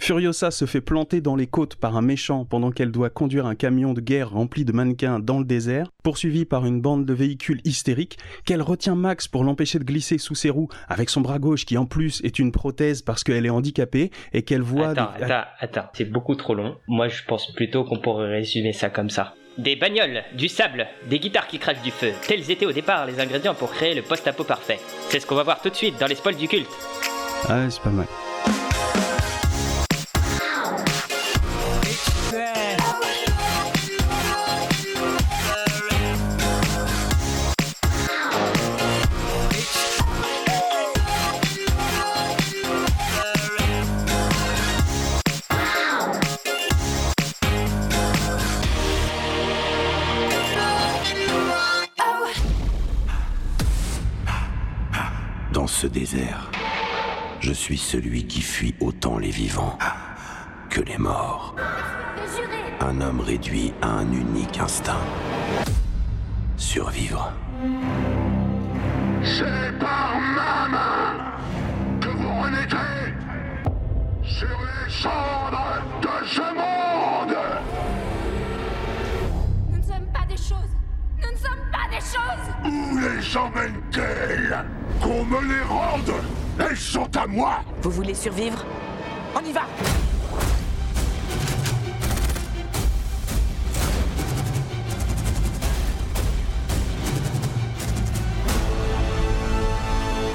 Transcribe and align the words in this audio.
Furiosa 0.00 0.50
se 0.50 0.64
fait 0.64 0.80
planter 0.80 1.20
dans 1.20 1.36
les 1.36 1.46
côtes 1.46 1.76
par 1.76 1.94
un 1.94 2.00
méchant 2.00 2.46
pendant 2.46 2.70
qu'elle 2.70 2.90
doit 2.90 3.10
conduire 3.10 3.44
un 3.44 3.54
camion 3.54 3.92
de 3.92 4.00
guerre 4.00 4.30
rempli 4.30 4.64
de 4.64 4.72
mannequins 4.72 5.20
dans 5.20 5.38
le 5.38 5.44
désert, 5.44 5.90
poursuivie 6.02 6.46
par 6.46 6.64
une 6.64 6.80
bande 6.80 7.04
de 7.04 7.12
véhicules 7.12 7.60
hystériques, 7.64 8.16
qu'elle 8.46 8.62
retient 8.62 8.94
Max 8.94 9.28
pour 9.28 9.44
l'empêcher 9.44 9.78
de 9.78 9.84
glisser 9.84 10.16
sous 10.16 10.34
ses 10.34 10.48
roues 10.48 10.70
avec 10.88 11.10
son 11.10 11.20
bras 11.20 11.38
gauche 11.38 11.66
qui 11.66 11.76
en 11.76 11.84
plus 11.84 12.22
est 12.24 12.38
une 12.38 12.50
prothèse 12.50 13.02
parce 13.02 13.22
qu'elle 13.22 13.44
est 13.44 13.50
handicapée 13.50 14.10
et 14.32 14.40
qu'elle 14.40 14.62
voit... 14.62 14.88
Attends, 14.88 15.10
attends, 15.20 15.48
attends, 15.60 15.90
c'est 15.92 16.10
beaucoup 16.10 16.34
trop 16.34 16.54
long. 16.54 16.78
Moi 16.88 17.08
je 17.08 17.22
pense 17.28 17.52
plutôt 17.52 17.84
qu'on 17.84 17.98
pourrait 17.98 18.30
résumer 18.30 18.72
ça 18.72 18.88
comme 18.88 19.10
ça. 19.10 19.34
Des 19.58 19.76
bagnoles, 19.76 20.22
du 20.34 20.48
sable, 20.48 20.86
des 21.10 21.18
guitares 21.18 21.46
qui 21.46 21.58
crachent 21.58 21.82
du 21.82 21.90
feu. 21.90 22.12
Tels 22.26 22.50
étaient 22.50 22.64
au 22.64 22.72
départ 22.72 23.04
les 23.04 23.20
ingrédients 23.20 23.54
pour 23.54 23.70
créer 23.70 23.94
le 23.94 24.00
post-apo 24.00 24.44
parfait. 24.44 24.78
C'est 25.10 25.20
ce 25.20 25.26
qu'on 25.26 25.34
va 25.34 25.42
voir 25.42 25.60
tout 25.60 25.68
de 25.68 25.74
suite 25.74 26.00
dans 26.00 26.06
les 26.06 26.14
spoils 26.14 26.36
du 26.36 26.48
culte. 26.48 26.70
Ah, 27.46 27.68
c'est 27.68 27.82
pas 27.82 27.90
mal. 27.90 28.06
Je 57.40 57.52
suis 57.52 57.78
celui 57.78 58.26
qui 58.26 58.40
fuit 58.40 58.74
autant 58.80 59.18
les 59.18 59.30
vivants 59.30 59.78
que 60.68 60.80
les 60.80 60.98
morts. 60.98 61.54
Un 62.80 63.00
homme 63.00 63.20
réduit 63.20 63.72
à 63.82 63.88
un 63.88 64.12
unique 64.12 64.58
instinct. 64.58 65.04
Survivre. 66.56 67.32
C'est 69.22 69.78
par 69.78 70.14
ma 70.34 70.68
main 70.68 72.00
que 72.00 72.08
vous 72.08 72.42
renaîtrez 72.42 73.14
sur 74.22 74.48
les 74.48 74.90
cendres 74.90 75.82
de 76.02 76.26
ce 76.26 76.40
monde 76.40 76.69
choses. 82.00 82.54
Où 82.64 82.98
les 82.98 83.36
emmène-t-elle 83.36 84.64
Qu'on 85.02 85.24
me 85.24 85.40
les 85.42 85.62
rende 85.62 86.12
Elles 86.58 86.76
sont 86.76 87.16
à 87.16 87.26
moi 87.26 87.60
Vous 87.82 87.90
voulez 87.90 88.14
survivre 88.14 88.64
On 89.34 89.44
y 89.44 89.52
va 89.52 89.62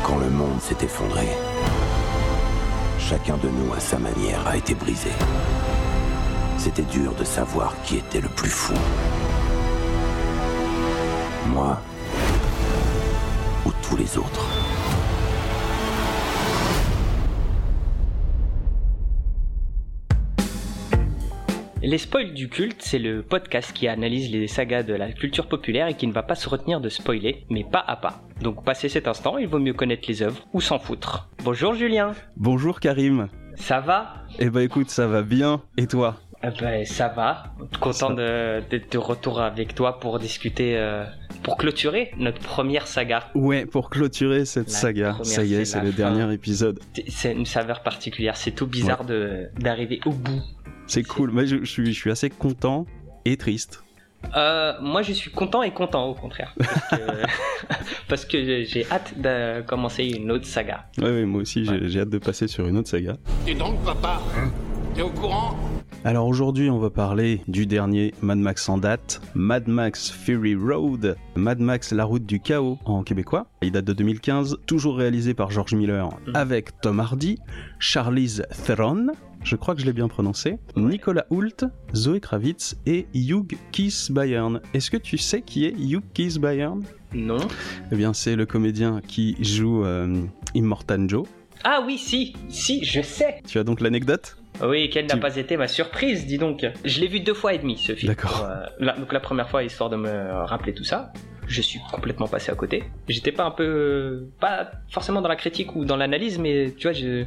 Quand 0.04 0.18
le 0.18 0.30
monde 0.30 0.62
s'est 0.62 0.78
effondré, 0.84 1.28
chacun 3.00 3.38
de 3.38 3.50
nous, 3.50 3.74
à 3.74 3.80
sa 3.80 3.98
manière, 3.98 4.46
a 4.48 4.56
été 4.56 4.76
brisé. 4.76 5.10
C'était 6.60 6.84
dur 6.84 7.14
de 7.16 7.24
savoir 7.24 7.74
qui 7.84 7.98
était 7.98 8.22
le 8.22 8.30
plus 8.30 8.50
fou. 8.50 8.74
Moi 11.48 11.78
ou 13.66 13.72
tous 13.82 13.96
les 13.98 14.18
autres. 14.18 14.46
Les 21.84 21.98
spoils 22.00 22.34
du 22.34 22.50
culte, 22.50 22.78
c'est 22.82 22.98
le 22.98 23.22
podcast 23.22 23.72
qui 23.72 23.88
analyse 23.88 24.32
les 24.32 24.48
sagas 24.48 24.82
de 24.82 24.94
la 24.96 25.12
culture 25.12 25.48
populaire 25.48 25.88
et 25.88 25.94
qui 25.94 26.08
ne 26.08 26.14
va 26.14 26.24
pas 26.24 26.34
se 26.34 26.50
retenir 26.50 26.82
de 26.82 26.90
spoiler, 26.90 27.46
mais 27.52 27.64
pas 27.64 27.84
à 27.86 27.96
pas. 27.96 28.22
Donc 28.42 28.64
passé 28.64 28.90
cet 28.90 29.08
instant, 29.08 29.38
il 29.38 29.48
vaut 29.48 29.60
mieux 29.60 29.74
connaître 29.74 30.06
les 30.08 30.24
œuvres 30.24 30.48
ou 30.54 30.62
s'en 30.62 30.80
foutre. 30.80 31.30
Bonjour 31.44 31.76
Julien, 31.76 32.14
Bonjour 32.38 32.80
Karim. 32.80 33.28
ça 33.56 33.82
va? 33.82 34.16
Eh 34.40 34.50
ben 34.50 34.62
écoute, 34.62 34.90
ça 34.90 35.06
va 35.06 35.22
bien. 35.22 35.62
Et 35.78 35.86
toi? 35.86 36.16
Eh 36.44 36.50
ben 36.62 36.86
ça 36.86 37.08
va, 37.08 37.46
content 37.80 38.12
de- 38.12 38.62
d'être 38.70 38.92
de 38.92 38.98
retour 39.00 39.42
avec 39.42 39.74
toi 39.74 40.00
pour 40.00 40.20
discuter, 40.20 40.78
euh, 40.78 41.04
pour 41.42 41.58
clôturer 41.58 42.12
notre 42.18 42.40
première 42.40 42.88
saga. 42.88 43.24
Ouais, 43.34 43.66
pour 43.66 43.90
clôturer 43.90 44.46
cette 44.46 44.68
La 44.68 44.74
saga, 44.74 45.18
ça 45.24 45.44
y 45.44 45.56
est, 45.56 45.66
c'est 45.66 45.82
le 45.82 45.92
fin. 45.92 45.98
dernier 45.98 46.32
épisode. 46.34 46.80
C'est- 47.08 47.32
une 47.34 47.46
saveur 47.48 47.82
particulière, 47.82 48.38
c'est 48.38 48.52
tout 48.52 48.68
bizarre 48.68 49.06
de 49.06 49.50
d'arriver 49.58 50.00
au 50.06 50.12
bout. 50.12 50.42
C'est 50.88 51.04
cool. 51.04 51.32
Moi, 51.32 51.46
je, 51.46 51.58
je 51.64 51.66
suis, 51.66 51.88
je 51.88 52.00
suis 52.00 52.12
assez 52.12 52.30
content 52.30 52.86
et 53.26 53.38
triste. 53.38 53.82
Euh, 54.36 54.74
moi, 54.82 55.02
je 55.02 55.14
suis 55.14 55.32
content 55.32 55.64
et 55.64 55.72
content 55.72 56.06
au 56.08 56.14
contraire. 56.14 56.54
Parce 58.08 58.26
que, 58.26 58.64
j'ai 58.64 58.86
hâte 58.92 59.20
de 59.20 59.62
commencer 59.62 60.04
une 60.06 60.32
autre 60.32 60.46
saga. 60.46 60.86
Ouais, 61.00 61.06
ouais, 61.06 61.26
moi 61.26 61.42
aussi, 61.42 61.66
j'ai 61.66 61.88
j'ai 61.88 62.02
hâte 62.02 62.10
de 62.10 62.18
passer 62.20 62.48
sur 62.48 62.68
une 62.68 62.78
autre 62.78 62.90
saga. 62.90 63.18
Dis 63.46 63.56
donc, 63.56 63.84
papa, 63.84 64.22
t'es 64.94 65.02
au 65.02 65.10
courant? 65.10 65.56
Alors 66.08 66.28
aujourd'hui, 66.28 66.70
on 66.70 66.78
va 66.78 66.92
parler 66.92 67.42
du 67.48 67.66
dernier 67.66 68.14
Mad 68.22 68.38
Max 68.38 68.70
en 68.70 68.78
date, 68.78 69.22
Mad 69.34 69.68
Max 69.68 70.12
Fury 70.12 70.54
Road, 70.56 71.18
Mad 71.36 71.60
Max 71.60 71.92
La 71.92 72.06
Route 72.06 72.28
du 72.28 72.40
Chaos 72.40 72.78
en 72.86 73.02
québécois. 73.04 73.48
Il 73.64 73.72
date 73.72 73.86
de 73.86 73.94
2015, 73.94 74.58
toujours 74.68 74.98
réalisé 74.98 75.34
par 75.34 75.50
George 75.50 75.74
Miller 75.74 76.10
Mhm. 76.28 76.36
avec 76.36 76.80
Tom 76.82 77.00
Hardy, 77.00 77.40
Charlize 77.80 78.46
Theron, 78.68 79.08
je 79.44 79.56
crois 79.56 79.74
que 79.74 79.82
je 79.82 79.88
l'ai 79.88 79.94
bien 79.94 80.08
prononcé, 80.08 80.60
Nicolas 80.78 81.26
Hoult, 81.32 81.66
Zoé 81.96 82.20
Kravitz 82.20 82.76
et 82.86 83.08
Hugh 83.16 83.58
Keith 83.72 84.12
Bayern. 84.12 84.62
Est-ce 84.76 84.92
que 84.92 84.98
tu 84.98 85.18
sais 85.18 85.42
qui 85.42 85.66
est 85.66 85.74
Hugh 85.76 86.04
Keith 86.14 86.38
Bayern 86.38 86.84
Non 87.16 87.40
Eh 87.92 87.96
bien, 87.96 88.14
c'est 88.14 88.36
le 88.36 88.46
comédien 88.46 89.02
qui 89.08 89.36
joue 89.44 89.84
euh, 89.84 90.22
Immortan 90.54 91.08
Joe. 91.10 91.26
Ah 91.64 91.82
oui, 91.84 91.98
si, 91.98 92.34
si, 92.48 92.84
je 92.86 93.02
sais. 93.02 93.42
Tu 93.48 93.58
as 93.58 93.64
donc 93.64 93.82
l'anecdote? 93.82 94.38
Oui, 94.64 94.90
quelle 94.90 95.06
n'a 95.08 95.18
pas 95.18 95.36
été 95.38 95.58
ma 95.58 95.68
surprise, 95.68 96.26
dis 96.26 96.38
donc. 96.38 96.66
Je 96.84 97.00
l'ai 97.02 97.08
vu 97.08 97.20
deux 97.20 97.34
fois 97.34 97.54
et 97.54 97.58
demi, 97.58 97.78
ce 97.78 97.94
film. 97.96 98.10
D'accord. 98.14 98.48
Euh, 98.50 98.66
la- 98.80 98.94
donc 98.98 99.12
la 99.14 99.20
première 99.20 99.50
fois, 99.50 99.64
histoire 99.64 99.90
de 99.90 99.98
me 99.98 100.44
rappeler 100.46 100.74
tout 100.74 100.84
ça. 100.86 101.12
Je 101.48 101.62
suis 101.62 101.80
complètement 101.92 102.28
passé 102.28 102.52
à 102.52 102.56
côté. 102.56 102.86
J'étais 103.08 103.32
pas 103.32 103.44
un 103.46 103.52
peu, 103.52 104.30
pas 104.40 104.72
forcément 104.90 105.22
dans 105.22 105.28
la 105.30 105.36
critique 105.36 105.76
ou 105.76 105.86
dans 105.86 105.96
l'analyse, 105.96 106.40
mais 106.40 106.74
tu 106.76 106.88
vois, 106.88 106.94
je, 106.94 107.24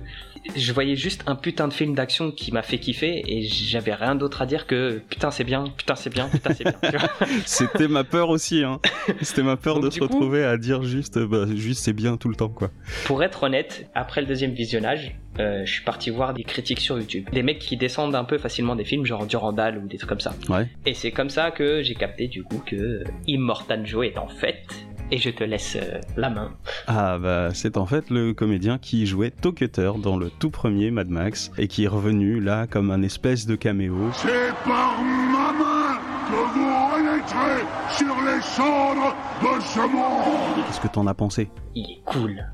je 0.57 0.73
voyais 0.73 0.97
juste 0.97 1.23
un 1.29 1.37
putain 1.37 1.69
de 1.69 1.73
film 1.73 1.95
d'action 1.95 2.33
qui 2.33 2.51
m'a 2.51 2.63
fait 2.63 2.79
kiffer 2.79 3.23
et 3.29 3.43
j'avais 3.45 3.95
rien 3.95 4.17
d'autre 4.17 4.43
à 4.43 4.47
dire 4.47 4.67
que 4.67 5.01
putain 5.09 5.31
c'est 5.31 5.45
bien, 5.45 5.63
putain 5.77 5.95
c'est 5.95 6.11
bien, 6.13 6.29
putain 6.29 6.53
c'est 6.53 6.65
bien. 6.65 6.99
C'était 7.47 7.87
ma 7.87 8.03
peur 8.03 8.31
aussi, 8.31 8.65
hein. 8.65 8.81
C'était 9.23 9.45
ma 9.45 9.57
peur 9.57 9.77
Donc, 9.77 9.85
de 9.85 9.91
se 9.91 10.01
coup- 10.01 10.07
retrouver 10.07 10.45
à 10.45 10.57
dire 10.57 10.83
juste, 10.83 11.17
bah, 11.21 11.45
juste 11.55 11.85
c'est 11.85 11.93
bien 11.93 12.17
tout 12.17 12.29
le 12.29 12.35
temps, 12.35 12.49
quoi. 12.49 12.71
Pour 13.05 13.23
être 13.23 13.45
honnête, 13.45 13.89
après 13.95 14.21
le 14.21 14.27
deuxième 14.27 14.51
visionnage, 14.53 15.17
euh, 15.39 15.65
je 15.65 15.73
suis 15.73 15.85
parti 15.85 16.11
voir 16.11 16.35
des 16.35 16.45
critiques 16.45 16.81
sur 16.81 16.99
YouTube. 16.99 17.29
Des 17.33 17.43
mecs 17.43 17.59
qui 17.59 17.77
descendent 17.77 18.15
un 18.15 18.25
peu 18.25 18.39
facilement 18.39 18.77
des 18.77 18.85
films, 18.85 19.05
genre 19.07 19.27
Durandal 19.27 19.79
ou 19.79 19.87
des 19.87 19.97
trucs 19.99 20.09
comme 20.09 20.21
ça. 20.21 20.35
Ouais. 20.49 20.69
Et 20.87 20.95
c'est 20.95 21.11
comme 21.11 21.31
ça 21.31 21.51
que 21.51 21.83
j'ai 21.83 21.95
capté 21.95 22.29
du 22.29 22.43
coup 22.43 22.63
que 22.65 23.05
Immortan 23.27 23.85
Joe 23.85 24.07
est 24.07 24.19
en 24.19 24.29
fait. 24.29 24.65
Et 25.11 25.17
je 25.19 25.31
te 25.31 25.43
laisse 25.43 25.77
euh, 25.81 26.01
la 26.17 26.29
main. 26.29 26.53
Ah 26.87 27.19
bah 27.19 27.49
c'est 27.55 27.79
en 27.79 27.87
fait 27.87 28.11
le 28.11 28.35
comédien 28.35 28.77
qui 28.77 29.07
jouait 29.07 29.31
Tocutter 29.31 29.93
dans 30.03 30.19
le 30.19 30.29
tout 30.29 30.51
premier 30.51 30.91
Mad 30.91 31.09
Max 31.09 31.51
et 31.57 31.67
qui 31.67 31.85
est 31.85 31.89
revenu 31.89 32.41
là 32.41 32.67
comme 32.67 32.91
un 32.91 33.03
espèce 33.03 33.47
de 33.47 33.57
caméo. 33.57 34.11
C'est 34.13 34.53
par 34.67 35.01
ma 35.03 35.53
main 35.53 35.99
que 36.29 36.35
vous 36.53 36.69
renaîtrez 36.93 37.65
sur 37.97 38.15
les 38.23 38.43
cendres 38.43 39.17
de 39.41 39.63
ce 39.63 39.81
monde 39.81 40.65
Qu'est-ce 40.67 40.81
que 40.81 40.89
t'en 40.89 41.07
as 41.07 41.15
pensé? 41.15 41.49
Il 41.75 41.91
est 41.91 42.03
cool. 42.05 42.45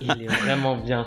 Il 0.00 0.22
est 0.22 0.26
vraiment 0.26 0.76
bien. 0.76 1.04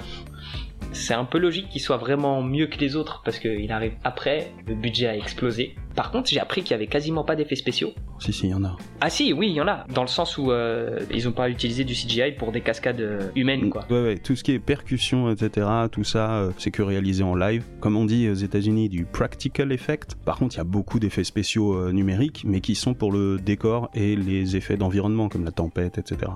C'est 0.94 1.14
un 1.14 1.26
peu 1.26 1.38
logique 1.38 1.70
qu'il 1.70 1.82
soit 1.82 1.98
vraiment 1.98 2.42
mieux 2.42 2.68
que 2.68 2.78
les 2.78 2.96
autres 2.96 3.22
parce 3.24 3.40
qu'il 3.40 3.72
arrive 3.72 3.94
après, 4.04 4.52
le 4.68 4.76
budget 4.76 5.08
a 5.08 5.18
explosé. 5.18 5.76
Par 5.96 6.12
contre, 6.12 6.30
j'ai 6.30 6.40
appris 6.40 6.62
qu'il 6.62 6.72
y 6.72 6.74
avait 6.74 6.88
quasiment 6.88 7.24
pas 7.24 7.36
d'effets 7.36 7.56
spéciaux. 7.56 7.94
Si 8.20 8.34
si, 8.34 8.48
il 8.48 8.50
y 8.52 8.54
en 8.54 8.64
a. 8.66 8.78
Ah 9.02 9.10
si, 9.10 9.32
oui, 9.34 9.48
il 9.50 9.56
y 9.56 9.62
en 9.62 9.68
a. 9.68 9.86
Dans 9.94 10.02
le 10.02 10.08
sens 10.08 10.38
où 10.38 10.52
euh, 10.52 11.00
ils 11.14 11.28
ont 11.28 11.32
pas 11.32 11.50
utilisé 11.50 11.84
du 11.84 11.94
CGI 11.94 12.34
pour 12.38 12.52
des 12.52 12.62
cascades 12.62 13.00
euh, 13.00 13.30
humaines, 13.36 13.70
quoi. 13.70 13.86
Ouais 13.90 14.02
ouais, 14.02 14.18
tout 14.18 14.36
ce 14.36 14.44
qui 14.44 14.52
est 14.52 14.60
percussion, 14.60 15.32
etc., 15.32 15.68
tout 15.92 16.04
ça, 16.04 16.32
euh, 16.36 16.52
c'est 16.58 16.72
que 16.72 16.82
réalisé 16.82 17.24
en 17.24 17.36
live. 17.36 17.64
Comme 17.80 17.96
on 17.96 18.06
dit 18.06 18.30
aux 18.30 18.34
États-Unis, 18.34 18.90
du 18.90 19.06
practical 19.06 19.72
effect. 19.72 20.16
Par 20.26 20.38
contre, 20.38 20.56
il 20.56 20.58
y 20.58 20.62
a 20.62 20.66
beaucoup 20.66 21.00
d'effets 21.00 21.24
spéciaux 21.24 21.76
euh, 21.76 21.92
numériques, 21.92 22.44
mais 22.46 22.60
qui 22.60 22.76
sont 22.76 22.94
pour 22.94 23.12
le 23.12 23.38
décor 23.38 23.90
et 23.94 24.16
les 24.16 24.56
effets 24.58 24.78
d'environnement, 24.78 25.30
comme 25.30 25.46
la 25.46 25.52
tempête, 25.52 25.98
etc. 25.98 26.32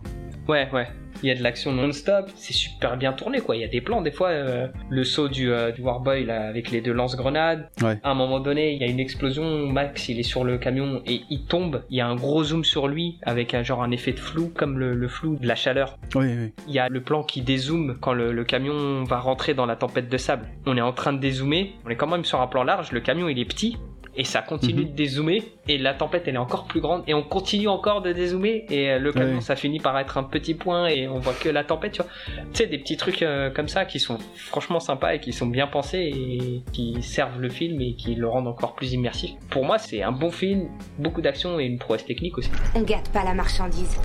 Ouais, 0.47 0.67
ouais. 0.73 0.87
Il 1.21 1.27
y 1.27 1.31
a 1.31 1.35
de 1.35 1.43
l'action 1.43 1.73
non-stop, 1.73 2.29
c'est 2.35 2.53
super 2.53 2.95
bien 2.97 3.11
tourné 3.13 3.41
quoi. 3.41 3.55
Il 3.55 3.61
y 3.61 3.65
a 3.65 3.67
des 3.67 3.81
plans, 3.81 4.01
des 4.01 4.11
fois, 4.11 4.29
euh, 4.29 4.67
le 4.89 5.03
saut 5.03 5.27
du, 5.27 5.51
euh, 5.51 5.71
du 5.71 5.81
Warboy 5.81 6.25
là, 6.25 6.47
avec 6.47 6.71
les 6.71 6.81
deux 6.81 6.93
lance-grenades. 6.93 7.67
Ouais. 7.81 7.99
À 8.03 8.11
un 8.11 8.13
moment 8.13 8.39
donné, 8.39 8.73
il 8.73 8.81
y 8.81 8.85
a 8.85 8.87
une 8.87 8.99
explosion, 8.99 9.48
Max 9.67 10.09
il 10.09 10.19
est 10.19 10.23
sur 10.23 10.43
le 10.43 10.57
camion 10.57 11.01
et 11.05 11.21
il 11.29 11.45
tombe. 11.45 11.83
Il 11.89 11.97
y 11.97 12.01
a 12.01 12.07
un 12.07 12.15
gros 12.15 12.43
zoom 12.43 12.63
sur 12.63 12.87
lui 12.87 13.17
avec 13.23 13.53
un 13.53 13.63
genre 13.63 13.83
un 13.83 13.91
effet 13.91 14.11
de 14.11 14.19
flou, 14.19 14.51
comme 14.55 14.79
le, 14.79 14.93
le 14.93 15.07
flou 15.07 15.37
de 15.37 15.47
la 15.47 15.55
chaleur. 15.55 15.97
Oui, 16.15 16.27
oui. 16.37 16.53
Il 16.67 16.73
y 16.73 16.79
a 16.79 16.89
le 16.89 17.01
plan 17.01 17.23
qui 17.23 17.41
dézoome 17.41 17.97
quand 17.99 18.13
le, 18.13 18.31
le 18.31 18.43
camion 18.43 19.03
va 19.03 19.19
rentrer 19.19 19.53
dans 19.53 19.65
la 19.65 19.75
tempête 19.75 20.09
de 20.09 20.17
sable. 20.17 20.47
On 20.65 20.77
est 20.77 20.81
en 20.81 20.93
train 20.93 21.13
de 21.13 21.19
dézoomer, 21.19 21.73
on 21.85 21.89
est 21.89 21.95
quand 21.95 22.07
même 22.07 22.25
sur 22.25 22.41
un 22.41 22.47
plan 22.47 22.63
large, 22.63 22.91
le 22.91 22.99
camion 22.99 23.27
il 23.29 23.39
est 23.39 23.45
petit. 23.45 23.77
Et 24.15 24.23
ça 24.23 24.41
continue 24.41 24.81
Mhm. 24.83 24.89
de 24.91 24.95
dézoomer, 24.95 25.43
et 25.67 25.77
la 25.77 25.93
tempête 25.93 26.23
elle 26.27 26.35
est 26.35 26.39
encore 26.39 26.65
plus 26.65 26.81
grande, 26.81 27.03
et 27.07 27.13
on 27.13 27.23
continue 27.23 27.67
encore 27.67 28.01
de 28.01 28.11
dézoomer, 28.11 28.65
et 28.69 28.89
euh, 28.91 28.99
le 28.99 29.13
camion 29.13 29.35
Ouais. 29.35 29.41
ça 29.41 29.55
finit 29.55 29.79
par 29.79 29.97
être 29.99 30.17
un 30.17 30.23
petit 30.23 30.53
point, 30.55 30.87
et 30.87 31.07
on 31.07 31.19
voit 31.19 31.33
que 31.33 31.47
la 31.49 31.63
tempête, 31.63 31.93
tu 31.93 32.01
vois. 32.01 32.11
Tu 32.53 32.57
sais, 32.63 32.67
des 32.67 32.77
petits 32.79 32.97
trucs 32.97 33.21
euh, 33.21 33.49
comme 33.49 33.67
ça 33.67 33.85
qui 33.85 33.99
sont 33.99 34.17
franchement 34.35 34.79
sympas 34.79 35.13
et 35.13 35.19
qui 35.19 35.31
sont 35.31 35.47
bien 35.47 35.67
pensés, 35.67 36.11
et 36.13 36.63
qui 36.73 37.01
servent 37.01 37.39
le 37.39 37.49
film 37.49 37.79
et 37.81 37.93
qui 37.95 38.15
le 38.15 38.27
rendent 38.27 38.47
encore 38.47 38.75
plus 38.75 38.93
immersif. 38.93 39.31
Pour 39.49 39.63
moi, 39.65 39.77
c'est 39.77 40.01
un 40.03 40.11
bon 40.11 40.31
film, 40.31 40.67
beaucoup 40.97 41.21
d'action 41.21 41.59
et 41.59 41.65
une 41.65 41.77
prouesse 41.77 42.05
technique 42.05 42.37
aussi. 42.37 42.49
On 42.75 42.81
gâte 42.81 43.09
pas 43.11 43.23
la 43.23 43.33
marchandise. 43.33 43.99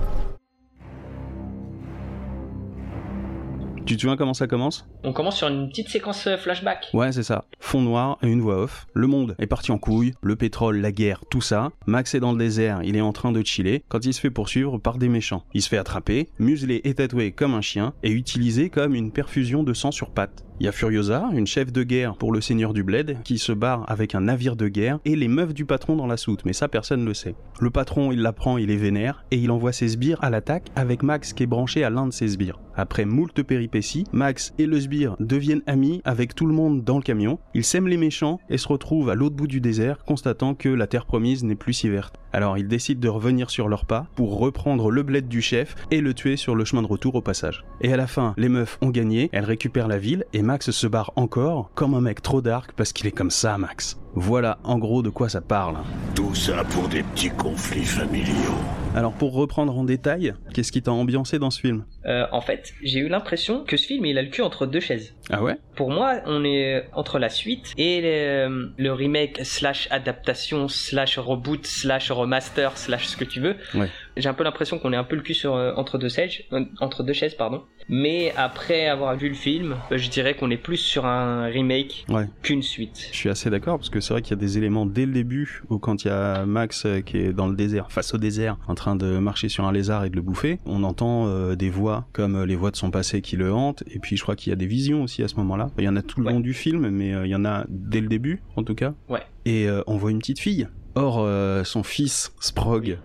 Tu 3.94 3.98
te 3.98 4.00
souviens 4.00 4.16
comment 4.16 4.34
ça 4.34 4.48
commence 4.48 4.88
On 5.04 5.12
commence 5.12 5.36
sur 5.36 5.46
une 5.46 5.68
petite 5.68 5.88
séquence 5.88 6.26
euh, 6.26 6.36
flashback. 6.36 6.88
Ouais, 6.94 7.12
c'est 7.12 7.22
ça. 7.22 7.44
Fond 7.60 7.80
noir 7.80 8.18
et 8.24 8.26
une 8.26 8.40
voix 8.40 8.60
off. 8.60 8.88
Le 8.92 9.06
monde 9.06 9.36
est 9.38 9.46
parti 9.46 9.70
en 9.70 9.78
couille, 9.78 10.14
le 10.20 10.34
pétrole, 10.34 10.78
la 10.80 10.90
guerre, 10.90 11.20
tout 11.30 11.40
ça. 11.40 11.70
Max 11.86 12.12
est 12.16 12.18
dans 12.18 12.32
le 12.32 12.38
désert, 12.38 12.80
il 12.82 12.96
est 12.96 13.00
en 13.00 13.12
train 13.12 13.30
de 13.30 13.40
chiller 13.44 13.84
quand 13.88 14.04
il 14.04 14.12
se 14.12 14.18
fait 14.20 14.30
poursuivre 14.30 14.78
par 14.78 14.98
des 14.98 15.08
méchants. 15.08 15.44
Il 15.54 15.62
se 15.62 15.68
fait 15.68 15.78
attraper, 15.78 16.28
muselé 16.40 16.80
et 16.82 16.94
tatoué 16.94 17.30
comme 17.30 17.54
un 17.54 17.60
chien 17.60 17.94
et 18.02 18.10
utilisé 18.10 18.68
comme 18.68 18.96
une 18.96 19.12
perfusion 19.12 19.62
de 19.62 19.74
sang 19.74 19.92
sur 19.92 20.10
pattes. 20.10 20.44
Il 20.60 20.66
y 20.66 20.68
a 20.68 20.72
Furiosa, 20.72 21.30
une 21.32 21.48
chef 21.48 21.72
de 21.72 21.82
guerre 21.82 22.14
pour 22.14 22.30
le 22.30 22.40
seigneur 22.40 22.74
du 22.74 22.84
bled, 22.84 23.18
qui 23.24 23.38
se 23.38 23.50
barre 23.50 23.84
avec 23.90 24.14
un 24.14 24.20
navire 24.20 24.54
de 24.54 24.68
guerre 24.68 25.00
et 25.04 25.16
les 25.16 25.26
meufs 25.26 25.52
du 25.52 25.66
patron 25.66 25.96
dans 25.96 26.06
la 26.06 26.16
soute, 26.16 26.44
mais 26.44 26.52
ça 26.52 26.68
personne 26.68 27.00
ne 27.00 27.06
le 27.06 27.14
sait. 27.14 27.34
Le 27.60 27.70
patron, 27.70 28.12
il 28.12 28.22
l'apprend, 28.22 28.56
il 28.56 28.70
est 28.70 28.76
vénère 28.76 29.24
et 29.32 29.36
il 29.36 29.50
envoie 29.50 29.72
ses 29.72 29.88
sbires 29.88 30.22
à 30.22 30.30
l'attaque 30.30 30.68
avec 30.76 31.02
Max 31.02 31.32
qui 31.32 31.42
est 31.42 31.46
branché 31.46 31.82
à 31.82 31.90
l'un 31.90 32.06
de 32.06 32.12
ses 32.12 32.28
sbires. 32.28 32.60
Après 32.76 33.04
moult 33.04 33.42
péripéties, 33.42 33.74
Max 34.12 34.54
et 34.58 34.66
le 34.66 34.80
sbire 34.80 35.16
deviennent 35.20 35.62
amis 35.66 36.00
avec 36.04 36.34
tout 36.34 36.46
le 36.46 36.54
monde 36.54 36.84
dans 36.84 36.96
le 36.96 37.02
camion. 37.02 37.38
Ils 37.54 37.64
sèment 37.64 37.88
les 37.88 37.96
méchants 37.96 38.40
et 38.48 38.58
se 38.58 38.68
retrouvent 38.68 39.10
à 39.10 39.14
l'autre 39.14 39.36
bout 39.36 39.46
du 39.46 39.60
désert, 39.60 40.04
constatant 40.04 40.54
que 40.54 40.68
la 40.68 40.86
terre 40.86 41.06
promise 41.06 41.44
n'est 41.44 41.54
plus 41.54 41.74
si 41.74 41.88
verte. 41.88 42.16
Alors 42.32 42.58
ils 42.58 42.68
décident 42.68 43.00
de 43.00 43.08
revenir 43.08 43.50
sur 43.50 43.68
leurs 43.68 43.86
pas 43.86 44.06
pour 44.16 44.38
reprendre 44.38 44.90
le 44.90 45.02
bled 45.02 45.28
du 45.28 45.42
chef 45.42 45.76
et 45.90 46.00
le 46.00 46.14
tuer 46.14 46.36
sur 46.36 46.54
le 46.54 46.64
chemin 46.64 46.82
de 46.82 46.86
retour 46.86 47.14
au 47.14 47.20
passage. 47.20 47.64
Et 47.80 47.92
à 47.92 47.96
la 47.96 48.06
fin, 48.06 48.34
les 48.36 48.48
meufs 48.48 48.78
ont 48.80 48.90
gagné, 48.90 49.28
elles 49.32 49.44
récupèrent 49.44 49.88
la 49.88 49.98
ville 49.98 50.24
et 50.32 50.42
Max 50.42 50.70
se 50.70 50.86
barre 50.86 51.12
encore 51.16 51.70
comme 51.74 51.94
un 51.94 52.00
mec 52.00 52.22
trop 52.22 52.40
dark 52.40 52.72
parce 52.72 52.92
qu'il 52.92 53.06
est 53.06 53.12
comme 53.12 53.30
ça, 53.30 53.58
Max. 53.58 53.98
Voilà 54.14 54.58
en 54.62 54.78
gros 54.78 55.02
de 55.02 55.10
quoi 55.10 55.28
ça 55.28 55.40
parle. 55.40 55.76
Tout 56.14 56.34
ça 56.34 56.64
pour 56.64 56.88
des 56.88 57.02
petits 57.02 57.30
conflits 57.30 57.84
familiaux. 57.84 58.54
Alors 58.94 59.12
pour 59.12 59.32
reprendre 59.34 59.76
en 59.76 59.82
détail, 59.82 60.34
qu'est-ce 60.52 60.70
qui 60.70 60.80
t'a 60.80 60.92
ambiancé 60.92 61.40
dans 61.40 61.50
ce 61.50 61.60
film? 61.60 61.84
Euh, 62.06 62.26
en 62.30 62.40
fait, 62.40 62.72
j'ai 62.80 63.00
eu 63.00 63.08
l'impression 63.08 63.64
que 63.64 63.76
ce 63.76 63.86
film 63.88 64.06
il 64.06 64.16
a 64.18 64.22
le 64.22 64.28
cul 64.28 64.42
entre 64.42 64.66
deux 64.66 64.78
chaises. 64.78 65.14
Ah 65.30 65.42
ouais? 65.42 65.56
Pour 65.74 65.90
moi, 65.90 66.20
on 66.26 66.44
est 66.44 66.84
entre 66.92 67.18
la 67.18 67.28
suite 67.28 67.72
et 67.76 68.00
le, 68.02 68.72
le 68.78 68.92
remake 68.92 69.40
slash 69.42 69.88
adaptation 69.90 70.68
slash 70.68 71.18
reboot 71.18 71.66
slash 71.66 72.12
remaster 72.12 72.78
slash 72.78 73.06
ce 73.06 73.16
que 73.16 73.24
tu 73.24 73.40
veux. 73.40 73.56
Ouais. 73.74 73.88
J'ai 74.16 74.28
un 74.28 74.34
peu 74.34 74.44
l'impression 74.44 74.78
qu'on 74.78 74.92
est 74.92 74.96
un 74.96 75.04
peu 75.04 75.16
le 75.16 75.22
cul 75.22 75.34
sur 75.34 75.54
euh, 75.56 75.72
entre 75.76 75.98
deux 75.98 76.08
chaises, 76.08 76.30
euh, 76.52 76.64
entre 76.80 77.02
deux 77.02 77.12
chaises 77.12 77.34
pardon. 77.34 77.62
Mais 77.88 78.32
après 78.36 78.86
avoir 78.86 79.16
vu 79.16 79.28
le 79.28 79.34
film, 79.34 79.76
euh, 79.90 79.98
je 79.98 80.08
dirais 80.08 80.34
qu'on 80.34 80.50
est 80.50 80.56
plus 80.56 80.76
sur 80.76 81.04
un 81.04 81.46
remake 81.46 82.04
Ouais. 82.08 82.26
qu'une 82.42 82.62
suite. 82.62 83.08
Je 83.10 83.16
suis 83.16 83.28
assez 83.28 83.50
d'accord 83.50 83.76
parce 83.78 83.90
que 83.90 84.00
c'est 84.00 84.14
vrai 84.14 84.22
qu'il 84.22 84.30
y 84.30 84.38
a 84.38 84.40
des 84.40 84.56
éléments 84.56 84.86
dès 84.86 85.04
le 85.06 85.12
début 85.12 85.62
où 85.68 85.78
quand 85.78 86.04
il 86.04 86.08
y 86.08 86.10
a 86.10 86.46
Max 86.46 86.86
qui 87.06 87.16
est 87.18 87.32
dans 87.32 87.48
le 87.48 87.56
désert, 87.56 87.90
face 87.90 88.14
au 88.14 88.18
désert, 88.18 88.56
en 88.68 88.74
train 88.74 88.94
de 88.96 89.18
marcher 89.18 89.48
sur 89.48 89.64
un 89.64 89.72
lézard 89.72 90.04
et 90.04 90.10
de 90.10 90.16
le 90.16 90.22
bouffer, 90.22 90.58
on 90.64 90.84
entend 90.84 91.26
euh, 91.26 91.56
des 91.56 91.70
voix 91.70 92.06
comme 92.12 92.44
les 92.44 92.56
voix 92.56 92.70
de 92.70 92.76
son 92.76 92.90
passé 92.90 93.20
qui 93.20 93.36
le 93.36 93.52
hantent 93.52 93.82
et 93.90 93.98
puis 93.98 94.16
je 94.16 94.22
crois 94.22 94.36
qu'il 94.36 94.50
y 94.50 94.52
a 94.52 94.56
des 94.56 94.66
visions 94.66 95.02
aussi 95.02 95.22
à 95.24 95.28
ce 95.28 95.34
moment-là. 95.36 95.70
Il 95.78 95.84
y 95.84 95.88
en 95.88 95.96
a 95.96 96.02
tout 96.02 96.20
le 96.20 96.26
Ouais. 96.26 96.32
long 96.32 96.40
du 96.40 96.54
film 96.54 96.88
mais 96.88 97.08
il 97.08 97.26
y 97.30 97.34
en 97.34 97.44
a 97.44 97.64
dès 97.68 98.00
le 98.00 98.06
début 98.08 98.42
en 98.56 98.62
tout 98.62 98.74
cas. 98.76 98.94
Ouais. 99.08 99.22
Et 99.44 99.66
on 99.86 99.96
voit 99.96 100.10
une 100.12 100.18
petite 100.20 100.38
fille. 100.40 100.68
Or 100.96 101.26
son 101.66 101.82
fils 101.82 102.32
Sprog 102.38 102.98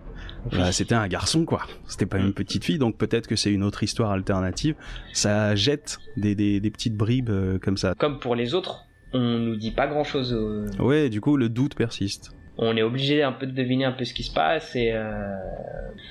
bah, 0.52 0.72
c'était 0.72 0.94
un 0.94 1.08
garçon 1.08 1.44
quoi. 1.44 1.62
C'était 1.86 2.06
pas 2.06 2.18
une 2.18 2.32
petite 2.32 2.64
fille, 2.64 2.78
donc 2.78 2.96
peut-être 2.96 3.26
que 3.26 3.36
c'est 3.36 3.52
une 3.52 3.62
autre 3.62 3.82
histoire 3.82 4.10
alternative. 4.10 4.74
Ça 5.12 5.54
jette 5.54 5.98
des, 6.16 6.34
des, 6.34 6.60
des 6.60 6.70
petites 6.70 6.96
bribes 6.96 7.30
euh, 7.30 7.58
comme 7.58 7.76
ça. 7.76 7.94
Comme 7.98 8.18
pour 8.18 8.34
les 8.34 8.54
autres, 8.54 8.86
on 9.12 9.38
nous 9.38 9.56
dit 9.56 9.70
pas 9.70 9.86
grand 9.86 10.04
chose. 10.04 10.32
Ouais, 10.78 11.08
du 11.10 11.20
coup 11.20 11.36
le 11.36 11.48
doute 11.48 11.74
persiste. 11.74 12.32
On 12.62 12.76
est 12.76 12.82
obligé 12.82 13.22
un 13.22 13.32
peu 13.32 13.46
de 13.46 13.52
deviner 13.52 13.86
un 13.86 13.92
peu 13.92 14.04
ce 14.04 14.12
qui 14.12 14.22
se 14.22 14.32
passe 14.34 14.76
et 14.76 14.90
euh, 14.92 15.34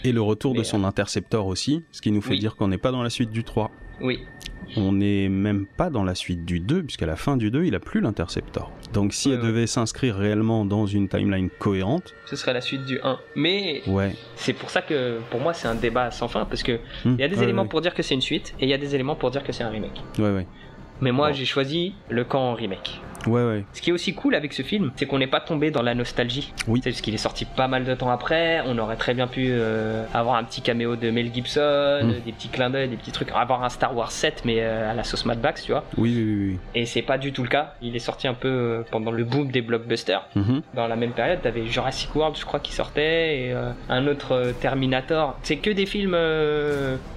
Et 0.03 0.11
le 0.11 0.21
retour 0.21 0.55
de 0.55 0.63
son 0.63 0.83
interceptor 0.83 1.45
aussi, 1.45 1.83
ce 1.91 2.01
qui 2.01 2.11
nous 2.11 2.21
fait 2.21 2.31
oui. 2.31 2.39
dire 2.39 2.55
qu'on 2.55 2.69
n'est 2.69 2.79
pas 2.79 2.91
dans 2.91 3.03
la 3.03 3.11
suite 3.11 3.29
du 3.29 3.43
3. 3.43 3.69
Oui. 4.01 4.25
On 4.77 4.91
n'est 4.91 5.29
même 5.29 5.65
pas 5.65 5.89
dans 5.89 6.03
la 6.03 6.13
suite 6.13 6.45
du 6.45 6.59
2, 6.59 6.83
puisqu'à 6.83 7.07
la 7.07 7.15
fin 7.15 7.37
du 7.37 7.49
2, 7.49 7.63
il 7.65 7.73
a 7.73 7.79
plus 7.79 8.01
l'interceptor. 8.01 8.71
Donc 8.93 9.13
si 9.13 9.29
Ouais, 9.29 9.33
elle 9.35 9.41
ouais. 9.41 9.47
devait 9.47 9.65
s'inscrire 9.67 10.15
réellement 10.15 10.63
dans 10.63 10.85
une 10.85 11.09
timeline 11.09 11.49
cohérente, 11.49 12.13
Ce 12.27 12.35
serait 12.35 12.53
la 12.53 12.61
suite 12.61 12.85
du 12.85 12.99
1. 13.01 13.17
Mais 13.35 13.81
ouais. 13.87 14.15
c'est 14.35 14.53
pour 14.53 14.69
ça 14.69 14.83
que 14.83 15.19
pour 15.31 15.39
moi 15.39 15.53
c'est 15.55 15.67
un 15.67 15.73
débat 15.75 16.11
sans 16.11 16.27
fin 16.27 16.45
parce 16.45 16.61
que 16.61 16.73
Hmm, 17.03 17.15
il 17.17 17.19
y 17.19 17.23
a 17.23 17.27
des 17.27 17.41
éléments 17.41 17.65
pour 17.65 17.81
dire 17.81 17.95
que 17.95 18.03
c'est 18.03 18.13
une 18.13 18.21
suite 18.21 18.53
et 18.59 18.65
il 18.65 18.69
y 18.69 18.73
a 18.73 18.77
des 18.77 18.93
éléments 18.93 19.15
pour 19.15 19.31
dire 19.31 19.43
que 19.43 19.51
c'est 19.51 19.63
un 19.63 19.69
remake. 19.69 20.03
Ouais, 20.19 20.29
ouais. 20.35 20.45
Mais 21.01 21.11
moi 21.11 21.29
Bon. 21.29 21.33
j'ai 21.33 21.45
choisi 21.45 21.93
le 22.09 22.23
camp 22.23 22.51
en 22.51 22.53
remake. 22.53 23.01
Ouais, 23.27 23.43
ouais. 23.43 23.65
Ce 23.73 23.81
qui 23.81 23.89
est 23.89 23.93
aussi 23.93 24.13
cool 24.15 24.33
avec 24.33 24.53
ce 24.53 24.61
film, 24.61 24.91
c'est 24.95 25.05
qu'on 25.05 25.17
n'est 25.19 25.27
pas 25.27 25.41
tombé 25.41 25.71
dans 25.71 25.81
la 25.81 25.93
nostalgie. 25.93 26.53
Oui. 26.69 26.79
C'est 26.81 26.91
parce 26.91 27.01
qu'il 27.01 27.13
est 27.13 27.17
sorti 27.17 27.43
pas 27.43 27.67
mal 27.67 27.83
de 27.83 27.93
temps 27.93 28.09
après. 28.09 28.61
On 28.65 28.77
aurait 28.77 28.95
très 28.95 29.13
bien 29.13 29.27
pu 29.27 29.49
euh, 29.51 30.05
avoir 30.13 30.35
un 30.37 30.43
petit 30.45 30.61
caméo 30.61 30.95
de 30.95 31.11
Mel 31.11 31.29
Gibson, 31.33 31.99
Mm. 32.05 32.13
des 32.25 32.31
petits 32.31 32.47
clins 32.47 32.69
d'œil, 32.69 32.87
des 32.87 32.95
petits 32.95 33.11
trucs. 33.11 33.27
Avoir 33.35 33.61
un 33.65 33.67
Star 33.69 33.93
Wars 33.93 34.11
7 34.13 34.43
mais 34.45 34.59
euh, 34.59 34.89
à 34.89 34.93
la 34.93 35.03
sauce 35.03 35.25
Mad 35.25 35.41
Max, 35.41 35.63
tu 35.65 35.73
vois. 35.73 35.83
Oui, 35.97 36.13
oui, 36.15 36.47
oui. 36.51 36.57
Et 36.75 36.85
c'est 36.85 37.01
pas 37.01 37.17
du 37.17 37.33
tout 37.33 37.43
le 37.43 37.49
cas. 37.49 37.73
Il 37.81 37.93
est 37.93 37.99
sorti 37.99 38.25
un 38.29 38.33
peu 38.33 38.47
euh, 38.47 38.81
pendant 38.89 39.11
le 39.11 39.25
boom 39.25 39.51
des 39.51 39.61
blockbusters. 39.61 40.25
oui. 40.37 40.41
Mhm. 40.41 40.61
Dans 40.73 40.87
la 40.87 40.95
même 40.95 41.11
période, 41.11 41.41
t'avais 41.41 41.67
Jurassic 41.67 42.15
World, 42.15 42.37
je 42.39 42.45
crois, 42.45 42.61
qui 42.61 42.71
sortait, 42.71 43.37
et 43.49 43.53
un 43.89 44.07
autre 44.07 44.53
Terminator. 44.61 45.37
C'est 45.43 45.57
que 45.57 45.69
des 45.71 45.85
films 45.85 46.15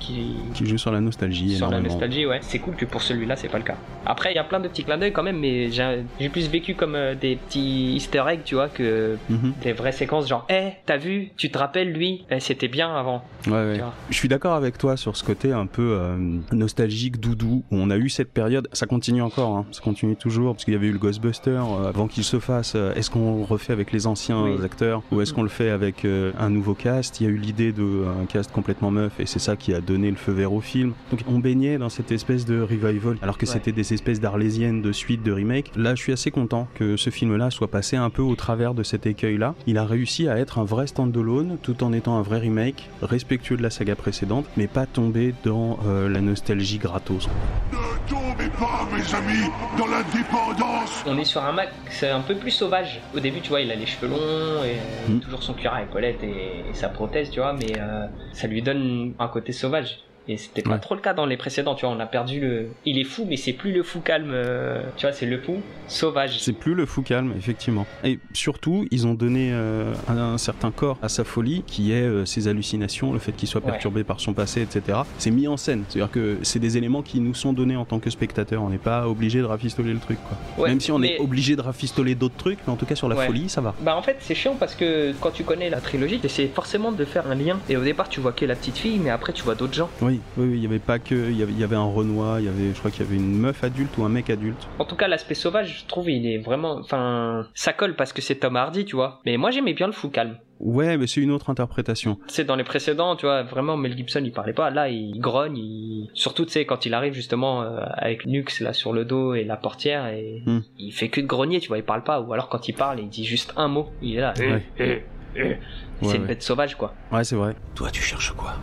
qui, 0.00 0.34
Qui 0.54 0.66
joue 0.66 0.78
sur 0.78 0.90
la 0.90 1.00
nostalgie 1.00 1.54
sur 1.56 1.70
la 1.70 1.80
nostalgie, 1.80 2.26
ouais. 2.26 2.38
C'est 2.42 2.58
cool 2.58 2.74
que 2.74 2.84
pour 2.86 3.02
celui-là, 3.02 3.36
c'est 3.36 3.48
pas 3.48 3.58
le 3.58 3.64
cas. 3.64 3.71
Après, 4.04 4.32
il 4.32 4.34
y 4.34 4.38
a 4.38 4.44
plein 4.44 4.58
de 4.58 4.66
petits 4.66 4.82
clins 4.82 4.98
d'œil 4.98 5.12
quand 5.12 5.22
même, 5.22 5.38
mais 5.38 5.70
j'ai 5.70 6.28
plus 6.28 6.48
vécu 6.50 6.74
comme 6.74 6.96
euh, 6.96 7.14
des 7.14 7.36
petits 7.36 7.94
easter 7.94 8.24
eggs, 8.28 8.40
tu 8.44 8.56
vois, 8.56 8.68
que 8.68 9.16
Mhm. 9.30 9.52
des 9.62 9.72
vraies 9.72 9.92
séquences 9.92 10.28
genre, 10.28 10.44
hé, 10.50 10.72
t'as 10.86 10.96
vu, 10.96 11.30
tu 11.36 11.50
te 11.50 11.58
rappelles 11.58 11.92
lui, 11.92 12.24
Eh, 12.30 12.40
c'était 12.40 12.66
bien 12.66 12.92
avant. 12.94 13.22
Ouais, 13.46 13.52
ouais. 13.52 13.80
Je 14.10 14.14
suis 14.16 14.28
d'accord 14.28 14.54
avec 14.54 14.76
toi 14.76 14.96
sur 14.96 15.16
ce 15.16 15.22
côté 15.22 15.52
un 15.52 15.66
peu 15.66 15.96
euh, 16.00 16.16
nostalgique, 16.52 17.20
doudou, 17.20 17.62
où 17.70 17.76
on 17.76 17.90
a 17.90 17.96
eu 17.96 18.08
cette 18.08 18.32
période. 18.32 18.68
Ça 18.72 18.86
continue 18.86 19.22
encore, 19.22 19.56
hein. 19.56 19.66
ça 19.70 19.80
continue 19.80 20.16
toujours, 20.16 20.54
parce 20.54 20.64
qu'il 20.64 20.74
y 20.74 20.76
avait 20.76 20.88
eu 20.88 20.92
le 20.92 20.98
Ghostbuster 20.98 21.50
euh, 21.50 21.88
avant 21.88 22.08
qu'il 22.08 22.24
se 22.24 22.40
fasse. 22.40 22.74
est-ce 22.74 23.08
qu'on 23.10 23.44
refait 23.44 23.72
avec 23.72 23.92
les 23.92 24.06
anciens 24.08 24.42
Oui. 24.42 24.64
acteurs 24.64 25.02
ou 25.12 25.20
est-ce 25.20 25.32
qu'on 25.32 25.42
le 25.44 25.48
fait 25.48 25.70
avec 25.70 26.04
un 26.04 26.50
nouveau 26.50 26.74
cast? 26.74 27.20
Il 27.20 27.24
y 27.24 27.26
a 27.28 27.30
eu 27.30 27.36
l'idée 27.36 27.70
d'un 27.72 28.26
cast 28.28 28.50
complètement 28.50 28.90
meuf 28.90 29.20
et 29.20 29.26
c'est 29.26 29.38
ça 29.38 29.54
qui 29.56 29.72
a 29.74 29.80
donné 29.80 30.10
le 30.10 30.16
feu 30.16 30.32
vert 30.32 30.52
au 30.52 30.60
film. 30.60 30.92
Donc 31.12 31.20
on 31.28 31.38
baignait 31.38 31.78
dans 31.78 31.88
cette 31.88 32.10
espèce 32.10 32.44
de 32.44 32.60
revival, 32.60 33.16
alors 33.22 33.38
que 33.38 33.46
Ouais. 33.46 33.52
c'était 33.52 33.61
des 33.70 33.94
espèces 33.94 34.18
d'arlésiennes 34.20 34.82
de 34.82 34.90
suite 34.90 35.22
de 35.22 35.30
remake. 35.30 35.70
Là, 35.76 35.94
je 35.94 36.02
suis 36.02 36.12
assez 36.12 36.32
content 36.32 36.66
que 36.74 36.96
ce 36.96 37.10
film-là 37.10 37.50
soit 37.50 37.68
passé 37.70 37.96
un 37.96 38.10
peu 38.10 38.22
au 38.22 38.34
travers 38.34 38.74
de 38.74 38.82
cet 38.82 39.06
écueil-là. 39.06 39.54
Il 39.68 39.78
a 39.78 39.84
réussi 39.84 40.26
à 40.28 40.38
être 40.38 40.58
un 40.58 40.64
vrai 40.64 40.88
standalone 40.88 41.58
tout 41.62 41.84
en 41.84 41.92
étant 41.92 42.18
un 42.18 42.22
vrai 42.22 42.38
remake, 42.40 42.88
respectueux 43.02 43.56
de 43.56 43.62
la 43.62 43.70
saga 43.70 43.94
précédente, 43.94 44.46
mais 44.56 44.66
pas 44.66 44.86
tomber 44.86 45.34
dans 45.44 45.78
euh, 45.86 46.08
la 46.08 46.20
nostalgie 46.20 46.78
gratos. 46.78 47.28
Ne 47.72 48.08
tombez 48.10 48.50
pas, 48.58 48.88
mes 48.90 49.14
amis, 49.14 49.50
dans 49.78 49.86
la 49.86 50.02
dépendance 50.04 51.04
On 51.06 51.16
est 51.18 51.24
sur 51.24 51.44
un 51.44 51.52
Max 51.52 52.02
un 52.02 52.20
peu 52.20 52.34
plus 52.34 52.50
sauvage. 52.50 53.00
Au 53.14 53.20
début, 53.20 53.40
tu 53.40 53.50
vois, 53.50 53.60
il 53.60 53.70
a 53.70 53.74
les 53.76 53.86
cheveux 53.86 54.08
longs 54.08 54.64
et 54.64 54.72
Mm. 55.12 55.18
toujours 55.20 55.42
son 55.42 55.52
cuir 55.54 55.72
à 55.74 55.82
épaulettes 55.82 56.22
et, 56.22 56.70
et 56.70 56.74
sa 56.74 56.88
prothèse, 56.88 57.30
tu 57.30 57.40
vois, 57.40 57.52
mais 57.52 57.76
euh, 57.78 58.06
ça 58.32 58.46
lui 58.46 58.62
donne 58.62 59.14
un 59.18 59.28
côté 59.28 59.52
sauvage. 59.52 59.98
Et 60.28 60.36
c'était 60.36 60.62
pas 60.62 60.70
Ouais. 60.74 60.78
trop 60.78 60.94
le 60.94 61.00
cas 61.00 61.14
dans 61.14 61.26
les 61.26 61.36
précédents, 61.36 61.74
tu 61.74 61.84
vois. 61.84 61.94
On 61.94 61.98
a 62.00 62.06
perdu 62.06 62.38
le. 62.40 62.68
Il 62.84 62.98
est 62.98 63.04
fou, 63.04 63.26
mais 63.28 63.36
c'est 63.36 63.52
plus 63.52 63.72
le 63.72 63.82
fou 63.82 64.00
calme, 64.00 64.30
euh, 64.32 64.80
tu 64.96 65.04
vois, 65.06 65.12
c'est 65.12 65.26
le 65.26 65.38
fou 65.38 65.60
sauvage. 65.88 66.38
C'est 66.40 66.52
plus 66.52 66.74
le 66.74 66.86
fou 66.86 67.02
calme, 67.02 67.34
effectivement. 67.36 67.86
Et 68.04 68.18
surtout, 68.32 68.86
ils 68.90 69.06
ont 69.06 69.14
donné 69.14 69.50
euh, 69.52 69.92
un, 70.08 70.16
un 70.16 70.38
certain 70.38 70.70
corps 70.70 70.96
à 71.02 71.08
sa 71.08 71.24
folie, 71.24 71.64
qui 71.66 71.92
est 71.92 72.02
euh, 72.02 72.24
ses 72.24 72.46
hallucinations, 72.48 73.12
le 73.12 73.18
fait 73.18 73.32
qu'il 73.32 73.48
soit 73.48 73.62
Ouais. 73.64 73.70
perturbé 73.70 74.04
par 74.04 74.20
son 74.20 74.32
passé, 74.32 74.62
etc. 74.62 75.00
C'est 75.18 75.30
mis 75.30 75.46
en 75.48 75.56
scène. 75.56 75.84
C'est-à-dire 75.88 76.10
que 76.10 76.38
c'est 76.42 76.58
des 76.60 76.76
éléments 76.76 77.02
qui 77.02 77.20
nous 77.20 77.34
sont 77.34 77.52
donnés 77.52 77.76
en 77.76 77.84
tant 77.84 77.98
que 77.98 78.08
spectateurs. 78.10 78.62
On 78.62 78.70
n'est 78.70 78.78
pas 78.78 79.08
obligé 79.08 79.40
de 79.40 79.44
rafistoler 79.44 79.92
le 79.92 79.98
truc, 80.00 80.18
quoi. 80.28 80.64
Ouais, 80.64 80.70
Même 80.70 80.80
si 80.80 80.90
on 80.92 80.98
mais- 80.98 81.14
est 81.16 81.18
obligé 81.20 81.56
de 81.56 81.60
rafistoler 81.62 82.14
d'autres 82.14 82.36
trucs, 82.36 82.58
mais 82.66 82.72
en 82.72 82.76
tout 82.76 82.86
cas 82.86 82.94
sur 82.94 83.08
la 83.08 83.16
folie, 83.16 83.48
ça 83.48 83.60
va. 83.60 83.74
Bah 83.80 83.96
en 83.96 84.02
fait 84.02 84.16
c'est 84.20 84.34
chiant 84.34 84.56
parce 84.58 84.74
que 84.74 85.12
quand 85.20 85.30
tu 85.32 85.42
connais 85.44 85.68
la 85.70 85.80
trilogie, 85.80 86.20
c'est 86.28 86.46
forcément 86.48 86.92
de 86.92 87.04
faire 87.04 87.26
un 87.26 87.34
lien. 87.34 87.58
Et 87.68 87.76
au 87.76 87.82
départ 87.82 88.08
tu 88.08 88.20
vois 88.20 88.32
que 88.32 88.44
la 88.44 88.54
petite 88.54 88.78
fille, 88.78 88.98
mais 88.98 89.10
après 89.10 89.32
tu 89.32 89.42
vois 89.42 89.54
d'autres 89.54 89.74
gens. 89.74 89.90
Oui, 90.00 90.11
oui, 90.36 90.46
oui, 90.48 90.56
il 90.58 90.62
y 90.62 90.66
avait 90.66 90.78
pas 90.78 90.98
que, 90.98 91.14
il 91.14 91.36
y 91.36 91.42
avait, 91.42 91.52
il 91.52 91.58
y 91.58 91.64
avait 91.64 91.76
un 91.76 91.84
Renoir, 91.84 92.40
il 92.40 92.46
y 92.46 92.48
avait, 92.48 92.72
je 92.74 92.78
crois 92.78 92.90
qu'il 92.90 93.04
y 93.04 93.08
avait 93.08 93.16
une 93.16 93.36
meuf 93.38 93.62
adulte 93.64 93.96
ou 93.98 94.04
un 94.04 94.08
mec 94.08 94.30
adulte. 94.30 94.66
En 94.78 94.84
tout 94.84 94.96
cas 94.96 95.08
l'aspect 95.08 95.34
sauvage, 95.34 95.80
je 95.82 95.86
trouve 95.86 96.10
il 96.10 96.26
est 96.26 96.38
vraiment, 96.38 96.76
enfin 96.78 97.46
ça 97.54 97.72
colle 97.72 97.94
parce 97.96 98.12
que 98.12 98.22
c'est 98.22 98.36
Tom 98.36 98.56
Hardy, 98.56 98.84
tu 98.84 98.96
vois. 98.96 99.20
Mais 99.26 99.36
moi 99.36 99.50
j'aimais 99.50 99.74
bien 99.74 99.86
le 99.86 99.92
fou 99.92 100.08
calme. 100.08 100.36
Ouais, 100.60 100.96
mais 100.96 101.08
c'est 101.08 101.20
une 101.20 101.32
autre 101.32 101.50
interprétation. 101.50 102.18
C'est 102.28 102.44
dans 102.44 102.54
les 102.54 102.62
précédents, 102.62 103.16
tu 103.16 103.26
vois, 103.26 103.42
vraiment 103.42 103.76
Mel 103.76 103.96
Gibson 103.96 104.20
il 104.24 104.30
parlait 104.30 104.52
pas. 104.52 104.70
Là 104.70 104.88
il 104.88 105.18
grogne, 105.18 105.56
il... 105.56 106.10
surtout 106.14 106.44
tu 106.44 106.52
sais 106.52 106.64
quand 106.66 106.86
il 106.86 106.94
arrive 106.94 107.14
justement 107.14 107.62
euh, 107.62 107.80
avec 107.96 108.26
Nux 108.26 108.44
là 108.60 108.72
sur 108.72 108.92
le 108.92 109.04
dos 109.04 109.34
et 109.34 109.42
la 109.44 109.56
portière 109.56 110.06
et 110.06 110.42
Hmm. 110.46 110.60
il 110.78 110.92
fait 110.92 111.08
que 111.08 111.20
de 111.20 111.26
grogner, 111.26 111.60
tu 111.60 111.68
vois, 111.68 111.78
il 111.78 111.84
parle 111.84 112.02
pas. 112.04 112.20
Ou 112.20 112.32
alors 112.32 112.48
quand 112.48 112.68
il 112.68 112.74
parle, 112.74 113.00
il 113.00 113.08
dit 113.08 113.24
juste 113.24 113.52
un 113.56 113.68
mot, 113.68 113.90
il 114.02 114.16
est 114.16 114.20
là. 114.20 114.34
Ouais. 114.38 114.62
Eh, 114.78 114.82
eh, 114.84 115.02
eh. 115.36 115.56
C'est 116.00 116.06
Ouais, 116.08 116.14
une 116.16 116.22
ouais. 116.22 116.28
bête 116.28 116.42
sauvage 116.42 116.74
quoi. 116.76 116.94
Ouais, 117.12 117.22
c'est 117.24 117.36
vrai. 117.36 117.54
Toi, 117.74 117.90
tu 117.92 118.02
cherches 118.02 118.32
quoi? 118.32 118.54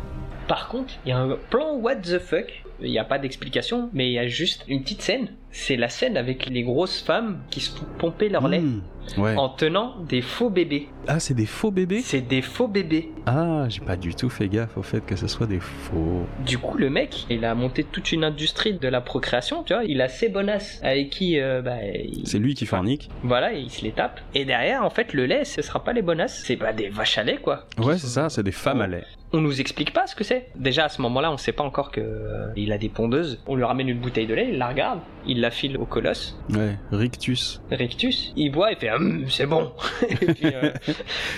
Par 0.50 0.68
contre, 0.68 0.94
il 1.06 1.10
y 1.10 1.12
a 1.14 1.18
un 1.20 1.38
plan 1.50 1.76
what 1.76 1.98
the 1.98 2.20
fuck. 2.20 2.64
Il 2.82 2.90
n'y 2.90 2.98
a 3.00 3.04
pas 3.04 3.20
d'explication, 3.20 3.90
mais 3.94 4.08
il 4.08 4.14
y 4.14 4.20
a 4.20 4.28
juste 4.28 4.64
une 4.70 4.82
petite 4.82 5.02
scène. 5.02 5.34
C'est 5.52 5.76
la 5.76 5.90
scène 5.90 6.16
avec 6.16 6.46
les 6.50 6.64
grosses 6.64 7.02
femmes 7.02 7.40
qui 7.50 7.60
se 7.60 7.72
font 7.78 7.86
pomper 7.98 8.30
leur 8.30 8.48
lait 8.48 8.62
Hmm, 8.62 8.82
Ouais. 9.18 9.36
en 9.36 9.50
tenant 9.50 9.98
des 10.08 10.22
faux 10.22 10.50
bébés. 10.50 10.88
Ah, 11.08 11.20
c'est 11.20 11.34
des 11.34 11.46
faux 11.46 11.72
bébés? 11.72 12.00
C'est 12.02 12.22
des 12.22 12.42
faux 12.42 12.68
bébés. 12.70 13.10
Ah, 13.26 13.66
j'ai 13.68 13.82
pas 13.82 13.98
du 13.98 14.16
tout 14.16 14.30
fait 14.30 14.48
gaffe 14.48 14.78
au 14.78 14.82
fait 14.82 15.06
que 15.06 15.16
ce 15.18 15.28
soit 15.28 15.46
des 15.48 15.60
faux. 15.60 16.26
Du 16.46 16.58
coup, 16.58 16.78
le 16.78 16.90
mec, 16.90 17.26
il 17.30 17.44
a 17.46 17.54
monté 17.54 17.84
toute 17.84 18.12
une 18.14 18.24
industrie 18.24 18.74
de 18.76 18.88
la 18.88 19.02
procréation, 19.02 19.64
tu 19.64 19.74
vois. 19.74 19.84
Il 19.84 20.02
a 20.02 20.08
ses 20.08 20.30
bonasses 20.30 20.80
avec 20.82 21.10
qui, 21.10 21.38
euh, 21.40 21.62
bah, 21.62 21.84
il- 21.84 22.26
C'est 22.28 22.40
lui 22.40 22.56
qui 22.56 22.66
fornique. 22.66 23.10
Voilà, 23.24 23.52
il 23.54 23.70
se 23.70 23.84
les 23.84 23.92
tape. 23.92 24.22
Et 24.34 24.46
derrière, 24.46 24.84
en 24.86 24.90
fait, 24.90 25.14
le 25.14 25.26
lait, 25.26 25.44
ce 25.44 25.62
sera 25.62 25.84
pas 25.84 25.92
les 25.94 26.02
bonasses. 26.02 26.44
C'est 26.46 26.58
pas 26.58 26.72
des 26.74 26.88
vaches 26.90 27.18
à 27.18 27.24
lait, 27.24 27.38
quoi. 27.38 27.66
Ouais, 27.78 27.98
c'est 27.98 28.08
ça, 28.08 28.30
c'est 28.30 28.44
des 28.44 28.52
femmes 28.54 28.82
à 28.82 28.88
lait. 28.88 29.04
On 29.32 29.42
nous 29.42 29.62
explique 29.62 29.94
pas 29.94 30.08
ce 30.08 30.16
que 30.16 30.24
c'est. 30.24 30.48
Déjà 30.56 30.86
à 30.86 30.90
ce 30.90 31.02
moment-là, 31.04 31.32
on 31.32 31.38
sait 31.38 31.52
pas 31.52 31.64
encore 31.64 31.92
que 31.92 32.02
euh, 32.02 32.48
il 32.56 32.72
a 32.72 32.78
des 32.78 32.90
pondeuses. 32.90 33.40
On 33.48 33.56
lui 33.56 33.64
ramène 33.64 33.88
une 33.90 34.00
bouteille 34.00 34.26
de 34.26 34.34
lait, 34.34 34.50
il 34.52 34.58
la 34.58 34.68
regarde, 34.70 35.00
il 35.28 35.40
la 35.42 35.52
file 35.52 35.78
au 35.78 35.86
colosse. 35.86 36.36
Ouais, 36.50 36.78
rictus. 36.92 37.62
Rictus, 37.70 38.34
il 38.36 38.50
boit 38.52 38.72
et 38.72 38.76
fait 38.76 38.90
Hum, 38.92 39.26
c'est 39.30 39.46
bon. 39.46 39.72
et, 40.10 40.16
puis, 40.16 40.38
euh, 40.46 40.72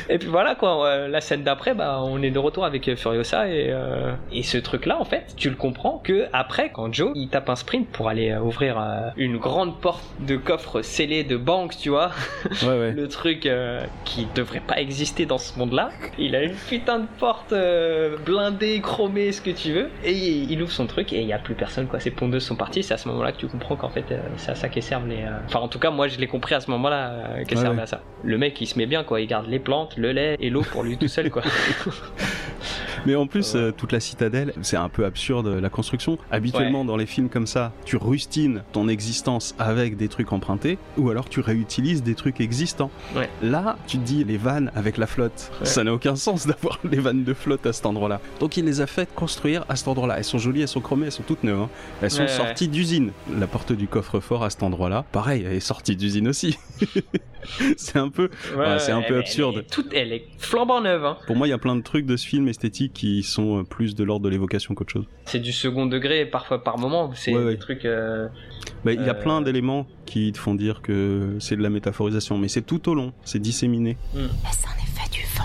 et 0.10 0.18
puis 0.18 0.30
voilà 0.30 0.56
quoi. 0.56 0.86
euh, 0.88 1.08
La 1.10 1.20
scène 1.20 1.44
d'après, 1.44 1.74
bah 1.74 2.00
on 2.02 2.22
est 2.24 2.32
de 2.32 2.40
retour 2.40 2.64
avec 2.64 2.88
euh, 2.88 2.96
Furiosa 2.96 3.48
et 3.50 3.68
euh, 3.72 4.14
et 4.32 4.44
ce 4.44 4.58
truc-là 4.58 4.98
en 5.00 5.04
fait, 5.06 5.34
tu 5.36 5.50
le 5.50 5.56
comprends 5.56 5.98
que 6.04 6.28
après 6.32 6.72
quand 6.72 6.94
Joe 6.94 7.12
il 7.16 7.28
tape 7.28 7.50
un 7.50 7.56
sprint 7.58 7.90
pour 7.90 8.08
aller 8.08 8.34
ouvrir 8.36 8.82
une 9.18 9.38
grande 9.38 9.82
porte 9.82 10.04
de 10.22 10.38
coffre 10.38 10.82
scellé 10.82 11.24
de 11.26 11.36
banque, 11.36 11.76
tu 11.78 11.90
vois, 11.90 12.12
Ouais, 12.64 12.68
ouais. 12.70 12.92
le 12.96 13.08
truc 13.10 13.46
euh, 13.46 13.82
qui 14.06 14.28
devrait 14.34 14.62
pas 14.66 14.80
exister 14.80 15.26
dans 15.26 15.38
ce 15.38 15.60
monde-là. 15.60 15.90
Il 16.18 16.36
a 16.38 16.44
une 16.44 16.56
putain 16.56 17.00
de 17.00 17.08
porte 17.20 17.54
euh, 17.82 18.18
blindée, 18.26 18.80
chromée, 18.82 19.32
ce 19.32 19.42
que 19.42 19.50
tu 19.52 19.74
veux, 19.74 19.90
et 20.04 20.14
il, 20.14 20.62
ouvre 20.62 20.72
son 20.72 20.88
truc 20.88 21.12
et 21.14 21.22
il 21.22 21.28
y 21.28 21.34
a 21.34 21.40
plus 21.40 21.56
personne 21.56 21.88
quoi. 21.88 22.00
Ses 22.00 22.12
pondeuses 22.12 22.44
sont 22.44 22.56
parties. 22.56 22.84
C'est 22.84 22.94
à 22.94 22.98
ce 22.98 23.08
moment-là 23.10 23.32
que 23.32 23.38
tu 23.38 23.48
comprends 23.48 23.76
qu'en 23.76 23.90
fait 23.90 24.06
euh, 24.12 24.20
c'est 24.38 24.52
à 24.52 24.56
ça 24.56 24.70
qu'elles 24.70 24.84
servent 24.84 25.08
les. 25.08 25.24
euh, 25.24 25.38
Enfin 25.46 25.60
en 25.60 25.68
tout 25.68 25.80
cas 25.80 25.92
moi 25.92 26.08
je 26.08 26.20
l'ai 26.20 26.28
compris 26.28 26.56
à 26.56 26.60
ce 26.60 26.70
moment-là 26.72 27.10
euh, 27.10 27.44
qu'elles 27.46 27.58
Ouais, 27.60 27.68
ouais. 27.68 27.82
à 27.82 27.86
ça. 27.86 28.02
Le 28.24 28.38
mec 28.38 28.60
il 28.62 28.66
se 28.68 28.78
met 28.78 28.86
bien 28.86 29.04
quoi. 29.04 29.20
Il 29.22 29.28
garde 29.28 29.48
les 29.48 29.60
plantes, 29.60 29.98
le 29.98 30.12
lait 30.12 30.38
et 30.40 30.50
l'eau 30.50 30.62
pour 30.62 30.84
lui 30.84 30.98
tout 30.98 31.08
seul 31.08 31.30
quoi. 31.30 31.42
Mais 33.08 33.16
en 33.16 33.26
plus, 33.26 33.56
euh, 33.56 33.72
toute 33.72 33.92
la 33.94 34.00
citadelle, 34.00 34.54
c'est 34.62 34.78
un 34.78 34.90
peu 34.90 35.06
absurde 35.06 35.48
la 35.48 35.70
construction. 35.70 36.20
Habituellement, 36.30 36.86
dans 36.86 36.98
les 36.98 37.08
films 37.08 37.30
comme 37.30 37.48
ça, 37.48 37.74
tu 37.84 37.98
rustines 37.98 38.62
ton 38.74 38.88
existence 38.88 39.56
avec 39.58 39.98
des 39.98 40.08
trucs 40.08 40.32
empruntés, 40.32 40.78
ou 40.98 41.10
alors 41.10 41.28
tu 41.28 41.40
réutilises 41.40 42.04
des 42.04 42.14
trucs 42.14 42.40
existants. 42.42 42.92
Ouais. 43.16 43.28
Là, 43.42 43.78
tu 43.88 43.98
te 43.98 44.04
dis 44.04 44.24
les 44.24 44.38
vannes 44.38 44.72
avec 44.76 44.98
la 44.98 45.08
flotte. 45.08 45.52
Ouais. 45.60 45.66
Ça 45.66 45.84
n'a 45.84 45.94
aucun 45.94 46.16
sens 46.16 46.46
d'avoir 46.48 46.78
les 46.84 47.00
vannes 47.00 47.24
de 47.24 47.34
flotte 47.34 47.66
à 47.72 47.74
cet 47.74 47.86
endroit-là. 47.86 48.22
Donc 48.40 48.56
il 48.58 48.66
les 48.66 48.80
a 48.82 48.88
faites 48.88 49.14
construire 49.16 49.66
à 49.68 49.76
cet 49.76 49.88
endroit-là. 49.88 50.18
Elles 50.18 50.24
sont 50.24 50.38
jolies, 50.38 50.62
elles 50.62 50.68
sont 50.68 50.80
chromées, 50.82 51.08
elles 51.08 51.12
sont 51.12 51.24
toutes 51.24 51.44
neuves. 51.44 51.60
hein. 51.62 51.70
Elles 52.02 52.12
sont 52.12 52.20
Ouais, 52.22 52.30
ouais. 52.30 52.38
sorties 52.38 52.68
d'usine. 52.68 53.12
La 53.38 53.48
porte 53.48 53.72
du 53.74 53.88
coffre-fort 53.88 54.44
à 54.44 54.50
cet 54.50 54.64
endroit-là, 54.64 55.06
pareil, 55.12 55.44
elle 55.46 55.54
est 55.54 55.60
sortie 55.60 55.96
d'usine 55.96 56.28
aussi. 56.28 56.58
c'est 57.78 57.98
un 57.98 58.10
peu. 58.10 58.30
Ouais, 58.56 58.80
c'est 58.80 58.92
un 58.92 59.02
peu 59.02 59.18
absurde. 59.18 59.56
Elle 59.58 59.62
est, 59.62 59.70
toute, 59.70 59.94
elle 59.94 60.14
est 60.14 60.26
flambant 60.38 60.82
neuve. 60.82 61.04
Hein. 61.06 61.18
Pour 61.28 61.36
moi, 61.36 61.48
il 61.48 61.50
y 61.50 61.54
a 61.54 61.58
plein 61.58 61.76
de 61.76 61.82
trucs 61.82 62.06
de 62.06 62.16
ce 62.18 62.28
film 62.28 62.48
esthétique 62.48 62.94
qui 62.94 63.24
sont 63.24 63.60
euh, 63.60 63.64
plus 63.64 63.96
de 63.96 64.04
l'ordre 64.04 64.24
de 64.26 64.30
l'évocation 64.30 64.76
qu'autre 64.76 64.92
chose. 64.94 65.06
C'est 65.26 65.40
du 65.40 65.52
second 65.52 65.86
degré 65.86 66.26
parfois 66.26 66.64
par 66.64 66.78
moment. 66.78 67.12
C'est 67.16 67.34
Ouais, 67.36 67.44
ouais. 67.44 67.52
des 67.54 67.60
trucs. 67.60 67.86
euh, 67.86 68.28
Bah, 68.86 68.94
il 68.94 69.02
y 69.02 69.10
a 69.10 69.16
Euh. 69.16 69.22
plein 69.22 69.42
d'éléments 69.42 69.88
qui 70.06 70.32
te 70.32 70.38
font 70.38 70.56
dire 70.56 70.82
que 70.82 71.38
c'est 71.40 71.56
de 71.56 71.64
la 71.64 71.70
métaphorisation, 71.70 72.38
mais 72.38 72.48
c'est 72.48 72.62
tout 72.62 72.90
au 72.90 72.94
long, 72.96 73.14
c'est 73.24 73.40
disséminé. 73.40 73.98
Est-ce 74.16 74.20
un 74.68 74.78
effet 74.84 75.10
du 75.12 75.22
vent 75.38 75.44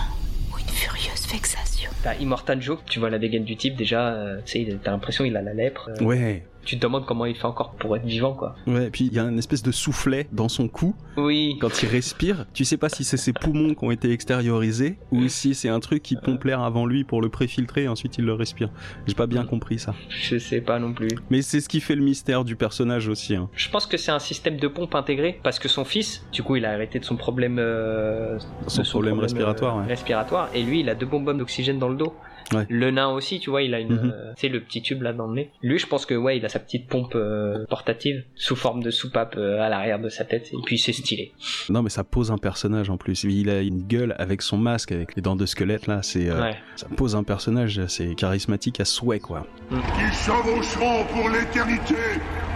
ou 0.53 0.59
une 0.59 0.67
furieuse 0.67 1.27
vexation? 1.31 1.76
Immortal 2.15 2.61
Joe, 2.61 2.79
tu 2.89 2.99
vois 2.99 3.09
la 3.09 3.19
dégaine 3.19 3.43
du 3.43 3.55
type 3.55 3.75
déjà, 3.75 4.13
euh, 4.13 4.37
tu 4.45 4.65
sais, 4.65 4.77
t'as 4.83 4.91
l'impression 4.91 5.25
il 5.25 5.35
a 5.37 5.41
la 5.41 5.53
lèpre. 5.53 5.89
euh, 5.99 6.03
Ouais, 6.03 6.43
Tu 6.67 6.75
te 6.77 6.81
demandes 6.81 7.05
comment 7.05 7.25
il 7.25 7.33
fait 7.35 7.45
encore 7.45 7.71
pour 7.71 7.95
être 7.95 8.05
vivant 8.05 8.33
quoi. 8.33 8.55
ouais, 8.67 8.87
et 8.87 8.89
puis 8.89 9.05
il 9.05 9.13
y 9.13 9.19
a 9.19 9.23
une 9.23 9.39
espèce 9.39 9.63
de 9.63 9.71
soufflet 9.71 10.27
dans 10.33 10.49
son 10.49 10.67
cou. 10.67 10.93
Oui. 11.15 11.57
Quand 11.61 11.81
il 11.81 11.87
respire, 11.87 12.45
tu 12.53 12.65
sais 12.65 12.75
pas 12.75 12.89
si 12.89 13.03
c'est 13.05 13.15
ses 13.17 13.31
poumons 13.31 13.73
qui 13.73 13.83
ont 13.85 13.91
été 13.91 14.11
extériorisés 14.11 14.97
ou 15.11 15.29
si 15.29 15.55
c'est 15.55 15.69
un 15.69 15.79
truc 15.79 16.03
qui 16.03 16.15
pompe 16.17 16.43
l'air 16.43 16.61
avant 16.61 16.85
lui 16.85 17.05
pour 17.05 17.21
le 17.21 17.29
préfiltrer 17.29 17.83
et 17.83 17.87
ensuite 17.87 18.17
il 18.17 18.25
le 18.25 18.33
respire. 18.33 18.69
J'ai 19.07 19.15
pas 19.15 19.27
bien 19.27 19.45
compris 19.45 19.79
ça. 19.79 19.95
Je 20.09 20.37
sais 20.37 20.59
pas 20.61 20.77
non 20.77 20.93
plus. 20.93 21.07
Mais 21.29 21.41
c'est 21.41 21.61
ce 21.61 21.69
qui 21.69 21.79
fait 21.79 21.95
le 21.95 22.03
mystère 22.03 22.43
du 22.43 22.57
personnage 22.57 23.07
aussi. 23.07 23.35
hein. 23.35 23.49
Je 23.55 23.69
pense 23.69 23.85
que 23.87 23.95
c'est 23.95 24.11
un 24.11 24.19
système 24.19 24.57
de 24.57 24.67
pompe 24.67 24.93
intégré 24.95 25.39
parce 25.43 25.59
que 25.59 25.69
son 25.69 25.85
fils, 25.85 26.25
du 26.33 26.43
coup, 26.43 26.57
il 26.57 26.65
a 26.65 26.71
arrêté 26.71 26.99
de 26.99 27.05
son 27.05 27.15
problème, 27.15 27.57
euh, 27.59 28.37
Son 28.67 28.81
de 28.83 28.87
problème 28.89 29.19
respiratoire, 29.19 29.77
euh, 29.77 29.81
ouais. 29.83 29.87
respiratoire, 29.87 30.49
et 30.53 30.63
lui, 30.63 30.81
il 30.81 30.89
a 30.89 30.95
deux 30.95 31.05
bonbonnes 31.05 31.37
d'oxygène 31.37 31.79
dans 31.79 31.89
le 31.89 31.95
dos. 31.95 32.13
Ouais. 32.53 32.65
Le 32.69 32.91
nain 32.91 33.09
aussi, 33.09 33.39
tu 33.39 33.49
vois, 33.49 33.61
il 33.61 33.73
a 33.73 33.79
une, 33.79 33.93
Mhm. 33.93 34.13
euh, 34.15 34.49
le 34.49 34.59
petit 34.61 34.81
tube 34.81 35.01
là 35.01 35.11
dans 35.13 35.27
le 35.27 35.33
nez. 35.35 35.51
Lui, 35.61 35.79
je 35.79 35.85
pense 35.87 36.05
que 36.05 36.13
ouais, 36.15 36.37
il 36.37 36.45
a 36.45 36.49
sa 36.49 36.59
petite 36.59 36.87
pompe 36.87 37.13
euh, 37.15 37.65
portative 37.69 38.23
sous 38.35 38.55
forme 38.55 38.81
de 38.81 38.89
soupape 38.91 39.35
euh, 39.37 39.59
à 39.61 39.67
l'arrière 39.69 39.99
de 39.99 40.07
sa 40.09 40.23
tête, 40.23 40.47
et 40.53 40.57
puis 40.65 40.77
c'est 40.77 40.93
stylé. 40.93 41.33
Non 41.69 41.81
mais 41.83 41.89
ça 41.89 42.03
pose 42.05 42.31
un 42.31 42.37
personnage 42.37 42.89
en 42.89 42.97
plus. 42.97 43.23
Il 43.25 43.49
a 43.49 43.61
une 43.61 43.83
gueule 43.83 44.15
avec 44.17 44.41
son 44.41 44.57
masque, 44.57 44.91
avec 44.93 45.15
les 45.15 45.21
dents 45.21 45.35
de 45.35 45.45
squelette 45.45 45.87
là, 45.87 46.01
c'est... 46.03 46.29
euh, 46.29 46.41
Ouais. 46.41 46.55
Ça 46.77 46.87
pose 46.95 47.15
un 47.15 47.23
personnage, 47.23 47.85
c'est 47.87 48.15
charismatique 48.15 48.79
à 48.79 48.85
souhait 48.85 49.19
quoi. 49.19 49.45
qui 49.69 50.15
chevaucheront 50.15 51.03
pour 51.05 51.29
l'éternité 51.29 51.95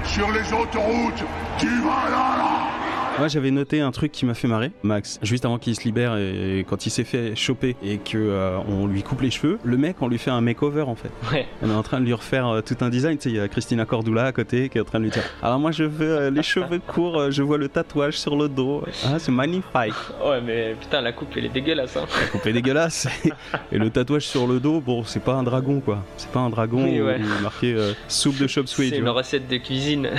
sur 0.06 0.32
les 0.32 0.54
autoroutes 0.54 1.24
du 1.60 1.68
Valhalla. 1.82 2.61
Moi 3.22 3.28
j'avais 3.28 3.52
noté 3.52 3.82
un 3.82 3.92
truc 3.92 4.12
qui 4.12 4.26
m'a 4.26 4.34
fait 4.34 4.48
marrer, 4.48 4.72
Max, 4.82 5.20
juste 5.22 5.46
avant 5.46 5.60
qu'il 5.60 5.76
se 5.76 5.84
libère 5.84 6.18
et 6.18 6.66
quand 6.68 6.88
il 6.88 6.90
s'est 6.90 7.04
fait 7.04 7.36
choper 7.36 7.76
et 7.84 8.00
que 8.00 8.18
euh, 8.18 8.58
on 8.68 8.88
lui 8.88 9.04
coupe 9.04 9.22
les 9.22 9.30
cheveux, 9.30 9.60
le 9.64 9.78
mec 9.78 9.98
on 10.02 10.08
lui 10.08 10.18
fait 10.18 10.32
un 10.32 10.42
makeover 10.42 10.82
en 10.82 10.96
fait. 10.96 11.12
Ouais. 11.32 11.46
On 11.62 11.70
est 11.70 11.76
en 11.76 11.84
train 11.84 12.00
de 12.00 12.06
lui 12.06 12.16
refaire 12.16 12.48
euh, 12.48 12.62
tout 12.62 12.78
un 12.82 12.90
design, 12.90 13.20
tu 13.20 13.26
sais, 13.26 13.30
il 13.30 13.36
y 13.36 13.40
a 13.40 13.48
Christina 13.48 13.86
Cordula 13.86 14.26
à 14.26 14.32
côté 14.32 14.70
qui 14.70 14.80
est 14.80 14.82
en 14.82 14.86
train 14.86 14.98
de 14.98 15.04
lui 15.04 15.12
dire 15.12 15.22
Alors 15.44 15.60
moi 15.60 15.70
je 15.70 15.84
veux 15.84 16.10
euh, 16.10 16.32
les 16.32 16.42
cheveux 16.42 16.80
courts, 16.80 17.30
je 17.30 17.44
vois 17.44 17.60
le 17.60 17.70
tatouage 17.70 18.18
sur 18.18 18.36
le 18.36 18.50
dos. 18.50 18.84
Ah 19.06 19.20
c'est 19.20 19.32
magnifique. 19.32 19.94
Ouais, 20.26 20.42
mais 20.44 20.76
putain, 20.80 21.02
la 21.02 21.12
coupe, 21.12 21.30
elle 21.38 21.46
est 21.46 21.50
dégueulasse. 21.50 21.98
Hein. 21.98 22.08
La 22.20 22.28
coupe 22.28 22.48
est 22.48 22.54
dégueulasse. 22.54 23.08
et 23.72 23.78
le 23.78 23.92
tatouage 23.92 24.26
sur 24.26 24.48
le 24.48 24.60
dos, 24.60 24.82
bon 24.82 25.04
c'est 25.04 25.24
pas 25.24 25.34
un 25.36 25.44
dragon 25.44 25.80
quoi. 25.80 26.04
C'est 26.18 26.32
pas 26.32 26.40
un 26.40 26.50
dragon 26.50 26.86
Oui, 26.86 27.00
ouais. 27.00 27.20
marqué 27.44 27.76
soupe 28.08 28.40
de 28.40 28.48
chop 28.48 28.68
suey. 28.68 28.90
C'est 28.90 28.98
une 28.98 29.04
vois. 29.04 29.12
recette 29.12 29.48
de 29.48 29.58
cuisine. 29.58 30.10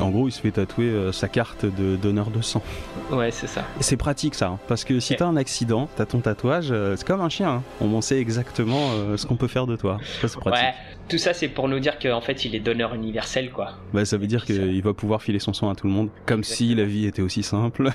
En 0.00 0.10
gros 0.10 0.28
il 0.28 0.32
se 0.32 0.40
fait 0.40 0.50
tatouer 0.50 0.86
euh, 0.86 1.12
sa 1.12 1.28
carte 1.28 1.64
de 1.66 1.96
donneur 1.96 2.30
de 2.30 2.40
sang. 2.42 2.62
ouais, 3.10 3.30
c'est 3.30 3.46
ça. 3.46 3.62
Et 3.78 3.82
c'est 3.82 3.96
pratique 3.96 4.34
ça, 4.34 4.48
hein, 4.48 4.58
parce 4.68 4.84
que 4.84 5.00
si 5.00 5.12
Ouais. 5.12 5.16
t'as 5.18 5.26
un 5.26 5.36
accident, 5.36 5.88
t'as 5.96 6.06
ton 6.06 6.20
tatouage, 6.20 6.68
euh, 6.70 6.94
c'est 6.96 7.06
comme 7.06 7.20
un 7.20 7.28
chien. 7.28 7.48
hein. 7.48 7.62
On 7.80 8.00
sait 8.00 8.18
exactement 8.18 8.90
euh, 8.92 9.16
ce 9.16 9.26
qu'on 9.26 9.36
peut 9.36 9.46
faire 9.48 9.66
de 9.66 9.76
toi. 9.76 9.98
Ça 10.20 10.28
c'est 10.28 10.38
pratique. 10.38 10.64
Ouais. 10.64 10.74
Tout 11.06 11.18
ça, 11.18 11.34
c'est 11.34 11.48
pour 11.48 11.68
nous 11.68 11.80
dire 11.80 11.98
qu'en 11.98 12.22
fait, 12.22 12.46
il 12.46 12.54
est 12.54 12.60
donneur 12.60 12.94
universel, 12.94 13.50
quoi. 13.50 13.72
Bah, 13.92 14.06
ça 14.06 14.16
veut 14.16 14.26
dire 14.26 14.46
qu'il 14.46 14.82
va 14.82 14.94
pouvoir 14.94 15.20
filer 15.22 15.38
son 15.38 15.52
sang 15.52 15.68
à 15.68 15.74
tout 15.74 15.86
le 15.86 15.92
monde, 15.92 16.08
comme 16.24 16.42
si 16.42 16.74
la 16.74 16.84
vie 16.84 17.04
était 17.04 17.20
aussi 17.20 17.42
simple. 17.42 17.90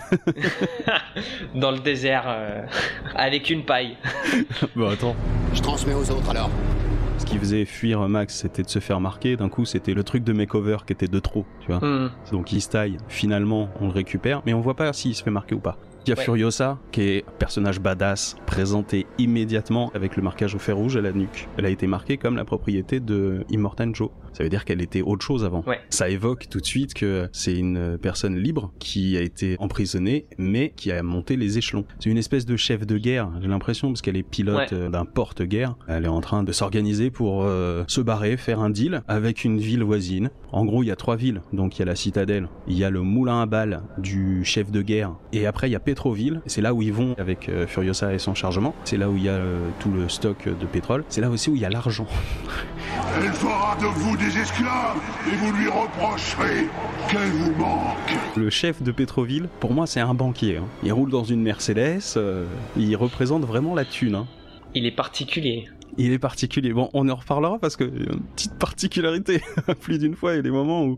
Dans 1.56 1.72
le 1.72 1.80
désert, 1.80 2.26
euh, 2.28 2.62
avec 3.16 3.50
une 3.50 3.66
paille. 3.66 3.98
bah 4.76 4.92
attends. 4.94 5.16
Je 5.56 5.62
transmets 5.62 5.96
aux 5.96 6.10
autres 6.12 6.30
alors. 6.30 6.52
Ce 7.20 7.26
qui 7.26 7.38
faisait 7.38 7.66
fuir 7.66 8.08
Max, 8.08 8.38
c'était 8.38 8.64
de 8.64 8.70
se 8.70 8.80
faire 8.80 9.02
marquer. 9.02 9.36
D'un 9.36 9.50
coup, 9.50 9.66
c'était 9.66 9.94
le 9.94 10.04
truc 10.04 10.24
de 10.24 10.32
makeover 10.32 10.78
qui 10.88 10.94
était 10.94 11.08
de 11.08 11.20
trop, 11.20 11.46
tu 11.60 11.68
vois. 11.68 11.86
Hmm. 11.86 12.10
Donc 12.32 12.54
il 12.54 12.62
se 12.62 12.70
taille. 12.70 12.98
Finalement, 13.10 13.70
on 13.82 13.88
le 13.88 13.92
récupère, 13.92 14.42
mais 14.46 14.54
on 14.54 14.62
voit 14.62 14.76
pas 14.76 14.92
s'il 14.94 15.14
se 15.14 15.22
fait 15.22 15.30
marquer 15.30 15.54
ou 15.54 15.60
pas. 15.60 15.78
Il 16.06 16.10
y 16.10 16.14
a 16.14 16.18
Ouais. 16.18 16.24
Furiosa, 16.24 16.80
qui 16.92 17.02
est 17.02 17.26
un 17.28 17.32
personnage 17.38 17.80
badass, 17.80 18.36
présenté 18.46 19.06
immédiatement 19.18 19.92
avec 19.94 20.16
le 20.16 20.24
marquage 20.24 20.56
au 20.56 20.60
fer 20.60 20.76
rouge 20.76 20.98
à 20.98 21.02
la 21.02 21.12
nuque. 21.12 21.48
Elle 21.58 21.66
a 21.66 21.70
été 21.70 21.88
marquée 21.88 22.18
comme 22.18 22.36
la 22.36 22.46
propriété 22.46 23.00
de 23.00 23.44
Immortan 23.50 23.94
Joe. 23.94 24.10
Ça 24.34 24.44
veut 24.44 24.50
dire 24.50 24.64
qu'elle 24.66 24.82
était 24.82 25.02
autre 25.02 25.26
chose 25.26 25.44
avant. 25.44 25.64
Ouais. 25.68 25.80
Ça 25.90 26.10
évoque 26.10 26.48
tout 26.50 26.60
de 26.60 26.66
suite 26.66 26.94
que 26.94 27.28
c'est 27.32 27.56
une 27.56 27.98
personne 28.02 28.38
libre 28.38 28.72
qui 28.80 29.18
a 29.18 29.22
été 29.22 29.56
emprisonnée, 29.60 30.26
mais 30.38 30.74
qui 30.76 30.92
a 30.92 31.02
monté 31.04 31.36
les 31.36 31.58
échelons. 31.58 31.86
C'est 32.00 32.10
une 32.10 32.18
espèce 32.18 32.46
de 32.46 32.56
chef 32.56 32.86
de 32.86 32.98
guerre, 32.98 33.30
j'ai 33.42 33.48
l'impression, 33.48 33.90
parce 33.90 34.02
qu'elle 34.02 34.18
est 34.18 34.24
pilote 34.24 34.58
Ouais. 34.58 34.68
euh, 34.74 34.90
d'un 34.90 35.06
porte-guerre. 35.06 35.76
Elle 35.88 36.06
est 36.06 36.10
en 36.10 36.22
train 36.22 36.44
de 36.44 36.52
s'organiser 36.52 37.12
pour 37.12 37.44
euh, 37.44 37.84
se 37.88 38.02
barrer, 38.02 38.38
faire 38.38 38.60
un 38.62 38.70
deal 38.70 39.02
avec 39.08 39.44
une 39.44 39.58
ville 39.60 39.84
voisine. 39.84 40.30
En 40.52 40.66
gros, 40.66 40.84
il 40.84 40.88
y 40.88 40.92
a 40.92 40.96
trois 40.96 41.16
villes. 41.16 41.42
Donc 41.54 41.78
il 41.78 41.80
y 41.80 41.82
a 41.84 41.86
la 41.86 41.96
citadelle, 41.96 42.48
il 42.68 42.78
y 42.78 42.84
a 42.84 42.90
le 42.90 43.02
moulin 43.02 43.42
à 43.42 43.46
balles 43.46 43.82
du 43.98 44.44
chef 44.46 44.72
de 44.72 44.82
guerre, 44.82 45.12
et 45.34 45.46
après 45.46 45.70
il 45.70 45.74
y 45.74 45.76
a 45.76 45.80
Pétroville. 45.80 46.42
C'est 46.48 46.62
là 46.62 46.74
où 46.74 46.82
ils 46.82 46.94
vont 46.94 47.16
avec 47.18 47.50
euh, 47.50 47.68
Furiosa 47.68 48.14
et 48.14 48.20
son 48.20 48.34
chargement. 48.34 48.74
C'est 48.84 48.98
là 48.98 49.10
où 49.10 49.16
il 49.18 49.24
y 49.24 49.30
a 49.30 49.34
euh, 49.34 49.60
tout 49.80 49.92
le 49.92 50.10
stock 50.10 50.48
de 50.48 50.66
pétrole. 50.66 51.04
C'est 51.10 51.22
là 51.22 51.30
aussi 51.30 51.50
où 51.50 51.56
il 51.56 51.62
y 51.62 51.66
a 51.66 51.70
l'argent. 51.70 52.08
Elle 53.22 53.32
fera 53.34 53.76
de 53.80 53.86
vous 53.86 54.16
des 54.18 54.38
esclaves 54.38 54.98
et 55.32 55.36
vous 55.36 55.52
lui 55.54 55.68
reprocherez 55.68 56.68
qu'elle 57.10 57.30
vous 57.30 57.52
manque. 57.56 58.16
Le 58.36 58.50
chef 58.50 58.82
de 58.84 58.92
Pétroville, 58.92 59.48
pour 59.60 59.74
moi, 59.74 59.88
c'est 59.88 60.00
un 60.00 60.14
banquier. 60.14 60.58
hein. 60.58 60.66
Il 60.84 60.94
roule 60.94 61.10
dans 61.10 61.24
une 61.24 61.42
Mercedes, 61.42 62.02
euh, 62.18 62.46
il 62.78 62.96
représente 62.96 63.44
vraiment 63.46 63.74
la 63.76 63.86
thune. 63.86 64.16
hein. 64.16 64.28
Il 64.76 64.86
est 64.86 64.92
particulier. 64.96 65.68
Il 66.00 66.12
est 66.14 66.20
particulier. 66.20 66.74
Bon, 66.74 66.90
on 66.94 67.08
en 67.10 67.16
reparlera 67.16 67.60
parce 67.60 67.76
que 67.76 67.84
y 67.84 67.88
a 67.88 68.14
une 68.14 68.22
petite 68.36 68.58
particularité. 68.58 69.42
Plus 69.82 70.00
d'une 70.00 70.16
fois, 70.16 70.34
il 70.34 70.38
y 70.38 70.40
a 70.40 70.42
des 70.42 70.50
moments 70.52 70.86
où 70.86 70.98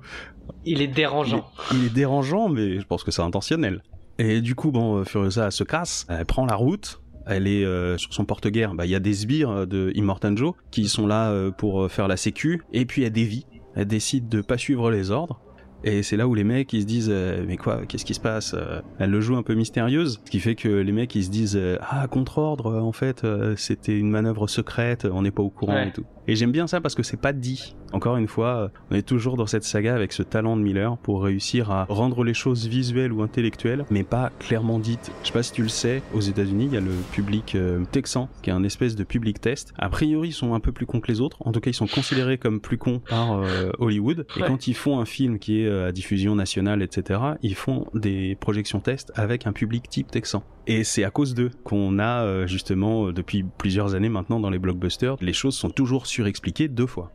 Il 0.64 0.82
est 0.82 0.86
il 0.86 0.92
dérangeant. 0.92 1.50
est, 1.72 1.76
il 1.76 1.86
est 1.88 1.94
dérangeant, 1.94 2.48
mais 2.50 2.80
je 2.80 2.86
pense 2.86 3.04
que 3.04 3.12
c'est 3.12 3.22
intentionnel. 3.24 3.82
Et 4.20 4.42
du 4.42 4.54
coup, 4.56 4.72
bon, 4.72 4.98
euh, 4.98 5.04
Furiosa 5.04 5.46
elle 5.48 5.52
se 5.52 5.64
casse, 5.64 6.06
elle 6.08 6.26
prend 6.26 6.46
la 6.46 6.56
route. 6.56 7.02
Elle 7.28 7.48
est 7.48 7.66
euh, 7.66 7.98
sur 7.98 8.14
son 8.14 8.26
porte-guerre. 8.26 8.74
Bah, 8.74 8.86
Il 8.86 8.92
y 8.92 8.96
a 8.96 9.00
des 9.00 9.14
sbires 9.14 9.50
euh, 9.52 9.66
de 9.66 9.92
Immortan 9.96 10.36
Joe 10.36 10.54
qui 10.72 10.88
sont 10.88 11.08
là 11.08 11.32
euh, 11.32 11.52
pour 11.52 11.84
euh, 11.84 11.88
faire 11.88 12.08
la 12.08 12.18
sécu. 12.18 12.64
Et 12.74 12.86
puis 12.86 13.04
elle 13.04 13.12
dévie. 13.12 13.46
Elle 13.76 13.86
décide 13.86 14.28
de 14.30 14.42
pas 14.42 14.58
suivre 14.58 14.92
les 14.92 15.12
ordres. 15.12 15.40
Et 15.84 16.04
c'est 16.04 16.16
là 16.18 16.28
où 16.28 16.36
les 16.36 16.44
mecs 16.44 16.72
ils 16.74 16.82
se 16.82 16.86
disent 16.86 17.10
euh, 17.12 17.44
mais 17.48 17.58
quoi 17.58 17.82
qu'est-ce 17.88 18.06
qui 18.06 18.14
se 18.14 18.20
passe 18.20 18.54
Euh, 18.54 18.82
Elle 19.00 19.10
le 19.10 19.20
joue 19.22 19.36
un 19.36 19.44
peu 19.44 19.56
mystérieuse, 19.56 20.20
ce 20.26 20.30
qui 20.32 20.40
fait 20.40 20.56
que 20.56 20.68
les 20.70 20.92
mecs 20.92 21.16
ils 21.16 21.24
se 21.24 21.30
disent 21.32 21.58
euh, 21.58 21.78
ah 21.82 22.08
contre 22.08 22.38
ordre 22.38 22.80
en 22.80 22.92
fait 22.92 23.26
c'était 23.58 23.98
une 23.98 24.10
manœuvre 24.12 24.48
secrète, 24.48 25.08
on 25.12 25.22
n'est 25.24 25.32
pas 25.32 25.44
au 25.44 25.50
courant 25.50 25.74
Ouais. 25.74 25.88
et 25.88 25.92
tout. 25.92 26.06
Et 26.32 26.36
j'aime 26.38 26.54
bien 26.54 26.66
ça 26.66 26.80
parce 26.80 26.96
que 26.96 27.04
c'est 27.04 27.20
pas 27.20 27.34
dit. 27.34 27.76
Encore 27.92 28.16
une 28.16 28.30
fois, 28.30 28.48
euh, 28.56 28.68
on 28.90 28.96
est 28.96 29.02
toujours 29.02 29.36
dans 29.36 29.48
cette 29.48 29.66
saga 29.66 29.94
avec 29.94 30.14
ce 30.14 30.24
talent 30.24 30.56
de 30.56 30.62
Miller 30.62 30.98
pour 31.00 31.22
réussir 31.24 31.72
à 31.72 31.84
rendre 31.90 32.24
les 32.24 32.34
choses 32.34 32.68
visuelles 32.68 33.12
ou 33.12 33.22
intellectuelles, 33.22 33.84
mais 33.90 34.04
pas 34.04 34.32
clairement 34.40 34.80
dites. 34.80 35.12
Je 35.24 35.28
sais 35.28 35.34
pas 35.34 35.44
si 35.44 35.52
tu 35.52 35.62
le 35.62 35.68
sais, 35.68 36.02
aux 36.14 36.22
États-Unis, 36.22 36.68
il 36.68 36.74
y 36.74 36.78
a 36.78 36.80
le 36.80 36.94
public 37.12 37.54
euh, 37.56 37.84
texan 37.92 38.30
qui 38.44 38.50
est 38.50 38.54
un 38.54 38.64
espèce 38.64 38.96
de 38.96 39.04
public 39.04 39.42
test. 39.42 39.74
A 39.78 39.90
priori, 39.90 40.30
ils 40.30 40.34
sont 40.34 40.54
un 40.54 40.62
peu 40.62 40.72
plus 40.72 40.86
cons 40.86 41.02
que 41.02 41.12
les 41.12 41.20
autres. 41.20 41.36
En 41.42 41.52
tout 41.52 41.60
cas, 41.60 41.70
ils 41.70 41.74
sont 41.74 41.86
considérés 41.88 42.38
comme 42.38 42.62
plus 42.62 42.78
cons 42.78 43.02
par 43.10 43.34
euh, 43.34 43.70
Hollywood. 43.80 44.26
Et 44.38 44.42
Ouais. 44.42 44.48
quand 44.48 44.68
ils 44.68 44.74
font 44.74 45.02
un 45.02 45.06
film 45.06 45.38
qui 45.38 45.60
est 45.64 45.70
à 45.70 45.92
diffusion 45.92 46.34
nationale, 46.34 46.82
etc., 46.82 47.20
ils 47.42 47.56
font 47.56 47.88
des 47.94 48.38
projections 48.40 48.80
test 48.80 49.12
avec 49.16 49.48
un 49.48 49.52
public 49.52 49.90
type 49.90 50.10
texan. 50.10 50.44
Et 50.68 50.84
c'est 50.84 51.04
à 51.04 51.10
cause 51.10 51.34
d'eux 51.34 51.52
qu'on 51.64 52.00
a 52.00 52.24
euh, 52.24 52.48
justement 52.48 53.08
euh, 53.08 53.14
depuis 53.14 53.44
plusieurs 53.58 53.96
années 53.96 54.10
maintenant 54.10 54.40
dans 54.40 54.50
les 54.50 54.60
blockbusters, 54.60 55.16
les 55.22 55.34
choses 55.34 55.56
sont 55.56 55.70
toujours 55.70 56.06
surexpliquées 56.08 56.68
deux 56.68 56.88
fois. 56.88 57.12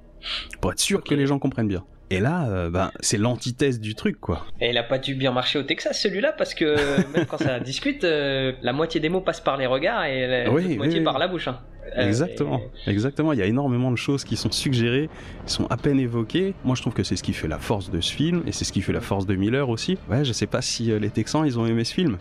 Pour 0.61 0.73
être 0.73 0.81
sûr 0.81 1.03
que 1.05 1.15
les 1.15 1.27
gens 1.27 1.39
comprennent 1.39 1.69
bien. 1.69 1.85
Et 2.11 2.21
là, 2.21 2.49
euh, 2.49 2.71
ben, 2.71 2.93
c'est 3.01 3.19
l'antithèse 3.19 3.81
du 3.81 3.95
truc, 3.97 4.21
quoi. 4.21 4.45
Et 4.61 4.71
il 4.71 4.79
a 4.79 4.85
pas 4.85 4.99
dû 4.99 5.15
bien 5.17 5.33
marcher 5.33 5.59
au 5.59 5.63
Texas 5.65 6.01
celui-là 6.01 6.33
parce 6.33 6.55
que 6.55 6.77
même 7.17 7.27
quand 7.27 7.39
ça 7.39 7.59
discute, 7.61 8.05
euh, 8.05 8.53
la 8.63 8.73
moitié 8.73 9.01
des 9.01 9.09
mots 9.09 9.21
passent 9.21 9.41
par 9.41 9.57
les 9.57 9.67
regards 9.67 10.05
et 10.05 10.27
la 10.27 10.51
Oui, 10.51 10.63
l'autre 10.63 10.67
oui, 10.69 10.77
moitié 10.77 10.99
oui. 10.99 11.05
par 11.05 11.19
la 11.19 11.29
bouche. 11.29 11.49
hein. 11.49 11.61
Euh, 11.97 12.07
Exactement, 12.07 12.61
exactement. 12.87 13.33
Il 13.33 13.39
y 13.39 13.43
a 13.43 13.47
énormément 13.47 13.91
de 13.91 13.97
choses 13.97 14.25
qui 14.25 14.37
sont 14.37 14.51
suggérées, 14.51 15.09
qui 15.47 15.53
sont 15.53 15.67
à 15.69 15.77
peine 15.77 16.01
évoquées. 16.01 16.55
Moi, 16.65 16.75
je 16.75 16.83
trouve 16.83 16.95
que 16.95 17.03
c'est 17.05 17.17
ce 17.17 17.23
qui 17.23 17.33
fait 17.33 17.49
la 17.49 17.59
force 17.59 17.91
de 17.91 18.01
ce 18.01 18.13
film, 18.13 18.43
et 18.47 18.53
c'est 18.53 18.65
ce 18.65 18.73
qui 18.73 18.83
fait 18.83 18.93
la 18.93 19.01
force 19.01 19.27
de 19.27 19.35
Miller 19.35 19.69
aussi. 19.69 19.97
Ouais, 20.11 20.25
je 20.25 20.33
sais 20.33 20.47
pas 20.47 20.63
si 20.63 20.91
euh, 20.91 20.99
les 20.99 21.11
Texans, 21.11 21.45
ils 21.47 21.59
ont 21.59 21.67
aimé 21.67 21.85
ce 21.85 21.95
film. 21.95 22.19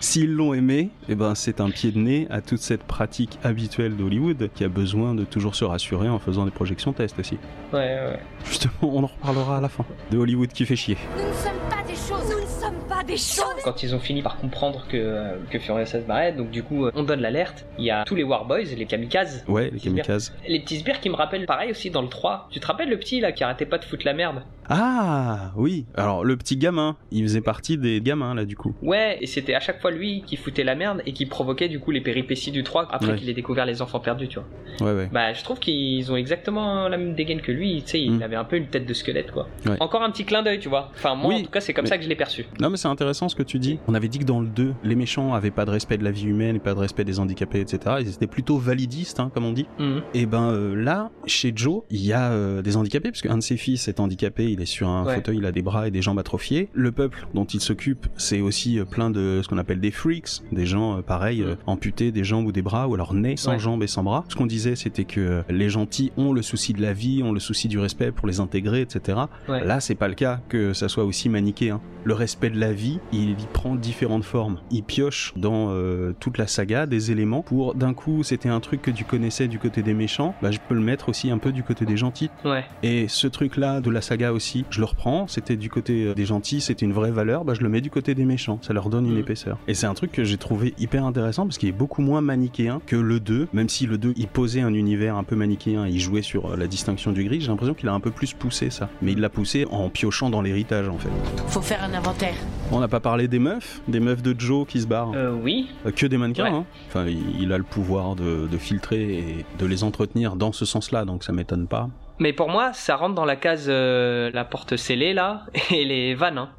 S'ils 0.00 0.32
l'ont 0.32 0.54
aimé, 0.54 0.88
eh 1.08 1.14
ben, 1.14 1.34
c'est 1.34 1.60
un 1.60 1.70
pied 1.70 1.90
de 1.92 1.98
nez 1.98 2.26
à 2.30 2.40
toute 2.40 2.60
cette 2.60 2.84
pratique 2.84 3.38
habituelle 3.44 3.96
d'Hollywood 3.96 4.48
qui 4.54 4.64
a 4.64 4.68
besoin 4.68 5.14
de 5.14 5.24
toujours 5.24 5.54
se 5.54 5.64
rassurer 5.64 6.08
en 6.08 6.18
faisant 6.18 6.44
des 6.46 6.50
projections 6.50 6.92
tests 6.92 7.18
aussi. 7.18 7.36
Ouais, 7.72 7.78
ouais. 7.78 8.20
Justement, 8.46 8.72
on 8.82 9.02
en 9.04 9.06
reparlera 9.08 9.58
à 9.58 9.60
la 9.60 9.68
fin. 9.68 9.84
De 10.10 10.16
Hollywood 10.18 10.48
qui 10.48 10.64
fait 10.64 10.76
chier. 10.76 10.96
Nous 11.16 11.22
ne 11.28 11.32
sommes 11.34 11.68
pas 11.68 11.82
des 11.86 11.94
choses. 11.94 12.30
Nous 12.34 12.40
ne 12.40 12.59
sommes 12.70 12.88
pas 12.88 13.02
des 13.02 13.16
choses. 13.16 13.62
Quand 13.64 13.82
ils 13.82 13.94
ont 13.94 13.98
fini 13.98 14.22
par 14.22 14.36
comprendre 14.38 14.84
que, 14.88 15.38
que 15.50 15.58
Furiosa 15.58 16.00
se 16.00 16.06
barrait, 16.06 16.32
donc 16.32 16.50
du 16.50 16.62
coup, 16.62 16.86
on 16.94 17.02
donne 17.02 17.20
l'alerte. 17.20 17.66
Il 17.78 17.84
y 17.84 17.90
a 17.90 18.04
tous 18.04 18.14
les 18.14 18.24
Warboys, 18.24 18.64
les 18.76 18.86
kamikazes. 18.86 19.44
Ouais, 19.48 19.70
les 19.72 19.78
kamikazes. 19.80 20.32
Les 20.48 20.60
petits 20.60 20.78
sbires 20.78 21.00
qui 21.00 21.10
me 21.10 21.14
rappellent 21.16 21.46
pareil 21.46 21.70
aussi 21.70 21.90
dans 21.90 22.02
le 22.02 22.08
3. 22.08 22.48
Tu 22.50 22.60
te 22.60 22.66
rappelles 22.66 22.88
le 22.90 22.98
petit 22.98 23.20
là 23.20 23.32
qui 23.32 23.44
arrêtait 23.44 23.66
pas 23.66 23.78
de 23.78 23.84
foutre 23.84 24.06
la 24.06 24.12
merde? 24.14 24.42
Ah, 24.72 25.50
oui. 25.56 25.86
Alors, 25.96 26.24
le 26.24 26.36
petit 26.36 26.56
gamin, 26.56 26.96
il 27.10 27.24
faisait 27.24 27.40
partie 27.40 27.76
des 27.76 28.00
gamins, 28.00 28.34
là, 28.36 28.44
du 28.44 28.56
coup. 28.56 28.72
Ouais, 28.82 29.18
et 29.20 29.26
c'était 29.26 29.54
à 29.54 29.60
chaque 29.60 29.80
fois 29.80 29.90
lui 29.90 30.22
qui 30.24 30.36
foutait 30.36 30.62
la 30.62 30.76
merde 30.76 31.02
et 31.06 31.12
qui 31.12 31.26
provoquait 31.26 31.68
du 31.68 31.80
coup 31.80 31.90
les 31.90 32.00
péripéties 32.00 32.52
du 32.52 32.62
3 32.62 32.86
après 32.92 33.10
Ouais. 33.12 33.16
qu'il 33.16 33.28
ait 33.28 33.34
découvert 33.34 33.66
les 33.66 33.82
enfants 33.82 33.98
perdus, 33.98 34.28
tu 34.28 34.38
vois. 34.38 34.46
Ouais, 34.88 34.96
ouais. 34.96 35.08
Bah, 35.12 35.32
je 35.32 35.42
trouve 35.42 35.58
qu'ils 35.58 36.12
ont 36.12 36.16
exactement 36.16 36.88
la 36.88 36.96
même 36.98 37.14
dégaine 37.14 37.40
que 37.40 37.50
lui, 37.50 37.82
tu 37.82 37.88
sais, 37.90 38.00
il 38.00 38.12
Mm. 38.18 38.22
avait 38.22 38.36
un 38.36 38.44
peu 38.44 38.56
une 38.56 38.68
tête 38.68 38.86
de 38.86 38.94
squelette, 38.94 39.32
quoi. 39.32 39.48
Ouais. 39.66 39.76
Encore 39.80 40.02
un 40.02 40.10
petit 40.10 40.24
clin 40.24 40.42
d'œil, 40.44 40.60
tu 40.60 40.68
vois. 40.68 40.90
Enfin, 40.94 41.16
moi, 41.16 41.30
Oui, 41.34 41.40
en 41.40 41.44
tout 41.44 41.50
cas, 41.50 41.60
c'est 41.60 41.72
comme 41.74 41.84
mais- 41.84 41.88
ça 41.88 41.98
que 41.98 42.04
je 42.04 42.08
l'ai 42.08 42.14
perçu. 42.14 42.46
Non 42.60 42.68
mais 42.68 42.76
c'est 42.76 42.88
intéressant 42.88 43.28
ce 43.30 43.34
que 43.36 43.42
tu 43.42 43.58
dis. 43.58 43.78
On 43.88 43.94
avait 43.94 44.08
dit 44.08 44.18
que 44.18 44.24
dans 44.24 44.40
le 44.40 44.46
2, 44.46 44.74
les 44.84 44.94
méchants 44.94 45.32
avaient 45.32 45.50
pas 45.50 45.64
de 45.64 45.70
respect 45.70 45.96
de 45.96 46.04
la 46.04 46.10
vie 46.10 46.26
humaine 46.26 46.56
et 46.56 46.58
pas 46.58 46.74
de 46.74 46.78
respect 46.78 47.04
des 47.04 47.18
handicapés, 47.18 47.60
etc. 47.60 47.96
Ils 48.00 48.08
étaient 48.08 48.26
plutôt 48.26 48.58
validistes, 48.58 49.18
hein, 49.18 49.30
comme 49.32 49.46
on 49.46 49.52
dit. 49.52 49.66
Mhm. 49.78 50.02
Et 50.12 50.26
ben 50.26 50.50
euh, 50.50 50.74
là, 50.74 51.10
chez 51.26 51.52
Joe, 51.54 51.82
il 51.90 52.04
y 52.04 52.12
a 52.12 52.30
euh, 52.32 52.60
des 52.60 52.76
handicapés, 52.76 53.10
parce 53.10 53.22
qu'un 53.22 53.38
de 53.38 53.42
ses 53.42 53.56
fils 53.56 53.88
est 53.88 53.98
handicapé, 53.98 54.50
il 54.52 54.60
est 54.60 54.66
sur 54.66 54.88
un 54.88 55.04
Ouais. 55.06 55.14
fauteuil, 55.14 55.38
il 55.38 55.46
a 55.46 55.52
des 55.52 55.62
bras 55.62 55.88
et 55.88 55.90
des 55.90 56.02
jambes 56.02 56.18
atrophiées. 56.18 56.68
Le 56.74 56.92
peuple 56.92 57.26
dont 57.32 57.44
il 57.46 57.60
s'occupe, 57.60 58.06
c'est 58.16 58.40
aussi 58.42 58.78
euh, 58.78 58.84
plein 58.84 59.08
de 59.10 59.40
ce 59.42 59.48
qu'on 59.48 59.56
appelle 59.58 59.80
des 59.80 59.90
freaks, 59.90 60.42
des 60.52 60.66
gens 60.66 61.00
pareils, 61.00 61.42
euh, 61.42 61.54
amputés 61.66 62.12
des 62.12 62.24
jambes 62.24 62.46
ou 62.46 62.52
des 62.52 62.62
bras, 62.62 62.88
ou 62.88 62.94
alors 62.94 63.14
nés 63.14 63.36
sans 63.38 63.52
Ouais. 63.52 63.58
jambes 63.58 63.82
et 63.82 63.86
sans 63.86 64.02
bras. 64.02 64.24
Ce 64.28 64.36
qu'on 64.36 64.46
disait, 64.46 64.76
c'était 64.76 65.04
que 65.04 65.42
les 65.48 65.70
gentils 65.70 66.12
ont 66.18 66.32
le 66.34 66.42
souci 66.42 66.74
de 66.74 66.82
la 66.82 66.92
vie, 66.92 67.22
ont 67.22 67.32
le 67.32 67.40
souci 67.40 67.68
du 67.68 67.78
respect 67.78 68.12
pour 68.12 68.28
les 68.28 68.38
intégrer, 68.40 68.82
etc. 68.82 69.18
Ouais. 69.48 69.64
Là, 69.64 69.80
c'est 69.80 69.94
pas 69.94 70.08
le 70.08 70.14
cas 70.14 70.40
que 70.50 70.74
ça 70.74 70.88
soit 70.88 71.04
aussi 71.04 71.28
manichéen. 71.30 71.80
Le 72.04 72.14
respect 72.14 72.39
de 72.48 72.58
la 72.58 72.72
vie, 72.72 72.98
il 73.12 73.32
y 73.32 73.46
prend 73.52 73.74
différentes 73.74 74.24
formes. 74.24 74.58
Il 74.70 74.82
pioche 74.84 75.34
dans 75.36 75.68
euh, 75.70 76.14
toute 76.18 76.38
la 76.38 76.46
saga 76.46 76.86
des 76.86 77.10
éléments 77.10 77.42
pour 77.42 77.74
d'un 77.74 77.92
coup, 77.92 78.22
c'était 78.22 78.48
un 78.48 78.60
truc 78.60 78.80
que 78.80 78.90
tu 78.90 79.04
connaissais 79.04 79.48
du 79.48 79.58
côté 79.58 79.82
des 79.82 79.92
méchants, 79.92 80.34
bah 80.40 80.50
je 80.50 80.58
peux 80.68 80.74
le 80.74 80.80
mettre 80.80 81.08
aussi 81.08 81.30
un 81.30 81.38
peu 81.38 81.52
du 81.52 81.62
côté 81.62 81.84
des 81.84 81.96
gentils. 81.96 82.30
Ouais. 82.44 82.64
Et 82.82 83.08
ce 83.08 83.26
truc-là 83.26 83.80
de 83.80 83.90
la 83.90 84.00
saga 84.00 84.32
aussi, 84.32 84.64
je 84.70 84.78
le 84.78 84.86
reprends, 84.86 85.26
c'était 85.26 85.56
du 85.56 85.68
côté 85.68 86.06
euh, 86.06 86.14
des 86.14 86.24
gentils, 86.24 86.60
c'était 86.60 86.86
une 86.86 86.92
vraie 86.92 87.10
valeur, 87.10 87.44
bah 87.44 87.54
je 87.54 87.60
le 87.62 87.68
mets 87.68 87.80
du 87.80 87.90
côté 87.90 88.14
des 88.14 88.24
méchants, 88.24 88.58
ça 88.62 88.72
leur 88.72 88.88
donne 88.88 89.06
une 89.06 89.16
Mm. 89.16 89.18
épaisseur. 89.18 89.58
Et 89.68 89.74
c'est 89.74 89.86
un 89.86 89.94
truc 89.94 90.12
que 90.12 90.22
j'ai 90.24 90.36
trouvé 90.38 90.72
hyper 90.78 91.04
intéressant 91.04 91.44
parce 91.44 91.58
qu'il 91.58 91.68
est 91.68 91.72
beaucoup 91.72 92.00
moins 92.02 92.20
manichéen 92.20 92.80
que 92.86 92.96
le 92.96 93.18
2, 93.20 93.48
même 93.52 93.68
si 93.68 93.86
le 93.86 93.98
2 93.98 94.14
il 94.16 94.28
posait 94.28 94.60
un 94.60 94.72
univers 94.74 95.16
un 95.16 95.24
peu 95.24 95.34
manichéen, 95.36 95.86
il 95.88 95.98
jouait 95.98 96.22
sur 96.22 96.52
euh, 96.52 96.56
la 96.56 96.66
distinction 96.68 97.10
du 97.12 97.24
gris, 97.24 97.40
j'ai 97.40 97.48
l'impression 97.48 97.74
qu'il 97.74 97.88
a 97.88 97.92
un 97.92 98.00
peu 98.00 98.10
plus 98.12 98.32
poussé 98.32 98.70
ça. 98.70 98.88
Mais 99.02 99.12
il 99.12 99.20
l'a 99.20 99.28
poussé 99.30 99.66
en 99.70 99.88
piochant 99.88 100.30
dans 100.30 100.42
l'héritage 100.42 100.88
en 100.88 100.98
fait. 100.98 101.08
Faut 101.48 101.60
faire 101.62 101.82
un 101.82 101.92
inventaire. 101.94 102.29
On 102.72 102.78
n'a 102.80 102.88
pas 102.88 103.00
parlé 103.00 103.26
des 103.28 103.38
meufs, 103.40 103.80
des 103.88 103.98
meufs 104.00 104.22
de 104.22 104.34
Joe 104.38 104.66
qui 104.66 104.80
se 104.80 104.86
barrent. 104.86 105.12
Euh, 105.14 105.32
oui. 105.32 105.68
Euh, 105.86 105.90
que 105.90 106.06
des 106.06 106.16
mannequins. 106.18 106.44
Ouais. 106.44 106.50
hein. 106.50 106.66
Enfin, 106.88 107.06
il, 107.06 107.40
il 107.42 107.52
a 107.52 107.58
le 107.58 107.64
pouvoir 107.64 108.14
de, 108.14 108.46
de 108.46 108.58
filtrer 108.58 109.18
et 109.18 109.44
de 109.58 109.66
les 109.66 109.82
entretenir 109.82 110.36
dans 110.36 110.52
ce 110.52 110.64
sens-là, 110.64 111.04
donc 111.04 111.24
ça 111.24 111.32
m'étonne 111.32 111.66
pas. 111.66 111.88
Mais 112.20 112.32
pour 112.32 112.48
moi, 112.50 112.72
ça 112.74 112.96
rentre 112.96 113.14
dans 113.14 113.24
la 113.24 113.36
case 113.36 113.66
euh, 113.68 114.30
la 114.34 114.44
porte 114.44 114.76
scellée 114.76 115.14
là 115.14 115.46
et 115.70 115.84
les 115.84 116.14
vannes. 116.14 116.38
Hein. 116.38 116.50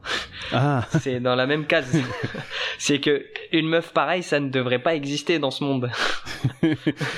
Ah, 0.51 0.86
C'est 0.99 1.19
dans 1.19 1.36
la 1.36 1.45
même 1.47 1.65
case. 1.65 1.95
c'est 2.77 2.99
que 2.99 3.23
une 3.53 3.67
meuf 3.69 3.93
pareille, 3.93 4.23
ça 4.23 4.39
ne 4.39 4.49
devrait 4.49 4.79
pas 4.81 4.95
exister 4.95 5.39
dans 5.39 5.51
ce 5.51 5.63
monde. 5.63 5.89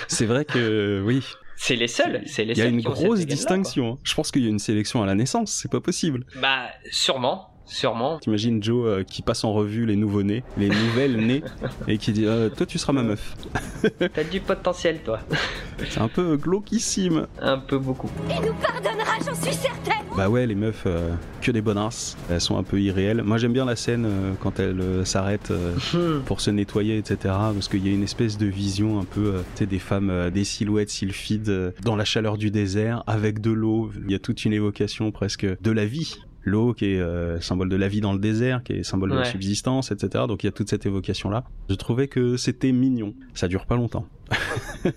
c'est 0.08 0.26
vrai 0.26 0.46
que 0.46 1.02
oui, 1.06 1.24
C'est 1.56 1.76
les 1.78 1.88
seuls. 1.88 2.22
C'est 2.26 2.44
les 2.46 2.54
il 2.54 2.58
y 2.60 2.62
a 2.62 2.66
une 2.66 2.82
grosse 2.82 3.26
distinction. 3.26 3.94
hein. 3.94 3.98
Je 4.04 4.14
pense 4.14 4.30
qu'il 4.32 4.44
y 4.44 4.48
a 4.48 4.50
une 4.50 4.60
sélection 4.60 5.02
à 5.02 5.06
la 5.06 5.16
naissance, 5.16 5.52
c'est 5.52 5.72
pas 5.72 5.82
possible. 5.82 6.26
Bah, 6.42 6.66
sûrement. 6.92 7.50
Sûrement. 7.66 8.20
T'imagines 8.20 8.62
Joe 8.62 8.86
euh, 8.86 9.04
qui 9.04 9.22
passe 9.22 9.44
en 9.44 9.54
revue 9.54 9.86
les 9.86 9.96
nouveaux-nés, 9.96 10.44
les 10.58 10.70
nouvelles 10.88 11.18
nées, 11.18 11.44
et 11.88 11.98
qui 11.98 12.12
dit 12.12 12.26
euh, 12.26 12.50
Toi, 12.50 12.66
tu 12.66 12.78
seras 12.78 12.94
ma 12.94 13.04
meuf. 13.04 13.36
T'as 14.14 14.24
du 14.24 14.40
potentiel, 14.40 15.00
toi. 15.04 15.20
C'est 15.90 16.02
un 16.02 16.08
peu 16.08 16.38
glauquissime. 16.38 17.28
Un 17.42 17.58
peu 17.58 17.78
beaucoup. 17.78 18.10
Il 18.30 18.48
nous 18.48 18.54
pardonnera, 18.54 19.18
j'en 19.26 19.36
suis 19.36 19.54
certaine. 19.54 19.94
Bah 20.16 20.30
ouais, 20.30 20.46
les 20.46 20.56
meufs, 20.56 20.84
euh, 20.86 21.12
que 21.42 21.52
des 21.52 21.62
bonasses. 21.62 22.16
Elles 22.30 22.40
sont 22.42 22.58
un 22.58 22.64
peu 22.64 22.80
irréelles. 22.80 23.24
Moi, 23.24 23.38
j'aime 23.38 23.54
bien 23.54 23.66
la 23.66 23.76
scène 23.76 24.06
euh, 24.06 24.34
quand 24.40 24.60
elles 24.60 24.80
euh, 24.80 25.06
s'arrêtent 25.06 25.52
euh, 25.52 26.20
pour 26.26 26.40
se 26.40 26.52
nettoyer, 26.52 26.98
etc. 26.98 27.18
Parce 27.24 27.68
qu'il 27.68 27.86
y 27.86 27.90
a 27.90 27.94
une 27.94 28.04
espèce 28.04 28.38
de 28.38 28.46
vision 28.46 29.00
un 29.00 29.06
peu, 29.06 29.26
euh, 29.26 29.38
tu 29.56 29.60
sais, 29.60 29.66
des 29.66 29.80
femmes, 29.80 30.12
euh, 30.12 30.30
des 30.30 30.44
silhouettes 30.44 30.92
sylphides 30.92 31.50
euh, 31.50 31.72
dans 31.84 31.96
la 31.96 32.06
chaleur 32.06 32.38
du 32.38 32.52
désert, 32.52 33.04
avec 33.08 33.42
de 33.42 33.52
l'eau. 33.52 33.92
Il 34.06 34.12
y 34.12 34.16
a 34.16 34.20
toute 34.20 34.46
une 34.46 34.54
évocation 34.54 35.12
presque 35.12 35.46
de 35.46 35.72
la 35.72 35.86
vie. 35.86 36.16
L'eau 36.46 36.74
qui 36.74 36.86
est 36.94 37.00
euh, 37.00 37.40
symbole 37.42 37.70
de 37.70 37.76
la 37.76 37.88
vie 37.88 38.02
dans 38.02 38.14
le 38.14 38.20
désert, 38.20 38.64
qui 38.64 38.74
est 38.74 38.84
symbole 38.84 39.12
de 39.12 39.16
la 39.16 39.26
subsistance, 39.26 39.92
etc. 39.92 40.26
Donc 40.28 40.44
il 40.44 40.48
y 40.48 40.50
a 40.50 40.52
toute 40.52 40.70
cette 40.70 40.86
évocation 40.86 41.30
là. 41.30 41.44
Je 41.70 41.76
trouvais 41.76 42.08
que 42.08 42.38
c'était 42.38 42.72
mignon. 42.72 43.14
Ça 43.34 43.48
dure 43.48 43.66
pas 43.66 43.76
longtemps. 43.76 44.06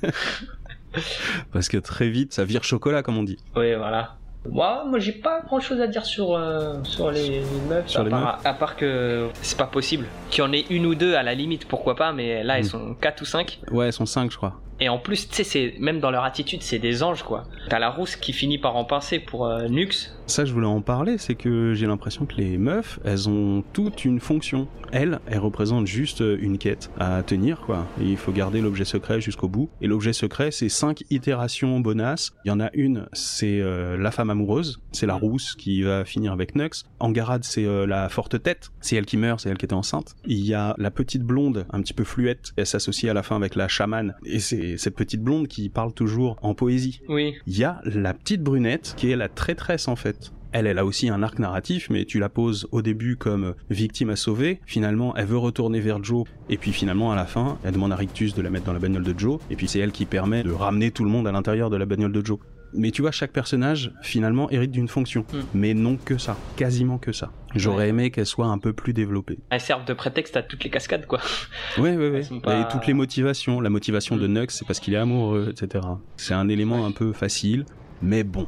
Parce 1.52 1.68
que 1.68 1.76
très 1.76 2.08
vite, 2.08 2.32
ça 2.32 2.44
vire 2.44 2.64
chocolat, 2.64 3.02
comme 3.02 3.18
on 3.18 3.22
dit. 3.22 3.36
Oui, 3.54 3.74
voilà. 3.74 4.16
Moi, 4.48 4.84
moi 4.88 4.98
j'ai 5.00 5.12
pas 5.12 5.40
grand 5.42 5.58
chose 5.60 5.80
à 5.80 5.88
dire 5.88 6.06
sur, 6.06 6.34
euh, 6.34 6.74
sur 6.84 7.10
les 7.10 7.42
meufs, 7.68 7.88
Sur 7.88 8.02
à, 8.02 8.04
les 8.04 8.10
part, 8.10 8.40
à 8.44 8.54
part 8.54 8.76
que 8.76 9.28
c'est 9.42 9.58
pas 9.58 9.66
possible. 9.66 10.06
Qu'il 10.30 10.44
y 10.44 10.46
en 10.46 10.52
ait 10.52 10.64
une 10.70 10.86
ou 10.86 10.94
deux 10.94 11.14
à 11.14 11.22
la 11.24 11.34
limite, 11.34 11.66
pourquoi 11.66 11.96
pas, 11.96 12.12
mais 12.12 12.44
là, 12.44 12.58
elles 12.58 12.64
Mm. 12.64 12.68
sont 12.68 12.94
4 13.00 13.22
ou 13.22 13.24
5. 13.24 13.60
Ouais, 13.72 13.86
elles 13.86 13.92
sont 13.92 14.06
cinq, 14.06 14.30
je 14.30 14.36
crois. 14.36 14.60
Et 14.78 14.88
en 14.88 14.98
plus, 14.98 15.28
tu 15.28 15.42
sais, 15.42 15.74
même 15.80 15.98
dans 16.00 16.10
leur 16.10 16.22
attitude, 16.22 16.62
c'est 16.62 16.78
des 16.78 17.02
anges, 17.02 17.22
quoi. 17.24 17.44
T'as 17.68 17.78
la 17.80 17.90
rousse 17.90 18.14
qui 18.14 18.32
finit 18.32 18.58
par 18.58 18.76
en 18.76 18.84
pincer 18.84 19.18
pour 19.18 19.46
euh, 19.46 19.68
Nux. 19.68 20.12
Ça, 20.26 20.44
je 20.44 20.52
voulais 20.52 20.66
en 20.66 20.80
parler, 20.80 21.18
c'est 21.18 21.36
que 21.36 21.72
j'ai 21.74 21.86
l'impression 21.86 22.26
que 22.26 22.34
les 22.34 22.58
meufs, 22.58 22.98
elles 23.04 23.28
ont 23.28 23.62
toute 23.72 24.04
une 24.04 24.18
fonction. 24.18 24.66
Elles, 24.90 25.20
elles 25.26 25.38
représentent 25.38 25.86
juste 25.86 26.20
une 26.20 26.58
quête 26.58 26.90
à 26.98 27.22
tenir, 27.22 27.60
quoi. 27.60 27.86
Et 28.00 28.04
il 28.04 28.16
faut 28.16 28.32
garder 28.32 28.60
l'objet 28.60 28.84
secret 28.84 29.20
jusqu'au 29.20 29.48
bout. 29.48 29.70
Et 29.80 29.86
l'objet 29.86 30.12
secret, 30.12 30.50
c'est 30.50 30.68
cinq 30.68 31.04
itérations 31.10 31.78
bonasses. 31.78 32.32
Il 32.44 32.48
y 32.48 32.50
en 32.50 32.58
a 32.58 32.70
une, 32.74 33.06
c'est 33.12 33.60
euh, 33.60 33.96
la 33.96 34.10
femme 34.10 34.30
amoureuse, 34.30 34.80
c'est 34.90 35.06
la 35.06 35.14
rousse 35.14 35.54
qui 35.54 35.82
va 35.82 36.04
finir 36.04 36.32
avec 36.32 36.56
Nux. 36.56 36.84
Angarade, 36.98 37.44
c'est 37.44 37.64
euh, 37.64 37.86
la 37.86 38.08
forte 38.08 38.42
tête, 38.42 38.72
c'est 38.80 38.96
elle 38.96 39.06
qui 39.06 39.16
meurt, 39.16 39.40
c'est 39.40 39.48
elle 39.48 39.58
qui 39.58 39.64
était 39.64 39.74
enceinte. 39.74 40.16
Il 40.26 40.44
y 40.44 40.54
a 40.54 40.74
la 40.76 40.90
petite 40.90 41.22
blonde, 41.22 41.66
un 41.70 41.80
petit 41.80 41.94
peu 41.94 42.04
fluette, 42.04 42.52
elle 42.56 42.66
s'associe 42.66 43.08
à 43.08 43.14
la 43.14 43.22
fin 43.22 43.36
avec 43.36 43.54
la 43.54 43.68
chamane. 43.68 44.14
Et 44.24 44.40
c'est 44.40 44.76
cette 44.76 44.96
petite 44.96 45.22
blonde 45.22 45.46
qui 45.46 45.68
parle 45.68 45.92
toujours 45.92 46.36
en 46.42 46.54
poésie. 46.54 47.00
Oui. 47.08 47.34
Il 47.46 47.56
y 47.56 47.64
a 47.64 47.80
la 47.84 48.12
petite 48.12 48.42
brunette 48.42 48.94
qui 48.96 49.10
est 49.12 49.16
la 49.16 49.28
traîtresse 49.28 49.86
en 49.86 49.96
fait. 49.96 50.15
Elle, 50.58 50.66
elle 50.66 50.78
a 50.78 50.86
aussi 50.86 51.10
un 51.10 51.22
arc 51.22 51.38
narratif, 51.38 51.88
mais 51.90 52.06
tu 52.06 52.18
la 52.18 52.30
poses 52.30 52.66
au 52.72 52.80
début 52.80 53.16
comme 53.16 53.54
victime 53.68 54.08
à 54.08 54.16
sauver. 54.16 54.58
Finalement, 54.64 55.14
elle 55.14 55.26
veut 55.26 55.36
retourner 55.36 55.80
vers 55.80 56.02
Joe, 56.02 56.24
et 56.48 56.56
puis 56.56 56.72
finalement, 56.72 57.12
à 57.12 57.14
la 57.14 57.26
fin, 57.26 57.58
elle 57.62 57.72
demande 57.72 57.92
à 57.92 57.96
Rictus 57.96 58.34
de 58.34 58.40
la 58.40 58.48
mettre 58.48 58.64
dans 58.64 58.72
la 58.72 58.78
bagnole 58.78 59.02
de 59.02 59.14
Joe, 59.18 59.38
et 59.50 59.56
puis 59.56 59.68
c'est 59.68 59.80
elle 59.80 59.92
qui 59.92 60.06
permet 60.06 60.42
de 60.42 60.50
ramener 60.52 60.92
tout 60.92 61.04
le 61.04 61.10
monde 61.10 61.28
à 61.28 61.32
l'intérieur 61.32 61.68
de 61.68 61.76
la 61.76 61.84
bagnole 61.84 62.10
de 62.12 62.24
Joe. 62.24 62.38
Mais 62.72 62.90
tu 62.90 63.02
vois, 63.02 63.10
chaque 63.10 63.32
personnage, 63.32 63.92
finalement, 64.02 64.50
hérite 64.50 64.70
d'une 64.70 64.88
fonction. 64.88 65.26
Mm. 65.30 65.36
Mais 65.52 65.74
non 65.74 65.96
que 66.02 66.16
ça. 66.16 66.38
Quasiment 66.56 66.96
que 66.96 67.12
ça. 67.12 67.30
J'aurais 67.54 67.88
aimé 67.90 68.10
qu'elle 68.10 68.24
soit 68.26 68.46
un 68.46 68.58
peu 68.58 68.72
plus 68.72 68.94
développée. 68.94 69.38
Elles 69.50 69.60
servent 69.60 69.84
de 69.84 69.92
prétexte 69.92 70.38
à 70.38 70.42
toutes 70.42 70.64
les 70.64 70.70
cascades, 70.70 71.04
quoi. 71.06 71.20
Ouais, 71.78 71.96
ouais, 71.96 72.10
ouais. 72.10 72.16
Elles 72.18 72.24
sont 72.24 72.40
pas- 72.40 72.62
Et 72.62 72.64
toutes 72.72 72.86
les 72.86 72.94
motivations. 72.94 73.60
La 73.60 73.68
motivation 73.70 74.16
de 74.16 74.26
Mm. 74.26 74.32
Nux, 74.32 74.46
c'est 74.48 74.66
parce 74.66 74.80
qu'il 74.80 74.94
est 74.94 74.98
amoureux, 74.98 75.48
etc. 75.50 75.84
C'est 76.16 76.34
un 76.34 76.48
élément 76.48 76.86
un 76.86 76.92
peu 76.92 77.12
facile, 77.12 77.66
mais 78.02 78.24
bon, 78.24 78.46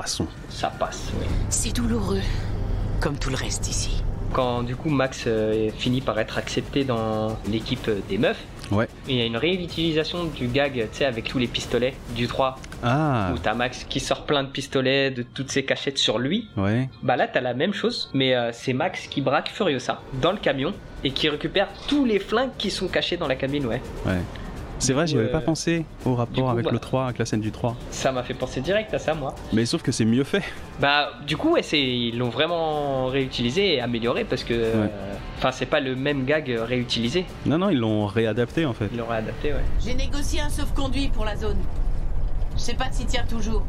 passons. 0.00 0.28
Ça 0.48 0.68
passe, 0.78 1.10
oui. 1.20 1.26
C'est 1.48 1.74
douloureux. 1.74 2.20
Comme 3.00 3.18
tout 3.18 3.30
le 3.30 3.36
reste 3.36 3.68
ici. 3.68 4.02
Quand 4.32 4.62
du 4.62 4.76
coup 4.76 4.90
Max 4.90 5.24
euh, 5.26 5.70
finit 5.76 6.00
par 6.02 6.18
être 6.20 6.36
accepté 6.38 6.84
dans 6.84 7.36
l'équipe 7.50 7.88
euh, 7.88 7.98
des 8.08 8.18
meufs, 8.18 8.44
Ouais. 8.70 8.86
il 9.08 9.16
y 9.16 9.22
a 9.22 9.24
une 9.24 9.38
réutilisation 9.38 10.24
du 10.24 10.46
gag, 10.46 10.74
tu 10.74 10.98
sais, 10.98 11.04
avec 11.06 11.26
tous 11.26 11.38
les 11.38 11.46
pistolets 11.46 11.94
du 12.14 12.26
3, 12.28 12.56
Ah, 12.84 13.30
où 13.34 13.38
t'as 13.38 13.54
Max 13.54 13.84
qui 13.88 13.98
sort 13.98 14.24
plein 14.26 14.42
de 14.44 14.48
pistolets, 14.50 15.10
de 15.10 15.22
toutes 15.22 15.50
ses 15.50 15.64
cachettes 15.64 15.96
sur 15.98 16.18
lui. 16.18 16.48
ouais. 16.58 16.88
Bah 17.02 17.16
là, 17.16 17.26
t'as 17.26 17.40
la 17.40 17.54
même 17.54 17.72
chose, 17.72 18.10
mais 18.14 18.34
euh, 18.36 18.50
c'est 18.52 18.74
Max 18.74 19.06
qui 19.08 19.22
braque 19.22 19.48
Furiosa 19.48 20.00
dans 20.20 20.32
le 20.32 20.38
camion 20.38 20.74
et 21.02 21.10
qui 21.12 21.28
récupère 21.30 21.68
tous 21.88 22.04
les 22.04 22.18
flingues 22.18 22.50
qui 22.58 22.70
sont 22.70 22.88
cachés 22.88 23.16
dans 23.16 23.26
la 23.28 23.36
cabine, 23.36 23.64
ouais. 23.66 23.80
Ouais. 24.06 24.20
C'est 24.78 24.92
vrai, 24.92 25.06
j'y 25.06 25.16
avais 25.18 25.28
pas 25.30 25.40
pensé 25.40 25.84
au 26.04 26.14
rapport 26.14 26.44
coup, 26.44 26.50
avec 26.50 26.62
voilà. 26.64 26.74
le 26.74 26.78
3, 26.78 27.04
avec 27.04 27.18
la 27.18 27.24
scène 27.26 27.40
du 27.40 27.50
3. 27.50 27.76
Ça 27.90 28.12
m'a 28.12 28.22
fait 28.22 28.34
penser 28.34 28.60
direct 28.60 28.92
à 28.94 28.98
ça, 28.98 29.14
moi. 29.14 29.34
Mais 29.52 29.66
sauf 29.66 29.82
que 29.82 29.92
c'est 29.92 30.04
mieux 30.04 30.24
fait. 30.24 30.42
Bah, 30.80 31.10
du 31.26 31.36
coup, 31.36 31.52
ouais, 31.54 31.62
ils 31.62 32.16
l'ont 32.16 32.28
vraiment 32.28 33.06
réutilisé 33.06 33.74
et 33.74 33.80
amélioré 33.80 34.24
parce 34.24 34.44
que. 34.44 34.54
euh, 34.54 34.86
Enfin, 35.38 35.52
c'est 35.52 35.66
pas 35.66 35.78
le 35.78 35.94
même 35.94 36.24
gag 36.24 36.48
réutilisé. 36.48 37.24
Non, 37.46 37.58
non, 37.58 37.70
ils 37.70 37.78
l'ont 37.78 38.06
réadapté 38.06 38.66
en 38.66 38.72
fait. 38.72 38.88
Ils 38.92 38.98
l'ont 38.98 39.06
réadapté, 39.06 39.52
ouais. 39.52 39.62
J'ai 39.80 39.94
négocié 39.94 40.40
un 40.40 40.48
sauf-conduit 40.48 41.10
pour 41.10 41.24
la 41.24 41.36
zone. 41.36 41.58
Je 42.56 42.60
sais 42.60 42.74
pas 42.74 42.86
s'il 42.90 43.06
tient 43.06 43.22
toujours. 43.24 43.62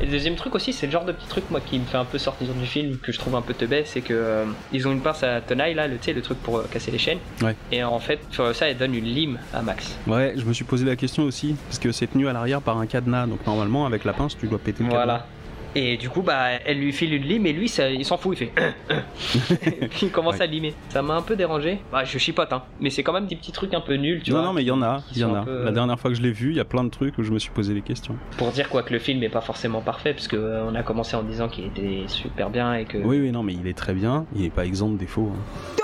Et 0.00 0.06
le 0.06 0.10
deuxième 0.10 0.34
truc 0.34 0.54
aussi, 0.54 0.72
c'est 0.72 0.86
le 0.86 0.92
genre 0.92 1.04
de 1.04 1.12
petit 1.12 1.28
truc 1.28 1.44
moi 1.50 1.60
qui 1.60 1.78
me 1.78 1.84
fait 1.84 1.96
un 1.96 2.04
peu 2.04 2.18
sortir 2.18 2.48
du 2.54 2.66
film, 2.66 2.98
que 2.98 3.12
je 3.12 3.18
trouve 3.18 3.36
un 3.36 3.42
peu 3.42 3.54
teubé, 3.54 3.82
c'est 3.84 4.00
que 4.00 4.14
euh, 4.14 4.44
ils 4.72 4.88
ont 4.88 4.92
une 4.92 5.00
pince 5.00 5.22
à 5.22 5.40
tenaille 5.40 5.74
là, 5.74 5.86
le, 5.86 5.96
tu 5.96 6.04
sais, 6.04 6.12
le 6.12 6.22
truc 6.22 6.38
pour 6.38 6.58
euh, 6.58 6.66
casser 6.70 6.90
les 6.90 6.98
chaînes. 6.98 7.18
Ouais. 7.42 7.54
Et 7.70 7.84
en 7.84 7.98
fait, 7.98 8.20
sur 8.30 8.54
ça, 8.54 8.68
elle 8.68 8.78
donne 8.78 8.94
une 8.94 9.04
lime 9.04 9.38
à 9.52 9.62
Max. 9.62 9.96
Ouais, 10.06 10.34
je 10.36 10.44
me 10.44 10.52
suis 10.52 10.64
posé 10.64 10.84
la 10.84 10.96
question 10.96 11.24
aussi, 11.24 11.54
parce 11.68 11.78
que 11.78 11.92
c'est 11.92 12.08
tenu 12.08 12.28
à 12.28 12.32
l'arrière 12.32 12.62
par 12.62 12.78
un 12.78 12.86
cadenas, 12.86 13.26
donc 13.26 13.46
normalement 13.46 13.86
avec 13.86 14.04
la 14.04 14.12
pince 14.12 14.36
tu 14.36 14.46
dois 14.46 14.58
péter 14.58 14.82
le 14.82 14.90
Voilà. 14.90 15.26
Et 15.74 15.96
du 15.96 16.08
coup, 16.10 16.20
bah, 16.22 16.48
elle 16.66 16.78
lui 16.78 16.92
file 16.92 17.14
une 17.14 17.22
lime 17.22 17.46
et 17.46 17.52
lui, 17.52 17.66
ça, 17.68 17.88
il 17.88 18.04
s'en 18.04 18.18
fout, 18.18 18.36
il 18.38 18.46
fait. 18.46 18.52
il 20.02 20.10
commence 20.10 20.36
Ouais. 20.36 20.42
à 20.42 20.46
limer. 20.46 20.74
Ça 20.90 21.02
m'a 21.02 21.14
un 21.14 21.22
peu 21.22 21.36
dérangé. 21.36 21.78
Bah, 21.90 22.04
je 22.04 22.18
chipote, 22.18 22.52
hein. 22.52 22.62
Mais 22.80 22.90
c'est 22.90 23.02
quand 23.02 23.12
même 23.12 23.26
des 23.26 23.36
petits 23.36 23.52
trucs 23.52 23.72
un 23.74 23.80
peu 23.80 23.94
nuls, 23.94 24.22
tu 24.22 24.30
non, 24.32 24.38
vois. 24.38 24.46
non, 24.48 24.52
mais 24.52 24.62
il 24.62 24.66
y 24.66 24.70
en 24.70 24.82
a, 24.82 25.02
il 25.12 25.18
y 25.18 25.24
en 25.24 25.34
a. 25.34 25.42
peu, 25.44 25.64
La 25.64 25.72
dernière 25.72 25.98
fois 25.98 26.10
que 26.10 26.16
je 26.16 26.22
l'ai 26.22 26.32
vu, 26.32 26.50
il 26.50 26.56
y 26.56 26.60
a 26.60 26.64
plein 26.64 26.84
de 26.84 26.90
trucs 26.90 27.16
où 27.18 27.22
je 27.22 27.32
me 27.32 27.38
suis 27.38 27.50
posé 27.50 27.72
les 27.74 27.82
questions. 27.82 28.16
Pour 28.38 28.50
dire 28.50 28.68
quoi 28.68 28.82
que 28.82 28.92
le 28.92 28.98
film 28.98 29.22
est 29.22 29.28
pas 29.28 29.40
forcément 29.40 29.80
parfait, 29.80 30.12
parce 30.14 30.28
que 30.28 30.36
euh, 30.36 30.64
on 30.70 30.74
a 30.74 30.82
commencé 30.82 31.16
en 31.16 31.22
disant 31.22 31.48
qu'il 31.48 31.64
était 31.66 32.02
super 32.06 32.50
bien 32.50 32.74
et 32.74 32.84
que. 32.84 32.98
Oui, 32.98 33.18
oui, 33.20 33.30
non, 33.32 33.42
mais 33.42 33.54
il 33.54 33.66
est 33.66 33.76
très 33.76 33.94
bien, 33.94 34.26
il 34.36 34.44
est 34.44 34.50
pas 34.50 34.64
exempt 34.66 34.90
de 34.90 34.98
défauts. 34.98 35.32
hein. 35.34 35.76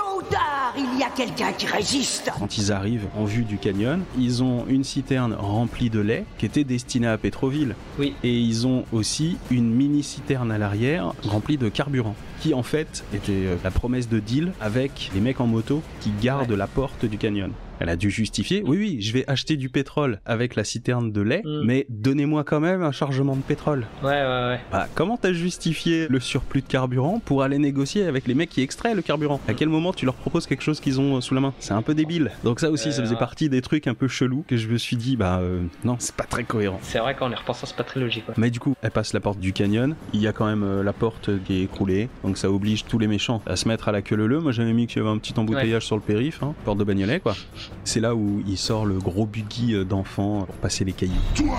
Il 0.77 0.99
y 0.99 1.03
a 1.03 1.09
quelqu'un 1.09 1.51
qui 1.53 1.65
résiste. 1.65 2.31
Quand 2.37 2.57
ils 2.57 2.71
arrivent 2.71 3.07
en 3.17 3.25
vue 3.25 3.43
du 3.43 3.57
canyon, 3.57 4.01
ils 4.17 4.43
ont 4.43 4.65
une 4.67 4.83
citerne 4.83 5.33
remplie 5.33 5.89
de 5.89 5.99
lait 5.99 6.25
qui 6.37 6.45
était 6.45 6.63
destinée 6.63 7.07
à 7.07 7.17
Pétroville. 7.17 7.75
Oui. 7.97 8.13
Et 8.23 8.37
ils 8.39 8.67
ont 8.67 8.85
aussi 8.91 9.37
une 9.51 9.69
mini 9.73 10.03
citerne 10.03 10.51
à 10.51 10.57
l'arrière 10.57 11.13
remplie 11.23 11.57
de 11.57 11.69
carburant, 11.69 12.15
qui 12.41 12.53
en 12.53 12.63
fait 12.63 13.03
était 13.13 13.31
euh, 13.31 13.55
la 13.63 13.71
promesse 13.71 14.07
de 14.09 14.19
deal 14.19 14.53
avec 14.61 15.11
les 15.13 15.21
mecs 15.21 15.39
en 15.41 15.47
moto 15.47 15.81
qui 16.01 16.11
gardent 16.21 16.51
Ouais. 16.51 16.57
la 16.57 16.67
porte 16.67 17.05
du 17.05 17.17
canyon. 17.17 17.51
Elle 17.79 17.89
a 17.89 17.95
dû 17.95 18.09
justifier, 18.11 18.61
oui 18.65 18.77
oui, 18.77 19.01
je 19.01 19.13
vais 19.13 19.23
acheter 19.27 19.55
du 19.57 19.69
pétrole 19.69 20.19
avec 20.25 20.55
la 20.55 20.63
citerne 20.63 21.11
de 21.11 21.21
lait, 21.21 21.41
Mm. 21.45 21.61
mais 21.65 21.85
donnez-moi 21.89 22.43
quand 22.43 22.59
même 22.59 22.83
un 22.83 22.91
chargement 22.91 23.35
de 23.35 23.41
pétrole. 23.41 23.85
Ouais, 24.03 24.09
ouais, 24.09 24.47
ouais. 24.49 24.59
Bah, 24.71 24.87
comment 24.95 25.17
t'as 25.17 25.31
justifié 25.33 26.07
le 26.09 26.19
surplus 26.19 26.61
de 26.61 26.67
carburant 26.67 27.19
pour 27.23 27.43
aller 27.43 27.57
négocier 27.57 28.05
avec 28.05 28.27
les 28.27 28.33
mecs 28.35 28.49
qui 28.49 28.61
extraient 28.61 28.95
le 28.95 29.01
carburant? 29.01 29.39
À 29.47 29.53
quel 29.53 29.69
moment 29.69 29.93
tu 29.93 30.05
leur 30.05 30.15
proposes 30.15 30.45
quelque 30.47 30.61
chose 30.63 30.79
qu'ils 30.79 30.99
ont 30.99 31.17
euh, 31.17 31.21
sous 31.21 31.33
la 31.33 31.41
main? 31.41 31.53
C'est 31.59 31.73
un 31.73 31.81
peu 31.81 31.93
débile. 31.95 32.31
Donc 32.43 32.59
ça 32.59 32.69
aussi, 32.69 32.91
ça 32.91 32.99
Euh, 32.99 33.03
faisait 33.03 33.13
ouais. 33.13 33.19
partie 33.19 33.49
des 33.49 33.61
trucs 33.61 33.87
un 33.87 33.93
peu 33.93 34.07
chelous 34.07 34.43
que 34.47 34.57
je 34.57 34.67
me 34.67 34.77
suis 34.77 34.95
dit, 34.97 35.15
bah 35.15 35.39
euh, 35.39 35.61
non, 35.83 35.95
c'est 35.99 36.15
pas 36.15 36.25
très 36.25 36.43
cohérent. 36.43 36.79
C'est 36.83 36.99
vrai 36.99 37.15
qu'en 37.15 37.31
y 37.31 37.35
repensant, 37.35 37.65
c'est 37.65 37.75
pas 37.75 37.83
très 37.83 37.99
logique, 37.99 38.25
quoi. 38.25 38.33
Mais 38.37 38.49
du 38.51 38.59
coup, 38.59 38.75
elle 38.81 38.91
passe 38.91 39.13
la 39.13 39.19
porte 39.19 39.39
du 39.39 39.53
canyon. 39.53 39.95
Il 40.13 40.21
y 40.21 40.27
a 40.27 40.33
quand 40.33 40.45
même 40.45 40.63
euh, 40.63 40.83
la 40.83 40.93
porte 40.93 41.29
qui 41.45 41.59
est 41.61 41.63
écroulée, 41.63 42.09
donc 42.23 42.37
ça 42.37 42.51
oblige 42.51 42.85
tous 42.85 42.99
les 42.99 43.07
méchants 43.07 43.41
à 43.45 43.55
se 43.55 43.67
mettre 43.67 43.87
à 43.87 43.91
la 43.91 44.01
queue 44.01 44.15
leu. 44.15 44.39
Moi, 44.39 44.51
j'avais 44.51 44.73
mis 44.73 44.87
qu'il 44.87 44.97
y 44.97 44.99
avait 45.01 45.09
un 45.13 45.17
petit 45.17 45.33
embouteillage 45.39 45.85
sur 45.85 45.95
le 45.95 46.01
périph, 46.01 46.43
hein, 46.43 46.53
porte 46.65 46.77
de 46.77 46.83
Bagnolet, 46.83 47.19
quoi. 47.19 47.35
C'est 47.83 47.99
là 47.99 48.13
où 48.15 48.43
il 48.47 48.57
sort 48.57 48.85
le 48.85 48.99
gros 48.99 49.25
buggy 49.25 49.73
euh, 49.73 49.83
d'enfant 49.83 50.41
pour 50.45 50.55
passer 50.55 50.85
les 50.85 50.91
cailloux. 50.93 51.13
Toi, 51.35 51.57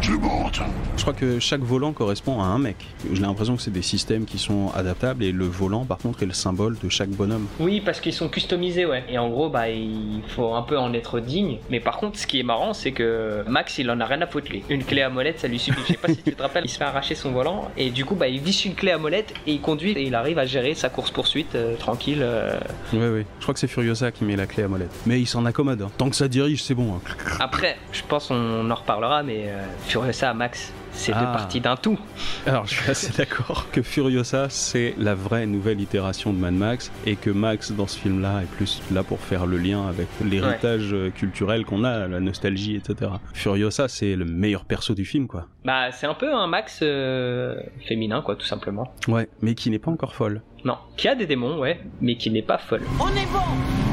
tu 0.00 0.12
montes. 0.12 0.60
Je 0.96 1.02
crois 1.02 1.12
que 1.14 1.38
chaque 1.40 1.60
volant 1.62 1.92
correspond 1.92 2.40
à 2.40 2.44
un 2.44 2.58
mec. 2.58 2.76
J'ai 3.12 3.22
l'impression 3.22 3.56
que 3.56 3.62
c'est 3.62 3.70
des 3.72 3.82
systèmes 3.82 4.24
qui 4.24 4.38
sont 4.38 4.70
adaptables 4.74 5.24
et 5.24 5.32
le 5.32 5.44
volant, 5.46 5.84
par 5.84 5.98
contre, 5.98 6.22
est 6.22 6.26
le 6.26 6.32
symbole 6.32 6.76
de 6.82 6.88
chaque 6.88 7.10
bonhomme. 7.10 7.46
Oui, 7.60 7.80
parce 7.84 8.00
qu'ils 8.00 8.12
sont 8.12 8.28
customisés, 8.28 8.86
ouais. 8.86 9.04
Et 9.08 9.18
en 9.18 9.28
gros, 9.28 9.48
bah, 9.50 9.68
il 9.68 10.22
faut 10.28 10.54
un 10.54 10.62
peu 10.62 10.78
en 10.78 10.92
être 10.94 11.20
digne. 11.20 11.58
Mais 11.70 11.80
par 11.80 11.98
contre, 11.98 12.18
ce 12.18 12.26
qui 12.26 12.38
est 12.40 12.44
marrant, 12.44 12.72
c'est 12.72 12.92
que 12.92 13.44
Max, 13.48 13.78
il 13.78 13.90
en 13.90 14.00
a 14.00 14.06
rien 14.06 14.20
à 14.22 14.26
foutre, 14.26 14.50
lui. 14.50 14.62
Une 14.68 14.84
clé 14.84 15.02
à 15.02 15.10
molette, 15.10 15.40
ça 15.40 15.48
lui 15.48 15.58
suffit. 15.58 15.80
Je 15.82 15.92
sais 15.92 15.98
pas 15.98 16.08
si 16.08 16.22
tu 16.22 16.34
te 16.34 16.42
rappelles, 16.42 16.64
il 16.64 16.70
se 16.70 16.78
fait 16.78 16.84
arracher 16.84 17.14
son 17.14 17.32
volant. 17.32 17.68
Et 17.76 17.90
du 17.90 18.04
coup, 18.04 18.14
bah, 18.14 18.28
il 18.28 18.40
visse 18.40 18.64
une 18.64 18.74
clé 18.74 18.90
à 18.92 18.98
molette 18.98 19.32
et 19.46 19.52
il 19.52 19.60
conduit 19.60 19.92
et 19.92 20.02
il 20.02 20.14
arrive 20.14 20.38
à 20.38 20.46
gérer 20.46 20.74
sa 20.74 20.88
course-poursuite 20.88 21.54
euh, 21.54 21.76
tranquille. 21.76 22.20
euh. 22.22 22.58
Ouais, 22.92 23.08
ouais. 23.08 23.26
Je 23.38 23.42
crois 23.42 23.54
que 23.54 23.60
c'est 23.60 23.66
Furiosa 23.68 24.10
qui 24.12 24.24
met 24.24 24.36
la 24.36 24.46
clé 24.46 24.62
à 24.62 24.68
molette. 24.68 24.90
Mais 25.06 25.20
il 25.22 25.26
s'en 25.26 25.44
accommode. 25.46 25.82
hein. 25.82 25.90
Tant 25.98 26.10
que 26.10 26.16
ça 26.16 26.28
dirige, 26.28 26.62
c'est 26.62 26.74
bon. 26.74 26.94
hein. 26.94 27.00
Après, 27.40 27.76
je 27.92 28.02
pense 28.08 28.30
on 28.30 28.70
en 28.70 28.74
reparlera, 28.74 29.22
mais 29.22 29.44
euh, 29.46 29.64
Furiosa, 29.86 30.34
Max, 30.34 30.72
c'est 30.92 31.12
deux 31.12 31.18
Ah. 31.22 31.32
parties 31.32 31.60
d'un 31.60 31.76
tout. 31.76 31.98
Alors, 32.46 32.66
je 32.66 32.74
suis 32.74 32.90
assez 32.90 33.12
d'accord 33.16 33.66
que 33.72 33.80
Furiosa, 33.82 34.48
c'est 34.50 34.94
la 34.98 35.14
vraie 35.14 35.46
nouvelle 35.46 35.80
itération 35.80 36.32
de 36.32 36.38
Mad 36.38 36.52
Max 36.54 36.90
et 37.06 37.16
que 37.16 37.30
Max, 37.30 37.72
dans 37.72 37.86
ce 37.86 37.98
film-là, 37.98 38.42
est 38.42 38.46
plus 38.56 38.82
là 38.92 39.02
pour 39.02 39.20
faire 39.20 39.46
le 39.46 39.56
lien 39.56 39.88
avec 39.88 40.08
l'héritage 40.24 40.92
euh, 40.92 41.10
culturel 41.10 41.64
qu'on 41.64 41.84
a, 41.84 42.06
la 42.08 42.20
nostalgie, 42.20 42.76
etc. 42.76 43.10
Furiosa, 43.32 43.88
c'est 43.88 44.16
le 44.16 44.24
meilleur 44.26 44.64
perso 44.64 44.94
du 44.94 45.04
film, 45.04 45.26
quoi. 45.28 45.46
Bah, 45.64 45.92
c'est 45.92 46.06
un 46.06 46.14
peu 46.14 46.32
un 46.34 46.46
Max 46.46 46.80
euh, 46.82 47.54
féminin, 47.88 48.20
quoi, 48.22 48.36
tout 48.36 48.46
simplement. 48.46 48.92
Ouais, 49.08 49.28
mais 49.40 49.54
qui 49.54 49.70
n'est 49.70 49.78
pas 49.78 49.90
encore 49.90 50.14
folle. 50.14 50.42
Non, 50.64 50.76
qui 50.96 51.08
a 51.08 51.14
des 51.14 51.26
démons, 51.26 51.58
ouais, 51.58 51.80
mais 52.00 52.16
qui 52.16 52.30
n'est 52.30 52.42
pas 52.42 52.58
folle. 52.58 52.82
On 53.00 53.08
est 53.08 53.26
bon 53.32 53.91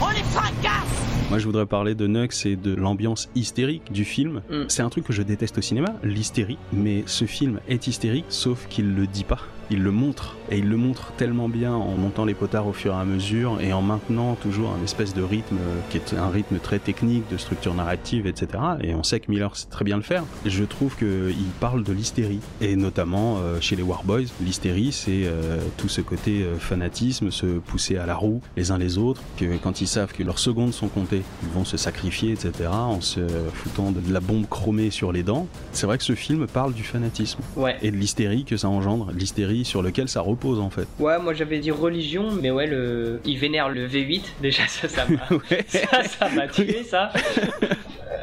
On 0.00 0.10
les 0.10 0.22
fracasse 0.24 1.28
Moi, 1.30 1.38
je 1.38 1.44
voudrais 1.44 1.66
parler 1.66 1.94
de 1.94 2.06
Nux 2.06 2.44
et 2.44 2.56
de 2.56 2.74
l'ambiance 2.74 3.28
hystérique 3.34 3.92
du 3.92 4.04
film. 4.04 4.42
Mm. 4.50 4.64
C'est 4.68 4.82
un 4.82 4.90
truc 4.90 5.04
que 5.04 5.12
je 5.12 5.22
déteste 5.22 5.58
au 5.58 5.62
cinéma, 5.62 5.94
l'hystérie. 6.02 6.58
Mais 6.72 7.04
ce 7.06 7.24
film 7.24 7.60
est 7.68 7.86
hystérique, 7.86 8.26
sauf 8.28 8.66
qu'il 8.68 8.94
le 8.94 9.06
dit 9.06 9.24
pas. 9.24 9.40
Il 9.70 9.82
le 9.82 9.90
montre 9.90 10.36
et 10.50 10.58
il 10.58 10.68
le 10.68 10.76
montre 10.76 11.12
tellement 11.16 11.48
bien 11.48 11.74
en 11.74 11.96
montant 11.96 12.24
les 12.24 12.34
potards 12.34 12.66
au 12.66 12.72
fur 12.72 12.92
et 12.92 12.96
à 12.96 13.04
mesure 13.04 13.60
et 13.60 13.72
en 13.72 13.82
maintenant 13.82 14.34
toujours 14.36 14.70
un 14.80 14.84
espèce 14.84 15.14
de 15.14 15.22
rythme 15.22 15.56
euh, 15.56 15.80
qui 15.90 15.96
est 15.98 16.14
un 16.14 16.28
rythme 16.28 16.58
très 16.58 16.78
technique, 16.78 17.24
de 17.30 17.36
structure 17.36 17.74
narrative, 17.74 18.26
etc. 18.26 18.48
Et 18.82 18.94
on 18.94 19.02
sait 19.02 19.20
que 19.20 19.30
Miller 19.30 19.56
sait 19.56 19.66
très 19.68 19.84
bien 19.84 19.96
le 19.96 20.02
faire. 20.02 20.22
Je 20.44 20.64
trouve 20.64 20.96
qu'il 20.96 21.34
parle 21.60 21.82
de 21.82 21.92
l'hystérie 21.92 22.40
et 22.60 22.76
notamment 22.76 23.38
euh, 23.38 23.60
chez 23.60 23.76
les 23.76 23.82
Warboys, 23.82 24.26
l'hystérie 24.40 24.92
c'est 24.92 25.22
euh, 25.24 25.58
tout 25.76 25.88
ce 25.88 26.00
côté 26.00 26.42
euh, 26.42 26.56
fanatisme, 26.58 27.30
se 27.30 27.46
pousser 27.58 27.96
à 27.96 28.06
la 28.06 28.14
roue 28.14 28.40
les 28.56 28.70
uns 28.70 28.78
les 28.78 28.98
autres, 28.98 29.20
que 29.36 29.56
quand 29.56 29.80
ils 29.80 29.88
savent 29.88 30.12
que 30.12 30.22
leurs 30.22 30.38
secondes 30.38 30.72
sont 30.72 30.88
comptées, 30.88 31.22
ils 31.42 31.48
vont 31.48 31.64
se 31.64 31.76
sacrifier, 31.76 32.32
etc. 32.32 32.68
En 32.70 33.00
se 33.00 33.20
foutant 33.54 33.90
de 33.90 34.00
la 34.12 34.20
bombe 34.20 34.46
chromée 34.48 34.90
sur 34.90 35.12
les 35.12 35.22
dents. 35.22 35.46
C'est 35.72 35.86
vrai 35.86 35.98
que 35.98 36.04
ce 36.04 36.14
film 36.14 36.46
parle 36.46 36.72
du 36.72 36.82
fanatisme 36.82 37.40
Ouais. 37.56 37.76
et 37.82 37.90
de 37.90 37.96
l'hystérie 37.96 38.44
que 38.44 38.56
ça 38.56 38.68
engendre, 38.68 39.10
l'hystérie 39.12 39.55
sur 39.64 39.82
lequel 39.82 40.08
ça 40.08 40.20
repose 40.20 40.60
en 40.60 40.70
fait. 40.70 40.86
Ouais, 40.98 41.18
moi 41.18 41.34
j'avais 41.34 41.58
dit 41.58 41.70
religion, 41.70 42.30
mais 42.40 42.50
ouais, 42.50 42.66
le... 42.66 43.20
il 43.24 43.38
vénère 43.38 43.68
le 43.68 43.86
V8. 43.86 44.22
Déjà, 44.40 44.66
ça, 44.66 44.88
ça 44.88 45.06
m'a 45.08 45.28
ça, 45.68 46.02
ça 46.04 46.28
m'a 46.30 46.48
tué, 46.48 46.82
ça. 46.82 47.12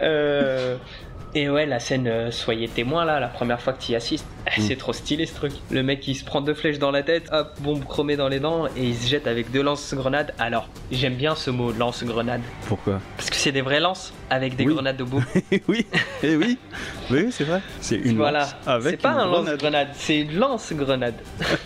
Euh, 0.01 0.77
Et 1.35 1.49
ouais, 1.49 1.65
la 1.65 1.79
scène 1.79 2.07
euh, 2.07 2.29
Soyez 2.31 2.67
témoin 2.67 3.05
là, 3.05 3.19
la 3.19 3.27
première 3.27 3.59
fois 3.59 3.73
que 3.73 3.81
tu 3.81 3.91
y 3.93 3.95
assistes, 3.95 4.25
Mm. 4.57 4.61
c'est 4.67 4.75
trop 4.75 4.91
stylé 4.93 5.25
ce 5.25 5.33
truc. 5.35 5.53
Le 5.71 5.81
mec 5.83 6.05
il 6.07 6.15
se 6.15 6.23
prend 6.25 6.41
deux 6.41 6.53
flèches 6.53 6.77
dans 6.77 6.91
la 6.91 7.01
tête, 7.01 7.29
hop, 7.31 7.53
bombe 7.61 7.85
chromée 7.85 8.17
dans 8.17 8.27
les 8.27 8.39
dents, 8.41 8.67
et 8.75 8.83
il 8.83 8.95
se 8.95 9.07
jette 9.07 9.25
avec 9.25 9.49
deux 9.51 9.63
lance-grenades. 9.63 10.33
Alors, 10.37 10.67
j'aime 10.91 11.15
bien 11.15 11.33
ce 11.33 11.49
mot, 11.49 11.71
lance-grenade, 11.71 12.41
Pourquoi? 12.67 12.99
Parce 13.15 13.29
que 13.29 13.35
c'est 13.37 13.53
des 13.53 13.61
vraies 13.61 13.79
lances 13.79 14.13
avec 14.29 14.57
des 14.57 14.65
Oui. 14.65 14.73
grenades 14.73 14.99
au 15.01 15.05
bout. 15.05 15.23
Oui, 15.69 15.85
eh 16.23 16.35
oui, 16.35 16.57
oui, 17.09 17.27
c'est 17.31 17.45
vrai. 17.45 17.61
C'est 17.79 17.95
une 17.95 18.17
voilà, 18.17 18.39
lance 18.41 18.55
avec 18.67 18.91
c'est 18.91 18.97
pas 19.01 19.11
une 19.13 19.19
un 19.21 19.27
grenade. 19.27 19.47
lance-grenade, 19.47 19.87
c'est 19.93 20.19
une 20.19 20.35
lance-grenade. 20.35 21.15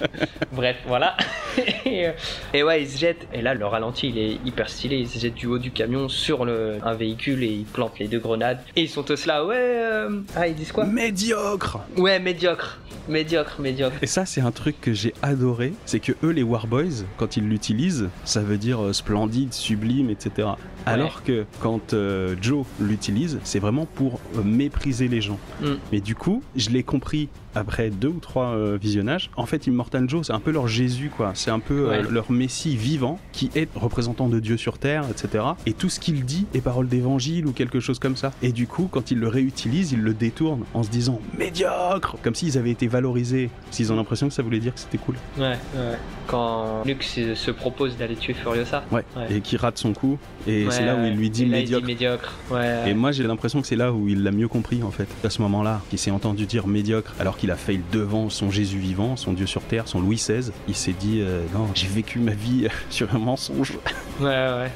Bref, 0.51 0.77
voilà. 0.85 1.17
et, 1.85 2.07
euh, 2.07 2.11
et 2.53 2.63
ouais, 2.63 2.83
il 2.83 2.89
se 2.89 2.97
jette, 2.97 3.27
et 3.33 3.41
là 3.41 3.53
le 3.53 3.65
ralenti 3.65 4.09
il 4.09 4.17
est 4.17 4.37
hyper 4.45 4.69
stylé, 4.69 4.97
il 4.97 5.07
se 5.07 5.19
jette 5.19 5.33
du 5.33 5.47
haut 5.47 5.57
du 5.59 5.71
camion 5.71 6.09
sur 6.09 6.45
le, 6.45 6.77
un 6.83 6.93
véhicule 6.93 7.43
et 7.43 7.47
il 7.47 7.65
plante 7.65 7.99
les 7.99 8.07
deux 8.07 8.19
grenades. 8.19 8.59
Et 8.75 8.83
ils 8.83 8.89
sont 8.89 9.03
tous 9.03 9.25
là, 9.25 9.45
ouais, 9.45 9.55
euh, 9.57 10.21
ah 10.35 10.47
ils 10.47 10.55
disent 10.55 10.71
quoi? 10.71 10.85
Médiocre. 10.85 11.79
Ouais, 11.97 12.19
médiocre, 12.19 12.79
médiocre, 13.07 13.59
médiocre. 13.59 13.95
Et 14.01 14.07
ça, 14.07 14.25
c'est 14.25 14.41
un 14.41 14.51
truc 14.51 14.79
que 14.81 14.93
j'ai 14.93 15.13
adoré, 15.21 15.73
c'est 15.85 15.99
que 15.99 16.13
eux, 16.23 16.31
les 16.31 16.43
Warboys, 16.43 17.05
quand 17.17 17.37
ils 17.37 17.47
l'utilisent, 17.47 18.09
ça 18.25 18.41
veut 18.41 18.57
dire 18.57 18.83
euh, 18.83 18.93
splendide, 18.93 19.53
sublime, 19.53 20.09
etc. 20.09 20.49
Alors 20.87 21.23
que 21.23 21.45
quand 21.59 21.93
euh, 21.93 22.35
Joe 22.41 22.65
l'utilise, 22.79 23.39
c'est 23.43 23.59
vraiment 23.59 23.85
pour 23.85 24.19
euh, 24.35 24.43
mépriser 24.43 25.07
les 25.07 25.21
gens. 25.21 25.39
Mm. 25.61 25.65
Mais 25.91 25.99
du 26.01 26.15
coup, 26.15 26.41
je 26.55 26.69
l'ai 26.69 26.83
compris 26.83 27.29
après 27.55 27.89
deux 27.89 28.09
ou 28.09 28.19
trois 28.19 28.49
euh, 28.55 28.77
visionnages. 28.79 29.31
En 29.35 29.45
fait, 29.47 29.65
Immortal 29.65 30.07
Joe, 30.07 30.27
c'est 30.27 30.33
un 30.33 30.39
peu 30.39 30.51
leur 30.51 30.67
Jésus, 30.67 31.09
quoi. 31.15 31.31
C'est 31.33 31.49
un 31.49 31.59
peu 31.59 31.87
Ouais. 31.89 32.03
leur 32.03 32.31
Messie 32.31 32.75
vivant 32.75 33.19
qui 33.31 33.49
est 33.55 33.67
représentant 33.75 34.27
de 34.27 34.39
Dieu 34.39 34.57
sur 34.57 34.77
terre, 34.77 35.05
etc. 35.09 35.43
Et 35.65 35.73
tout 35.73 35.89
ce 35.89 35.99
qu'il 35.99 36.23
dit 36.23 36.45
est 36.53 36.61
parole 36.61 36.87
d'évangile 36.87 37.47
ou 37.47 37.51
quelque 37.53 37.79
chose 37.79 37.97
comme 37.99 38.15
ça. 38.15 38.31
Et 38.43 38.51
du 38.51 38.67
coup, 38.67 38.87
quand 38.91 39.09
ils 39.11 39.17
le 39.19 39.27
réutilisent, 39.27 39.91
ils 39.91 40.01
le 40.01 40.13
détournent 40.13 40.65
en 40.73 40.83
se 40.83 40.89
disant 40.89 41.19
médiocre, 41.37 42.17
comme 42.21 42.35
s'ils 42.35 42.57
avaient 42.57 42.71
été 42.71 42.87
valorisés. 42.87 43.49
S'ils 43.71 43.91
ont 43.91 43.95
l'impression 43.95 44.27
que 44.27 44.33
ça 44.33 44.43
voulait 44.43 44.59
dire 44.59 44.73
que 44.73 44.79
c'était 44.79 44.97
cool. 44.99 45.15
Ouais, 45.39 45.57
ouais. 45.75 45.97
Quand 46.27 46.83
Luke 46.85 47.03
se, 47.03 47.33
se 47.33 47.51
propose 47.51 47.97
d'aller 47.97 48.15
tuer 48.15 48.33
Furiosa. 48.33 48.83
Ouais. 48.91 49.03
Ouais. 49.15 49.35
Et 49.37 49.41
qui 49.41 49.57
rate 49.57 49.77
son 49.77 49.93
coup. 49.93 50.19
Et 50.47 50.65
Ouais, 50.65 50.71
c'est 50.71 50.85
là 50.85 50.95
où 50.95 51.05
il 51.05 51.13
lui 51.13 51.29
dit 51.29 51.45
médiocre. 51.45 51.83
Il 51.89 51.95
dit 51.95 52.03
médiocre. 52.03 52.33
Ouais. 52.49 52.89
Et 52.89 52.93
moi 52.93 53.11
j'ai 53.11 53.23
l'impression 53.23 53.61
que 53.61 53.67
c'est 53.67 53.75
là 53.75 53.91
où 53.91 54.07
il 54.07 54.23
l'a 54.23 54.31
mieux 54.31 54.47
compris 54.47 54.81
en 54.81 54.91
fait, 54.91 55.07
à 55.23 55.29
ce 55.29 55.41
moment-là, 55.41 55.81
qu'il 55.89 55.99
s'est 55.99 56.11
entendu 56.11 56.45
dire 56.45 56.67
médiocre 56.67 57.13
alors 57.19 57.37
qu'il 57.37 57.51
a 57.51 57.55
failli 57.55 57.81
devant 57.91 58.29
son 58.29 58.49
Jésus 58.49 58.77
vivant, 58.79 59.15
son 59.17 59.33
Dieu 59.33 59.45
sur 59.45 59.61
terre, 59.61 59.87
son 59.87 59.99
Louis 59.99 60.15
XVI. 60.15 60.51
Il 60.67 60.75
s'est 60.75 60.95
dit 60.97 61.19
euh, 61.21 61.43
non, 61.53 61.67
j'ai 61.75 61.87
vécu 61.87 62.19
ma 62.19 62.31
vie 62.33 62.67
sur 62.89 63.13
un 63.13 63.19
mensonge. 63.19 63.73
Ouais, 64.19 64.25
ouais. 64.27 64.71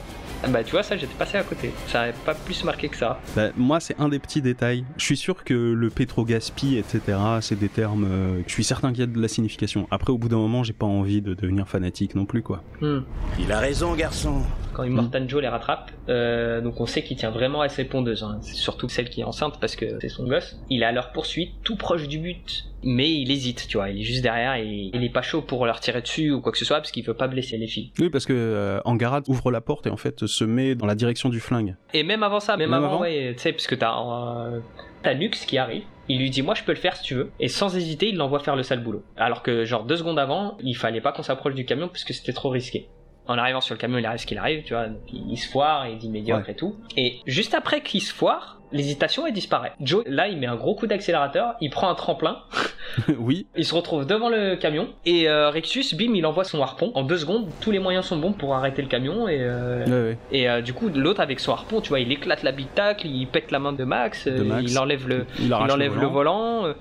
Bah, 0.50 0.64
tu 0.64 0.72
vois, 0.72 0.84
ça, 0.84 0.98
j'étais 0.98 1.14
passé 1.14 1.38
à 1.38 1.44
côté. 1.44 1.72
Ça 1.88 2.00
n'avait 2.02 2.14
pas 2.26 2.34
plus 2.34 2.64
marqué 2.64 2.90
que 2.90 2.98
ça. 2.98 3.20
Bah, 3.36 3.50
moi 3.56 3.80
c'est 3.80 4.00
un 4.00 4.10
des 4.10 4.20
petits 4.20 4.42
détails. 4.42 4.84
Je 4.98 5.06
suis 5.06 5.18
sûr 5.18 5.44
que 5.44 5.54
le 5.54 5.90
pétrogaspi, 5.90 6.78
etc., 6.78 7.18
c'est 7.42 7.60
des 7.60 7.70
termes. 7.70 8.06
euh, 8.10 8.42
je 8.48 8.52
suis 8.52 8.64
certain 8.64 8.90
qu'il 8.92 9.00
y 9.02 9.04
a 9.04 9.08
de 9.08 9.20
la 9.20 9.28
signification. 9.28 9.88
Après 9.92 10.12
au 10.12 10.18
bout 10.18 10.30
d'un 10.30 10.38
moment 10.38 10.64
j'ai 10.64 10.74
pas 10.74 10.86
envie 10.86 11.22
de 11.22 11.34
devenir 11.34 11.68
fanatique 11.68 12.16
non 12.16 12.26
plus 12.26 12.42
quoi. 12.42 12.64
Hmm. 12.82 13.00
Il 13.40 13.52
a 13.52 13.60
raison, 13.60 13.94
garçon. 13.96 14.42
Quand 14.74 14.84
Immortan 14.84 15.28
Joe 15.28 15.42
les 15.42 15.48
rattrape, 15.50 15.92
euh, 16.10 16.62
donc 16.62 16.80
on 16.80 16.86
sait 16.86 17.04
qu'il 17.04 17.18
tient 17.18 17.32
vraiment 17.32 17.62
à 17.62 17.70
ses 17.70 17.84
pondeuses. 17.84 18.24
Hein. 18.24 18.40
C'est 18.42 18.56
surtout 18.56 18.88
celle 18.90 19.10
qui 19.10 19.22
est 19.22 19.26
enceinte 19.26 19.60
parce 19.60 19.76
que 19.76 19.86
c'est 20.00 20.10
son 20.10 20.26
gosse. 20.28 20.58
Il 20.70 20.82
est 20.82 20.86
à 20.86 20.92
leur 20.92 21.12
poursuite, 21.12 21.52
tout 21.64 21.76
proche 21.76 22.08
du 22.08 22.18
but. 22.20 22.66
Mais 22.84 23.12
il 23.12 23.30
hésite, 23.30 23.68
tu 23.68 23.78
vois. 23.78 23.90
Il 23.92 24.00
est 24.02 24.04
juste 24.04 24.24
derrière 24.24 24.56
et 24.56 24.90
il 24.92 25.04
est 25.04 25.10
pas 25.14 25.22
chaud 25.22 25.44
pour 25.44 25.68
leur 25.68 25.80
tirer 25.82 26.02
dessus 26.02 26.32
ou 26.32 26.42
quoi 26.42 26.52
que 26.52 26.58
ce 26.58 26.66
soit 26.66 26.78
parce 26.78 26.90
qu'il 26.92 27.04
veut 27.06 27.14
pas 27.14 27.28
blesser 27.28 27.58
les 27.58 27.68
filles. 27.68 27.92
Oui 28.00 28.10
parce 28.10 28.26
que 28.26 28.34
euh, 28.34 28.80
Angara 28.86 29.22
ouvre 29.28 29.52
la 29.52 29.62
porte 29.62 29.86
et 29.86 29.92
en 29.92 29.98
fait 29.98 30.26
se 30.32 30.44
met 30.44 30.76
dans 30.76 30.86
la 30.86 30.96
direction 30.96 31.30
du 31.30 31.40
flingue. 31.40 31.76
Et 31.94 32.04
même 32.04 32.24
avant 32.24 32.40
ça, 32.40 32.58
même, 32.58 32.70
Même 32.70 32.84
avant, 32.84 32.94
avant 32.94 33.02
ouais, 33.02 33.34
tu 33.36 33.42
sais, 33.42 33.52
parce 33.52 33.68
que 33.68 33.76
t'as 33.76 33.94
euh, 33.94 35.30
qui 35.46 35.58
arrive. 35.58 35.84
Il 36.08 36.20
lui 36.20 36.30
dit 36.30 36.42
moi 36.42 36.56
je 36.56 36.64
peux 36.64 36.72
le 36.72 36.78
faire 36.78 36.98
si 36.98 37.04
tu 37.04 37.16
veux 37.16 37.32
et 37.40 37.48
sans 37.48 37.76
hésiter 37.76 38.10
il 38.10 38.18
l'envoie 38.18 38.40
faire 38.40 38.56
le 38.56 38.64
sale 38.64 38.84
boulot. 38.84 39.04
Alors 39.16 39.44
que 39.44 39.64
genre 39.64 39.86
deux 39.86 39.98
secondes 39.98 40.20
avant 40.20 40.58
il 40.62 40.76
fallait 40.76 41.00
pas 41.00 41.12
qu'on 41.12 41.24
s'approche 41.24 41.54
du 41.54 41.66
camion 41.66 41.88
parce 41.88 42.04
que 42.04 42.14
c'était 42.14 42.34
trop 42.34 42.50
risqué. 42.50 42.90
En 43.28 43.38
arrivant 43.38 43.62
sur 43.62 43.76
le 43.76 43.80
camion 43.80 43.98
il 43.98 44.06
arrive 44.06 44.20
ce 44.20 44.26
qu'il 44.26 44.38
arrive 44.38 44.64
tu 44.64 44.74
vois 44.74 44.88
donc 44.88 45.02
il, 45.12 45.32
il 45.32 45.38
se 45.38 45.48
foire 45.48 45.86
et 45.86 45.94
il 45.94 45.98
dit 45.98 46.10
médiocre 46.10 46.50
et 46.50 46.56
tout. 46.56 46.76
Et 46.98 47.20
juste 47.26 47.54
après 47.54 47.82
qu'il 47.82 48.02
se 48.02 48.14
foire 48.14 48.62
l'hésitation 48.72 49.28
elle 49.28 49.34
disparaît. 49.34 49.74
Joe 49.82 50.04
là 50.08 50.28
il 50.28 50.38
met 50.38 50.48
un 50.48 50.56
gros 50.56 50.76
coup 50.76 50.88
d'accélérateur, 50.88 51.56
il 51.62 51.70
prend 51.70 51.90
un 51.90 51.96
tremplin, 51.96 52.40
oui, 53.20 53.48
il 53.56 53.66
se 53.66 53.74
retrouve 53.76 54.06
devant 54.06 54.30
le 54.30 54.56
camion 54.56 54.90
et 55.06 55.30
euh, 55.30 55.50
Rexus 55.50 55.96
bim 55.96 56.14
il 56.16 56.26
envoie 56.26 56.44
son 56.44 56.62
harpon 56.62 56.92
en 56.96 57.04
deux 57.04 57.18
secondes 57.18 57.50
tous 57.60 57.72
les 57.72 57.80
moyens 57.80 58.06
sont 58.06 58.18
bons 58.18 58.34
pour 58.34 58.56
arrêter 58.56 58.82
le 58.82 58.88
camion 58.88 59.28
et 59.28 59.40
euh, 59.42 59.86
ouais, 59.86 60.10
ouais. 60.10 60.18
et 60.32 60.50
euh, 60.50 60.62
du 60.62 60.74
coup, 60.74 60.90
l'autre 60.90 61.22
avec 61.22 61.40
son 61.40 61.52
harpon, 61.52 61.82
tu 61.82 61.90
vois, 61.90 62.00
il 62.00 62.12
éclate 62.12 62.44
l'habitacle, 62.44 63.08
il 63.08 63.28
pète 63.28 63.52
la 63.52 63.60
main 63.60 63.74
de 63.74 63.84
Max, 63.84 64.28
De 64.28 64.44
Max. 64.44 64.72
il 64.72 64.80
enlève 64.80 65.08
le, 65.08 65.26
il, 65.40 65.54
enlève 65.54 66.00
le 66.00 66.08
volant. 66.08 66.74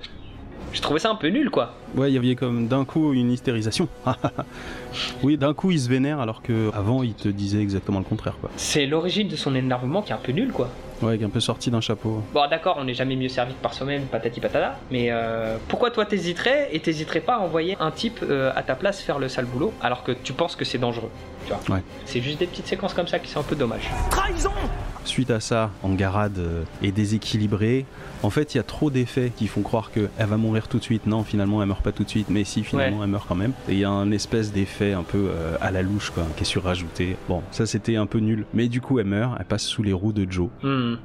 J'ai 0.73 0.81
trouvé 0.81 0.99
ça 0.99 1.09
un 1.09 1.15
peu 1.15 1.27
nul, 1.27 1.49
quoi. 1.49 1.73
Ouais, 1.95 2.09
il 2.09 2.13
y 2.13 2.17
avait 2.17 2.35
comme 2.35 2.67
d'un 2.67 2.85
coup 2.85 3.13
une 3.13 3.31
hystérisation. 3.31 3.87
oui, 5.23 5.37
d'un 5.37 5.53
coup 5.53 5.71
il 5.71 5.79
se 5.79 5.89
vénère 5.89 6.19
alors 6.19 6.41
que 6.41 6.71
avant 6.73 7.03
il 7.03 7.13
te 7.13 7.27
disait 7.27 7.61
exactement 7.61 7.99
le 7.99 8.05
contraire 8.05 8.35
quoi. 8.39 8.49
C'est 8.55 8.85
l'origine 8.85 9.27
de 9.27 9.35
son 9.35 9.53
énervement 9.55 10.01
qui 10.01 10.11
est 10.11 10.15
un 10.15 10.19
peu 10.19 10.31
nul, 10.31 10.51
quoi. 10.51 10.69
Ouais, 11.01 11.17
qui 11.17 11.23
est 11.23 11.25
un 11.25 11.29
peu 11.29 11.39
sorti 11.39 11.71
d'un 11.71 11.81
chapeau. 11.81 12.21
Bon, 12.33 12.47
d'accord, 12.49 12.77
on 12.79 12.83
n'est 12.83 12.93
jamais 12.93 13.15
mieux 13.15 13.29
servi 13.29 13.53
que 13.53 13.61
par 13.61 13.73
soi-même, 13.73 14.03
patati 14.03 14.39
patata. 14.39 14.77
Mais 14.91 15.07
euh, 15.09 15.57
pourquoi 15.67 15.91
toi 15.91 16.05
t'hésiterais 16.05 16.69
et 16.71 16.79
t'hésiterais 16.79 17.21
pas 17.21 17.35
à 17.35 17.39
envoyer 17.39 17.75
un 17.79 17.91
type 17.91 18.19
euh, 18.23 18.51
à 18.55 18.63
ta 18.63 18.75
place 18.75 19.01
faire 19.01 19.19
le 19.19 19.27
sale 19.27 19.45
boulot 19.45 19.73
alors 19.81 20.03
que 20.03 20.11
tu 20.11 20.33
penses 20.33 20.55
que 20.55 20.65
c'est 20.65 20.77
dangereux 20.77 21.09
Tu 21.45 21.53
vois? 21.53 21.75
Ouais. 21.77 21.83
C'est 22.05 22.21
juste 22.21 22.39
des 22.39 22.47
petites 22.47 22.67
séquences 22.67 22.93
comme 22.93 23.07
ça 23.07 23.19
qui 23.19 23.29
sont 23.29 23.39
un 23.39 23.43
peu 23.43 23.55
dommages. 23.55 23.89
Suite 25.03 25.31
à 25.31 25.39
ça, 25.39 25.71
Angarade 25.81 26.37
euh, 26.37 26.63
est 26.83 26.91
déséquilibrée. 26.91 27.85
En 28.23 28.29
fait, 28.29 28.53
il 28.53 28.57
y 28.57 28.59
a 28.59 28.63
trop 28.63 28.91
d'effets 28.91 29.31
qui 29.35 29.47
font 29.47 29.61
croire 29.63 29.89
qu'elle 29.91 30.09
va 30.17 30.37
mourir 30.37 30.67
tout 30.67 30.77
de 30.77 30.83
suite. 30.83 31.07
Non, 31.07 31.23
finalement, 31.23 31.61
elle 31.63 31.67
meurt 31.67 31.81
pas 31.83 31.91
tout 31.91 32.03
de 32.03 32.09
suite. 32.09 32.27
Mais 32.29 32.43
si, 32.43 32.63
finalement, 32.63 33.03
elle 33.03 33.09
meurt 33.09 33.27
quand 33.27 33.33
même. 33.35 33.53
Et 33.67 33.73
il 33.73 33.79
y 33.79 33.83
a 33.83 33.89
un 33.89 34.11
espèce 34.11 34.51
d'effet 34.53 34.93
un 34.93 35.01
peu 35.01 35.29
euh, 35.31 35.55
à 35.59 35.71
la 35.71 35.81
louche, 35.81 36.11
quoi, 36.11 36.23
qui 36.37 36.43
est 36.43 36.45
surrajouté. 36.45 37.17
Bon, 37.27 37.41
ça 37.49 37.65
c'était 37.65 37.95
un 37.95 38.05
peu 38.05 38.19
nul. 38.19 38.45
Mais 38.53 38.67
du 38.67 38.79
coup, 38.79 38.99
elle 38.99 39.07
meurt. 39.07 39.35
Elle 39.39 39.45
passe 39.45 39.63
sous 39.63 39.81
les 39.81 39.93
roues 39.93 40.13
de 40.13 40.31
Joe. 40.31 40.49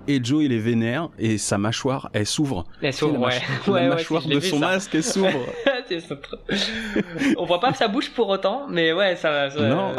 Et 0.09 0.21
Joe, 0.23 0.45
il 0.45 0.53
est 0.53 0.59
vénère. 0.59 1.09
Et 1.19 1.39
sa 1.39 1.59
mâchoire, 1.59 2.11
elle 2.13 2.27
s'ouvre. 2.27 2.65
Elle 2.83 2.93
s'ouvre, 2.93 3.21
ouais. 3.21 3.41
la 3.67 3.73
Ouais, 3.73 3.89
mâchoire 3.89 4.27
de 4.27 4.41
son 4.41 4.59
ça. 4.61 4.67
masque, 4.67 4.95
elle 4.95 5.03
s'ouvre. 5.05 5.47
On 7.39 7.45
voit 7.47 7.61
pas 7.61 7.73
sa 7.75 7.89
bouche 7.89 8.11
pour 8.11 8.29
autant, 8.29 8.67
mais 8.69 8.93
ouais, 8.93 9.17
ça. 9.17 9.51
ça- 9.51 9.61
Non. 9.69 9.93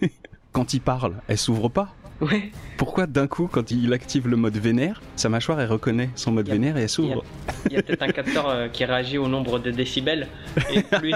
Quand 0.52 0.72
il 0.72 0.80
parle, 0.80 1.14
elle 1.28 1.38
s'ouvre 1.38 1.68
pas. 1.68 1.88
Ouais. 2.20 2.50
Pourquoi 2.76 3.06
d'un 3.06 3.26
coup, 3.26 3.48
quand 3.50 3.70
il 3.70 3.92
active 3.92 4.28
le 4.28 4.36
mode 4.36 4.56
vénère, 4.56 5.02
sa 5.16 5.28
mâchoire 5.28 5.60
elle 5.60 5.68
reconnaît 5.68 6.10
son 6.14 6.30
mode 6.32 6.48
a- 6.48 6.52
vénère 6.52 6.76
et 6.76 6.82
elle 6.82 6.88
s'ouvre 6.88 7.24
Il 7.66 7.72
y 7.72 7.76
a 7.76 7.82
peut-être 7.82 8.02
un 8.02 8.08
capteur 8.12 8.48
euh, 8.48 8.68
qui 8.68 8.84
réagit 8.84 9.18
au 9.18 9.26
nombre 9.28 9.58
de 9.58 9.70
décibels. 9.70 10.28
Et 10.72 10.82
plus, 10.98 11.12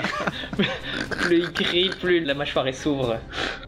plus 1.11 1.39
il 1.39 1.51
crie, 1.53 1.91
plus 2.01 2.21
la 2.25 2.35
mâchoire 2.35 2.67
elle 2.67 2.75
s'ouvre. 2.75 3.17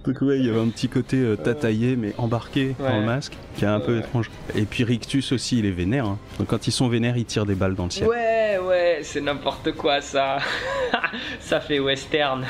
Donc 0.05 0.21
ouais, 0.23 0.39
il 0.39 0.47
y 0.47 0.51
avait 0.51 0.61
un 0.61 0.69
petit 0.69 0.89
côté 0.89 1.19
euh, 1.19 1.37
tataillé 1.37 1.97
mais 1.97 2.13
embarqué 2.19 2.75
dans 2.79 2.85
Ouais. 2.87 3.01
le 3.01 3.07
masque, 3.07 3.35
qui 3.57 3.65
est 3.65 3.69
un 3.69 3.81
peu 3.81 3.95
Ouais. 3.95 4.01
étrange. 4.01 4.31
Et 4.57 4.63
puis 4.63 4.83
Rictus 4.85 5.33
aussi, 5.33 5.59
il 5.61 5.67
est 5.67 5.71
vénère. 5.71 6.07
hein. 6.07 6.19
Donc 6.39 6.49
quand 6.49 6.67
ils 6.67 6.73
sont 6.73 6.89
vénères, 6.89 7.17
ils 7.17 7.25
tirent 7.25 7.47
des 7.47 7.55
balles 7.55 7.75
dans 7.77 7.85
le 7.85 7.91
ciel. 7.91 8.09
Ouais, 8.09 8.59
ouais, 8.67 9.01
c'est 9.03 9.21
n'importe 9.21 9.73
quoi 9.73 10.01
ça. 10.01 10.39
ça 11.41 11.61
fait 11.61 11.79
western. 11.79 12.45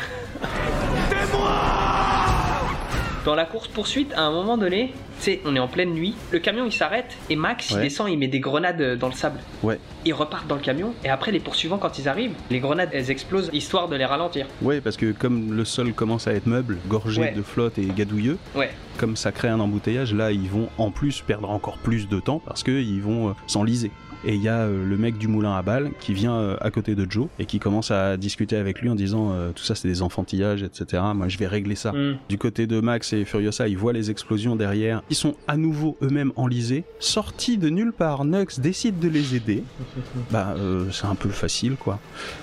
Dans 3.25 3.35
la 3.35 3.45
course 3.45 3.69
poursuite, 3.69 4.13
à 4.15 4.23
un 4.23 4.31
moment 4.31 4.57
donné, 4.57 4.95
Tu 5.19 5.25
sais, 5.25 5.41
on 5.45 5.55
est 5.55 5.59
en 5.59 5.69
pleine 5.69 5.91
nuit, 5.93 6.15
le 6.33 6.39
camion 6.39 6.65
il 6.65 6.73
s'arrête 6.73 7.15
et 7.29 7.37
Max 7.37 7.71
il 7.73 7.79
descend, 7.81 8.09
il 8.11 8.17
met 8.19 8.27
des 8.29 8.41
grenades 8.41 8.81
euh, 8.81 8.97
dans 8.97 9.09
le 9.09 9.13
sable. 9.13 9.39
Ouais. 9.63 9.79
Ils 10.07 10.15
repartent 10.15 10.47
dans 10.47 10.55
le 10.55 10.63
camion 10.63 10.95
et 11.05 11.11
après 11.11 11.31
les 11.31 11.41
poursuivants 11.41 11.77
quand 11.77 11.99
ils 11.99 12.09
arrivent, 12.09 12.33
les 12.51 12.59
grenades 12.61 12.89
elles 12.95 13.11
explosent 13.11 13.51
histoire 13.53 13.89
de 13.89 13.97
les 13.97 14.07
ralentir. 14.07 14.47
Ouais, 14.63 14.81
parce 14.81 14.97
que 14.97 15.13
comme 15.13 15.53
le 15.53 15.67
sol 15.67 15.93
commence 15.93 16.27
à 16.27 16.33
être 16.33 16.47
meuble, 16.47 16.79
gorgé 16.89 17.21
Ouais. 17.21 17.33
de 17.33 17.43
flotte 17.43 17.77
et 17.79 17.85
gadouilleux, 17.85 18.39
Ouais. 18.55 18.71
comme 18.97 19.15
ça 19.17 19.31
crée 19.33 19.49
un 19.49 19.61
embouteillage, 19.61 20.15
là 20.15 20.33
ils 20.33 20.49
vont 20.49 20.71
en 20.79 20.91
plus 20.91 21.21
perdre 21.21 21.51
encore 21.51 21.77
plus 21.77 22.09
de 22.09 22.19
temps 22.21 22.39
parce 22.39 22.63
qu'ils 22.63 23.03
vont 23.03 23.29
euh, 23.29 23.33
s'enliser. 23.47 23.91
Et 24.25 24.35
il 24.35 24.43
y 24.43 24.49
a 24.49 24.61
euh, 24.61 24.85
le 24.85 24.97
mec 24.97 25.19
du 25.19 25.29
moulin 25.29 25.55
à 25.55 25.63
balles 25.63 25.91
qui 26.01 26.13
vient 26.13 26.35
euh, 26.35 26.57
à 26.61 26.71
côté 26.71 26.95
de 26.95 27.11
Joe 27.11 27.29
et 27.39 27.47
qui 27.47 27.59
commence 27.59 27.91
à 27.91 28.17
discuter 28.17 28.57
avec 28.57 28.81
lui 28.81 28.89
en 28.89 28.95
disant 28.95 29.33
euh, 29.33 29.53
tout 29.53 29.65
ça 29.65 29.75
c'est 29.75 29.89
des 29.89 30.03
enfantillages, 30.03 30.63
etc. 30.63 31.03
Moi 31.15 31.29
je 31.29 31.39
vais 31.39 31.47
régler 31.47 31.75
ça. 31.75 31.93
Hmm. 31.93 32.17
Du 32.29 32.39
côté 32.39 32.67
de 32.67 32.81
Max 32.81 33.13
et 33.13 33.25
Furiosa, 33.25 33.69
ils 33.69 33.79
voient 33.79 33.93
les 33.93 34.11
explosions 34.11 34.57
derrière. 34.57 35.03
Ils 35.11 35.17
sont 35.17 35.35
à 35.49 35.57
nouveau 35.57 35.97
eux-mêmes 36.03 36.33
enlisés. 36.37 36.85
Sortis 36.99 37.59
de 37.59 37.69
nulle 37.69 37.93
part, 37.93 38.25
Nux 38.25 38.61
décide 38.61 38.99
de 38.99 39.09
les 39.09 39.35
aider. 39.35 39.65
Bah, 40.31 40.55
euh, 40.57 40.91
c'est 40.93 41.07
un 41.07 41.15
peu 41.15 41.29
facile, 41.29 41.75
quoi. 41.77 41.99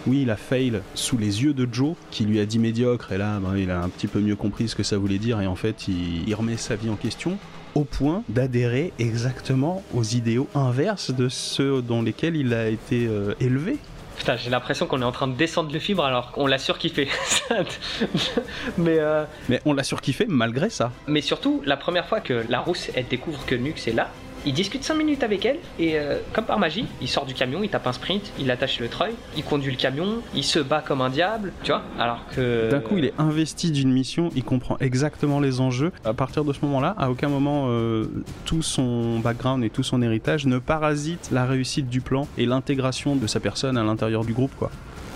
Oui, 0.07 0.23
il 0.23 0.29
a 0.29 0.35
fail 0.35 0.81
sous 0.93 1.17
les 1.17 1.43
yeux 1.43 1.53
de 1.53 1.67
Joe, 1.71 1.95
qui 2.11 2.25
lui 2.25 2.39
a 2.39 2.45
dit 2.45 2.59
médiocre, 2.59 3.11
et 3.11 3.17
là, 3.17 3.39
bah, 3.39 3.57
il 3.57 3.71
a 3.71 3.81
un 3.81 3.89
petit 3.89 4.07
peu 4.07 4.19
mieux 4.19 4.35
compris 4.35 4.67
ce 4.67 4.75
que 4.75 4.83
ça 4.83 4.97
voulait 4.97 5.17
dire, 5.17 5.39
et 5.39 5.47
en 5.47 5.55
fait, 5.55 5.87
il, 5.87 6.27
il 6.27 6.35
remet 6.35 6.57
sa 6.57 6.75
vie 6.75 6.89
en 6.89 6.95
question 6.95 7.37
au 7.77 7.83
point 7.83 8.23
d'adhérer 8.27 8.91
exactement 8.97 9.83
aux 9.93 10.03
idéaux 10.03 10.47
inverses 10.55 11.11
de 11.11 11.29
ceux 11.29 11.83
dans 11.83 12.01
lesquels 12.01 12.35
il 12.35 12.51
a 12.55 12.69
été 12.69 13.05
euh, 13.05 13.35
élevé. 13.39 13.77
Putain, 14.17 14.35
j'ai 14.35 14.49
l'impression 14.49 14.87
qu'on 14.87 14.99
est 15.03 15.05
en 15.05 15.11
train 15.11 15.27
de 15.27 15.35
descendre 15.35 15.71
le 15.71 15.77
fibre 15.77 16.03
alors 16.03 16.31
qu'on 16.31 16.47
l'a 16.47 16.57
surkiffé. 16.57 17.07
mais, 18.79 18.97
euh, 18.97 19.25
Mais 19.47 19.61
on 19.65 19.73
l'a 19.73 19.83
surkiffé 19.83 20.25
malgré 20.27 20.71
ça. 20.71 20.91
mais 21.05 21.21
surtout, 21.21 21.61
la 21.65 21.77
première 21.77 22.07
fois 22.07 22.19
que 22.19 22.43
la 22.49 22.59
rousse 22.59 22.89
elle 22.95 23.07
découvre 23.07 23.45
que 23.45 23.53
Nux 23.53 23.75
est 23.85 23.93
là, 23.93 24.09
il 24.45 24.53
discute 24.53 24.83
5 24.83 24.93
minutes 24.95 25.23
avec 25.23 25.45
elle 25.45 25.57
et 25.79 25.97
euh, 25.99 26.19
comme 26.33 26.45
par 26.45 26.59
magie, 26.59 26.85
il 27.01 27.07
sort 27.07 27.25
du 27.25 27.33
camion, 27.33 27.63
il 27.63 27.69
tape 27.69 27.87
un 27.87 27.91
sprint, 27.93 28.31
il 28.39 28.49
attache 28.51 28.79
le 28.79 28.87
treuil, 28.87 29.13
il 29.35 29.43
conduit 29.43 29.71
le 29.71 29.77
camion, 29.77 30.21
il 30.35 30.43
se 30.43 30.59
bat 30.59 30.81
comme 30.85 31.01
un 31.01 31.09
diable, 31.09 31.51
tu 31.63 31.71
vois 31.71 31.81
Alors 31.99 32.19
que. 32.35 32.69
D'un 32.69 32.79
coup, 32.79 32.97
il 32.97 33.05
est 33.05 33.13
investi 33.17 33.71
d'une 33.71 33.91
mission, 33.91 34.29
il 34.35 34.43
comprend 34.43 34.77
exactement 34.79 35.39
les 35.39 35.59
enjeux. 35.59 35.91
À 36.05 36.13
partir 36.13 36.45
de 36.45 36.53
ce 36.53 36.59
moment-là, 36.63 36.95
à 36.97 37.09
aucun 37.09 37.29
moment, 37.29 37.65
euh, 37.67 38.05
tout 38.45 38.61
son 38.61 39.19
background 39.19 39.63
et 39.63 39.69
tout 39.69 39.83
son 39.83 40.01
héritage 40.01 40.45
ne 40.45 40.59
parasite 40.59 41.29
la 41.31 41.45
réussite 41.45 41.89
du 41.89 42.01
plan 42.01 42.27
et 42.37 42.45
l'intégration 42.45 43.15
de 43.15 43.27
sa 43.27 43.39
personne 43.39 43.77
à 43.77 43.83
l'intérieur 43.83 44.23
du 44.23 44.33
groupe, 44.33 44.55
quoi. 44.57 44.69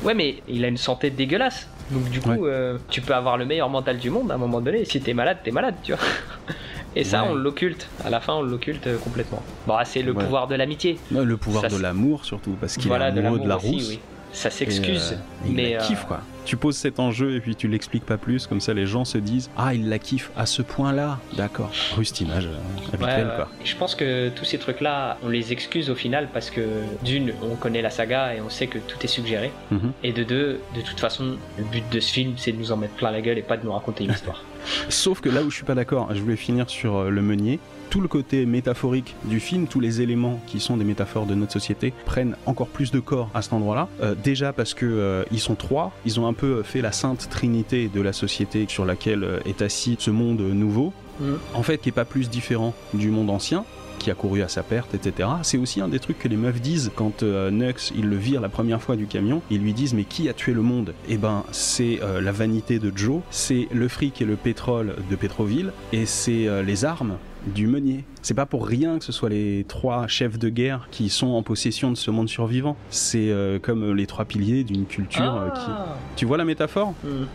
Ouais, 0.04 0.14
mais 0.16 0.38
il 0.48 0.66
a 0.66 0.68
une 0.68 0.78
santé 0.78 1.12
dégueulasse. 1.12 1.68
Donc 1.92 2.10
du 2.10 2.20
coup, 2.22 2.30
Ouais. 2.32 2.40
euh, 2.44 2.78
tu 2.90 3.02
peux 3.02 3.14
avoir 3.14 3.38
le 3.38 3.46
meilleur 3.46 3.70
mental 3.70 3.98
du 3.98 4.10
monde 4.10 4.32
à 4.32 4.36
un 4.36 4.38
moment 4.38 4.62
donné. 4.62 4.84
Si 4.86 5.00
t'es 5.02 5.14
malade, 5.14 5.40
t'es 5.44 5.52
malade, 5.52 5.76
tu 5.84 5.92
vois. 5.94 6.02
Et 6.96 7.04
ça, 7.06 7.24
Ouais. 7.24 7.30
on 7.32 7.36
l'occulte. 7.36 7.88
À 8.04 8.10
la 8.10 8.20
fin, 8.20 8.34
on 8.34 8.42
l'occulte 8.42 8.86
euh, 8.88 8.98
complètement. 8.98 9.42
Bon, 9.66 9.76
ah, 9.78 9.86
c'est 9.86 10.02
le 10.02 10.12
Ouais. 10.12 10.24
pouvoir 10.24 10.48
de 10.48 10.56
l'amitié. 10.56 10.98
Le 11.12 11.38
pouvoir 11.38 11.64
Ça, 11.70 11.70
de 11.76 11.82
l'amour, 11.82 12.26
surtout, 12.26 12.58
parce 12.60 12.76
qu'il 12.76 12.88
Voilà, 12.90 13.10
est 13.10 13.12
de 13.14 13.20
amoureux 13.20 13.38
l'amour 13.40 13.44
de, 13.46 13.50
la 13.50 13.58
aussi, 13.58 13.68
rousse. 13.68 13.90
oui. 13.90 14.00
Ça 14.34 14.50
s'excuse, 14.50 15.14
euh, 15.14 15.46
il 15.48 15.54
mais 15.54 15.74
la 15.74 15.84
euh, 15.84 15.88
kiffe, 15.88 16.06
quoi. 16.06 16.22
Tu 16.46 16.58
poses 16.58 16.78
cet 16.78 17.00
enjeu 17.00 17.36
et 17.36 17.40
puis 17.40 17.56
tu 17.56 17.68
l'expliques 17.68 18.06
pas 18.06 18.18
plus, 18.18 18.48
comme 18.48 18.62
ça 18.62 18.74
les 18.74 18.86
gens 18.86 19.06
se 19.06 19.18
disent 19.18 19.50
Ah, 19.58 19.74
il 19.74 19.90
la 19.90 20.00
kiffe 20.00 20.32
à 20.36 20.46
ce 20.46 20.62
point-là. 20.62 21.20
D'accord. 21.36 21.72
Rustinage 21.96 22.48
euh, 22.48 22.94
habituel, 22.94 23.28
ouais. 23.28 23.36
quoi. 23.36 23.50
Je 23.64 23.76
pense 23.76 23.96
que 23.96 24.30
tous 24.30 24.46
ces 24.46 24.58
trucs-là, 24.58 25.18
on 25.24 25.30
les 25.30 25.52
excuse 25.52 25.90
au 25.90 25.96
final 25.96 26.30
parce 26.34 26.50
que 26.50 26.62
d'une, 27.04 27.34
on 27.44 27.56
connaît 27.56 27.82
la 27.82 27.90
saga 27.90 28.34
et 28.34 28.42
on 28.42 28.50
sait 28.50 28.68
que 28.68 28.80
tout 28.80 28.98
est 29.04 29.08
suggéré. 29.08 29.52
Mhm. 29.70 29.92
Et 30.04 30.14
de 30.14 30.24
deux, 30.24 30.60
de 30.76 30.82
toute 30.82 31.00
façon, 31.00 31.38
le 31.58 31.64
but 31.66 31.84
de 31.92 32.00
ce 32.00 32.12
film, 32.12 32.34
c'est 32.38 32.52
de 32.52 32.58
nous 32.58 32.72
en 32.72 32.78
mettre 32.78 32.96
plein 32.96 33.12
la 33.12 33.22
gueule 33.22 33.38
et 33.38 33.44
pas 33.44 33.58
de 33.58 33.66
nous 33.66 33.74
raconter 33.74 34.06
une 34.06 34.12
histoire. 34.12 34.44
Sauf 34.90 35.22
que 35.22 35.30
là 35.30 35.44
où 35.44 35.50
je 35.50 35.56
suis 35.56 35.66
pas 35.66 35.76
d'accord, 35.76 36.10
je 36.14 36.22
voulais 36.22 36.36
finir 36.36 36.70
sur 36.70 36.96
euh, 36.98 37.10
le 37.10 37.22
meunier. 37.22 37.60
Tout 37.92 38.00
le 38.00 38.08
côté 38.08 38.46
métaphorique 38.46 39.16
du 39.26 39.42
film, 39.42 39.68
tous 39.68 39.82
les 39.82 40.00
éléments 40.00 40.40
qui 40.48 40.62
sont 40.62 40.78
des 40.78 40.86
métaphores 40.86 41.26
de 41.26 41.36
notre 41.36 41.52
société 41.52 41.92
prennent 42.06 42.38
encore 42.46 42.70
plus 42.70 42.90
de 42.90 43.02
corps 43.02 43.30
à 43.34 43.42
cet 43.42 43.52
endroit-là. 43.52 43.90
Euh, 44.02 44.16
déjà 44.16 44.54
parce 44.54 44.74
que 44.74 44.86
euh, 44.86 45.24
ils 45.30 45.42
sont 45.42 45.56
trois, 45.56 45.92
ils 46.06 46.18
ont 46.18 46.26
un 46.26 46.32
peu 46.32 46.64
fait 46.64 46.80
la 46.80 46.94
sainte 46.94 47.28
trinité 47.30 47.90
de 47.94 48.00
la 48.00 48.14
société 48.14 48.66
sur 48.70 48.86
laquelle 48.86 49.26
euh, 49.26 49.40
est 49.46 49.62
assis 49.62 49.98
ce 50.00 50.10
monde 50.10 50.40
nouveau. 50.40 50.94
Mhm. 51.20 51.38
En 51.54 51.64
fait, 51.64 51.80
qui 51.80 51.90
est 51.90 51.92
pas 51.92 52.06
plus 52.06 52.30
différent 52.30 52.74
du 52.94 53.12
monde 53.12 53.30
ancien 53.30 53.66
qui 54.02 54.10
a 54.10 54.16
couru 54.16 54.42
à 54.42 54.48
sa 54.48 54.64
perte, 54.64 54.96
etc. 54.96 55.30
C'est 55.44 55.60
aussi 55.60 55.80
un 55.80 55.88
des 55.88 56.00
trucs 56.00 56.18
que 56.18 56.28
les 56.28 56.36
meufs 56.36 56.60
disent 56.60 56.92
quand 56.96 57.22
euh, 57.22 57.52
Nux, 57.52 57.94
il 57.96 58.10
le 58.10 58.16
vire 58.16 58.42
la 58.42 58.50
première 58.50 58.82
fois 58.82 58.96
du 58.96 59.06
camion. 59.06 59.44
Ils 59.52 59.62
lui 59.62 59.74
disent 59.74 59.94
mais 59.94 60.06
qui 60.06 60.28
a 60.28 60.34
tué 60.34 60.54
le 60.54 60.64
monde? 60.64 60.96
Eh 61.08 61.18
ben 61.18 61.44
c'est 61.52 62.00
euh, 62.02 62.20
la 62.20 62.32
vanité 62.32 62.80
de 62.80 62.92
Joe, 62.96 63.22
c'est 63.30 63.68
le 63.72 63.88
fric 63.88 64.20
et 64.22 64.26
le 64.26 64.38
pétrole 64.38 64.96
de 65.10 65.16
Pétroville, 65.16 65.72
et 65.94 66.08
c'est 66.08 66.48
euh, 66.48 66.64
les 66.64 66.84
armes 66.84 67.18
du 67.48 67.68
meunier. 67.68 68.04
C'est 68.22 68.34
pas 68.34 68.46
pour 68.46 68.68
rien 68.68 69.00
que 69.00 69.06
ce 69.06 69.12
soit 69.12 69.30
les 69.30 69.66
trois 69.68 70.08
chefs 70.08 70.38
de 70.38 70.50
guerre 70.50 70.88
qui 70.92 71.10
sont 71.10 71.28
en 71.30 71.44
possession 71.44 71.90
de 71.92 71.98
ce 71.98 72.12
monde 72.12 72.30
survivant. 72.30 72.78
C'est 72.90 73.30
euh, 73.32 73.60
comme 73.60 73.94
les 73.94 74.06
trois 74.08 74.26
piliers 74.26 74.64
d'une 74.64 74.86
culture 74.86 75.36
euh, 75.36 75.50
qui... 75.50 75.62
Ah. 75.68 75.98
Tu 76.16 76.26
vois 76.26 76.38
la 76.38 76.46
métaphore? 76.46 76.94
Hmm. 77.04 77.26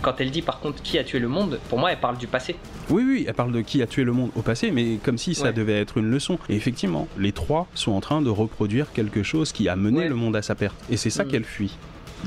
Quand 0.00 0.14
elle 0.20 0.30
dit 0.30 0.42
par 0.42 0.60
contre 0.60 0.80
qui 0.82 0.96
a 0.98 1.02
tué 1.02 1.18
le 1.18 1.26
monde, 1.28 1.58
pour 1.68 1.78
moi 1.78 1.90
elle 1.90 1.98
parle 1.98 2.18
du 2.18 2.28
passé. 2.28 2.54
Oui, 2.88 3.02
oui, 3.04 3.24
elle 3.26 3.34
parle 3.34 3.50
de 3.52 3.60
qui 3.62 3.82
a 3.82 3.86
tué 3.88 4.04
le 4.04 4.12
monde 4.12 4.30
au 4.36 4.42
passé, 4.42 4.70
mais 4.70 4.98
comme 5.02 5.18
si 5.18 5.34
ça 5.34 5.46
Ouais. 5.46 5.52
devait 5.52 5.80
être 5.80 5.98
une 5.98 6.08
leçon. 6.10 6.38
Et 6.48 6.54
effectivement, 6.54 7.08
les 7.18 7.32
trois 7.32 7.66
sont 7.74 7.92
en 7.92 8.00
train 8.00 8.22
de 8.22 8.30
reproduire 8.30 8.92
quelque 8.92 9.22
chose 9.24 9.50
qui 9.50 9.68
a 9.68 9.74
mené 9.74 9.98
Ouais. 10.00 10.08
le 10.08 10.14
monde 10.14 10.36
à 10.36 10.42
sa 10.42 10.54
perte. 10.54 10.76
Et 10.88 10.96
c'est 10.96 11.10
ça 11.10 11.24
Mhm. 11.24 11.30
qu'elle 11.32 11.44
fuit. 11.44 11.76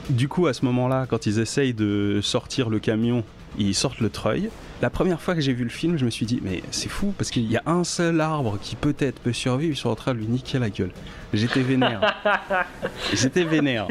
Du 0.09 0.27
coup, 0.27 0.47
à 0.47 0.53
ce 0.53 0.65
moment-là, 0.65 1.05
quand 1.09 1.25
ils 1.27 1.39
essayent 1.39 1.73
de 1.73 2.19
sortir 2.21 2.69
le 2.69 2.79
camion, 2.79 3.23
ils 3.57 3.75
sortent 3.75 3.99
le 4.01 4.09
treuil. 4.09 4.49
La 4.81 4.89
première 4.89 5.21
fois 5.21 5.35
que 5.35 5.41
j'ai 5.41 5.53
vu 5.53 5.63
le 5.63 5.69
film, 5.69 5.95
je 5.97 6.05
me 6.05 6.09
suis 6.09 6.25
dit, 6.25 6.39
mais 6.43 6.63
c'est 6.71 6.89
fou, 6.89 7.13
parce 7.15 7.29
qu'il 7.29 7.49
y 7.49 7.55
a 7.55 7.61
un 7.67 7.83
seul 7.83 8.19
arbre 8.19 8.57
qui 8.59 8.75
peut-être 8.75 9.19
peut 9.19 9.31
survivre, 9.31 9.73
ils 9.73 9.77
sont 9.77 9.89
en 9.89 9.95
train 9.95 10.15
de 10.15 10.17
lui 10.17 10.25
niquer 10.25 10.57
la 10.57 10.71
gueule. 10.71 10.89
J'étais 11.33 11.61
vénère. 11.61 12.15
J'étais 13.13 13.43
vénère. 13.43 13.87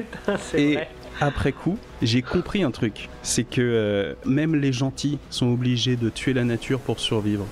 Et 0.53 0.75
vrai. 0.75 0.89
après 1.21 1.53
coup, 1.53 1.79
j'ai 2.03 2.23
compris 2.23 2.65
un 2.65 2.73
truc. 2.73 3.09
C'est 3.23 3.45
que 3.45 3.61
euh, 3.61 4.15
même 4.25 4.57
les 4.57 4.73
gentils 4.73 5.21
sont 5.31 5.53
obligés 5.53 5.95
de 5.95 6.11
tuer 6.11 6.33
la 6.33 6.43
nature 6.43 6.81
pour 6.81 6.99
survivre. 6.99 7.47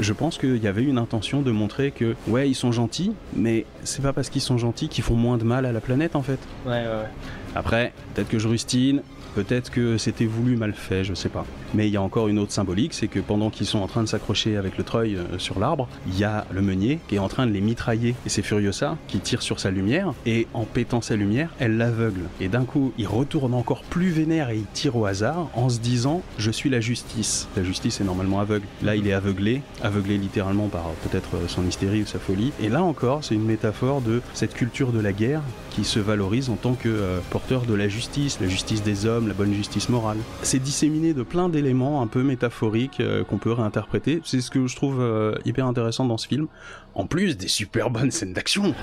Je 0.00 0.12
pense 0.12 0.36
qu'il 0.36 0.56
y 0.56 0.66
avait 0.66 0.82
une 0.82 0.98
intention 0.98 1.42
de 1.42 1.52
montrer 1.52 1.92
que, 1.92 2.16
ouais, 2.26 2.50
ils 2.50 2.56
sont 2.56 2.72
gentils, 2.72 3.12
mais 3.36 3.66
c'est 3.84 4.02
pas 4.02 4.12
parce 4.12 4.30
qu'ils 4.30 4.42
sont 4.42 4.58
gentils 4.58 4.88
qu'ils 4.88 5.04
font 5.04 5.14
moins 5.14 5.38
de 5.38 5.44
mal 5.44 5.64
à 5.64 5.70
la 5.70 5.80
planète 5.80 6.16
en 6.16 6.22
fait. 6.22 6.40
Ouais, 6.66 6.72
ouais, 6.72 6.86
ouais. 6.86 7.10
Après, 7.54 7.92
peut-être 8.14 8.28
que 8.28 8.40
je 8.40 8.48
rustine, 8.48 9.02
peut-être 9.36 9.70
que 9.70 9.96
c'était 9.96 10.26
voulu 10.26 10.56
mal 10.56 10.72
fait, 10.72 11.04
je 11.04 11.14
sais 11.14 11.28
pas. 11.28 11.46
Mais 11.74 11.88
il 11.88 11.92
y 11.92 11.96
a 11.96 12.02
encore 12.02 12.28
une 12.28 12.38
autre 12.38 12.52
symbolique, 12.52 12.94
c'est 12.94 13.08
que 13.08 13.18
pendant 13.18 13.50
qu'ils 13.50 13.66
sont 13.66 13.80
en 13.80 13.88
train 13.88 14.02
de 14.04 14.08
s'accrocher 14.08 14.56
avec 14.56 14.78
le 14.78 14.84
treuil 14.84 15.16
euh, 15.16 15.38
sur 15.38 15.58
l'arbre, 15.58 15.88
il 16.06 16.16
y 16.16 16.22
a 16.22 16.46
le 16.52 16.62
meunier 16.62 17.00
qui 17.08 17.16
est 17.16 17.18
en 17.18 17.26
train 17.28 17.46
de 17.46 17.52
les 17.52 17.60
mitrailler. 17.60 18.14
Et 18.24 18.28
c'est 18.28 18.42
Furiosa 18.42 18.96
qui 19.08 19.18
tire 19.18 19.42
sur 19.42 19.58
sa 19.58 19.72
lumière, 19.72 20.14
et 20.24 20.46
en 20.54 20.64
pétant 20.64 21.00
sa 21.00 21.16
lumière, 21.16 21.50
elle 21.58 21.76
l'aveugle. 21.76 22.22
Et 22.40 22.48
d'un 22.48 22.64
coup, 22.64 22.92
il 22.96 23.08
retourne 23.08 23.54
encore 23.54 23.82
plus 23.82 24.10
vénère 24.10 24.50
et 24.50 24.58
il 24.58 24.66
tire 24.72 24.96
au 24.96 25.04
hasard 25.04 25.48
en 25.54 25.68
se 25.68 25.80
disant 25.80 26.22
Je 26.38 26.52
suis 26.52 26.70
la 26.70 26.80
justice. 26.80 27.48
La 27.56 27.64
justice 27.64 28.00
est 28.00 28.04
normalement 28.04 28.38
aveugle. 28.38 28.66
Là, 28.82 28.94
il 28.94 29.08
est 29.08 29.12
aveuglé, 29.12 29.62
aveuglé 29.82 30.16
littéralement 30.16 30.68
par 30.68 30.86
euh, 30.86 31.08
peut-être 31.08 31.34
euh, 31.34 31.48
son 31.48 31.66
hystérie 31.66 32.02
ou 32.02 32.06
sa 32.06 32.20
folie. 32.20 32.52
Et 32.62 32.68
là 32.68 32.84
encore, 32.84 33.24
c'est 33.24 33.34
une 33.34 33.44
métaphore 33.44 34.00
de 34.00 34.22
cette 34.32 34.54
culture 34.54 34.92
de 34.92 35.00
la 35.00 35.12
guerre 35.12 35.42
qui 35.70 35.82
se 35.82 35.98
valorise 35.98 36.50
en 36.50 36.54
tant 36.54 36.74
que 36.74 37.20
porteur 37.30 37.62
de 37.62 37.74
la 37.74 37.88
justice, 37.88 38.38
la 38.40 38.46
justice 38.46 38.84
des 38.84 39.06
hommes, 39.06 39.26
la 39.26 39.34
bonne 39.34 39.52
justice 39.52 39.88
morale. 39.88 40.18
C'est 40.42 40.62
disséminé 40.62 41.14
de 41.14 41.24
plein 41.24 41.48
d'éléments 41.48 41.63
un 41.72 42.06
peu 42.06 42.22
métaphoriques 42.22 43.00
euh, 43.00 43.24
qu'on 43.24 43.38
peut 43.38 43.52
réinterpréter. 43.52 44.20
C'est 44.24 44.40
ce 44.40 44.50
que 44.50 44.66
je 44.66 44.76
trouve 44.76 45.00
euh, 45.00 45.34
hyper 45.44 45.66
intéressant 45.66 46.04
dans 46.04 46.18
ce 46.18 46.26
film. 46.26 46.46
En 46.94 47.06
plus 47.06 47.36
des 47.36 47.48
super 47.48 47.90
bonnes 47.90 48.10
scènes 48.10 48.32
d'action. 48.32 48.74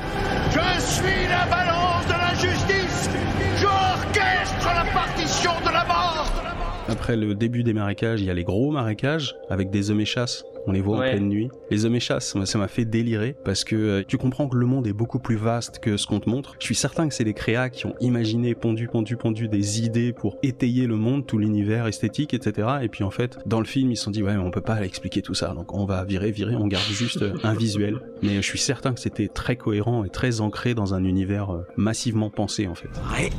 Après 6.92 7.16
le 7.16 7.36
début 7.36 7.64
des 7.64 7.74
marécages, 7.74 8.20
il 8.22 8.28
y 8.28 8.30
a 8.30 8.34
les 8.34 8.44
gros 8.44 8.70
marécages 8.70 9.36
avec 9.50 9.70
des 9.70 9.92
hommes 9.92 10.02
et 10.02 10.06
chasses. 10.06 10.44
On 10.68 10.74
les 10.74 10.82
voit 10.82 11.00
Ouais. 11.00 11.08
en 11.08 11.12
pleine 11.14 11.28
nuit. 11.30 11.50
Les 11.72 11.86
hommes 11.86 11.96
et 11.96 12.00
chasses, 12.00 12.36
moi, 12.36 12.46
ça 12.46 12.60
m'a 12.60 12.68
fait 12.68 12.86
délirer 12.86 13.36
parce 13.46 13.64
que 13.64 13.76
euh, 13.76 14.04
tu 14.08 14.18
comprends 14.20 14.48
que 14.48 14.56
le 14.58 14.68
monde 14.68 14.86
est 14.86 14.94
beaucoup 14.94 15.18
plus 15.18 15.36
vaste 15.38 15.80
que 15.80 15.98
ce 15.98 16.06
qu'on 16.06 16.20
te 16.20 16.30
montre. 16.30 16.56
Je 16.60 16.66
suis 16.66 16.76
certain 16.76 17.08
que 17.08 17.16
c'est 17.16 17.24
les 17.24 17.34
créas 17.34 17.70
qui 17.72 17.88
ont 17.88 17.96
imaginé, 18.00 18.54
pondu, 18.54 18.88
pondu, 18.88 19.16
pondu 19.18 19.48
des 19.48 19.82
idées 19.82 20.14
pour 20.14 20.38
étayer 20.44 20.86
le 20.86 20.98
monde, 20.98 21.26
tout 21.26 21.40
l'univers 21.40 21.88
esthétique, 21.88 22.36
etc. 22.36 22.68
Et 22.84 22.90
puis 22.90 23.04
en 23.04 23.10
fait, 23.10 23.40
dans 23.48 23.60
le 23.60 23.66
film, 23.66 23.90
ils 23.92 23.96
se 23.96 24.04
sont 24.04 24.12
dit 24.12 24.22
ouais, 24.22 24.36
mais 24.36 24.44
on 24.44 24.52
peut 24.52 24.62
pas 24.62 24.80
expliquer 24.84 25.24
tout 25.24 25.34
ça, 25.34 25.54
donc 25.56 25.74
on 25.74 25.86
va 25.86 26.04
virer, 26.04 26.30
virer, 26.32 26.56
on 26.56 26.68
garde 26.68 26.84
juste 26.92 27.24
euh, 27.24 27.34
un 27.44 27.56
visuel. 27.56 28.00
Mais 28.22 28.36
je 28.36 28.42
suis 28.42 28.60
certain 28.60 28.94
que 28.94 29.00
c'était 29.00 29.30
très 29.30 29.56
cohérent 29.56 30.04
et 30.04 30.10
très 30.10 30.42
ancré 30.42 30.76
dans 30.76 30.94
un 30.94 31.04
univers 31.06 31.52
euh, 31.56 31.66
massivement 31.76 32.30
pensé 32.30 32.68
en 32.68 32.76
fait. 32.76 32.90
Ouais, 33.18 33.30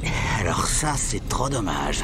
alors 0.41 0.67
ça, 0.67 0.95
c'est 0.97 1.29
trop 1.29 1.49
dommage. 1.49 2.03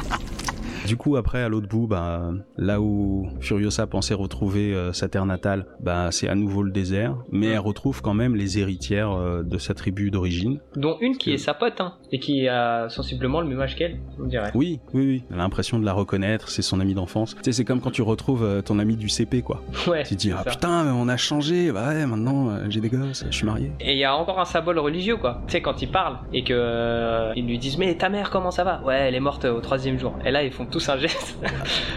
Du 0.89 0.97
coup, 0.97 1.17
après, 1.17 1.43
à 1.43 1.49
l'autre 1.49 1.69
bout, 1.69 1.87
bah, 1.87 2.31
là 2.57 2.81
où 2.81 3.29
Furiosa 3.41 3.87
pensait 3.87 4.15
retrouver 4.15 4.73
euh, 4.75 4.93
sa 4.93 5.09
terre 5.09 5.27
natale, 5.27 5.67
bah, 5.81 6.09
c'est 6.11 6.29
à 6.29 6.35
nouveau 6.35 6.63
le 6.63 6.71
désert, 6.71 7.15
mais 7.31 7.49
elle 7.49 7.59
retrouve 7.59 8.01
quand 8.03 8.15
même 8.15 8.35
les 8.35 8.59
héritières 8.59 9.13
euh, 9.13 9.43
de 9.43 9.59
sa 9.59 9.75
tribu 9.75 10.11
d'origine. 10.11 10.61
Dont 10.77 10.97
une 11.01 11.17
qui 11.17 11.31
que- 11.31 11.35
est 11.35 11.39
sa 11.39 11.53
pote, 11.55 11.81
hein, 11.81 11.95
et 12.11 12.19
qui 12.19 12.49
a 12.49 12.89
sensiblement 12.89 13.41
le 13.41 13.49
même 13.49 13.61
âge 13.61 13.77
qu'elle, 13.77 13.99
on 14.19 14.27
dirait. 14.27 14.51
Oui, 14.55 14.81
oui, 14.95 15.07
oui. 15.07 15.23
Elle 15.31 15.37
a 15.37 15.39
l'impression 15.43 15.79
de 15.79 15.85
la 15.85 15.93
reconnaître, 15.93 16.49
c'est 16.49 16.63
son 16.63 16.81
ami 16.81 16.95
d'enfance. 16.95 17.35
Tu 17.37 17.43
sais, 17.45 17.53
c'est 17.53 17.65
comme 17.65 17.81
quand 17.81 17.91
tu 17.91 18.03
retrouves 18.03 18.43
euh, 18.45 18.63
ton 18.63 18.79
ami 18.79 18.97
du 18.97 19.09
CP, 19.09 19.43
quoi. 19.43 19.63
Ouais. 19.89 20.03
Tu 20.05 20.17
te 20.17 20.21
dis, 20.21 20.33
ah 20.33 20.43
ça. 20.45 20.51
putain, 20.51 20.93
on 20.95 21.09
a 21.09 21.17
changé, 21.17 21.71
bah 21.73 21.89
ouais, 21.89 22.07
maintenant 22.07 22.59
j'ai 22.69 22.81
des 22.81 22.89
gosses, 22.89 23.25
je 23.31 23.35
suis 23.37 23.47
marié. 23.47 23.73
Et 23.81 23.93
il 23.93 23.99
y 23.99 24.05
a 24.05 24.15
encore 24.17 24.39
un 24.41 24.45
symbole 24.45 24.79
religieux, 24.79 25.17
quoi. 25.17 25.43
Tu 25.47 25.53
sais, 25.53 25.61
quand 25.63 25.81
ils 25.83 25.91
parlent 25.91 26.19
et 26.33 26.45
que 26.45 26.53
euh, 26.55 27.33
ils 27.37 27.47
lui 27.47 27.59
disent, 27.59 27.79
mais 27.79 27.95
ta 27.97 28.09
mère, 28.09 28.31
comment 28.31 28.51
ça 28.51 28.65
va? 28.65 28.83
Ouais, 28.85 28.97
elle 29.09 29.15
est 29.15 29.21
morte 29.21 29.45
au 29.45 29.61
troisième 29.61 29.99
jour. 29.99 30.15
Et 30.25 30.31
là, 30.31 30.43
ils 30.45 30.53
font 30.53 30.67
tous 30.79 30.89
un 30.91 30.97
geste, 30.97 31.37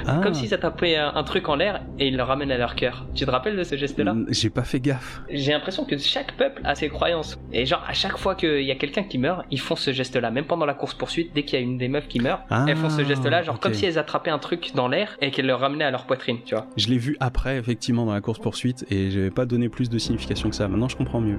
Ah, 0.08 0.20
comme 0.24 0.34
si 0.34 0.48
ça 0.48 0.58
tapait 0.58 0.96
un, 0.96 1.12
un 1.14 1.24
truc 1.24 1.48
en 1.50 1.56
l'air 1.56 1.82
et 2.00 2.08
ils 2.08 2.18
le 2.18 2.24
ramènent 2.24 2.52
à 2.52 2.58
leur 2.58 2.76
cœur. 2.76 3.06
Tu 3.14 3.26
te 3.26 3.32
rappelles 3.32 3.56
de 3.56 3.64
ce 3.64 3.76
geste-là 3.78 4.14
mm, 4.14 4.26
J'ai 4.30 4.50
pas 4.50 4.64
fait 4.64 4.80
gaffe. 4.80 5.22
J'ai 5.30 5.52
l'impression 5.52 5.86
que 5.86 5.98
chaque 5.98 6.36
peuple 6.36 6.62
a 6.64 6.74
ses 6.74 6.90
croyances. 6.90 7.38
Et 7.54 7.66
genre, 7.68 7.84
à 7.88 7.94
chaque 7.94 8.18
fois 8.18 8.34
qu'il 8.34 8.64
y 8.64 8.72
a 8.72 8.76
quelqu'un 8.76 9.04
qui 9.04 9.20
meurt, 9.20 9.46
ils 9.52 9.60
font 9.60 9.76
ce 9.76 9.92
geste-là. 9.94 10.32
Même 10.32 10.46
pendant 10.46 10.66
la 10.66 10.74
course-poursuite, 10.74 11.32
dès 11.36 11.44
qu'il 11.44 11.60
y 11.60 11.62
a 11.62 11.64
une 11.64 11.78
des 11.78 11.88
meufs 11.88 12.08
qui 12.08 12.20
meurt, 12.20 12.42
Ah, 12.50 12.66
elles 12.68 12.76
font 12.76 12.90
ce 12.90 13.04
geste-là, 13.04 13.44
genre 13.44 13.60
comme 13.60 13.76
si 13.76 13.86
elles 13.86 14.00
attrapaient 14.00 14.32
un 14.32 14.40
truc 14.40 14.72
dans 14.74 14.88
l'air 14.88 15.16
et 15.22 15.30
qu'elles 15.30 15.46
le 15.48 15.56
ramenaient 15.56 15.86
à 15.86 15.92
leur 15.92 16.06
poitrine, 16.06 16.40
tu 16.44 16.56
vois. 16.56 16.66
Je 16.78 16.88
l'ai 16.88 16.98
vu 16.98 17.18
après, 17.20 17.58
effectivement, 17.58 18.06
dans 18.06 18.14
la 18.14 18.22
course-poursuite, 18.22 18.86
et 18.90 19.12
j'avais 19.12 19.30
pas 19.30 19.46
donné 19.46 19.70
plus 19.70 19.90
de 19.90 20.00
signification 20.00 20.50
que 20.50 20.56
ça. 20.56 20.68
Maintenant, 20.68 20.90
je 20.90 20.98
comprends 20.98 21.22
mieux. 21.22 21.38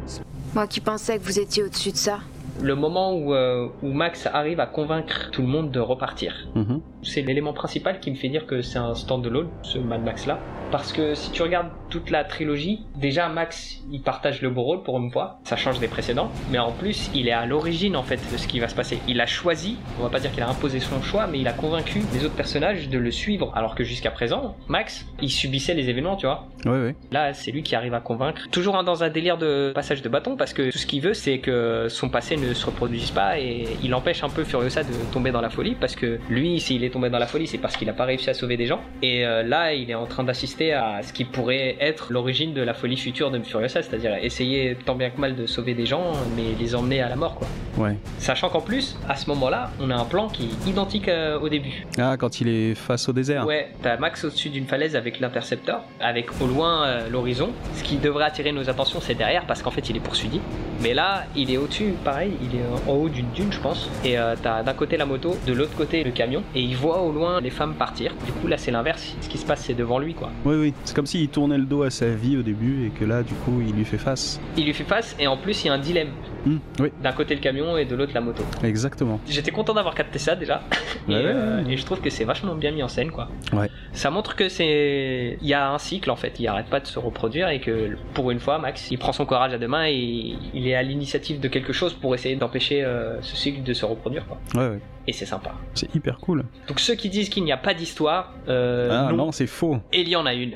Moi 0.55 0.67
qui 0.69 0.81
pensais 0.81 1.19
que 1.19 1.25
vous 1.25 1.41
étiez 1.41 1.65
au-dessus 1.65 1.91
de 1.91 1.97
ça. 1.97 2.21
Le 2.61 2.75
moment 2.75 3.15
où, 3.15 3.35
euh, 3.35 3.69
où 3.83 3.93
Max 3.93 4.29
arrive 4.33 4.61
à 4.61 4.67
convaincre 4.67 5.31
tout 5.31 5.43
le 5.43 5.49
monde 5.49 5.71
de 5.71 5.81
repartir. 5.81 6.49
Mhm. 6.55 6.81
C'est 7.03 7.23
l'élément 7.23 7.53
principal 7.53 8.01
qui 8.01 8.11
me 8.11 8.17
fait 8.17 8.29
dire 8.29 8.47
que 8.47 8.63
c'est 8.63 8.79
un 8.79 8.95
stand-alone, 8.95 9.49
ce 9.63 9.79
Mad 9.79 10.03
Max 10.05 10.27
là. 10.27 10.39
Parce 10.71 10.93
que 10.93 11.15
si 11.15 11.31
tu 11.33 11.43
regardes 11.43 11.69
toute 11.91 12.11
la 12.11 12.25
trilogie, 12.25 12.87
déjà 12.97 13.29
Max, 13.29 13.83
il 13.91 14.01
partage 14.01 14.41
le 14.41 14.49
beau 14.51 14.63
rôle 14.63 14.83
pour 14.83 14.99
une 14.99 15.11
fois, 15.11 15.41
ça 15.45 15.57
change 15.57 15.81
des 15.81 15.89
précédents, 15.89 16.31
mais 16.51 16.59
en 16.59 16.73
plus, 16.73 17.11
il 17.15 17.29
est 17.29 17.33
à 17.33 17.45
l'origine 17.45 17.97
en 17.97 18.03
fait 18.03 18.21
de 18.33 18.37
ce 18.39 18.49
qui 18.49 18.59
va 18.61 18.69
se 18.69 18.75
passer. 18.75 18.99
Il 19.07 19.21
a 19.21 19.27
choisi, 19.27 19.77
on 20.01 20.05
va 20.05 20.09
pas 20.09 20.21
dire 20.21 20.33
qu'il 20.33 20.43
a 20.43 20.49
imposé 20.49 20.81
son 20.81 21.03
choix, 21.03 21.27
mais 21.27 21.41
il 21.41 21.49
a 21.49 21.53
convaincu 21.53 22.03
les 22.15 22.25
autres 22.25 22.35
personnages 22.35 22.89
de 22.89 22.99
le 22.99 23.11
suivre. 23.11 23.53
Alors 23.55 23.75
que 23.75 23.85
jusqu'à 23.85 24.11
présent, 24.11 24.57
Max, 24.69 25.07
il 25.21 25.31
subissait 25.31 25.75
les 25.75 25.91
événements, 25.91 26.17
tu 26.17 26.27
vois. 26.27 26.47
Ouais, 26.65 26.81
ouais. 26.81 26.97
Là, 27.11 27.35
c'est 27.35 27.51
lui 27.51 27.63
qui 27.63 27.75
arrive 27.75 27.95
à 27.95 28.01
convaincre. 28.01 28.49
Toujours 28.51 28.83
dans 28.83 29.05
un 29.05 29.11
délire 29.11 29.37
de 29.37 29.73
passage 29.75 30.01
de 30.01 30.09
bâton, 30.09 30.37
parce 30.37 30.55
que 30.55 30.71
tout 30.71 30.79
ce 30.79 30.87
qu'il 30.87 31.03
veut, 31.03 31.15
c'est 31.15 31.39
que 31.39 31.89
son 31.89 32.09
passé 32.09 32.37
ne 32.43 32.55
se 32.55 32.67
reproduise 32.67 33.11
pas 33.11 33.39
et 33.39 33.67
il 33.83 33.95
empêche 33.95 34.23
un 34.23 34.29
peu 34.29 34.45
Furiosa 34.45 34.83
de 34.83 34.93
tomber 35.13 35.31
dans 35.31 35.41
la 35.41 35.51
folie, 35.51 35.77
parce 35.79 35.97
que 35.97 36.19
lui, 36.29 36.61
s'il 36.61 36.85
est 36.85 36.91
tombé 36.91 37.11
dans 37.11 37.19
la 37.19 37.27
folie, 37.27 37.47
c'est 37.47 37.59
parce 37.59 37.77
qu'il 37.77 37.89
a 37.89 37.93
pas 37.93 38.05
réussi 38.05 38.31
à 38.31 38.35
sauver 38.35 38.57
des 38.57 38.67
gens. 38.67 38.81
Et 39.03 39.25
euh, 39.25 39.43
là, 39.43 39.73
il 39.75 39.91
est 39.91 39.95
en 39.95 40.07
train 40.07 40.25
d'assister 40.25 40.73
à 40.73 41.03
ce 41.03 41.13
qui 41.13 41.25
pourrait 41.25 41.77
être 41.81 42.13
l'origine 42.13 42.55
de 42.55 42.63
la 42.63 42.75
folie 42.75 42.97
future 42.97 43.31
de 43.31 43.39
Furiosa, 43.43 43.83
c'est-à-dire 43.83 44.17
essayer 44.23 44.77
tant 44.85 44.95
bien 44.95 45.11
que 45.11 45.21
mal 45.21 45.37
de 45.37 45.47
sauver 45.47 45.75
des 45.75 45.87
gens, 45.87 46.13
mais 46.37 46.55
les 46.59 46.75
emmener 46.75 47.01
à 47.01 47.09
la 47.09 47.17
mort, 47.17 47.35
quoi. 47.37 47.49
Ouais. 47.79 47.97
Sachant 48.19 48.51
qu'en 48.51 48.61
plus, 48.61 48.97
à 49.09 49.17
ce 49.17 49.29
moment-là, 49.31 49.71
on 49.81 49.91
a 49.91 49.97
un 49.97 50.05
plan 50.05 50.29
qui 50.29 50.45
est 50.45 50.69
identique 50.69 51.09
euh, 51.09 51.41
au 51.41 51.49
début. 51.49 51.87
Ah, 51.99 52.17
quand 52.19 52.41
il 52.41 52.49
est 52.49 52.75
face 52.75 53.09
au 53.09 53.13
désert. 53.13 53.47
Ouais, 53.47 53.71
t'as 53.83 53.97
Max 53.97 54.25
au-dessus 54.25 54.51
d'une 54.51 54.67
falaise 54.67 54.95
avec 54.95 55.21
l'intercepteur, 55.21 55.83
avec 56.01 56.29
au 56.41 56.47
loin 56.47 56.85
euh, 56.85 57.09
l'horizon. 57.09 57.51
Ce 57.75 57.83
qui 57.83 57.97
devrait 57.97 58.25
attirer 58.25 58.53
nos 58.53 58.69
attentions, 58.69 59.01
c'est 59.01 59.15
derrière 59.15 59.47
parce 59.47 59.63
qu'en 59.63 59.71
fait 59.71 59.89
il 59.89 59.97
est 59.97 60.01
poursuivi. 60.01 60.41
Mais 60.83 60.95
là, 60.95 61.25
il 61.35 61.51
est 61.51 61.57
au-dessus, 61.57 61.95
pareil, 62.05 62.32
il 62.43 62.59
est 62.59 62.91
en 62.91 62.93
haut 62.93 63.09
d'une 63.09 63.31
dune, 63.31 63.53
je 63.53 63.61
pense. 63.61 63.91
Et 64.05 64.19
euh, 64.19 64.35
t'as 64.41 64.63
d'un 64.63 64.75
côté 64.75 64.97
la 64.97 65.07
moto, 65.07 65.37
de 65.47 65.53
l'autre 65.53 65.77
côté 65.77 66.05
le 66.05 66.11
camion, 66.11 66.43
et 66.55 66.61
il 66.61 66.77
voit 66.77 67.03
au 67.03 67.13
loin 67.13 67.41
les 67.41 67.51
femmes 67.51 67.75
partir. 67.75 68.15
Du 68.25 68.33
coup, 68.33 68.47
là, 68.47 68.57
c'est 68.57 68.71
l'inverse. 68.71 69.15
Ce 69.21 69.29
qui 69.29 69.39
se 69.39 69.47
passe, 69.47 69.65
c'est 69.65 69.75
devant 69.75 69.99
lui, 69.99 70.15
quoi. 70.15 70.31
Oui, 70.45 70.57
oui. 70.57 70.75
C'est 70.85 70.95
comme 70.95 71.07
s'il 71.07 71.29
tournait 71.29 71.59
le 71.59 71.65
dos 71.65 71.83
à 71.83 71.91
sa 71.91 72.09
vie 72.09 72.37
au 72.37 72.43
début 72.43 72.87
et 72.87 72.91
que 72.91 73.05
là, 73.05 73.23
du 73.23 73.35
coup, 73.35 73.61
il 73.67 73.75
lui 73.75 73.85
fait 73.85 73.99
face. 73.99 74.41
Il 74.57 74.65
lui 74.65 74.75
fait 74.75 74.85
face, 74.85 75.17
et 75.19 75.27
en 75.27 75.37
plus, 75.37 75.65
il 75.65 75.69
y 75.69 75.71
a 75.71 75.75
un 75.75 75.79
dilemme. 75.79 76.11
Hmm, 76.45 76.57
Oui, 76.81 76.91
D'un 77.03 77.13
côté 77.13 77.35
le 77.35 77.41
camion 77.41 77.77
et 77.77 77.85
de 77.85 77.95
l'autre 77.95 78.13
la 78.15 78.21
moto. 78.21 78.43
exactement. 78.65 79.21
J'étais 79.29 79.51
content 79.53 79.75
d'avoir 79.75 79.95
capté 79.95 80.19
ça 80.19 80.35
déjà. 80.35 80.63
et, 81.09 81.13
Ouais, 81.13 81.17
ouais, 81.19 81.25
euh, 81.27 81.63
ouais. 81.65 81.73
et 81.73 81.77
je 81.77 81.85
trouve 81.85 82.01
que 82.01 82.11
c'est 82.11 82.25
vachement 82.25 82.55
bien 82.55 82.71
mis 82.73 82.83
en 82.83 82.89
scène, 82.89 83.11
quoi. 83.11 83.29
Ouais. 83.53 83.69
Ça 83.93 84.11
montre 84.11 84.35
que 84.37 84.49
c'est. 84.49 85.39
Il 85.41 85.47
y 85.49 85.55
a 85.55 85.71
un 85.71 85.79
cycle 85.79 86.11
en 86.11 86.17
fait, 86.17 86.39
il 86.41 86.47
arrête 86.49 86.67
pas 86.67 86.81
de 86.81 86.87
se 86.87 86.99
reproduire 86.99 87.49
et 87.49 87.61
que 87.61 87.97
pour 88.15 88.31
une 88.31 88.41
fois, 88.41 88.59
Max, 88.59 88.91
il 88.91 88.99
prend 88.99 89.13
son 89.13 89.25
courage 89.27 89.53
à 89.55 89.59
deux 89.59 89.69
mains 89.69 89.87
et 89.87 90.37
il 90.55 90.67
est 90.67 90.75
à 90.75 90.83
l'initiative 90.83 91.41
de 91.41 91.49
quelque 91.49 91.73
chose 91.73 91.93
pour 91.95 92.15
essayer 92.15 92.37
d'empêcher 92.37 92.83
euh, 92.85 93.21
ce 93.23 93.37
cycle 93.37 93.63
de 93.63 93.73
se 93.73 93.85
reproduire, 93.85 94.27
quoi. 94.27 94.39
Ouais, 94.55 94.69
ouais. 94.71 94.81
Et 95.07 95.13
c'est 95.13 95.27
sympa. 95.27 95.53
C'est 95.75 95.93
hyper 95.95 96.19
cool. 96.19 96.45
Donc 96.69 96.79
ceux 96.79 96.95
qui 96.95 97.09
disent 97.11 97.29
qu'il 97.29 97.43
n'y 97.45 97.51
a 97.53 97.57
pas 97.57 97.75
d'histoire, 97.75 98.35
euh, 98.49 98.89
ah 98.91 99.11
non. 99.11 99.27
non, 99.27 99.33
c'est 99.33 99.49
faux. 99.49 99.79
Et 99.93 100.03
il 100.03 100.09
y 100.09 100.15
en 100.17 100.27
a 100.27 100.35
une. 100.35 100.55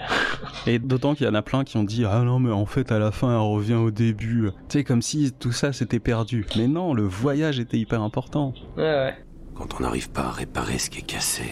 Et 0.67 0.79
d'autant 0.79 1.15
qu'il 1.15 1.27
y 1.27 1.29
en 1.29 1.35
a 1.35 1.43
plein 1.43 1.65
qui 1.65 1.77
ont 1.77 1.83
dit 1.85 2.05
Ah 2.05 2.21
non, 2.21 2.39
mais 2.39 2.53
en 2.53 2.67
fait, 2.67 2.93
à 2.93 2.99
la 2.99 3.11
fin, 3.11 3.31
elle 3.31 3.41
revient 3.41 3.75
au 3.75 3.91
début. 3.91 4.51
Tu 4.69 4.79
sais, 4.79 4.85
comme 4.85 5.03
si 5.03 5.33
tout 5.33 5.53
ça 5.53 5.73
s'était 5.73 5.99
perdu. 5.99 6.47
Mais 6.57 6.69
non, 6.69 6.95
le 6.95 7.03
voyage 7.03 7.59
était 7.59 7.77
hyper 7.79 8.03
important. 8.03 8.55
Ouais, 8.77 8.83
ouais. 8.85 9.15
Quand 9.57 9.67
on 9.79 9.83
n'arrive 9.83 10.11
pas 10.11 10.23
à 10.27 10.31
réparer 10.31 10.79
ce 10.79 10.91
qui 10.91 10.99
est 10.99 11.07
cassé, 11.07 11.45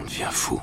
on 0.00 0.04
devient 0.04 0.28
fou. 0.30 0.60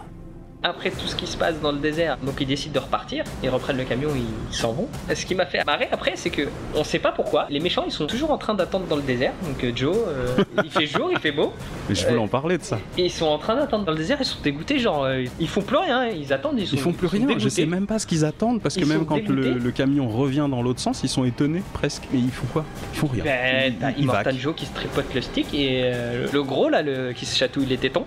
Après 0.63 0.91
tout 0.91 1.07
ce 1.07 1.15
qui 1.15 1.27
se 1.27 1.37
passe 1.37 1.59
dans 1.61 1.71
le 1.71 1.79
désert, 1.79 2.17
donc 2.23 2.35
ils 2.39 2.47
décident 2.47 2.73
de 2.73 2.79
repartir, 2.79 3.23
ils 3.43 3.49
reprennent 3.49 3.77
le 3.77 3.83
camion, 3.83 4.09
ils 4.15 4.55
s'en 4.55 4.71
vont. 4.71 4.87
Ce 5.13 5.25
qui 5.25 5.35
m'a 5.35 5.45
fait 5.45 5.63
marrer 5.65 5.89
après, 5.91 6.13
c'est 6.15 6.29
que 6.29 6.43
on 6.75 6.83
sait 6.83 6.99
pas 6.99 7.11
pourquoi, 7.11 7.47
les 7.49 7.59
méchants 7.59 7.83
ils 7.85 7.91
sont 7.91 8.07
toujours 8.07 8.31
en 8.31 8.37
train 8.37 8.53
d'attendre 8.53 8.85
dans 8.87 8.95
le 8.95 9.01
désert. 9.01 9.33
Donc 9.43 9.63
euh, 9.63 9.71
Joe, 9.75 9.95
euh, 10.07 10.43
il 10.63 10.71
fait 10.71 10.85
jour, 10.85 11.09
il 11.11 11.19
fait 11.19 11.31
beau, 11.31 11.53
Mais 11.89 11.95
je 11.95 12.07
voulais 12.07 12.19
en 12.19 12.27
parler 12.27 12.57
de 12.57 12.63
ça. 12.63 12.79
et 12.97 13.05
ils 13.05 13.11
sont 13.11 13.25
en 13.25 13.37
train 13.37 13.55
d'attendre 13.55 13.85
dans 13.85 13.91
le 13.91 13.97
désert, 13.97 14.17
ils 14.19 14.25
sont 14.25 14.39
dégoûtés, 14.41 14.79
genre 14.79 15.03
euh, 15.03 15.23
ils 15.39 15.49
font 15.49 15.61
plus 15.61 15.77
rien, 15.77 16.07
ils 16.07 16.31
attendent, 16.31 16.59
ils 16.59 16.67
sont 16.67 16.75
Ils 16.75 16.81
font 16.81 16.93
plus 16.93 17.07
rien, 17.07 17.27
je 17.37 17.49
sais 17.49 17.65
même 17.65 17.87
pas 17.87 17.99
ce 17.99 18.07
qu'ils 18.07 18.25
attendent 18.25 18.61
parce 18.61 18.75
que 18.75 18.85
même 18.85 19.05
quand 19.05 19.27
le, 19.27 19.71
camion 19.71 20.07
revient 20.07 20.47
dans 20.49 20.61
l'autre 20.61 20.79
sens, 20.79 21.01
ils 21.03 21.09
sont 21.09 21.25
étonnés 21.25 21.63
presque. 21.73 22.03
Mais 22.13 22.19
ils 22.19 22.31
font 22.31 22.45
quoi? 22.53 22.63
Ils 22.93 22.99
font 22.99 23.07
rien. 23.07 23.23
Ben, 23.23 23.93
Ils-. 23.97 24.39
Joe 24.39 24.55
qui 24.55 24.65
se 24.65 24.73
tripote 24.73 25.13
le 25.13 25.21
stick 25.21 25.53
et 25.53 25.81
euh, 25.83 26.27
le 26.31 26.43
gros 26.43 26.69
là, 26.69 26.81
le, 26.81 27.13
qui 27.13 27.25
se 27.25 27.35
chatouille 27.35 27.65
les 27.65 27.77
tétons. 27.77 28.05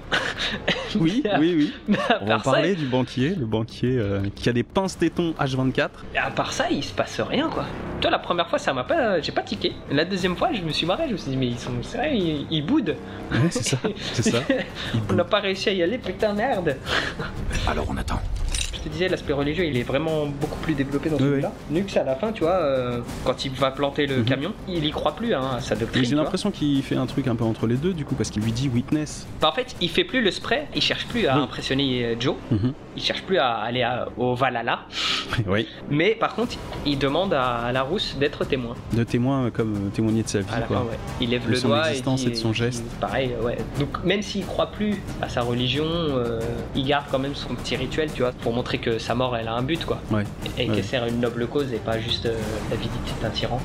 Oui, 0.98 1.22
oui, 1.38 1.72
oui. 1.88 1.96
Ça, 2.46 2.52
parler 2.52 2.74
du 2.74 2.86
banquier, 2.86 3.34
le 3.34 3.46
banquier 3.46 3.98
euh, 3.98 4.22
qui 4.34 4.48
a 4.48 4.52
des 4.52 4.62
pinces 4.62 4.98
tétons 4.98 5.34
H24. 5.38 5.88
Et 6.14 6.18
à 6.18 6.30
part 6.30 6.52
ça, 6.52 6.70
il 6.70 6.82
se 6.82 6.92
passe 6.92 7.20
rien 7.20 7.48
quoi. 7.48 7.64
Toi, 8.00 8.10
la 8.10 8.18
première 8.18 8.48
fois, 8.48 8.58
ça 8.58 8.74
m'a 8.74 8.84
pas, 8.84 9.20
j'ai 9.20 9.32
pas 9.32 9.42
tiqué. 9.42 9.72
La 9.90 10.04
deuxième 10.04 10.36
fois, 10.36 10.50
je 10.52 10.60
me 10.60 10.70
suis 10.70 10.84
marré. 10.86 11.04
Je 11.08 11.12
me 11.12 11.16
suis 11.16 11.30
dit, 11.30 11.36
mais 11.36 11.46
ils 11.46 11.58
sont, 11.58 11.72
c'est 11.82 11.96
vrai, 11.96 12.16
ils, 12.16 12.46
ils 12.50 12.64
boudent. 12.64 12.94
Ouais, 13.32 13.38
c'est 13.50 13.64
ça, 13.64 13.78
c'est 14.12 14.30
ça. 14.30 14.42
On 15.10 15.14
n'a 15.14 15.24
pas 15.24 15.40
réussi 15.40 15.70
à 15.70 15.72
y 15.72 15.82
aller, 15.82 15.98
putain 15.98 16.34
merde. 16.34 16.76
Alors 17.66 17.86
on 17.88 17.96
attend. 17.96 18.20
Te 18.86 18.92
disais, 18.92 19.08
l'aspect 19.08 19.32
religieux, 19.32 19.64
il 19.64 19.76
est 19.76 19.82
vraiment 19.82 20.26
beaucoup 20.26 20.60
plus 20.60 20.74
développé 20.74 21.10
dans 21.10 21.16
Oui, 21.16 21.22
celui-là. 21.22 21.52
Nux, 21.70 21.86
à 21.96 22.04
la 22.04 22.14
fin, 22.14 22.30
tu 22.30 22.44
vois, 22.44 22.52
euh, 22.52 23.00
quand 23.24 23.44
il 23.44 23.50
va 23.50 23.72
planter 23.72 24.06
le 24.06 24.18
Mhm. 24.18 24.24
camion, 24.24 24.52
il 24.68 24.84
y 24.84 24.90
croit 24.92 25.16
plus 25.16 25.34
hein, 25.34 25.40
à 25.56 25.60
sa 25.60 25.74
doctrine. 25.74 26.04
j'ai 26.04 26.14
l'impression 26.14 26.52
qu'il 26.52 26.80
fait 26.84 26.94
un 26.94 27.06
truc 27.06 27.26
un 27.26 27.34
peu 27.34 27.42
entre 27.42 27.66
les 27.66 27.74
deux 27.74 27.92
du 27.92 28.04
coup 28.04 28.14
parce 28.14 28.30
qu'il 28.30 28.42
lui 28.42 28.52
dit 28.52 28.68
witness. 28.72 29.26
Bah, 29.40 29.48
en 29.48 29.52
fait, 29.52 29.74
il 29.80 29.88
fait 29.90 30.04
plus 30.04 30.22
le 30.22 30.30
spray. 30.30 30.68
Il 30.72 30.80
cherche 30.82 31.04
plus 31.08 31.26
à 31.26 31.36
Oui. 31.36 31.42
impressionner 31.42 32.04
euh, 32.04 32.14
Joe. 32.20 32.36
Mhm. 32.52 32.72
Il 32.96 33.02
cherche 33.02 33.22
plus 33.24 33.38
à 33.38 33.54
aller 33.56 33.82
à- 33.82 34.06
au 34.16 34.36
Valhalla. 34.36 34.82
oui. 35.48 35.66
Mais 35.90 36.10
par 36.14 36.36
contre, 36.36 36.56
il 36.86 36.96
demande 36.96 37.34
à, 37.34 37.72
la 37.72 37.82
rousse 37.82 38.16
d'être 38.20 38.44
témoin. 38.44 38.76
De 38.92 39.02
témoin 39.02 39.50
comme 39.50 39.74
euh, 39.74 39.88
témoigner 39.92 40.22
de 40.22 40.28
sa 40.28 40.38
vie 40.40 40.46
À 40.54 40.60
la 40.60 40.66
quoi. 40.66 40.76
fin, 40.78 40.82
ouais. 40.84 40.98
Il 41.20 41.30
lève 41.30 41.44
De 41.44 41.50
le 41.50 41.56
son 41.56 41.68
doigt 41.68 41.88
existence 41.88 42.20
dit- 42.20 42.28
et 42.28 42.30
de 42.30 42.36
son 42.36 42.52
geste. 42.52 42.84
Pareil, 43.00 43.32
ouais. 43.42 43.58
Donc 43.80 44.04
même 44.04 44.22
s'il 44.22 44.46
croit 44.46 44.70
plus 44.70 45.02
à 45.20 45.28
sa 45.28 45.40
religion, 45.42 45.84
euh, 45.86 46.38
il 46.76 46.86
garde 46.86 47.06
quand 47.10 47.18
même 47.18 47.34
son 47.34 47.52
petit 47.56 47.74
rituel, 47.74 48.10
tu 48.14 48.22
vois, 48.22 48.30
pour 48.30 48.52
montrer 48.52 48.75
que 48.78 48.98
sa 48.98 49.14
mort, 49.14 49.36
elle 49.36 49.48
a 49.48 49.54
un 49.54 49.62
but, 49.62 49.84
quoi. 49.84 50.00
Ouais. 50.10 50.24
Et 50.58 50.66
qu'elle 50.68 50.84
sert 50.84 51.06
une 51.06 51.20
noble 51.20 51.46
cause 51.46 51.72
et 51.72 51.76
pas 51.78 51.98
juste 52.00 52.26
euh, 52.26 52.36
l'avidité 52.70 53.12
d'un 53.22 53.30
tyran. 53.30 53.60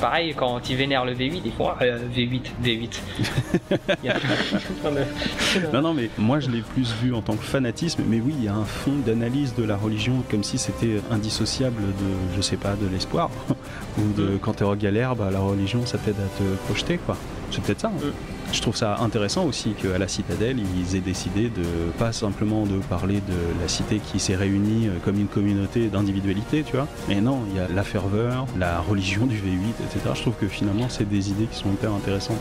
Pareil, 0.00 0.34
quand 0.36 0.68
ils 0.70 0.76
vénèrent 0.76 1.04
le 1.04 1.14
V8, 1.14 1.42
ils 1.44 1.52
font 1.52 1.68
ah, 1.68 1.76
euh, 1.82 1.98
V8, 2.14 2.42
V8. 2.64 3.00
Il 4.02 4.06
y 4.06 4.08
a- 4.10 4.16
Non, 5.72 5.82
non, 5.82 5.94
mais 5.94 6.10
moi 6.18 6.40
je 6.40 6.50
l'ai 6.50 6.60
plus 6.62 6.92
vu 7.02 7.14
en 7.14 7.22
tant 7.22 7.36
que 7.36 7.44
fanatisme, 7.44 8.02
mais 8.08 8.20
oui, 8.20 8.34
il 8.38 8.44
y 8.44 8.48
a 8.48 8.54
un 8.54 8.64
fond 8.64 8.92
d'analyse 9.06 9.54
de 9.54 9.64
la 9.64 9.76
religion 9.76 10.22
comme 10.30 10.42
si 10.42 10.58
c'était 10.58 11.00
indissociable 11.10 11.82
de, 11.82 12.36
je 12.36 12.40
sais 12.40 12.56
pas, 12.56 12.74
de 12.74 12.86
l'espoir. 12.92 13.30
Ou 13.98 14.12
de 14.16 14.22
Mm. 14.22 14.38
quand 14.40 14.54
t'es 14.54 14.64
en 14.64 14.74
galère, 14.76 15.16
bah, 15.16 15.28
la 15.32 15.40
religion 15.40 15.84
ça 15.84 15.98
t'aide 15.98 16.14
à 16.18 16.38
te 16.38 16.44
projeter, 16.66 16.98
quoi. 17.04 17.16
C'est 17.50 17.62
peut-être 17.62 17.80
ça. 17.80 17.88
hein. 17.88 18.10
Je 18.52 18.60
trouve 18.60 18.76
ça 18.76 18.98
intéressant 19.00 19.44
aussi 19.46 19.70
qu'à 19.72 19.96
la 19.98 20.06
citadelle, 20.08 20.58
ils 20.60 20.94
aient 20.96 21.00
décidé 21.00 21.48
de 21.48 21.62
pas 21.98 22.12
simplement 22.12 22.64
de 22.66 22.78
parler 22.78 23.14
de 23.16 23.60
la 23.60 23.66
cité 23.66 23.98
qui 23.98 24.20
s'est 24.20 24.36
réunie 24.36 24.88
euh, 24.88 24.92
comme 25.04 25.18
une 25.18 25.26
communauté 25.26 25.88
d'individualité, 25.88 26.62
tu 26.62 26.76
vois. 26.76 26.86
Mais 27.08 27.20
non, 27.20 27.40
il 27.50 27.56
y 27.56 27.58
a 27.58 27.66
la 27.74 27.82
ferveur, 27.82 28.46
la 28.58 28.80
religion 28.80 29.24
du 29.26 29.36
V8, 29.36 29.84
etc. 29.86 30.10
Je 30.14 30.20
trouve 30.20 30.34
que 30.34 30.48
finalement, 30.48 30.86
c'est 30.90 31.08
des 31.08 31.30
idées 31.30 31.46
qui 31.46 31.58
sont 31.58 31.70
hyper 31.70 31.92
intéressantes. 31.92 32.36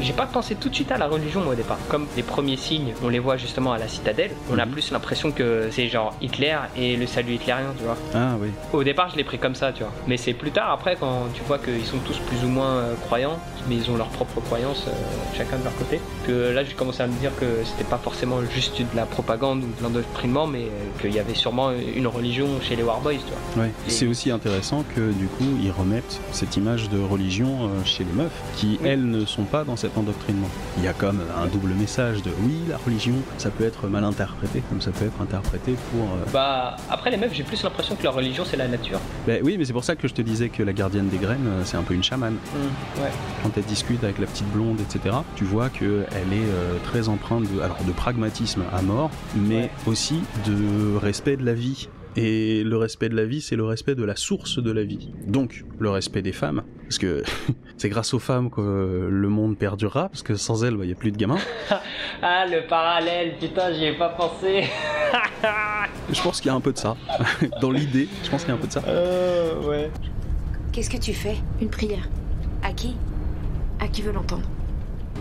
J'ai 0.00 0.12
pas 0.12 0.26
pensé 0.26 0.54
tout 0.54 0.68
de 0.68 0.74
suite 0.74 0.92
à 0.92 0.98
la 0.98 1.08
religion 1.08 1.40
moi, 1.40 1.54
au 1.54 1.56
départ. 1.56 1.78
Comme 1.88 2.06
les 2.16 2.22
premiers 2.22 2.56
signes, 2.58 2.92
on 3.02 3.08
les 3.08 3.18
voit 3.18 3.36
justement 3.36 3.72
à 3.72 3.78
la 3.78 3.88
citadelle, 3.88 4.30
on 4.52 4.58
a 4.58 4.66
Mhm. 4.66 4.72
plus 4.72 4.90
l'impression 4.92 5.32
que 5.32 5.68
c'est 5.72 5.88
genre 5.88 6.14
Hitler 6.20 6.56
et 6.76 6.96
le 6.96 7.06
salut 7.06 7.34
hitlérien, 7.34 7.72
tu 7.78 7.84
vois. 7.84 7.96
Ah 8.14 8.34
oui. 8.40 8.48
Au 8.72 8.84
départ, 8.84 9.08
je 9.10 9.16
l'ai 9.16 9.24
pris 9.24 9.38
comme 9.38 9.54
ça, 9.54 9.72
tu 9.72 9.82
vois. 9.82 9.92
Mais 10.06 10.16
c'est 10.16 10.34
plus 10.34 10.50
tard, 10.52 10.70
après, 10.70 10.96
quand 11.00 11.24
tu 11.34 11.42
vois 11.44 11.58
qu'ils 11.58 11.84
sont 11.84 11.98
tous 12.06 12.18
plus 12.18 12.44
ou 12.44 12.48
moins 12.48 12.76
euh, 12.76 12.94
croyants, 13.06 13.38
mais 13.68 13.76
ils 13.76 13.90
ont 13.90 13.96
leurs 13.96 14.08
propres 14.08 14.40
croyances, 14.42 14.84
euh, 14.86 14.92
chacun, 15.36 15.55
chacun 15.56 15.58
de 15.58 15.64
leur 15.64 15.76
côté. 15.76 16.00
Que 16.26 16.52
là, 16.54 16.64
j'ai 16.64 16.74
commencé 16.74 17.02
à 17.02 17.06
me 17.06 17.12
dire 17.18 17.30
que 17.38 17.46
c'était 17.64 17.84
pas 17.88 17.98
forcément 17.98 18.38
juste 18.54 18.78
de 18.80 18.86
la 18.96 19.06
propagande 19.06 19.62
ou 19.64 19.66
de 19.78 19.82
l'endoctrinement, 19.82 20.46
mais 20.46 20.62
euh, 20.64 21.00
qu'il 21.00 21.14
y 21.14 21.18
avait 21.18 21.34
sûrement 21.34 21.70
une 21.72 22.06
religion 22.06 22.46
chez 22.62 22.76
les 22.76 22.82
Warboys. 22.82 23.18
Ouais. 23.56 23.70
C'est 23.88 24.06
aussi 24.06 24.30
intéressant 24.30 24.84
que 24.94 25.12
du 25.12 25.26
coup, 25.26 25.44
ils 25.62 25.70
remettent 25.70 26.20
cette 26.32 26.56
image 26.56 26.88
de 26.88 27.00
religion 27.00 27.64
euh, 27.64 27.84
chez 27.84 28.04
les 28.04 28.12
meufs, 28.12 28.30
qui 28.56 28.78
Oui. 28.82 28.88
elles 28.88 29.08
ne 29.08 29.24
sont 29.24 29.44
pas 29.44 29.64
dans 29.64 29.76
cet 29.76 29.96
endoctrinement. 29.96 30.48
Il 30.78 30.84
y 30.84 30.88
a 30.88 30.92
comme 30.92 31.20
un 31.42 31.46
double 31.46 31.72
message 31.74 32.22
de 32.22 32.30
oui, 32.42 32.58
la 32.68 32.76
religion, 32.78 33.14
ça 33.38 33.50
peut 33.50 33.64
être 33.64 33.86
mal 33.88 34.04
interprété, 34.04 34.62
comme 34.68 34.80
ça 34.80 34.90
peut 34.90 35.04
être 35.06 35.20
interprété 35.20 35.74
pour. 35.90 36.02
euh, 36.04 36.30
Bah, 36.32 36.76
après, 36.90 37.10
les 37.10 37.16
meufs, 37.16 37.32
j'ai 37.34 37.42
plus 37.44 37.62
l'impression 37.62 37.94
que 37.96 38.02
leur 38.02 38.14
religion, 38.14 38.44
c'est 38.48 38.56
la 38.56 38.68
nature. 38.68 38.98
Ben 39.26 39.40
oui, 39.44 39.56
mais 39.58 39.64
c'est 39.64 39.72
pour 39.72 39.84
ça 39.84 39.96
que 39.96 40.08
je 40.08 40.14
te 40.14 40.22
disais 40.22 40.48
que 40.48 40.62
la 40.62 40.72
gardienne 40.72 41.08
des 41.08 41.18
graines, 41.18 41.48
c'est 41.64 41.76
un 41.76 41.82
peu 41.82 41.94
une 41.94 42.02
chamane. 42.04 42.36
Ouais. 42.96 43.10
Quand 43.42 43.50
elle 43.56 43.64
discute 43.64 44.02
avec 44.04 44.18
la 44.18 44.26
petite 44.26 44.50
blonde, 44.52 44.80
etc., 44.80 45.16
tu 45.36 45.44
vois 45.46 45.68
qu'elle 45.70 45.88
est 46.32 46.50
euh, 46.50 46.76
très 46.84 47.08
empreinte 47.08 47.44
de, 47.52 47.60
alors, 47.60 47.78
de 47.86 47.92
pragmatisme 47.92 48.62
à 48.72 48.82
mort, 48.82 49.10
mais 49.34 49.56
Ouais. 49.62 49.70
aussi 49.86 50.20
de 50.46 50.96
respect 50.96 51.36
de 51.36 51.44
la 51.44 51.54
vie. 51.54 51.88
Et 52.18 52.64
le 52.64 52.78
respect 52.78 53.10
de 53.10 53.14
la 53.14 53.26
vie, 53.26 53.42
c'est 53.42 53.56
le 53.56 53.64
respect 53.64 53.94
de 53.94 54.02
la 54.02 54.16
source 54.16 54.58
de 54.58 54.70
la 54.72 54.84
vie. 54.84 55.10
Donc, 55.26 55.64
le 55.78 55.90
respect 55.90 56.22
des 56.22 56.32
femmes, 56.32 56.62
parce 56.84 56.96
que 56.96 57.22
c'est 57.76 57.90
grâce 57.90 58.14
aux 58.14 58.18
femmes 58.18 58.48
que 58.50 59.06
le 59.10 59.28
monde 59.28 59.58
perdurera, 59.58 60.08
parce 60.08 60.22
que 60.22 60.34
sans 60.34 60.64
elles, 60.64 60.76
bah, 60.76 60.84
il 60.84 60.86
n'y 60.86 60.92
a 60.94 60.96
plus 60.96 61.12
de 61.12 61.16
gamins. 61.18 61.38
Ah, 62.22 62.46
le 62.46 62.66
parallèle, 62.66 63.34
putain, 63.38 63.74
j'y 63.74 63.84
ai 63.84 63.92
pas 63.98 64.08
pensé. 64.08 64.64
Je 66.10 66.22
pense 66.22 66.40
qu'il 66.40 66.48
y 66.50 66.50
a 66.50 66.54
un 66.54 66.62
peu 66.62 66.72
de 66.72 66.78
ça. 66.78 66.96
Dans 67.60 67.70
l'idée, 67.70 68.08
je 68.24 68.30
pense 68.30 68.40
qu'il 68.42 68.48
y 68.48 68.52
a 68.52 68.54
un 68.54 68.60
peu 68.60 68.66
de 68.68 68.72
ça. 68.72 68.82
Euh, 68.88 69.60
ouais. 69.62 69.90
Qu'est-ce 70.72 70.88
que 70.88 70.96
tu 70.96 71.12
fais? 71.12 71.36
Une 71.60 71.68
prière. 71.68 72.08
À 72.62 72.72
qui? 72.72 72.96
À 73.80 73.88
qui 73.88 74.00
veut 74.00 74.12
l'entendre? 74.12 74.48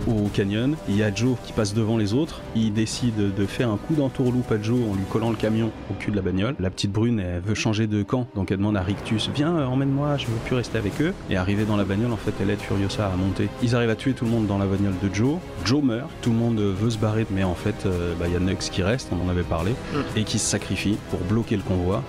Au 0.08 0.28
canyon, 0.28 0.76
il 0.88 0.98
y 0.98 1.04
a 1.04 1.14
Joe 1.14 1.36
qui 1.46 1.52
passe 1.52 1.74
devant 1.74 1.98
les 1.98 2.14
autres. 2.14 2.42
Il 2.56 2.74
décide 2.74 3.34
de 3.36 3.46
faire 3.46 3.72
un 3.72 3.78
coup 3.78 3.96
d'entourloupe 3.96 4.52
à 4.52 4.62
Joe 4.62 4.80
en 4.92 4.94
lui 4.94 5.04
collant 5.12 5.32
le 5.32 5.36
camion 5.36 5.72
au 5.90 5.96
cul 5.96 6.12
de 6.12 6.16
la 6.16 6.22
bagnole. 6.22 6.56
La 6.60 6.70
petite 6.70 6.92
brune, 6.92 7.20
elle 7.20 7.42
veut 7.42 7.56
changer 7.56 7.88
de 7.88 8.04
camp, 8.04 8.28
donc 8.36 8.52
elle 8.52 8.58
demande 8.58 8.78
à 8.78 8.82
Rictus 8.82 9.30
Viens, 9.34 9.56
euh, 9.56 9.66
emmène-moi, 9.66 10.18
je 10.18 10.28
veux 10.28 10.38
plus 10.46 10.56
rester 10.56 10.78
avec 10.78 11.02
eux. 11.02 11.14
Et 11.32 11.38
arrivée 11.38 11.66
dans 11.66 11.76
la 11.76 11.86
bagnole, 11.86 12.12
en 12.12 12.18
fait, 12.18 12.34
elle 12.40 12.52
aide 12.52 12.60
Furiosa 12.60 13.08
à 13.08 13.16
monter. 13.16 13.50
Ils 13.64 13.76
arrivent 13.76 13.90
à 13.90 13.96
tuer 13.96 14.14
tout 14.14 14.26
le 14.26 14.32
monde 14.32 14.46
dans 14.46 14.60
la 14.60 14.66
bagnole 14.68 14.94
de 15.02 15.14
Joe. 15.14 15.38
Joe 15.64 15.84
meurt, 15.84 16.10
tout 16.22 16.30
le 16.30 16.38
monde 16.38 16.60
veut 16.60 16.90
se 16.92 17.00
barrer, 17.00 17.26
mais 17.32 17.44
en 17.44 17.56
fait, 17.56 17.86
euh, 17.88 18.14
bah, 18.20 18.26
il 18.28 18.34
y 18.34 18.38
a 18.38 18.40
Nux 18.40 18.70
qui 18.72 18.84
reste, 18.84 19.10
on 19.12 19.26
en 19.26 19.30
avait 19.30 19.44
parlé, 19.44 19.72
et 20.16 20.24
qui 20.24 20.38
se 20.38 20.46
sacrifie 20.46 20.98
pour 21.10 21.20
bloquer 21.22 21.58
le 21.58 21.64
convoi. 21.64 22.04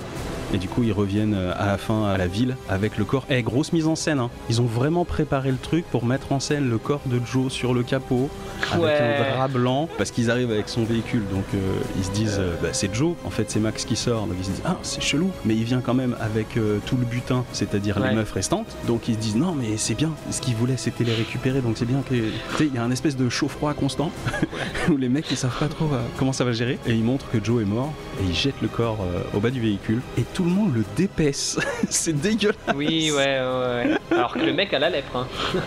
Et 0.54 0.58
du 0.58 0.68
coup, 0.68 0.82
ils 0.82 0.92
reviennent 0.92 1.34
euh, 1.34 1.52
à 1.56 1.66
la 1.66 1.78
fin 1.78 2.04
à 2.06 2.16
la 2.16 2.26
ville 2.26 2.56
avec 2.68 2.98
le 2.98 3.04
corps. 3.04 3.24
Eh, 3.30 3.42
grosse 3.42 3.72
mise 3.72 3.86
en 3.86 3.96
scène, 3.96 4.18
hein. 4.20 4.30
Ils 4.48 4.60
ont 4.60 4.66
vraiment 4.66 5.04
préparé 5.04 5.50
le 5.50 5.56
truc 5.56 5.84
pour 5.90 6.04
mettre 6.04 6.32
en 6.32 6.40
scène 6.40 6.68
le 6.68 6.78
corps 6.78 7.00
de 7.06 7.20
Joe 7.24 7.52
sur 7.52 7.74
le 7.74 7.82
capot 7.82 8.30
avec 8.72 9.00
un 9.00 9.34
drap 9.34 9.48
blanc 9.48 9.88
parce 9.98 10.10
qu'ils 10.10 10.30
arrivent 10.30 10.50
avec 10.50 10.68
son 10.68 10.84
véhicule. 10.84 11.22
Donc 11.30 11.44
euh, 11.54 11.58
ils 11.98 12.04
se 12.04 12.10
disent, 12.10 12.38
euh, 12.38 12.54
bah, 12.62 12.68
c'est 12.72 12.94
Joe. 12.94 13.14
En 13.24 13.30
fait, 13.30 13.50
c'est 13.50 13.60
Max 13.60 13.84
qui 13.84 13.96
sort. 13.96 14.26
Donc 14.26 14.36
ils 14.38 14.44
se 14.44 14.50
disent, 14.50 14.62
ah, 14.64 14.76
c'est 14.82 15.02
chelou. 15.02 15.30
Mais 15.44 15.54
il 15.54 15.64
vient 15.64 15.80
quand 15.80 15.94
même 15.94 16.16
avec 16.20 16.56
euh, 16.56 16.78
tout 16.86 16.96
le 16.96 17.04
butin, 17.04 17.44
c'est-à-dire 17.52 17.96
Ouais. 17.96 18.10
les 18.10 18.14
meufs 18.16 18.32
restantes. 18.32 18.76
Donc 18.86 19.08
ils 19.08 19.14
se 19.14 19.18
disent, 19.18 19.36
non, 19.36 19.54
mais 19.54 19.76
c'est 19.76 19.94
bien. 19.94 20.10
Ce 20.30 20.40
qu'ils 20.40 20.54
voulaient, 20.54 20.76
c'était 20.76 21.04
les 21.04 21.14
récupérer. 21.14 21.60
Donc 21.60 21.76
c'est 21.78 21.86
bien 21.86 22.02
que. 22.08 22.14
Tu 22.14 22.22
sais, 22.56 22.66
il 22.66 22.74
y 22.74 22.78
a 22.78 22.82
un 22.82 22.90
espèce 22.90 23.16
de 23.16 23.28
chaud-froid 23.28 23.74
constant 23.74 24.10
où 24.90 24.96
les 24.96 25.08
mecs 25.08 25.30
ils 25.30 25.36
savent 25.36 25.58
pas 25.58 25.68
trop 25.68 25.88
comment 26.18 26.32
ça 26.32 26.44
va 26.44 26.52
gérer. 26.52 26.78
Et 26.86 26.92
ils 26.92 27.04
montrent 27.04 27.30
que 27.30 27.42
Joe 27.42 27.62
est 27.62 27.66
mort 27.66 27.92
et 28.20 28.24
ils 28.24 28.34
jettent 28.34 28.60
le 28.62 28.68
corps 28.68 28.98
euh, 29.00 29.22
au 29.36 29.40
bas 29.40 29.50
du 29.50 29.60
véhicule. 29.60 30.00
Et 30.18 30.22
tout 30.22 30.44
le 30.44 30.50
monde 30.50 30.74
le 30.74 30.84
dépaisse. 30.96 31.58
c'est 31.90 32.12
dégueulasse. 32.12 32.56
Oui, 32.74 33.10
ouais, 33.10 33.16
ouais, 33.16 33.84
ouais. 33.90 33.98
Alors 34.10 34.32
que 34.34 34.38
le 34.40 34.52
mec 34.52 34.72
a 34.74 34.78
la 34.78 34.90
lèpre, 34.90 35.16
hein. 35.16 35.26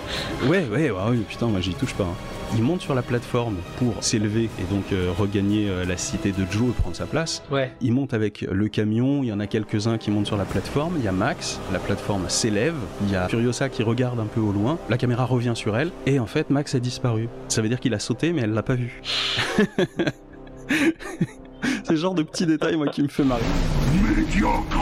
Ouais, 0.47 0.65
ouais, 0.71 0.89
ouais, 0.89 1.09
ouais, 1.09 1.17
putain, 1.27 1.47
moi 1.47 1.61
j'y 1.61 1.73
touche 1.73 1.93
pas. 1.93 2.03
hein. 2.05 2.15
Il 2.55 2.63
monte 2.63 2.81
sur 2.81 2.95
la 2.95 3.03
plateforme 3.03 3.57
pour 3.77 4.03
s'élever 4.03 4.49
et 4.59 4.73
donc 4.73 4.85
euh, 4.91 5.11
regagner 5.15 5.69
euh, 5.69 5.85
la 5.85 5.97
cité 5.97 6.31
de 6.31 6.43
Joe 6.49 6.69
et 6.69 6.81
prendre 6.81 6.95
sa 6.95 7.05
place. 7.05 7.43
Ouais. 7.51 7.71
Il 7.79 7.93
monte 7.93 8.15
avec 8.15 8.41
le 8.41 8.67
camion, 8.69 9.21
il 9.21 9.27
y 9.27 9.31
en 9.31 9.39
a 9.39 9.45
quelques-uns 9.45 9.99
qui 9.99 10.09
montent 10.09 10.25
sur 10.25 10.35
la 10.37 10.45
plateforme, 10.45 10.95
il 10.97 11.03
y 11.05 11.07
a 11.07 11.11
Max, 11.11 11.59
la 11.71 11.77
plateforme 11.77 12.27
s'élève, 12.27 12.73
il 13.03 13.11
y 13.11 13.15
a 13.15 13.27
Furiosa 13.29 13.69
qui 13.69 13.83
regarde 13.83 14.19
un 14.19 14.25
peu 14.25 14.39
au 14.39 14.51
loin, 14.51 14.79
la 14.89 14.97
caméra 14.97 15.25
revient 15.25 15.51
sur 15.53 15.77
elle, 15.77 15.91
et 16.07 16.17
en 16.19 16.25
fait 16.25 16.49
Max 16.49 16.73
a 16.73 16.79
disparu. 16.79 17.29
Ça 17.49 17.61
veut 17.61 17.69
dire 17.69 17.79
qu'il 17.79 17.93
a 17.93 17.99
sauté 17.99 18.33
mais 18.33 18.41
elle 18.41 18.53
l'a 18.53 18.63
pas 18.63 18.73
vu. 18.75 18.99
C'est 21.83 21.91
le 21.91 21.95
genre 21.97 22.13
de 22.15 22.23
petit 22.23 22.45
détail 22.45 22.75
moi 22.75 22.87
qui 22.87 23.01
me 23.01 23.07
fait 23.07 23.23
marrer. 23.23 23.41
Médiocre 24.15 24.77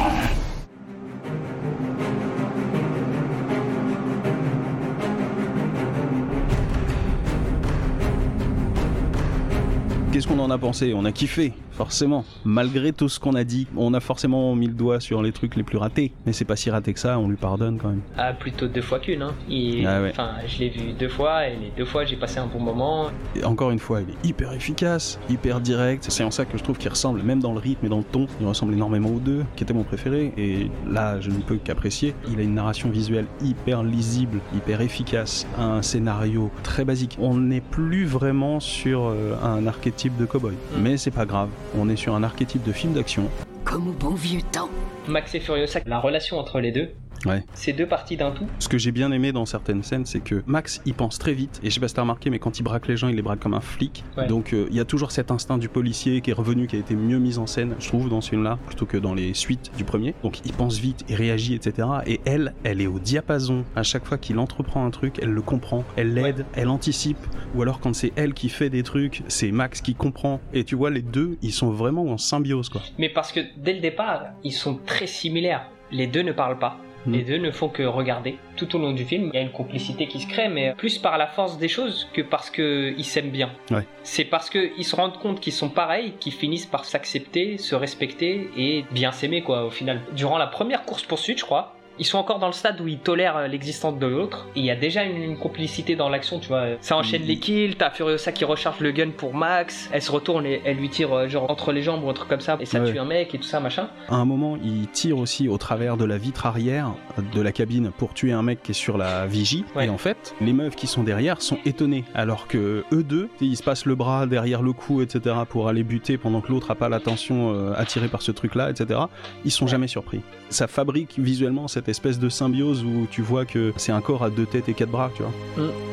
Qu'est-ce 10.12 10.28
qu'on 10.28 10.40
en 10.40 10.50
a 10.50 10.58
pensé? 10.58 10.94
On 10.96 11.06
a 11.06 11.12
kiffé, 11.12 11.54
forcément. 11.78 12.26
Malgré 12.44 12.92
tout 12.92 13.08
ce 13.08 13.20
qu'on 13.20 13.36
a 13.36 13.44
dit, 13.44 13.68
on 13.78 13.94
a 13.94 14.00
forcément 14.00 14.56
mis 14.56 14.68
le 14.68 14.74
doigt 14.74 15.00
sur 15.00 15.22
les 15.22 15.32
trucs 15.32 15.56
les 15.56 15.64
plus 15.64 15.78
ratés. 15.78 16.12
Mais 16.26 16.34
c'est 16.34 16.46
pas 16.46 16.56
si 16.56 16.70
raté 16.70 16.94
que 16.94 17.00
ça, 17.00 17.20
on 17.20 17.28
lui 17.30 17.36
pardonne 17.38 17.78
quand 17.78 17.90
même. 17.90 18.02
Ah, 18.18 18.34
plutôt 18.34 18.68
deux 18.68 18.82
fois 18.82 19.00
qu'une, 19.00 19.22
hein. 19.22 19.34
Il- 19.48 19.86
Ah 19.86 20.02
ouais. 20.02 20.10
Enfin, 20.10 20.32
je 20.48 20.60
l'ai 20.60 20.70
vu 20.70 20.94
deux 20.94 21.10
fois, 21.10 21.48
et 21.48 21.56
les 21.56 21.72
deux 21.78 21.86
fois, 21.86 22.04
j'ai 22.06 22.16
passé 22.16 22.40
un 22.40 22.48
bon 22.48 22.60
moment. 22.60 23.08
Et 23.36 23.44
encore 23.44 23.72
une 23.72 23.80
fois, 23.80 24.02
il 24.02 24.10
est 24.10 24.28
hyper 24.30 24.52
efficace, 24.54 25.20
hyper 25.30 25.60
direct. 25.62 26.06
C'est 26.10 26.24
en 26.24 26.32
ça 26.32 26.46
que 26.46 26.58
je 26.58 26.64
trouve 26.64 26.78
qu'il 26.78 26.90
ressemble, 26.90 27.22
même 27.22 27.40
dans 27.40 27.54
le 27.54 27.60
rythme 27.60 27.86
et 27.86 27.90
dans 27.90 28.00
le 28.00 28.04
ton, 28.04 28.26
il 28.42 28.48
ressemble 28.48 28.74
énormément 28.74 29.10
aux 29.10 29.20
deux, 29.20 29.46
qui 29.56 29.64
était 29.64 29.74
mon 29.74 29.84
préféré. 29.84 30.34
Et 30.38 30.70
là, 30.90 31.20
je 31.22 31.30
ne 31.30 31.38
peux 31.40 31.58
qu'apprécier. 31.58 32.16
Il 32.32 32.40
a 32.40 32.44
une 32.44 32.56
narration 32.56 32.90
visuelle 32.90 33.26
hyper 33.44 33.84
lisible, 33.84 34.40
hyper 34.56 34.82
efficace, 34.82 35.46
un 35.60 35.82
scénario 35.82 36.50
très 36.64 36.86
basique. 36.86 37.18
On 37.20 37.36
n'est 37.38 37.62
plus 37.62 38.06
vraiment 38.06 38.60
sur 38.60 39.06
euh, 39.08 39.36
un 39.44 39.68
archétype 39.68 40.16
de 40.18 40.26
cowboy. 40.26 40.54
Mm. 40.54 40.82
Mais 40.82 40.98
c'est 40.98 41.12
pas 41.12 41.26
grave, 41.26 41.50
on 41.76 41.90
est 41.90 41.96
sur 41.96 42.16
un 42.16 42.24
archétype 42.24 42.64
de 42.64 42.72
film 42.72 42.94
d'action. 42.94 43.30
Comme 43.64 43.90
au 43.90 43.94
bon 43.94 44.14
vieux 44.14 44.42
temps. 44.52 44.70
Max 45.08 45.36
et 45.36 45.40
Furiosa, 45.40 45.80
la 45.86 46.00
relation 46.00 46.38
entre 46.38 46.60
les 46.60 46.72
deux, 46.72 46.92
Ouais. 47.26 47.44
c'est 47.54 47.74
deux 47.74 47.88
parties 47.88 48.18
d'un 48.18 48.32
tout. 48.32 48.46
Ce 48.60 48.68
que 48.68 48.78
j'ai 48.78 48.92
bien 48.92 49.12
aimé 49.12 49.32
dans 49.32 49.46
certaines 49.46 49.84
scènes, 49.84 50.06
c'est 50.06 50.20
que 50.20 50.44
Max, 50.46 50.82
il 50.86 50.94
pense 50.94 51.18
très 51.20 51.34
vite. 51.34 51.60
Et 51.64 51.70
je 51.70 51.76
sais 51.76 51.80
pas 51.80 51.88
si 51.88 51.96
t'as 51.96 52.02
remarqué, 52.02 52.30
mais 52.30 52.40
quand 52.40 52.60
il 52.60 52.64
braque 52.64 52.88
les 52.88 52.98
gens, 52.98 53.08
il 53.08 53.16
les 53.16 53.22
braque 53.22 53.40
comme 53.40 53.54
un 53.54 53.62
flic. 53.62 54.04
Ouais. 54.18 54.28
Donc 54.28 54.54
euh, 54.54 54.68
il 54.70 54.76
y 54.76 54.80
a 54.80 54.86
toujours 54.86 55.12
cet 55.12 55.32
instinct 55.32 55.58
du 55.58 55.70
policier 55.70 56.22
qui 56.22 56.32
est 56.32 56.34
revenu, 56.34 56.68
qui 56.68 56.76
a 56.76 56.80
été 56.80 56.96
mieux 56.96 57.20
mis 57.20 57.38
en 57.38 57.48
scène, 57.48 57.76
je 57.80 57.88
trouve, 57.88 58.10
dans 58.10 58.22
ce 58.22 58.30
film-là, 58.30 58.58
plutôt 58.68 58.86
que 58.86 58.98
dans 58.98 59.14
les 59.14 59.34
suites 59.34 59.72
du 59.78 59.84
premier. 59.84 60.14
Donc 60.24 60.46
il 60.46 60.54
pense 60.54 60.78
vite, 60.78 61.04
il 61.10 61.16
réagit, 61.16 61.56
etc. 61.56 61.88
Et 62.06 62.22
elle, 62.26 62.54
elle 62.64 62.82
est 62.82 62.88
au 62.88 63.00
diapason. 63.00 63.66
À 63.76 63.84
chaque 63.84 64.06
fois 64.06 64.18
qu'il 64.18 64.40
entreprend 64.40 64.86
un 64.86 64.92
truc, 64.92 65.20
elle 65.22 65.30
le 65.32 65.42
comprend, 65.42 65.84
elle 65.96 66.14
l'aide, 66.14 66.46
elle 66.56 66.70
anticipe. 66.70 67.18
Ou 67.56 67.62
alors 67.62 67.80
quand 67.80 67.94
c'est 67.96 68.12
elle 68.16 68.34
qui 68.34 68.50
fait 68.50 68.70
des 68.70 68.84
trucs, 68.84 69.24
c'est 69.28 69.52
Max 69.52 69.82
qui 69.82 69.96
comprend. 69.96 70.40
Et 70.54 70.64
tu 70.64 70.76
vois, 70.76 70.90
les 70.90 71.02
deux, 71.02 71.38
ils 71.42 71.52
sont 71.52 71.72
vraiment 71.72 72.06
en 72.06 72.18
symbiose, 72.18 72.70
quoi. 72.70 72.82
Mais 72.98 73.10
parce 73.10 73.32
que 73.32 73.40
dès 73.58 73.74
le 73.74 73.80
départ, 73.80 74.26
ils 74.44 74.52
sont 74.52 74.80
très 74.86 75.08
similaires. 75.08 75.70
Les 75.92 76.08
deux 76.08 76.22
ne 76.22 76.32
parlent 76.32 76.60
pas. 76.60 76.78
Mm. 77.08 77.12
Les 77.14 77.24
deux 77.24 77.38
ne 77.38 77.52
font 77.52 77.70
que 77.70 77.84
regarder. 77.84 78.38
Tout 78.56 78.76
au 78.76 78.80
long 78.80 78.92
du 78.92 79.06
film, 79.06 79.32
il 79.34 79.36
y 79.36 79.40
a 79.40 79.42
une 79.42 79.52
complicité 79.52 80.08
qui 80.08 80.20
se 80.20 80.28
crée, 80.28 80.50
mais 80.50 80.74
plus 80.78 80.98
par 80.98 81.18
la 81.18 81.28
force 81.28 81.58
des 81.58 81.68
choses 81.68 82.08
que 82.14 82.22
parce 82.22 82.50
qu'ils 82.50 83.06
s'aiment 83.06 83.32
bien. 83.32 83.52
Ouais. 83.72 83.86
C'est 84.04 84.26
parce 84.26 84.50
qu'ils 84.50 84.86
se 84.86 84.96
rendent 84.96 85.18
compte 85.18 85.40
qu'ils 85.40 85.54
sont 85.54 85.70
pareils 85.70 86.14
qu'ils 86.20 86.34
finissent 86.34 86.66
par 86.66 86.86
s'accepter, 86.86 87.58
se 87.58 87.76
respecter 87.76 88.50
et 88.58 88.86
bien 88.92 89.12
s'aimer, 89.12 89.42
quoi, 89.42 89.66
au 89.66 89.70
final. 89.70 90.02
Durant 90.16 90.38
la 90.38 90.48
première 90.48 90.84
course-poursuite, 90.86 91.40
je 91.40 91.46
crois, 91.46 91.77
ils 92.00 92.06
sont 92.06 92.18
encore 92.18 92.40
dans 92.40 92.48
le 92.48 92.54
stade 92.54 92.80
où 92.82 92.88
ils 92.88 93.00
tolèrent 93.00 93.38
euh, 93.38 93.48
l'existence 93.48 93.98
de 94.00 94.06
l'autre. 94.08 94.48
Il 94.56 94.64
y 94.66 94.72
a 94.72 94.76
déjà 94.76 95.04
une, 95.04 95.22
une 95.22 95.38
complicité 95.38 95.96
dans 95.96 96.10
l'action, 96.10 96.40
tu 96.40 96.48
vois. 96.48 96.66
Ça 96.82 96.98
enchaîne 96.98 97.24
les 97.24 97.40
kills, 97.40 97.76
t'as 97.76 97.90
Furiosa 97.90 98.32
qui 98.32 98.46
recharge 98.46 98.80
le 98.80 98.92
gun 98.92 99.10
pour 99.16 99.34
Max, 99.34 99.90
elle 99.92 100.02
se 100.02 100.12
retourne 100.12 100.46
et 100.46 100.62
elle 100.66 100.78
lui 100.78 100.90
tire 100.90 101.14
euh, 101.14 101.28
genre 101.28 101.50
entre 101.50 101.72
les 101.72 101.82
jambes 101.82 102.04
ou 102.04 102.10
un 102.10 102.14
truc 102.14 102.30
comme 102.30 102.42
ça, 102.42 102.58
et 102.60 102.66
ça 102.66 102.80
Ouais. 102.80 102.92
tue 102.92 103.00
un 103.00 103.06
mec 103.06 103.34
et 103.34 103.38
tout 103.38 103.44
ça, 103.48 103.60
machin. 103.60 103.90
À 104.10 104.16
un 104.16 104.26
moment, 104.26 104.58
il 104.64 104.88
tire 104.90 105.18
aussi 105.18 105.48
au 105.50 105.58
travers 105.58 105.98
de 105.98 106.06
la 106.06 106.18
vitre 106.18 106.46
arrière 106.46 106.94
de 107.34 107.42
la 107.42 107.52
cabine 107.52 107.92
pour 107.98 108.14
tuer 108.14 108.32
un 108.32 108.44
mec 108.44 108.62
qui 108.64 108.72
est 108.72 108.76
sur 108.76 108.98
la 108.98 109.26
vigie. 109.26 109.66
Ouais. 109.76 109.88
Et 109.88 109.90
en 109.90 109.98
fait, 109.98 110.36
les 110.42 110.54
meufs 110.54 110.76
qui 110.76 110.88
sont 110.88 111.04
derrière 111.04 111.42
sont 111.42 111.58
étonnées. 111.66 112.04
Alors 112.14 112.48
que 112.48 112.84
eux 112.92 113.04
deux, 113.04 113.30
ils 113.42 113.58
se 113.58 113.64
passent 113.64 113.86
le 113.86 113.96
bras 113.96 114.26
derrière 114.28 114.62
le 114.62 114.74
cou, 114.74 115.02
etc. 115.02 115.36
pour 115.50 115.68
aller 115.68 115.84
buter 115.84 116.18
pendant 116.18 116.42
que 116.42 116.52
l'autre 116.52 116.72
a 116.72 116.76
pas 116.76 116.90
l'attention 116.90 117.54
euh, 117.54 117.74
attirée 117.76 118.08
par 118.08 118.22
ce 118.22 118.32
truc-là, 118.32 118.70
etc. 118.70 119.00
Ils 119.46 119.52
sont 119.52 119.68
jamais 119.68 119.88
surpris. 119.88 120.22
Ça 120.50 120.68
fabrique 120.68 121.18
visuellement 121.18 121.68
cette 121.68 121.87
espèce 121.88 122.20
de 122.20 122.30
symbiose 122.30 122.84
où 122.84 123.08
tu 123.10 123.22
vois 123.22 123.46
que 123.46 123.74
c'est 123.78 123.92
un 123.92 124.02
corps 124.02 124.24
à 124.24 124.30
deux 124.30 124.46
têtes 124.46 124.70
et 124.70 124.74
quatre 124.74 124.90
bras, 124.90 125.12
tu 125.16 125.24
vois. 125.24 125.32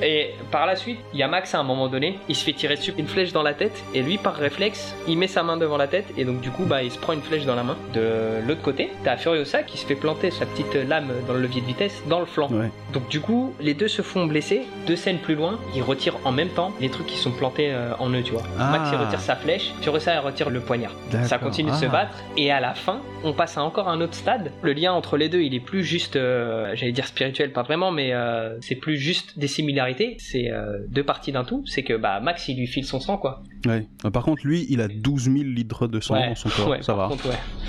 Et 0.02 0.30
par 0.50 0.66
la 0.66 0.76
suite, 0.76 0.98
il 1.12 1.18
y 1.18 1.22
a 1.22 1.28
Max 1.28 1.54
à 1.54 1.60
un 1.60 1.62
moment 1.62 1.88
donné, 1.88 2.18
il 2.28 2.34
se 2.36 2.44
fait 2.44 2.52
tirer 2.52 2.76
dessus 2.76 2.92
une 2.98 3.06
flèche 3.06 3.32
dans 3.32 3.42
la 3.42 3.54
tête, 3.54 3.82
et 3.94 4.02
lui 4.02 4.18
par 4.18 4.34
réflexe, 4.34 4.94
il 5.08 5.18
met 5.18 5.26
sa 5.26 5.42
main 5.42 5.56
devant 5.56 5.76
la 5.76 5.86
tête, 5.86 6.06
et 6.16 6.24
donc 6.24 6.40
du 6.40 6.50
coup, 6.50 6.64
bah, 6.64 6.82
il 6.82 6.90
se 6.90 6.98
prend 6.98 7.12
une 7.12 7.22
flèche 7.22 7.44
dans 7.46 7.54
la 7.54 7.62
main. 7.62 7.76
De 7.94 8.46
l'autre 8.46 8.62
côté, 8.62 8.90
t'as 9.04 9.16
Furiosa 9.16 9.62
qui 9.62 9.78
se 9.78 9.86
fait 9.86 9.94
planter 9.94 10.30
sa 10.30 10.46
petite 10.46 10.74
lame 10.74 11.08
dans 11.26 11.34
le 11.34 11.40
levier 11.40 11.60
de 11.60 11.66
vitesse 11.66 12.02
dans 12.08 12.20
le 12.20 12.26
flanc. 12.26 12.48
Ouais. 12.50 12.70
Donc 12.92 13.08
du 13.08 13.20
coup, 13.20 13.54
les 13.60 13.74
deux 13.74 13.88
se 13.88 14.02
font 14.02 14.26
blesser. 14.26 14.62
Deux 14.86 14.96
scènes 14.96 15.18
plus 15.18 15.34
loin, 15.34 15.58
ils 15.74 15.82
retirent 15.82 16.18
en 16.24 16.32
même 16.32 16.48
temps 16.48 16.72
les 16.80 16.88
trucs 16.90 17.06
qui 17.06 17.16
sont 17.16 17.30
plantés 17.32 17.70
euh, 17.72 17.92
en 17.98 18.10
eux, 18.10 18.22
tu 18.22 18.32
vois. 18.32 18.42
Ah. 18.58 18.70
Max 18.70 18.90
il 18.92 18.96
retire 18.98 19.20
sa 19.20 19.36
flèche, 19.36 19.72
Furiosa 19.80 20.12
elle 20.12 20.18
retire 20.20 20.50
le 20.50 20.60
poignard. 20.60 20.92
Ça 21.24 21.38
continue 21.38 21.70
de 21.70 21.76
se 21.76 21.86
Ah. 21.86 21.88
battre 21.88 22.16
et 22.36 22.50
à 22.50 22.60
la 22.60 22.74
fin, 22.74 23.00
on 23.22 23.32
passe 23.32 23.56
à 23.58 23.62
encore 23.62 23.88
un 23.88 24.00
autre 24.00 24.14
stade. 24.14 24.50
Le 24.62 24.72
lien 24.72 24.92
entre 24.92 25.16
les 25.16 25.28
deux, 25.28 25.40
il 25.42 25.54
est 25.54 25.60
plus 25.60 25.82
juste, 25.84 26.16
euh, 26.16 26.72
j'allais 26.74 26.92
dire 26.92 27.06
spirituel, 27.06 27.52
pas 27.52 27.62
vraiment, 27.62 27.90
mais 27.92 28.12
euh, 28.12 28.56
c'est 28.60 28.74
plus 28.76 28.96
juste 28.96 29.38
des 29.38 29.46
similarités. 29.46 30.16
C'est 30.18 30.50
euh, 30.50 30.78
deux 30.88 31.04
parties 31.04 31.32
d'un 31.32 31.44
tout. 31.44 31.62
C'est 31.66 31.82
que 31.82 31.94
bah 31.96 32.20
Max 32.20 32.48
il 32.48 32.58
lui 32.58 32.66
file 32.66 32.84
son 32.84 33.00
sang 33.00 33.16
quoi. 33.16 33.42
Ouais. 33.66 33.86
Par 34.12 34.22
contre, 34.24 34.46
lui, 34.46 34.66
il 34.68 34.80
a 34.80 34.88
12 34.88 35.24
000 35.24 35.36
litres 35.44 35.86
de 35.86 36.00
sang 36.00 36.14
Ouais. 36.14 36.28
dans 36.28 36.34
son 36.34 36.48
corps. 36.50 36.68
Ouais, 36.74 36.82
ça 36.82 36.94
va. 36.94 37.08
contre. 37.08 37.28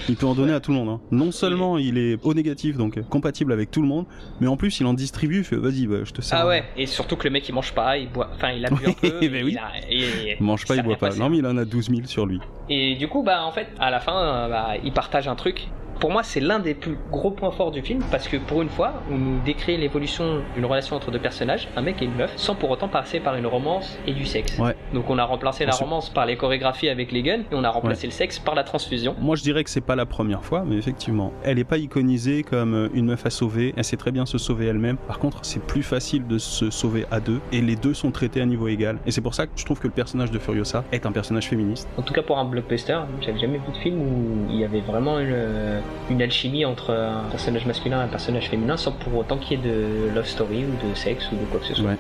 Il 0.10 0.16
peut 0.16 0.26
en 0.26 0.36
donner 0.36 0.54
à 0.54 0.60
tout 0.60 0.72
le 0.72 0.78
monde. 0.78 0.90
hein. 0.90 1.02
Non 1.12 1.32
seulement 1.32 1.78
il 1.78 1.98
est 1.98 2.18
au 2.24 2.34
négatif, 2.34 2.78
donc 2.78 3.02
compatible 3.10 3.52
avec 3.54 3.72
tout 3.72 3.82
le 3.82 3.88
monde, 3.88 4.06
mais 4.42 4.48
en 4.48 4.58
plus 4.58 4.80
il 4.80 4.86
en 4.86 4.94
distribue. 4.94 5.44
Fait 5.44 5.56
vas-y, 5.58 5.88
bah, 5.88 5.98
je 6.04 6.12
te 6.12 6.22
sers. 6.22 6.40
Ah 6.40 6.48
ouais. 6.48 6.64
Et 6.78 6.86
surtout 6.86 7.16
que 7.16 7.24
le 7.26 7.30
mec 7.32 7.48
il 7.48 7.54
mange 7.54 7.74
pas, 7.74 7.98
il 7.98 8.10
boit, 8.10 8.30
enfin 8.34 8.52
il 8.52 8.66
a 8.66 8.70
bu 8.70 8.86
un 8.88 8.92
peu. 8.94 9.18
Oui, 9.22 9.30
mais 9.30 9.44
oui. 9.44 9.52
il 9.54 9.58
a- 9.58 9.72
et- 9.90 10.36
Il 10.40 10.44
mange 10.46 10.66
pas, 10.66 10.76
il 10.76 10.84
boit 10.84 10.96
pas. 10.98 11.08
passé. 11.08 11.20
Non, 11.20 11.30
mais 11.30 11.38
il 11.38 11.46
en 11.46 11.58
a 11.58 11.66
12 11.66 11.90
000 11.90 12.02
sur 12.06 12.26
lui. 12.26 12.40
Et 12.70 12.96
du 12.96 13.08
coup, 13.08 13.24
bah, 13.24 13.44
en 13.46 13.52
fait, 13.52 13.68
à 13.80 13.90
la 13.92 14.00
fin, 14.00 14.50
bah, 14.50 14.74
il 14.84 14.92
partage 14.92 15.28
un 15.28 15.36
truc. 15.36 15.68
Pour 16.00 16.12
moi, 16.12 16.24
c'est 16.24 16.40
l'un 16.40 16.60
des 16.60 16.74
plus 16.74 16.98
gros 17.12 17.32
points 17.32 17.52
forts 17.52 17.72
du 17.72 17.82
film 17.82 18.02
parce 18.12 18.28
que 18.28 18.38
pour 18.38 18.62
une 18.62 18.70
fois, 18.70 19.02
on 19.12 19.18
nous 19.18 19.40
décrit 19.44 19.78
l'évolution 19.78 20.42
d'une 20.56 20.66
relation 20.66 20.96
entre 20.96 21.12
deux 21.12 21.20
personnages, 21.20 21.68
un 21.76 21.82
mec 21.82 22.02
et 22.02 22.06
une 22.06 22.16
meuf, 22.16 22.34
sans 22.36 22.56
pour 22.56 22.70
autant 22.70 22.88
passer 22.88 23.20
par 23.20 23.36
une 23.36 23.48
romance 23.48 23.98
et 24.06 24.14
du 24.14 24.26
sexe. 24.26 24.58
Ouais. 24.60 24.76
Donc 24.94 25.10
on 25.10 25.18
a 25.18 25.24
remplacé 25.24 25.66
la 25.66 25.74
romance 25.74 26.10
par 26.10 26.26
les 26.26 26.36
chorégraphies 26.36 26.90
avec 26.90 27.12
les 27.12 27.24
guns 27.24 27.44
et 27.52 27.56
on 27.56 27.64
a 27.64 27.70
remplacé 27.70 28.08
le 28.08 28.12
sexe 28.12 28.40
par 28.40 28.56
la 28.56 28.64
transfusion. 28.64 29.16
Moi, 29.20 29.36
je 29.36 29.44
dirais 29.44 29.64
que 29.64 29.70
c'est 29.70 29.82
pas 29.82 29.96
la 29.96 30.06
première 30.06 30.44
fois, 30.44 30.64
mais 30.66 30.76
effectivement, 30.76 31.32
elle 31.44 31.60
est 31.60 31.64
pas 31.64 31.78
iconisée 31.78 32.44
comme 32.44 32.74
euh, 32.74 32.90
une 32.94 33.06
meuf 33.06 33.26
à 33.26 33.30
sauver. 33.30 33.74
Elle 33.78 33.84
sait 33.84 33.98
très 33.98 34.12
bien 34.12 34.26
se 34.26 34.38
sauver 34.38 34.68
elle-même. 34.68 34.98
Par 34.98 35.20
contre, 35.20 35.40
c'est 35.44 35.64
plus 35.66 35.84
facile 35.84 36.28
de 36.28 36.38
se 36.38 36.70
sauver 36.70 37.06
à 37.12 37.20
deux, 37.20 37.40
et 37.52 37.62
les 37.62 37.76
deux 37.76 37.94
sont 37.94 38.12
traités 38.12 38.42
à 38.42 38.46
niveau 38.46 38.68
égal. 38.68 38.98
Et 39.06 39.12
c'est 39.12 39.22
pour 39.22 39.34
ça 39.34 39.46
que 39.48 39.54
je 39.56 39.66
trouve 39.66 39.80
que 39.80 39.88
le 39.88 39.94
personnage 39.94 40.32
de 40.32 40.40
Furiosa 40.40 40.84
est 40.92 41.06
un 41.06 41.12
personnage 41.12 41.48
féministe. 41.48 41.88
En 41.98 42.02
tout 42.02 42.14
cas, 42.14 42.22
pour 42.22 42.38
un 42.38 42.46
blockbuster, 42.46 43.00
j'avais 43.22 43.40
jamais 43.40 43.58
vu 43.58 43.72
de 43.72 43.78
film 43.78 44.02
où 44.02 44.48
il 44.50 44.60
y 44.60 44.64
avait 44.64 44.82
vraiment 44.82 45.20
une, 45.20 45.82
une 46.10 46.22
alchimie 46.22 46.66
entre 46.66 46.92
un 46.94 47.24
personnage 47.32 47.66
masculin 47.66 48.02
et 48.02 48.04
un 48.04 48.08
personnage 48.08 48.50
féminin 48.50 48.78
sans 48.78 48.92
pour 48.92 49.16
autant 49.16 49.38
qu'il 49.38 49.60
y 49.60 49.62
ait 49.62 49.68
de 49.70 50.14
love 50.14 50.28
story 50.28 50.66
ou 50.66 50.88
de 50.90 50.94
sexe 50.96 51.32
ou 51.32 51.36
de 51.36 51.46
quoi 51.46 51.60
que 51.60 51.66
ce 51.68 51.76
soit. 51.76 51.86
Ouais. 51.92 51.98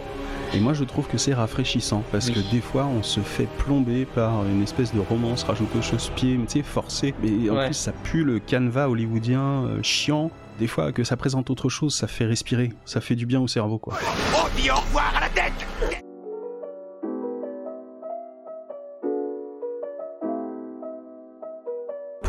Et 0.53 0.59
moi, 0.59 0.73
je 0.73 0.83
trouve 0.83 1.07
que 1.07 1.17
c'est 1.17 1.33
rafraîchissant 1.33 2.03
parce 2.11 2.27
Oui. 2.27 2.33
que 2.35 2.39
des 2.51 2.61
fois, 2.61 2.85
on 2.85 3.01
se 3.03 3.19
fait 3.19 3.47
plomber 3.57 4.05
par 4.05 4.45
une 4.45 4.61
espèce 4.61 4.93
de 4.93 4.99
romance 4.99 5.43
rajoutée 5.43 5.79
au 5.79 5.81
chausse-pied, 5.81 6.37
tu 6.47 6.59
sais, 6.59 6.61
forcée. 6.63 7.13
Mais 7.23 7.49
en 7.49 7.55
Ouais. 7.55 7.65
plus, 7.65 7.73
ça 7.73 7.91
pue 8.03 8.23
le 8.23 8.39
canevas 8.39 8.87
hollywoodien 8.87 9.41
euh, 9.41 9.79
chiant. 9.81 10.29
Des 10.59 10.67
fois, 10.67 10.91
que 10.93 11.03
ça 11.03 11.17
présente 11.17 11.49
autre 11.49 11.67
chose, 11.67 11.93
ça 11.95 12.07
fait 12.07 12.25
respirer, 12.25 12.71
ça 12.85 13.01
fait 13.01 13.15
du 13.15 13.25
bien 13.25 13.41
au 13.41 13.47
cerveau, 13.47 13.77
quoi. 13.79 13.95
On 14.33 14.61
dit 14.61 14.69
au 14.69 14.75
revoir 14.75 15.11
à 15.17 15.21
la 15.21 15.29
tête 15.29 16.04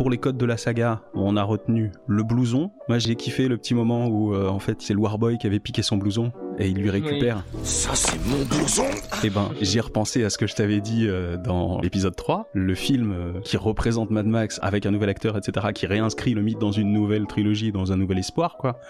Pour 0.06 0.12
les 0.12 0.18
codes 0.18 0.38
de 0.38 0.46
la 0.46 0.56
saga, 0.56 1.02
on 1.14 1.36
a 1.36 1.42
retenu 1.42 1.90
le 2.06 2.22
blouson. 2.22 2.70
Moi, 2.88 3.00
j'ai 3.00 3.16
kiffé 3.16 3.48
le 3.48 3.56
petit 3.56 3.74
moment 3.74 4.06
où, 4.06 4.36
euh, 4.36 4.46
en 4.46 4.60
fait, 4.60 4.80
c'est 4.80 4.94
le 4.94 5.00
Warboy 5.00 5.36
qui 5.36 5.48
avait 5.48 5.58
piqué 5.58 5.82
son 5.82 5.96
blouson 5.96 6.30
et 6.58 6.68
il 6.68 6.78
lui 6.78 6.90
récupère. 6.90 7.44
Ça, 7.62 7.90
c'est 7.94 8.18
mon 8.26 8.44
blouson 8.44 8.84
Et 9.24 9.30
ben, 9.30 9.50
j'ai 9.60 9.80
repensé 9.80 10.24
à 10.24 10.30
ce 10.30 10.38
que 10.38 10.46
je 10.46 10.54
t'avais 10.54 10.80
dit 10.80 11.06
euh, 11.06 11.36
dans 11.36 11.80
l'épisode 11.80 12.16
3, 12.16 12.50
le 12.52 12.74
film 12.74 13.12
euh, 13.12 13.40
qui 13.44 13.56
représente 13.56 14.10
Mad 14.10 14.26
Max 14.26 14.58
avec 14.62 14.86
un 14.86 14.90
nouvel 14.90 15.08
acteur, 15.08 15.36
etc., 15.36 15.68
qui 15.74 15.86
réinscrit 15.86 16.34
le 16.34 16.42
mythe 16.42 16.58
dans 16.58 16.72
une 16.72 16.92
nouvelle 16.92 17.26
trilogie, 17.26 17.72
dans 17.72 17.92
un 17.92 17.96
nouvel 17.96 18.18
espoir, 18.18 18.56
quoi. 18.58 18.80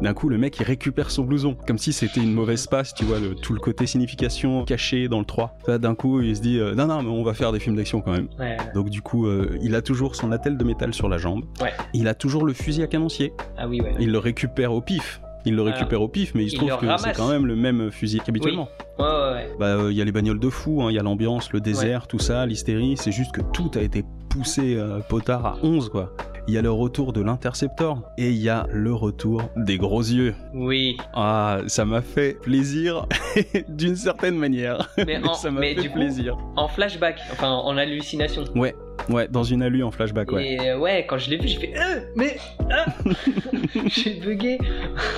D'un 0.00 0.14
coup, 0.14 0.28
le 0.28 0.38
mec, 0.38 0.58
il 0.58 0.64
récupère 0.64 1.10
son 1.10 1.24
blouson, 1.24 1.56
comme 1.66 1.78
si 1.78 1.92
c'était 1.92 2.20
une 2.20 2.32
mauvaise 2.32 2.66
passe, 2.66 2.94
tu 2.94 3.04
vois, 3.04 3.18
le, 3.18 3.34
tout 3.34 3.52
le 3.52 3.60
côté 3.60 3.86
signification 3.86 4.64
caché 4.64 5.08
dans 5.08 5.18
le 5.18 5.24
3. 5.24 5.58
Ça, 5.66 5.78
D'un 5.78 5.94
coup, 5.94 6.20
il 6.20 6.36
se 6.36 6.42
dit, 6.42 6.58
euh, 6.58 6.74
non, 6.74 6.86
non, 6.86 7.02
mais 7.02 7.10
on 7.10 7.22
va 7.22 7.34
faire 7.34 7.52
des 7.52 7.60
films 7.60 7.76
d'action 7.76 8.00
quand 8.00 8.12
même. 8.12 8.28
Ouais. 8.38 8.56
Donc 8.74 8.90
du 8.90 9.02
coup, 9.02 9.28
il 9.60 9.74
a 9.74 9.82
toujours 9.82 10.16
son 10.16 10.32
attelle 10.32 10.56
de 10.56 10.64
métal 10.64 10.94
sur 10.94 11.08
la 11.08 11.18
jambe. 11.18 11.44
Ouais. 11.60 11.72
Il 11.94 12.08
a 12.08 12.14
toujours 12.14 12.44
le 12.44 12.52
fusil 12.52 12.82
à 12.82 12.86
canoncier. 12.86 13.32
Ah 13.56 13.68
oui, 13.68 13.80
ouais. 13.80 13.94
Il 14.00 14.10
le 14.10 14.18
récupère 14.18 14.72
au 14.72 14.80
pif. 14.80 15.20
Il 15.44 15.56
le 15.56 15.62
récupère 15.62 16.00
au 16.02 16.08
pif, 16.08 16.34
mais 16.34 16.44
il 16.44 16.50
se 16.50 16.56
trouve 16.56 16.76
que 16.76 16.86
c'est 16.98 17.12
quand 17.12 17.28
même 17.28 17.46
le 17.46 17.56
même 17.56 17.90
fusil 17.90 18.20
qu'habituellement. 18.24 18.68
Ouais, 18.98 19.04
ouais, 19.04 19.32
ouais. 19.32 19.50
Bah, 19.58 19.66
euh, 19.66 19.92
il 19.92 19.96
y 19.96 20.02
a 20.02 20.04
les 20.04 20.12
bagnoles 20.12 20.38
de 20.40 20.50
fou, 20.50 20.82
hein, 20.82 20.90
il 20.90 20.94
y 20.94 20.98
a 20.98 21.02
l'ambiance, 21.02 21.52
le 21.52 21.60
désert, 21.60 22.06
tout 22.06 22.18
ça, 22.18 22.46
l'hystérie. 22.46 22.94
C'est 22.96 23.12
juste 23.12 23.32
que 23.32 23.40
tout 23.52 23.70
a 23.74 23.80
été 23.80 24.04
poussé 24.28 24.76
euh, 24.76 25.00
potard 25.00 25.46
à 25.46 25.56
11, 25.62 25.88
quoi. 25.88 26.12
Il 26.48 26.54
y 26.54 26.58
a 26.58 26.62
le 26.62 26.72
retour 26.72 27.12
de 27.12 27.20
l'interceptor 27.20 28.02
et 28.18 28.30
il 28.30 28.36
y 28.36 28.48
a 28.48 28.66
le 28.72 28.92
retour 28.92 29.42
des 29.56 29.78
gros 29.78 30.00
yeux. 30.00 30.34
Oui. 30.54 30.96
Ah, 31.14 31.60
ça 31.68 31.84
m'a 31.84 32.02
fait 32.02 32.40
plaisir 32.40 33.06
d'une 33.68 33.94
certaine 33.94 34.36
manière. 34.36 34.88
Mais, 35.06 35.22
en, 35.24 35.34
ça 35.34 35.52
m'a 35.52 35.60
fait 35.60 35.74
du 35.76 35.88
coup, 35.88 35.98
plaisir. 35.98 36.36
en 36.56 36.66
flashback, 36.66 37.20
enfin 37.30 37.48
en 37.50 37.76
hallucination. 37.76 38.42
Ouais, 38.56 38.74
ouais, 39.08 39.28
dans 39.28 39.42
une 39.42 39.62
alu 39.62 39.82
en 39.82 39.90
flashback, 39.90 40.30
ouais. 40.32 40.52
Et 40.52 40.70
euh, 40.70 40.78
ouais, 40.78 41.06
quand 41.08 41.18
je 41.18 41.30
l'ai 41.30 41.36
vu, 41.38 41.48
j'ai 41.48 41.58
fait 41.58 41.74
euh, 41.76 42.00
mais 42.16 42.36
ah 42.70 42.86
j'ai 43.86 44.14
bugué. 44.14 44.58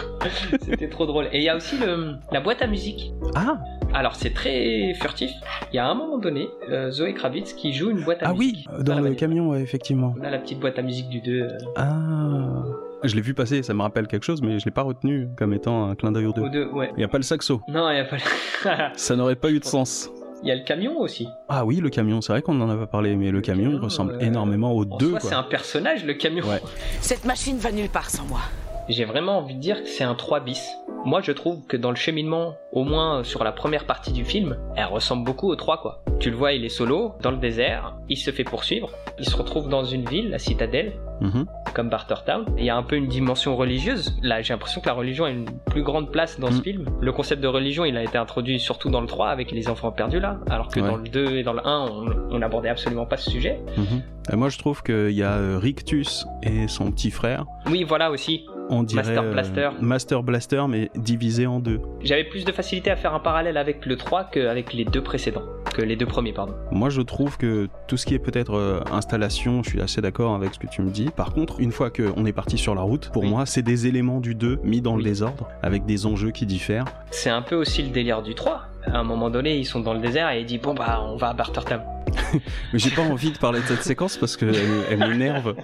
C'était 0.62 0.88
trop 0.88 1.06
drôle. 1.06 1.26
Et 1.32 1.38
il 1.38 1.42
y 1.44 1.48
a 1.48 1.56
aussi 1.56 1.76
le, 1.78 2.14
la 2.32 2.40
boîte 2.40 2.62
à 2.62 2.66
musique. 2.66 3.12
Ah, 3.34 3.58
Alors 3.92 4.14
c'est 4.14 4.32
très 4.32 4.94
furtif. 5.00 5.30
Il 5.72 5.76
y 5.76 5.78
a 5.78 5.86
un 5.86 5.94
moment 5.94 6.18
donné, 6.18 6.46
euh, 6.70 6.90
Zoé 6.90 7.14
Kravitz 7.14 7.52
qui 7.52 7.72
joue 7.72 7.90
une 7.90 8.02
boîte 8.02 8.22
à 8.22 8.28
ah 8.28 8.34
oui, 8.36 8.64
musique. 8.68 8.84
dans 8.84 9.00
le 9.00 9.14
camion, 9.14 9.50
ouais, 9.50 9.60
effectivement. 9.62 10.14
On 10.18 10.24
a 10.24 10.30
la 10.30 10.38
petite 10.38 10.60
boîte 10.60 10.78
à 10.78 10.82
musique 10.82 11.08
du 11.08 11.20
2. 11.20 11.42
euh, 11.42 11.48
Ah. 11.76 12.62
Je 13.06 13.14
l'ai 13.16 13.20
vu 13.20 13.34
passer, 13.34 13.62
ça 13.62 13.74
me 13.74 13.82
rappelle 13.82 14.06
quelque 14.06 14.22
chose, 14.24 14.40
mais 14.40 14.58
je 14.58 14.64
l'ai 14.64 14.70
pas 14.70 14.80
retenu 14.80 15.28
comme 15.36 15.52
étant 15.52 15.90
un 15.90 15.94
clin 15.94 16.10
d'œil 16.10 16.24
aux 16.24 16.32
deux. 16.32 16.48
2, 16.48 16.68
ouais. 16.72 16.90
Il 16.96 17.02
y 17.02 17.04
a 17.04 17.08
pas 17.08 17.18
le 17.18 17.22
saxo. 17.22 17.60
Non, 17.68 17.90
il 17.90 17.96
y 17.96 18.00
a 18.00 18.04
pas. 18.04 18.16
le- 18.16 18.92
Ça 18.96 19.14
n'aurait 19.14 19.36
pas 19.36 19.50
eu 19.50 19.58
de 19.60 19.64
sens. 19.64 20.08
Il 20.44 20.48
y 20.48 20.50
a 20.50 20.56
le 20.56 20.62
camion 20.62 20.98
aussi. 21.00 21.26
Ah 21.48 21.64
oui, 21.64 21.76
le 21.80 21.88
camion, 21.88 22.20
c'est 22.20 22.30
vrai 22.30 22.42
qu'on 22.42 22.60
en 22.60 22.68
a 22.68 22.76
pas 22.76 22.86
parlé, 22.86 23.16
mais 23.16 23.30
le 23.30 23.40
camion, 23.40 23.70
il 23.70 23.78
ressemble 23.78 24.12
euh, 24.16 24.18
énormément 24.20 24.72
aux 24.76 24.84
En 24.84 24.98
deux. 24.98 25.14
c'est 25.18 25.32
un 25.32 25.42
personnage, 25.42 26.04
le 26.04 26.12
camion. 26.12 26.46
Ouais. 26.46 26.60
Cette 27.00 27.24
machine 27.24 27.56
va 27.56 27.72
nulle 27.72 27.88
part 27.88 28.10
sans 28.10 28.26
moi. 28.26 28.40
J'ai 28.88 29.04
vraiment 29.04 29.38
envie 29.38 29.54
de 29.54 29.60
dire 29.60 29.82
que 29.82 29.88
c'est 29.88 30.04
un 30.04 30.14
3 30.14 30.40
bis. 30.40 30.70
Moi, 31.06 31.20
je 31.22 31.32
trouve 31.32 31.66
que 31.66 31.76
dans 31.76 31.90
le 31.90 31.96
cheminement, 31.96 32.54
au 32.72 32.84
moins 32.84 33.24
sur 33.24 33.44
la 33.44 33.52
première 33.52 33.84
partie 33.84 34.12
du 34.12 34.24
film, 34.24 34.56
elle 34.76 34.86
ressemble 34.86 35.24
beaucoup 35.24 35.48
au 35.50 35.56
3, 35.56 35.78
quoi. 35.80 36.02
Tu 36.20 36.30
le 36.30 36.36
vois, 36.36 36.52
il 36.52 36.64
est 36.64 36.70
solo, 36.70 37.12
dans 37.20 37.30
le 37.30 37.36
désert, 37.36 37.94
il 38.08 38.16
se 38.16 38.30
fait 38.30 38.44
poursuivre, 38.44 38.90
il 39.18 39.26
se 39.26 39.36
retrouve 39.36 39.68
dans 39.68 39.84
une 39.84 40.04
ville, 40.08 40.30
la 40.30 40.38
citadelle, 40.38 40.92
Mhm. 41.20 41.46
comme 41.74 41.88
Bartertown. 41.90 42.44
Il 42.58 42.64
y 42.64 42.70
a 42.70 42.76
un 42.76 42.82
peu 42.82 42.96
une 42.96 43.06
dimension 43.06 43.56
religieuse. 43.56 44.16
Là, 44.22 44.42
j'ai 44.42 44.52
l'impression 44.52 44.80
que 44.80 44.86
la 44.86 44.94
religion 44.94 45.24
a 45.24 45.30
une 45.30 45.46
plus 45.66 45.82
grande 45.82 46.10
place 46.10 46.40
dans 46.40 46.50
ce 46.50 46.58
Mm. 46.58 46.62
film. 46.62 46.86
Le 47.00 47.12
concept 47.12 47.40
de 47.42 47.46
religion, 47.48 47.84
il 47.84 47.96
a 47.96 48.02
été 48.02 48.18
introduit 48.18 48.58
surtout 48.58 48.90
dans 48.90 49.00
le 49.00 49.06
3 49.06 49.28
avec 49.28 49.50
les 49.52 49.68
enfants 49.68 49.92
perdus 49.92 50.20
là, 50.20 50.38
alors 50.50 50.68
que 50.68 50.80
Ouais. 50.80 50.88
dans 50.88 50.96
le 50.96 51.08
2 51.08 51.36
et 51.36 51.42
dans 51.42 51.52
le 51.52 51.64
1, 51.66 51.88
on, 52.30 52.38
n'abordait 52.38 52.68
absolument 52.68 53.06
pas 53.06 53.16
ce 53.16 53.30
sujet. 53.30 53.60
Mhm. 53.76 54.02
Et 54.32 54.36
moi, 54.36 54.48
je 54.48 54.58
trouve 54.58 54.82
qu'il 54.82 55.10
y 55.12 55.22
a 55.22 55.32
euh, 55.34 55.58
Rictus 55.58 56.26
et 56.42 56.66
son 56.68 56.90
petit 56.90 57.10
frère. 57.10 57.44
Oui, 57.70 57.84
voilà 57.84 58.10
aussi. 58.10 58.44
On 58.70 58.82
dirait 58.82 59.02
Master 59.02 59.22
euh, 59.24 59.30
Blaster. 59.32 59.70
Master 59.80 60.22
Blaster, 60.22 60.64
mais 60.68 60.90
divisé 60.96 61.46
en 61.46 61.60
deux. 61.60 61.80
J'avais 62.02 62.24
plus 62.24 62.44
de 62.44 62.52
facilité 62.52 62.90
à 62.90 62.96
faire 62.96 63.14
un 63.14 63.20
parallèle 63.20 63.56
avec 63.56 63.84
le 63.86 63.96
3 63.96 64.24
qu'avec 64.24 64.72
les 64.72 64.84
deux 64.84 65.02
précédents. 65.02 65.42
Que 65.74 65.82
les 65.82 65.96
deux 65.96 66.06
premiers, 66.06 66.32
pardon. 66.32 66.54
Moi, 66.70 66.88
je 66.88 67.00
trouve 67.02 67.36
que 67.36 67.68
tout 67.88 67.96
ce 67.96 68.06
qui 68.06 68.14
est 68.14 68.20
peut-être 68.20 68.54
euh, 68.54 68.80
installation, 68.92 69.62
je 69.64 69.70
suis 69.70 69.80
assez 69.80 70.00
d'accord 70.00 70.34
avec 70.34 70.54
ce 70.54 70.58
que 70.60 70.68
tu 70.68 70.82
me 70.82 70.90
dis. 70.90 71.10
Par 71.14 71.32
contre, 71.32 71.58
une 71.60 71.72
fois 71.72 71.90
qu'on 71.90 72.24
est 72.26 72.32
parti 72.32 72.58
sur 72.58 72.74
la 72.76 72.82
route, 72.82 73.10
pour 73.12 73.24
Oui. 73.24 73.28
moi, 73.28 73.44
c'est 73.44 73.62
des 73.62 73.86
éléments 73.88 74.20
du 74.20 74.34
2 74.36 74.60
mis 74.62 74.80
dans 74.80 74.96
le 74.96 75.02
désordre, 75.02 75.48
avec 75.62 75.84
des 75.84 76.06
enjeux 76.06 76.30
qui 76.30 76.46
diffèrent. 76.46 76.84
C'est 77.10 77.30
un 77.30 77.42
peu 77.42 77.56
aussi 77.56 77.82
le 77.82 77.88
délire 77.90 78.22
du 78.22 78.34
3. 78.34 78.62
À 78.86 78.98
un 78.98 79.02
moment 79.04 79.30
donné, 79.30 79.58
ils 79.58 79.64
sont 79.64 79.80
dans 79.80 79.94
le 79.94 80.00
désert 80.00 80.30
et 80.30 80.40
il 80.40 80.46
dit 80.46 80.58
Bon, 80.58 80.74
bah, 80.74 81.02
on 81.04 81.16
va 81.16 81.30
à 81.30 81.34
Bartertown. 81.34 81.80
Mais 82.72 82.78
j'ai 82.78 82.90
pas 82.90 83.02
envie 83.02 83.30
de 83.32 83.38
parler 83.38 83.60
de 83.60 83.66
cette 83.66 83.82
séquence 83.82 84.16
parce 84.16 84.36
qu'elle 84.36 84.54
elle 84.90 84.98
m'énerve. 84.98 85.54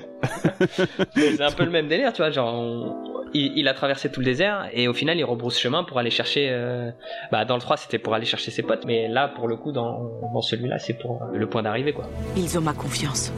C'est 1.15 1.41
un 1.43 1.51
peu 1.53 1.65
le 1.65 1.71
même 1.71 1.89
délire, 1.89 2.13
tu 2.13 2.23
vois. 2.23 2.31
Genre, 2.31 2.53
on- 2.55 2.97
il, 3.33 3.53
il 3.57 3.69
a 3.69 3.75
traversé 3.75 4.11
tout 4.11 4.19
le 4.21 4.27
désert 4.27 4.69
et 4.73 4.89
au 4.89 4.93
final, 4.93 5.17
il 5.17 5.25
rebrousse 5.25 5.57
chemin 5.59 5.85
pour 5.85 5.99
aller 5.99 6.11
chercher. 6.11 6.49
euh, 6.51 6.91
Bah, 7.31 7.45
dans 7.45 7.55
le 7.55 7.61
3, 7.61 7.77
c'était 7.77 7.99
pour 7.99 8.15
aller 8.15 8.27
chercher 8.27 8.51
ses 8.51 8.63
potes, 8.63 8.85
mais 8.87 9.07
là, 9.09 9.29
pour 9.29 9.47
le 9.47 9.57
coup, 9.57 9.71
dans, 9.73 10.11
dans 10.33 10.43
celui-là, 10.43 10.79
c'est 10.79 10.95
pour 10.95 11.23
le 11.33 11.47
point 11.49 11.63
d'arrivée, 11.63 11.93
quoi. 11.93 12.09
Ils 12.37 12.59
ont 12.59 12.63
ma 12.63 12.73
confiance. 12.73 13.33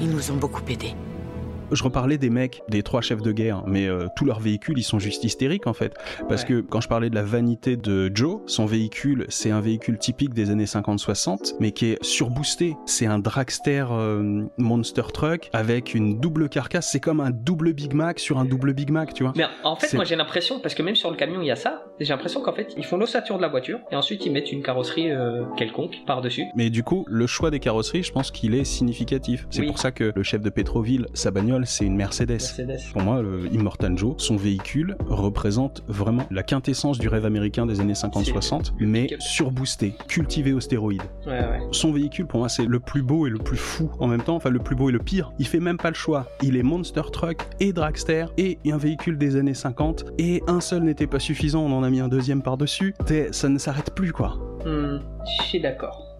Ils 0.00 0.10
nous 0.10 0.30
ont 0.30 0.36
beaucoup 0.36 0.62
aidés. 0.68 0.94
Je 1.72 1.82
reparlais 1.82 2.18
des 2.18 2.30
mecs, 2.30 2.62
des 2.68 2.82
trois 2.82 3.00
chefs 3.00 3.22
de 3.22 3.32
guerre, 3.32 3.62
mais 3.66 3.86
euh, 3.86 4.06
tous 4.16 4.24
leurs 4.24 4.40
véhicules, 4.40 4.78
ils 4.78 4.82
sont 4.82 4.98
juste 4.98 5.24
hystériques 5.24 5.66
en 5.66 5.72
fait. 5.72 5.94
Parce 6.28 6.42
Ouais. 6.42 6.48
que 6.48 6.60
quand 6.60 6.80
je 6.80 6.88
parlais 6.88 7.10
de 7.10 7.14
la 7.14 7.22
vanité 7.22 7.76
de 7.76 8.10
Joe, 8.14 8.40
son 8.46 8.66
véhicule, 8.66 9.26
c'est 9.28 9.50
un 9.50 9.60
véhicule 9.60 9.98
typique 9.98 10.34
des 10.34 10.50
années 10.50 10.66
50-60, 10.66 11.54
mais 11.60 11.72
qui 11.72 11.86
est 11.86 12.02
surboosté. 12.04 12.76
C'est 12.86 13.06
un 13.06 13.18
dragster 13.18 13.86
euh, 13.90 14.44
monster 14.58 15.02
truck 15.12 15.48
avec 15.52 15.94
une 15.94 16.18
double 16.20 16.48
carcasse. 16.48 16.90
C'est 16.90 17.00
comme 17.00 17.20
un 17.20 17.30
double 17.30 17.72
Big 17.72 17.94
Mac 17.94 18.18
sur 18.18 18.38
un 18.38 18.44
double 18.44 18.74
Big 18.74 18.90
Mac, 18.90 19.14
tu 19.14 19.22
vois. 19.22 19.32
Mais 19.36 19.44
en 19.64 19.76
fait, 19.76 19.94
moi, 19.94 20.04
j'ai 20.04 20.16
l'impression, 20.16 20.60
parce 20.60 20.74
que 20.74 20.82
même 20.82 20.96
sur 20.96 21.10
le 21.10 21.16
camion, 21.16 21.40
il 21.42 21.46
y 21.46 21.50
a 21.50 21.56
ça. 21.56 21.84
J'ai 22.00 22.08
l'impression 22.12 22.40
qu'en 22.42 22.52
fait, 22.52 22.74
ils 22.76 22.84
font 22.84 22.96
l'ossature 22.96 23.36
de 23.36 23.42
la 23.42 23.48
voiture 23.48 23.78
et 23.90 23.96
ensuite 23.96 24.26
ils 24.26 24.32
mettent 24.32 24.52
une 24.52 24.62
carrosserie 24.62 25.10
euh, 25.10 25.44
quelconque 25.56 25.96
par-dessus. 26.06 26.44
Mais 26.56 26.70
du 26.70 26.82
coup, 26.82 27.04
le 27.08 27.26
choix 27.26 27.50
des 27.50 27.60
carrosseries, 27.60 28.02
je 28.02 28.12
pense 28.12 28.30
qu'il 28.30 28.54
est 28.54 28.64
significatif. 28.64 29.46
C'est 29.50 29.60
Oui. 29.60 29.66
pour 29.68 29.78
ça 29.78 29.90
que 29.92 30.12
le 30.14 30.22
chef 30.22 30.40
de 30.42 30.50
Petroville, 30.50 31.06
sa 31.14 31.30
bagnole, 31.30 31.61
c'est 31.66 31.84
une 31.84 31.96
Mercedes. 31.96 32.30
Mercedes. 32.30 32.78
Pour 32.92 33.02
moi, 33.02 33.22
le 33.22 33.52
Immortal 33.52 33.96
Joe, 33.96 34.14
son 34.18 34.36
véhicule 34.36 34.96
représente 35.06 35.82
vraiment 35.88 36.24
la 36.30 36.42
quintessence 36.42 36.98
du 36.98 37.08
rêve 37.08 37.24
américain 37.24 37.66
des 37.66 37.80
années 37.80 37.92
50-60, 37.92 38.72
le 38.78 38.86
mais 38.86 39.08
surboosté, 39.18 39.94
cultivé 40.08 40.52
aux 40.52 40.60
stéroïdes. 40.60 41.02
Ouais, 41.26 41.32
ouais. 41.32 41.60
Son 41.72 41.92
véhicule, 41.92 42.26
pour 42.26 42.40
moi, 42.40 42.48
c'est 42.48 42.66
le 42.66 42.80
plus 42.80 43.02
beau 43.02 43.26
et 43.26 43.30
le 43.30 43.38
plus 43.38 43.56
fou 43.56 43.90
en 43.98 44.06
même 44.06 44.22
temps, 44.22 44.36
enfin 44.36 44.50
le 44.50 44.58
plus 44.58 44.76
beau 44.76 44.88
et 44.88 44.92
le 44.92 44.98
pire. 44.98 45.32
Il 45.38 45.46
fait 45.46 45.60
même 45.60 45.78
pas 45.78 45.90
le 45.90 45.94
choix. 45.94 46.26
Il 46.42 46.56
est 46.56 46.62
monster 46.62 47.02
truck 47.12 47.38
et 47.60 47.72
dragster 47.72 48.26
et 48.38 48.58
un 48.70 48.78
véhicule 48.78 49.18
des 49.18 49.36
années 49.36 49.54
50 49.54 50.04
et 50.18 50.42
un 50.46 50.60
seul 50.60 50.82
n'était 50.82 51.06
pas 51.06 51.18
suffisant, 51.18 51.62
on 51.62 51.72
en 51.72 51.82
a 51.82 51.90
mis 51.90 52.00
un 52.00 52.08
deuxième 52.08 52.42
par-dessus. 52.42 52.94
Ça 53.30 53.48
ne 53.48 53.58
s'arrête 53.58 53.94
plus 53.94 54.12
quoi. 54.12 54.38
Hmm, 54.64 54.98
je 55.38 55.44
suis 55.44 55.60
d'accord. 55.60 56.11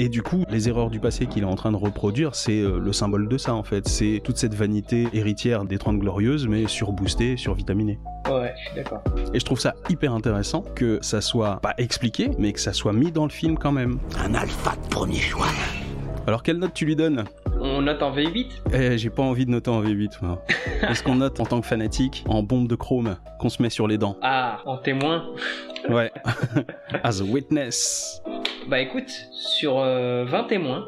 Et 0.00 0.08
du 0.08 0.22
coup, 0.22 0.44
les 0.48 0.68
erreurs 0.68 0.90
du 0.90 1.00
passé 1.00 1.26
qu'il 1.26 1.42
est 1.42 1.46
en 1.46 1.56
train 1.56 1.72
de 1.72 1.76
reproduire, 1.76 2.36
c'est 2.36 2.60
euh, 2.60 2.78
le 2.78 2.92
symbole 2.92 3.26
de 3.26 3.36
ça 3.36 3.52
en 3.52 3.64
fait. 3.64 3.88
C'est 3.88 4.20
toute 4.22 4.36
cette 4.36 4.54
vanité 4.54 5.08
héritière 5.12 5.64
des 5.64 5.76
30 5.76 5.98
glorieuses, 5.98 6.46
mais 6.46 6.68
surboostée, 6.68 7.36
survitaminée. 7.36 7.98
Ouais, 8.30 8.54
je 8.56 8.66
suis 8.68 8.76
d'accord. 8.76 9.02
Et 9.34 9.40
je 9.40 9.44
trouve 9.44 9.58
ça 9.58 9.74
hyper 9.90 10.14
intéressant 10.14 10.62
que 10.76 11.00
ça 11.02 11.20
soit 11.20 11.58
pas 11.62 11.74
expliqué, 11.78 12.30
mais 12.38 12.52
que 12.52 12.60
ça 12.60 12.72
soit 12.72 12.92
mis 12.92 13.10
dans 13.10 13.24
le 13.24 13.30
film 13.30 13.58
quand 13.58 13.72
même. 13.72 13.98
Un 14.24 14.34
alpha 14.34 14.76
de 14.76 14.88
premier 14.88 15.18
choix. 15.18 15.48
Alors 16.28 16.44
quelle 16.44 16.58
note 16.58 16.74
tu 16.74 16.84
lui 16.84 16.94
donnes? 16.94 17.24
On 17.60 17.82
note 17.82 18.00
en 18.00 18.14
V8 18.14 18.46
Eh, 18.72 18.98
j'ai 18.98 19.10
pas 19.10 19.24
envie 19.24 19.46
de 19.46 19.50
noter 19.50 19.70
en 19.70 19.82
V8 19.82 20.18
moi. 20.22 20.44
Est-ce 20.88 21.02
qu'on 21.02 21.16
note 21.16 21.40
en 21.40 21.44
tant 21.44 21.60
que 21.60 21.66
fanatique 21.66 22.24
en 22.28 22.44
bombe 22.44 22.68
de 22.68 22.76
chrome 22.76 23.16
qu'on 23.40 23.48
se 23.48 23.60
met 23.60 23.70
sur 23.70 23.88
les 23.88 23.98
dents? 23.98 24.16
Ah, 24.22 24.60
en 24.64 24.78
témoin 24.78 25.24
Ouais. 25.88 26.12
As 27.02 27.20
a 27.20 27.24
witness. 27.24 28.22
Bah 28.68 28.80
écoute, 28.80 29.10
sur 29.32 29.78
euh, 29.78 30.24
20 30.26 30.44
témoins, 30.44 30.86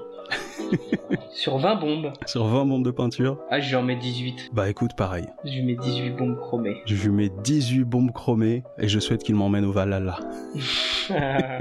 sur 1.33 1.57
20 1.59 1.75
bombes, 1.77 2.13
Sur 2.27 2.45
20 2.45 2.67
bombes 2.67 2.85
de 2.85 2.91
peinture. 2.91 3.39
ah 3.51 3.59
j'en 3.59 3.83
mets 3.83 3.97
18. 3.97 4.51
Bah 4.53 4.69
écoute, 4.69 4.91
pareil. 4.97 5.25
Je 5.45 5.53
lui 5.53 5.63
mets 5.63 5.77
18 5.77 6.11
bombes 6.11 6.37
chromées. 6.39 6.83
Je 6.85 6.95
lui 6.95 7.09
mets 7.11 7.31
18 7.43 7.85
bombes 7.85 8.13
chromées 8.13 8.63
et 8.79 8.87
je 8.89 8.99
souhaite 9.01 9.23
qu'il 9.23 9.35
m'emmène 9.35 9.65
au 9.65 9.73
Valhalla. 9.73 10.19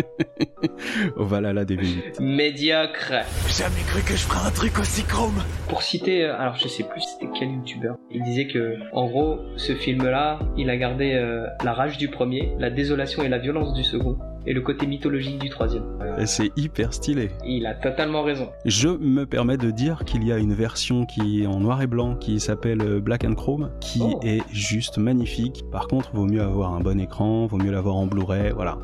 Au 1.15 1.23
Valhalla 1.23 1.63
des 1.65 1.77
V8. 1.77 2.21
Médiocre. 2.21 3.13
Jamais 3.47 3.81
cru 3.87 4.01
que 4.01 4.11
je 4.11 4.23
ferais 4.23 4.45
un 4.47 4.51
truc 4.51 4.77
aussi 4.77 5.03
chrome. 5.03 5.41
Pour 5.69 5.81
citer, 5.81 6.25
euh, 6.25 6.37
alors 6.37 6.55
je 6.55 6.67
sais 6.67 6.83
plus 6.83 7.01
c'était 7.01 7.31
quel 7.37 7.49
youtubeur, 7.51 7.95
il 8.11 8.21
disait 8.23 8.47
que 8.47 8.75
en 8.93 9.07
gros 9.07 9.39
ce 9.55 9.73
film-là, 9.73 10.39
il 10.57 10.69
a 10.69 10.77
gardé 10.77 11.13
euh, 11.13 11.47
la 11.63 11.73
rage 11.73 11.97
du 11.97 12.09
premier, 12.09 12.53
la 12.59 12.69
désolation 12.69 13.23
et 13.23 13.29
la 13.29 13.37
violence 13.39 13.73
du 13.73 13.83
second, 13.83 14.17
et 14.45 14.53
le 14.53 14.61
côté 14.61 14.87
mythologique 14.87 15.39
du 15.39 15.49
troisième. 15.49 15.83
Et 16.19 16.25
c'est 16.25 16.51
hyper 16.57 16.93
stylé. 16.93 17.29
Il 17.45 17.65
a 17.65 17.73
totalement 17.75 18.23
raison. 18.23 18.49
Je 18.65 18.87
me 18.89 19.25
permets 19.25 19.57
de 19.57 19.71
dire 19.71 20.03
qu'il 20.05 20.23
y 20.23 20.31
a 20.31 20.37
une 20.37 20.53
version 20.53 21.05
qui 21.05 21.43
est 21.43 21.45
en 21.47 21.59
noir 21.59 21.81
et 21.81 21.87
blanc 21.87 22.15
qui 22.15 22.39
s'appelle 22.39 22.99
Black 23.01 23.23
and 23.25 23.35
Chrome 23.35 23.71
qui 23.79 24.01
Oh. 24.03 24.19
est 24.23 24.41
juste 24.51 24.97
magnifique. 24.97 25.63
Par 25.71 25.87
contre, 25.87 26.11
vaut 26.13 26.25
mieux 26.25 26.41
avoir 26.41 26.73
un 26.73 26.79
bon 26.79 26.99
écran, 26.99 27.45
vaut 27.47 27.57
mieux 27.57 27.71
l'avoir 27.71 27.95
en 27.95 28.05
Blu-ray, 28.07 28.51
voilà. 28.51 28.77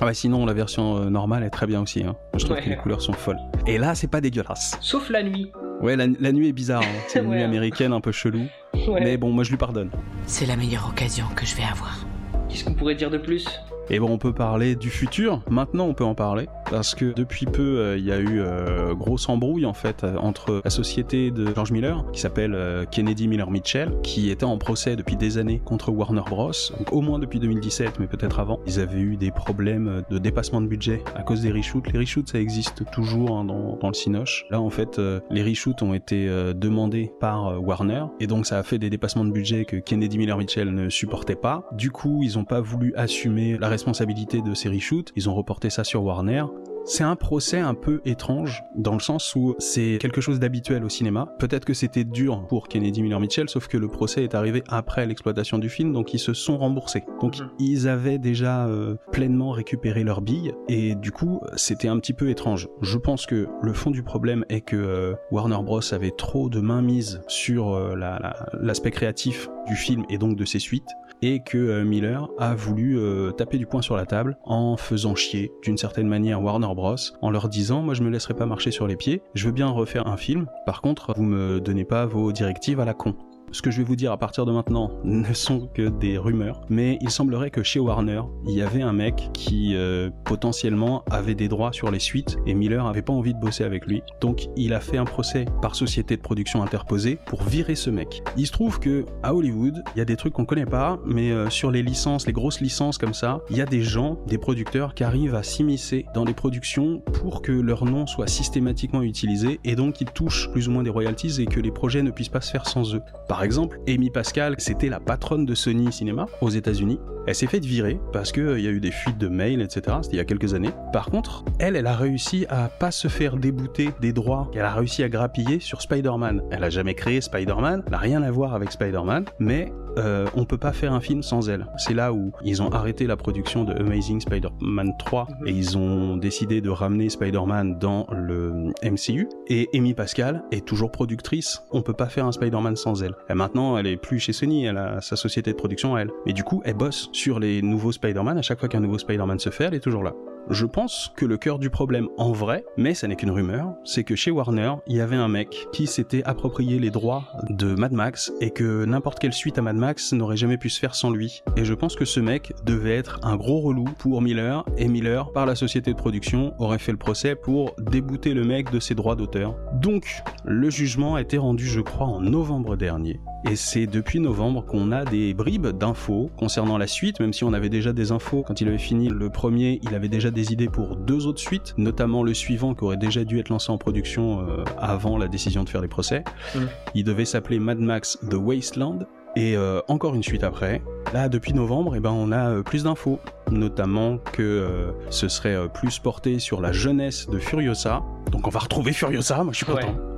Ah 0.00 0.06
ouais, 0.06 0.14
sinon 0.14 0.46
la 0.46 0.54
version 0.54 0.96
euh, 0.96 1.10
normale 1.10 1.42
est 1.44 1.50
très 1.50 1.66
bien 1.66 1.82
aussi. 1.82 2.02
hein. 2.02 2.16
Je 2.36 2.44
trouve 2.44 2.56
Ouais. 2.56 2.62
que 2.62 2.70
les 2.70 2.76
couleurs 2.76 3.02
sont 3.02 3.12
folles. 3.12 3.38
Et 3.66 3.78
là, 3.78 3.94
c'est 3.94 4.10
pas 4.10 4.20
dégueulasse. 4.20 4.76
Sauf 4.80 5.10
la 5.10 5.22
nuit. 5.22 5.52
Ouais, 5.82 5.96
la, 5.96 6.06
la 6.18 6.32
nuit 6.32 6.48
est 6.48 6.52
bizarre. 6.52 6.82
hein. 6.82 7.00
C'est 7.08 7.20
une 7.20 7.26
Ouais. 7.28 7.36
nuit 7.36 7.42
américaine 7.42 7.92
un 7.92 8.00
peu 8.00 8.10
chelou. 8.10 8.42
Ouais. 8.88 9.00
Mais 9.04 9.16
bon, 9.16 9.30
moi 9.30 9.44
je 9.44 9.50
lui 9.50 9.58
pardonne. 9.58 9.90
C'est 10.26 10.46
la 10.46 10.56
meilleure 10.56 10.88
occasion 10.88 11.26
que 11.36 11.44
je 11.46 11.54
vais 11.54 11.62
avoir. 11.62 12.04
Qu'est-ce 12.48 12.64
qu'on 12.64 12.74
pourrait 12.74 12.94
dire 12.94 13.10
de 13.10 13.18
plus? 13.18 13.46
Et 13.90 13.98
bon, 13.98 14.10
on 14.10 14.18
peut 14.18 14.32
parler 14.32 14.74
du 14.74 14.90
futur. 14.90 15.40
Maintenant, 15.50 15.86
on 15.86 15.94
peut 15.94 16.04
en 16.04 16.14
parler. 16.14 16.48
Parce 16.72 16.94
que 16.94 17.12
depuis 17.12 17.44
peu, 17.44 17.80
euh, 17.80 17.98
il 17.98 18.04
y 18.06 18.12
a 18.12 18.18
eu 18.18 18.40
euh, 18.40 18.94
grosse 18.94 19.28
embrouille, 19.28 19.66
en 19.66 19.74
fait, 19.74 20.04
euh, 20.04 20.16
entre 20.16 20.62
la 20.64 20.70
société 20.70 21.30
de 21.30 21.54
George 21.54 21.70
Miller, 21.70 22.02
qui 22.14 22.20
s'appelle 22.20 22.56
Kennedy 22.90 23.28
Miller 23.28 23.50
Mitchell, 23.50 23.92
qui 24.02 24.30
était 24.30 24.44
en 24.44 24.56
procès 24.56 24.96
depuis 24.96 25.16
des 25.16 25.36
années 25.36 25.60
contre 25.62 25.90
Warner 25.90 26.22
Bros. 26.26 26.50
Donc, 26.78 26.90
au 26.94 27.02
moins 27.02 27.18
depuis 27.18 27.40
2017, 27.40 28.00
mais 28.00 28.06
peut-être 28.06 28.40
avant. 28.40 28.58
Ils 28.66 28.80
avaient 28.80 29.00
eu 29.00 29.16
des 29.16 29.30
problèmes 29.30 30.02
de 30.08 30.16
dépassement 30.16 30.62
de 30.62 30.66
budget 30.66 31.04
à 31.14 31.22
cause 31.22 31.42
des 31.42 31.52
reshoots. 31.52 31.92
Les 31.92 31.98
reshoots, 31.98 32.30
ça 32.30 32.40
existe 32.40 32.90
toujours 32.90 33.36
hein, 33.36 33.44
dans, 33.44 33.76
dans 33.76 33.88
le 33.88 33.94
Cinoche. 33.94 34.46
Là, 34.48 34.58
en 34.58 34.70
fait, 34.70 34.98
les 35.30 35.42
reshoots 35.42 35.82
ont 35.82 35.92
été 35.92 36.26
demandés 36.54 37.12
par 37.20 37.62
Warner. 37.62 38.04
Et 38.18 38.26
donc, 38.26 38.46
ça 38.46 38.58
a 38.58 38.62
fait 38.62 38.78
des 38.78 38.88
dépassements 38.88 39.26
de 39.26 39.30
budget 39.30 39.66
que 39.66 39.76
Kennedy 39.76 40.16
Miller 40.16 40.38
Mitchell 40.38 40.72
ne 40.72 40.88
supportait 40.88 41.36
pas. 41.36 41.68
Du 41.72 41.90
coup, 41.90 42.22
ils 42.22 42.38
n'ont 42.38 42.46
pas 42.46 42.62
voulu 42.62 42.94
assumer 42.96 43.58
la 43.58 43.68
responsabilité 43.68 44.40
de 44.40 44.54
ces 44.54 44.70
reshoots. 44.70 45.12
Ils 45.16 45.28
ont 45.28 45.34
reporté 45.34 45.68
ça 45.68 45.84
sur 45.84 46.02
Warner. 46.02 46.44
C'est 46.84 47.04
un 47.04 47.14
procès 47.14 47.60
un 47.60 47.74
peu 47.74 48.00
étrange 48.04 48.64
dans 48.74 48.94
le 48.94 49.00
sens 49.00 49.36
où 49.36 49.54
c'est 49.60 49.98
quelque 50.00 50.20
chose 50.20 50.40
d'habituel 50.40 50.84
au 50.84 50.88
cinéma. 50.88 51.32
Peut-être 51.38 51.64
que 51.64 51.74
c'était 51.74 52.02
dur 52.02 52.44
pour 52.48 52.66
Kennedy 52.66 53.02
Miller 53.02 53.20
Mitchell, 53.20 53.48
sauf 53.48 53.68
que 53.68 53.76
le 53.78 53.86
procès 53.86 54.24
est 54.24 54.34
arrivé 54.34 54.64
après 54.68 55.06
l'exploitation 55.06 55.58
du 55.58 55.68
film, 55.68 55.92
donc 55.92 56.12
ils 56.12 56.18
se 56.18 56.32
sont 56.34 56.58
remboursés. 56.58 57.04
Donc 57.20 57.38
Mhm. 57.38 57.50
ils 57.60 57.86
avaient 57.88 58.18
déjà 58.18 58.66
euh, 58.66 58.96
pleinement 59.12 59.52
récupéré 59.52 60.02
leurs 60.02 60.22
billes 60.22 60.54
et 60.68 60.96
du 60.96 61.12
coup 61.12 61.40
c'était 61.54 61.86
un 61.86 62.00
petit 62.00 62.14
peu 62.14 62.30
étrange. 62.30 62.68
Je 62.80 62.98
pense 62.98 63.26
que 63.26 63.46
le 63.62 63.72
fond 63.72 63.92
du 63.92 64.02
problème 64.02 64.44
est 64.48 64.62
que 64.62 64.74
euh, 64.76 65.14
Warner 65.30 65.62
Bros 65.62 65.80
avait 65.94 66.10
trop 66.10 66.48
de 66.48 66.58
mainmise 66.60 67.22
sur 67.28 67.74
euh, 67.74 67.94
la- 67.94 68.18
la- 68.18 68.46
l'aspect 68.60 68.90
créatif 68.90 69.48
du 69.68 69.76
film 69.76 70.02
et 70.10 70.18
donc 70.18 70.34
de 70.34 70.44
ses 70.44 70.58
suites 70.58 70.90
et 71.22 71.40
que 71.40 71.56
euh, 71.56 71.84
Miller 71.84 72.28
a 72.38 72.54
voulu 72.54 72.98
euh, 72.98 73.30
taper 73.30 73.58
du 73.58 73.66
poing 73.66 73.82
sur 73.82 73.96
la 73.96 74.06
table 74.06 74.36
en 74.44 74.76
faisant 74.76 75.14
chier 75.14 75.52
d'une 75.62 75.78
certaine 75.78 76.08
manière 76.08 76.42
Warner 76.42 76.74
Bros 76.74 76.96
en 77.20 77.30
leur 77.30 77.48
disant 77.48 77.82
moi 77.82 77.94
je 77.94 78.02
me 78.02 78.10
laisserai 78.10 78.34
pas 78.34 78.46
marcher 78.46 78.70
sur 78.70 78.86
les 78.86 78.96
pieds, 78.96 79.22
je 79.34 79.46
veux 79.46 79.52
bien 79.52 79.68
refaire 79.68 80.06
un 80.06 80.16
film, 80.16 80.46
par 80.66 80.82
contre 80.82 81.14
vous 81.16 81.24
me 81.24 81.60
donnez 81.60 81.84
pas 81.84 82.06
vos 82.06 82.32
directives 82.32 82.80
à 82.80 82.84
la 82.84 82.94
con. 82.94 83.14
Ce 83.52 83.60
que 83.60 83.70
je 83.70 83.78
vais 83.78 83.84
vous 83.84 83.96
dire 83.96 84.12
à 84.12 84.16
partir 84.16 84.46
de 84.46 84.52
maintenant 84.52 84.90
ne 85.04 85.32
sont 85.34 85.68
que 85.74 85.90
des 85.90 86.16
rumeurs, 86.16 86.62
mais 86.70 86.98
il 87.02 87.10
semblerait 87.10 87.50
que 87.50 87.62
chez 87.62 87.80
Warner, 87.80 88.22
il 88.46 88.54
y 88.54 88.62
avait 88.62 88.80
un 88.80 88.94
mec 88.94 89.28
qui 89.34 89.76
euh, 89.76 90.08
potentiellement 90.24 91.04
avait 91.10 91.34
des 91.34 91.48
droits 91.48 91.72
sur 91.72 91.90
les 91.90 91.98
suites 91.98 92.38
et 92.46 92.54
Miller 92.54 92.86
avait 92.86 93.02
pas 93.02 93.12
envie 93.12 93.34
de 93.34 93.38
bosser 93.38 93.64
avec 93.64 93.86
lui. 93.86 94.02
Donc 94.22 94.48
il 94.56 94.72
a 94.72 94.80
fait 94.80 94.96
un 94.96 95.04
procès 95.04 95.44
par 95.60 95.74
société 95.74 96.16
de 96.16 96.22
production 96.22 96.62
interposée 96.62 97.18
pour 97.26 97.42
virer 97.42 97.74
ce 97.74 97.90
mec. 97.90 98.22
Il 98.38 98.46
se 98.46 98.52
trouve 98.52 98.80
que 98.80 99.04
à 99.22 99.34
Hollywood, 99.34 99.84
il 99.94 99.98
y 99.98 100.02
a 100.02 100.06
des 100.06 100.16
trucs 100.16 100.32
qu'on 100.32 100.46
connaît 100.46 100.64
pas, 100.64 100.98
mais 101.04 101.30
euh, 101.30 101.50
sur 101.50 101.70
les 101.70 101.82
licences, 101.82 102.26
les 102.26 102.32
grosses 102.32 102.62
licences 102.62 102.96
comme 102.96 103.14
ça, 103.14 103.42
il 103.50 103.58
y 103.58 103.60
a 103.60 103.66
des 103.66 103.82
gens, 103.82 104.16
des 104.28 104.38
producteurs 104.38 104.94
qui 104.94 105.04
arrivent 105.04 105.34
à 105.34 105.42
s'immiscer 105.42 106.06
dans 106.14 106.24
les 106.24 106.34
productions 106.34 107.00
pour 107.00 107.42
que 107.42 107.52
leur 107.52 107.84
nom 107.84 108.06
soit 108.06 108.28
systématiquement 108.28 109.02
utilisé 109.02 109.60
et 109.62 109.76
donc 109.76 109.96
qu'ils 109.96 110.10
touchent 110.10 110.50
plus 110.52 110.68
ou 110.68 110.70
moins 110.70 110.82
des 110.82 110.90
royalties 110.90 111.42
et 111.42 111.46
que 111.46 111.60
les 111.60 111.70
projets 111.70 112.02
ne 112.02 112.10
puissent 112.10 112.30
pas 112.30 112.40
se 112.40 112.50
faire 112.50 112.66
sans 112.66 112.94
eux. 112.94 113.02
Exemple, 113.44 113.80
Amy 113.88 114.10
Pascal, 114.10 114.56
c'était 114.58 114.88
la 114.88 115.00
patronne 115.00 115.46
de 115.46 115.54
Sony 115.54 115.92
Cinéma 115.92 116.26
aux 116.40 116.50
États-Unis. 116.50 117.00
Elle 117.26 117.34
s'est 117.34 117.46
faite 117.46 117.64
virer 117.64 118.00
parce 118.12 118.32
qu'il 118.32 118.58
y 118.58 118.66
a 118.66 118.70
eu 118.70 118.80
des 118.80 118.90
fuites 118.90 119.18
de 119.18 119.28
mails, 119.28 119.62
etc. 119.62 119.98
C'était 120.02 120.16
il 120.16 120.18
y 120.18 120.20
a 120.20 120.24
quelques 120.24 120.54
années. 120.54 120.72
Par 120.92 121.06
contre, 121.06 121.44
elle, 121.60 121.76
elle 121.76 121.86
a 121.86 121.94
réussi 121.94 122.46
à 122.48 122.68
pas 122.68 122.90
se 122.90 123.08
faire 123.08 123.36
débouter 123.36 123.90
des 124.00 124.12
droits 124.12 124.50
qu'elle 124.52 124.64
a 124.64 124.74
réussi 124.74 125.02
à 125.04 125.08
grappiller 125.08 125.60
sur 125.60 125.82
Spider-Man. 125.82 126.42
Elle 126.50 126.64
a 126.64 126.70
jamais 126.70 126.94
créé 126.94 127.20
Spider-Man, 127.20 127.84
n'a 127.90 127.98
rien 127.98 128.22
à 128.22 128.30
voir 128.30 128.54
avec 128.54 128.72
Spider-Man, 128.72 129.26
mais 129.38 129.72
euh, 129.98 130.26
on 130.34 130.44
peut 130.44 130.58
pas 130.58 130.72
faire 130.72 130.92
un 130.92 131.00
film 131.00 131.22
sans 131.22 131.48
elle. 131.48 131.66
C'est 131.76 131.94
là 131.94 132.12
où 132.12 132.32
ils 132.44 132.62
ont 132.62 132.70
arrêté 132.70 133.06
la 133.06 133.16
production 133.16 133.64
de 133.64 133.72
Amazing 133.72 134.20
Spider-Man 134.20 134.92
3 134.98 135.26
Mhm. 135.40 135.48
et 135.48 135.50
ils 135.52 135.76
ont 135.78 136.16
décidé 136.16 136.60
de 136.60 136.70
ramener 136.70 137.08
Spider-Man 137.08 137.78
dans 137.78 138.06
le 138.12 138.72
MCU. 138.82 139.28
Et 139.48 139.68
Amy 139.74 139.94
Pascal 139.94 140.42
est 140.50 140.64
toujours 140.64 140.90
productrice. 140.90 141.62
On 141.70 141.82
peut 141.82 141.92
pas 141.92 142.06
faire 142.06 142.26
un 142.26 142.32
Spider-Man 142.32 142.76
sans 142.76 143.02
elle. 143.02 143.14
Et 143.28 143.34
maintenant, 143.34 143.76
elle 143.78 143.86
est 143.86 143.96
plus 143.96 144.18
chez 144.18 144.32
Sony, 144.32 144.64
elle 144.64 144.78
a 144.78 145.00
sa 145.00 145.16
société 145.16 145.50
de 145.52 145.56
production 145.56 145.94
à 145.94 146.00
elle. 146.02 146.10
Mais 146.26 146.32
du 146.32 146.44
coup, 146.44 146.62
elle 146.64 146.74
bosse 146.74 147.08
sur 147.12 147.38
les 147.38 147.62
nouveaux 147.62 147.92
Spider-Man. 147.92 148.38
À 148.38 148.42
chaque 148.42 148.60
fois 148.60 148.68
qu'un 148.68 148.80
nouveau 148.80 148.98
Spider-Man 148.98 149.38
se 149.38 149.50
fait, 149.50 149.64
elle 149.64 149.74
est 149.74 149.80
toujours 149.80 150.02
là. 150.02 150.12
Je 150.50 150.66
pense 150.66 151.12
que 151.16 151.24
le 151.24 151.38
cœur 151.38 151.58
du 151.58 151.70
problème 151.70 152.08
en 152.18 152.32
vrai, 152.32 152.64
mais 152.76 152.94
ça 152.94 153.06
n'est 153.06 153.16
qu'une 153.16 153.30
rumeur, 153.30 153.74
c'est 153.84 154.04
que 154.04 154.16
chez 154.16 154.30
Warner, 154.30 154.74
il 154.86 154.96
y 154.96 155.00
avait 155.00 155.16
un 155.16 155.28
mec 155.28 155.68
qui 155.72 155.86
s'était 155.86 156.24
approprié 156.24 156.78
les 156.78 156.90
droits 156.90 157.24
de 157.48 157.74
Mad 157.74 157.92
Max 157.92 158.32
et 158.40 158.50
que 158.50 158.84
n'importe 158.84 159.18
quelle 159.18 159.32
suite 159.32 159.58
à 159.58 159.62
Mad 159.62 159.76
Max 159.76 160.12
n'aurait 160.12 160.36
jamais 160.36 160.58
pu 160.58 160.68
se 160.68 160.80
faire 160.80 160.94
sans 160.94 161.10
lui. 161.10 161.42
Et 161.56 161.64
je 161.64 161.74
pense 161.74 161.94
que 161.94 162.04
ce 162.04 162.20
mec 162.20 162.52
devait 162.64 162.96
être 162.96 163.20
un 163.22 163.36
gros 163.36 163.60
relou 163.60 163.84
pour 163.98 164.20
Miller 164.20 164.64
et 164.76 164.88
Miller, 164.88 165.30
par 165.32 165.46
la 165.46 165.54
société 165.54 165.92
de 165.92 165.96
production, 165.96 166.54
aurait 166.58 166.78
fait 166.78 166.92
le 166.92 166.98
procès 166.98 167.36
pour 167.36 167.74
débouter 167.78 168.34
le 168.34 168.44
mec 168.44 168.70
de 168.70 168.80
ses 168.80 168.94
droits 168.94 169.16
d'auteur. 169.16 169.54
Donc, 169.74 170.22
le 170.44 170.70
jugement 170.70 171.14
a 171.14 171.20
été 171.20 171.38
rendu, 171.38 171.66
je 171.66 171.80
crois, 171.80 172.06
en 172.06 172.20
novembre 172.20 172.76
dernier. 172.76 173.20
Et 173.50 173.56
c'est 173.56 173.86
depuis 173.86 174.20
novembre 174.20 174.64
qu'on 174.64 174.92
a 174.92 175.04
des 175.04 175.34
bribes 175.34 175.66
d'infos 175.66 176.30
concernant 176.36 176.78
la 176.78 176.86
suite, 176.86 177.18
même 177.20 177.32
si 177.32 177.44
on 177.44 177.52
avait 177.52 177.68
déjà 177.68 177.92
des 177.92 178.12
infos 178.12 178.44
quand 178.46 178.60
il 178.60 178.68
avait 178.68 178.78
fini 178.78 179.08
le 179.08 179.30
premier, 179.30 179.80
il 179.82 179.94
avait 179.94 180.08
déjà 180.08 180.30
des 180.30 180.52
idées 180.52 180.68
pour 180.68 180.96
deux 180.96 181.26
autres 181.26 181.40
suites, 181.40 181.74
notamment 181.76 182.22
le 182.22 182.34
suivant 182.34 182.74
qui 182.74 182.84
aurait 182.84 182.96
déjà 182.96 183.24
dû 183.24 183.40
être 183.40 183.48
lancé 183.48 183.72
en 183.72 183.78
production 183.78 184.40
euh, 184.40 184.64
avant 184.78 185.18
la 185.18 185.28
décision 185.28 185.64
de 185.64 185.68
faire 185.68 185.80
les 185.80 185.88
procès. 185.88 186.22
Mm. 186.54 186.60
Il 186.94 187.04
devait 187.04 187.24
s'appeler 187.24 187.58
Mad 187.58 187.78
Max 187.78 188.18
The 188.30 188.34
Wasteland. 188.34 189.00
Et 189.34 189.56
euh, 189.56 189.80
encore 189.88 190.14
une 190.14 190.22
suite 190.22 190.44
après. 190.44 190.82
Là, 191.14 191.28
depuis 191.28 191.54
novembre, 191.54 191.96
eh 191.96 192.00
ben, 192.00 192.10
on 192.10 192.32
a 192.32 192.50
euh, 192.50 192.62
plus 192.62 192.84
d'infos. 192.84 193.18
notamment 193.50 194.18
que 194.18 194.42
euh, 194.42 194.92
ce 195.10 195.28
serait 195.28 195.68
plus 195.72 195.98
porté 195.98 196.38
sur 196.38 196.60
la 196.60 196.72
jeunesse 196.72 197.28
de 197.28 197.38
Furiosa. 197.38 198.02
Donc 198.30 198.46
on 198.46 198.50
va 198.50 198.60
retrouver 198.60 198.92
Furiosa, 198.92 199.42
moi 199.42 199.52
je 199.52 199.58
suis 199.58 199.66
content. 199.66 199.88
Ouais. 199.88 200.11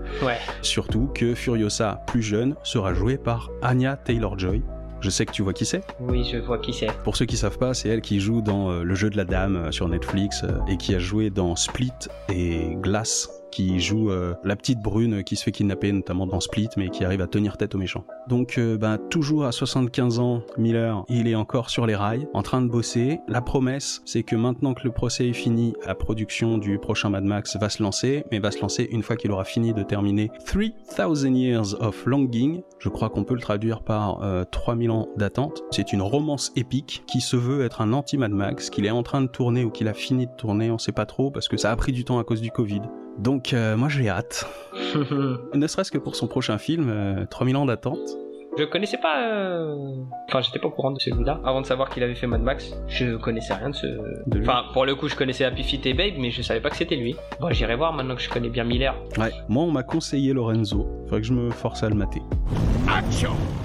Surtout 0.62 1.10
que 1.14 1.34
Furiosa, 1.34 2.02
plus 2.06 2.22
jeune, 2.22 2.54
sera 2.62 2.94
jouée 2.94 3.18
par 3.18 3.50
Anya 3.62 3.96
Taylor-Joy. 3.96 4.62
Je 5.04 5.10
sais 5.10 5.26
que 5.26 5.32
tu 5.32 5.42
vois 5.42 5.52
qui 5.52 5.66
c'est. 5.66 5.82
Oui, 6.00 6.24
je 6.24 6.38
vois 6.38 6.58
qui 6.58 6.72
c'est. 6.72 6.90
Pour 7.02 7.16
ceux 7.16 7.26
qui 7.26 7.36
savent 7.36 7.58
pas, 7.58 7.74
c'est 7.74 7.90
elle 7.90 8.00
qui 8.00 8.20
joue 8.20 8.40
dans 8.40 8.70
euh, 8.70 8.82
Le 8.82 8.94
jeu 8.94 9.10
de 9.10 9.18
la 9.18 9.26
dame 9.26 9.56
euh, 9.56 9.70
sur 9.70 9.86
Netflix 9.86 10.42
euh, 10.44 10.58
et 10.66 10.78
qui 10.78 10.94
a 10.94 10.98
joué 10.98 11.28
dans 11.28 11.56
Split 11.56 11.92
et 12.30 12.74
Glass 12.76 13.28
qui 13.54 13.78
joue 13.78 14.10
euh, 14.10 14.34
la 14.42 14.56
petite 14.56 14.80
brune 14.80 15.22
qui 15.22 15.36
se 15.36 15.44
fait 15.44 15.52
kidnapper 15.52 15.92
notamment 15.92 16.26
dans 16.26 16.40
Split 16.40 16.70
mais 16.76 16.88
qui 16.88 17.04
arrive 17.04 17.20
à 17.20 17.28
tenir 17.28 17.56
tête 17.56 17.76
aux 17.76 17.78
méchants. 17.78 18.04
Donc 18.28 18.58
euh, 18.58 18.76
ben, 18.76 18.98
toujours 18.98 19.44
à 19.44 19.52
75 19.52 20.18
ans, 20.18 20.42
Miller, 20.58 21.04
il 21.08 21.28
est 21.28 21.36
encore 21.36 21.70
sur 21.70 21.86
les 21.86 21.94
rails, 21.94 22.26
en 22.34 22.42
train 22.42 22.60
de 22.62 22.68
bosser. 22.68 23.20
La 23.28 23.40
promesse, 23.40 24.02
c'est 24.04 24.24
que 24.24 24.34
maintenant 24.34 24.74
que 24.74 24.82
le 24.82 24.90
procès 24.90 25.28
est 25.28 25.34
fini, 25.34 25.74
la 25.86 25.94
production 25.94 26.58
du 26.58 26.78
prochain 26.78 27.10
Mad 27.10 27.22
Max 27.22 27.56
va 27.56 27.68
se 27.68 27.80
lancer, 27.80 28.24
mais 28.32 28.40
va 28.40 28.50
se 28.50 28.60
lancer 28.60 28.88
une 28.90 29.04
fois 29.04 29.14
qu'il 29.14 29.30
aura 29.30 29.44
fini 29.44 29.72
de 29.72 29.84
terminer 29.84 30.32
3000 30.46 31.36
Years 31.36 31.74
of 31.78 32.06
Longing. 32.06 32.62
Je 32.80 32.88
crois 32.88 33.08
qu'on 33.08 33.22
peut 33.22 33.34
le 33.34 33.40
traduire 33.40 33.82
par 33.82 34.22
euh, 34.22 34.42
3000 34.50 34.90
ans 34.90 35.08
d'attente. 35.16 35.62
C'est 35.70 35.92
une 35.92 36.02
romance 36.02 36.50
épique 36.56 37.04
qui 37.06 37.20
se 37.20 37.36
veut 37.36 37.64
être 37.64 37.82
un 37.82 37.92
anti-Mad 37.92 38.32
Max, 38.32 38.68
qu'il 38.68 38.84
est 38.84 38.90
en 38.90 39.04
train 39.04 39.20
de 39.20 39.28
tourner 39.28 39.64
ou 39.64 39.70
qu'il 39.70 39.86
a 39.86 39.94
fini 39.94 40.26
de 40.26 40.32
tourner, 40.32 40.72
on 40.72 40.78
sait 40.78 40.92
pas 40.92 41.06
trop, 41.06 41.30
parce 41.30 41.46
que 41.46 41.56
ça 41.56 41.70
a 41.70 41.76
pris 41.76 41.92
du 41.92 42.04
temps 42.04 42.18
à 42.18 42.24
cause 42.24 42.40
du 42.40 42.50
Covid. 42.50 42.82
Donc 43.18 43.52
euh, 43.52 43.76
moi 43.76 43.88
j'ai 43.88 44.08
hâte. 44.08 44.46
ne 45.54 45.66
serait-ce 45.66 45.90
que 45.90 45.98
pour 45.98 46.16
son 46.16 46.26
prochain 46.26 46.58
film, 46.58 46.88
euh, 46.88 47.26
3000 47.26 47.56
ans 47.56 47.66
d'attente. 47.66 48.23
Je 48.56 48.64
connaissais 48.64 48.98
pas. 48.98 49.20
euh, 49.28 49.94
Enfin, 50.28 50.40
j'étais 50.40 50.58
pas 50.58 50.68
au 50.68 50.70
courant 50.70 50.92
de 50.92 51.00
celui-là. 51.00 51.40
Avant 51.44 51.60
de 51.60 51.66
savoir 51.66 51.90
qu'il 51.90 52.02
avait 52.02 52.14
fait 52.14 52.26
Mad 52.26 52.40
Max, 52.42 52.72
je 52.88 53.16
connaissais 53.16 53.54
rien 53.54 53.70
de 53.70 53.74
ce. 53.74 53.86
De. 54.26 54.40
Enfin, 54.42 54.62
pour 54.72 54.84
le 54.86 54.94
coup, 54.94 55.08
je 55.08 55.16
connaissais 55.16 55.44
Happy 55.44 55.62
Feet 55.64 55.84
et 55.86 55.94
Babe, 55.94 56.14
mais 56.18 56.30
je 56.30 56.40
savais 56.42 56.60
pas 56.60 56.70
que 56.70 56.76
c'était 56.76 56.96
lui. 56.96 57.16
Bon, 57.40 57.50
j'irai 57.50 57.74
voir 57.76 57.92
maintenant 57.92 58.14
que 58.14 58.22
je 58.22 58.28
connais 58.30 58.48
bien 58.48 58.64
Miller. 58.64 58.94
Ouais, 59.18 59.32
moi 59.48 59.64
on 59.64 59.70
m'a 59.72 59.82
conseillé 59.82 60.32
Lorenzo, 60.32 60.86
faudrait 61.04 61.20
que 61.20 61.26
je 61.26 61.32
me 61.32 61.50
force 61.50 61.82
à 61.82 61.88
le 61.88 61.94
mater. 61.96 62.22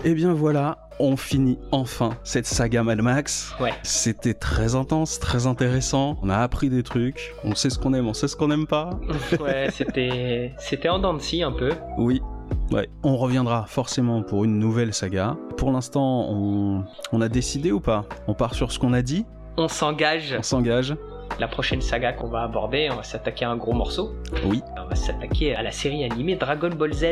Et 0.05 0.13
bien 0.13 0.33
voilà, 0.33 0.77
on 0.99 1.17
finit 1.17 1.59
enfin 1.71 2.11
cette 2.23 2.45
saga 2.47 2.83
Mad 2.83 3.01
Max. 3.01 3.53
Ouais. 3.59 3.73
C'était 3.83 4.33
très 4.33 4.75
intense, 4.75 5.19
très 5.19 5.45
intéressant, 5.45 6.17
on 6.23 6.29
a 6.29 6.37
appris 6.37 6.69
des 6.69 6.83
trucs, 6.83 7.33
on 7.43 7.53
sait 7.53 7.69
ce 7.69 7.77
qu'on 7.77 7.93
aime, 7.93 8.07
on 8.07 8.13
sait 8.13 8.27
ce 8.27 8.35
qu'on 8.35 8.47
n'aime 8.47 8.65
pas. 8.67 8.91
ouais, 9.39 9.67
c'était. 9.71 10.53
C'était 10.57 10.89
en 10.89 10.99
dents 10.99 11.13
de 11.13 11.19
scie 11.21 11.43
un 11.43 11.51
peu. 11.51 11.69
Oui. 11.97 12.21
Ouais, 12.71 12.89
on 13.03 13.17
reviendra 13.17 13.65
forcément 13.65 14.21
pour 14.21 14.43
une 14.43 14.59
nouvelle 14.59 14.93
saga. 14.93 15.35
Pour 15.57 15.71
l'instant, 15.71 16.27
on... 16.29 16.83
on 17.11 17.21
a 17.21 17.29
décidé 17.29 17.71
ou 17.71 17.79
pas? 17.79 18.05
On 18.27 18.33
part 18.33 18.53
sur 18.53 18.71
ce 18.71 18.79
qu'on 18.79 18.93
a 18.93 19.01
dit? 19.01 19.25
On 19.57 19.67
s'engage. 19.67 20.35
On 20.37 20.43
s'engage 20.43 20.95
La 21.39 21.47
prochaine 21.47 21.79
saga 21.81 22.11
qu'on 22.13 22.27
va 22.27 22.43
aborder, 22.43 22.89
on 22.91 22.97
va 22.97 23.03
s'attaquer 23.03 23.45
à 23.45 23.51
un 23.51 23.57
gros 23.57 23.73
morceau. 23.73 24.13
Oui. 24.45 24.61
On 24.77 24.89
va 24.89 24.95
s'attaquer 24.95 25.55
à 25.55 25.61
la 25.63 25.71
série 25.71 26.03
animée 26.03 26.35
Dragon 26.35 26.69
Ball 26.69 26.91
Z. 26.93 27.05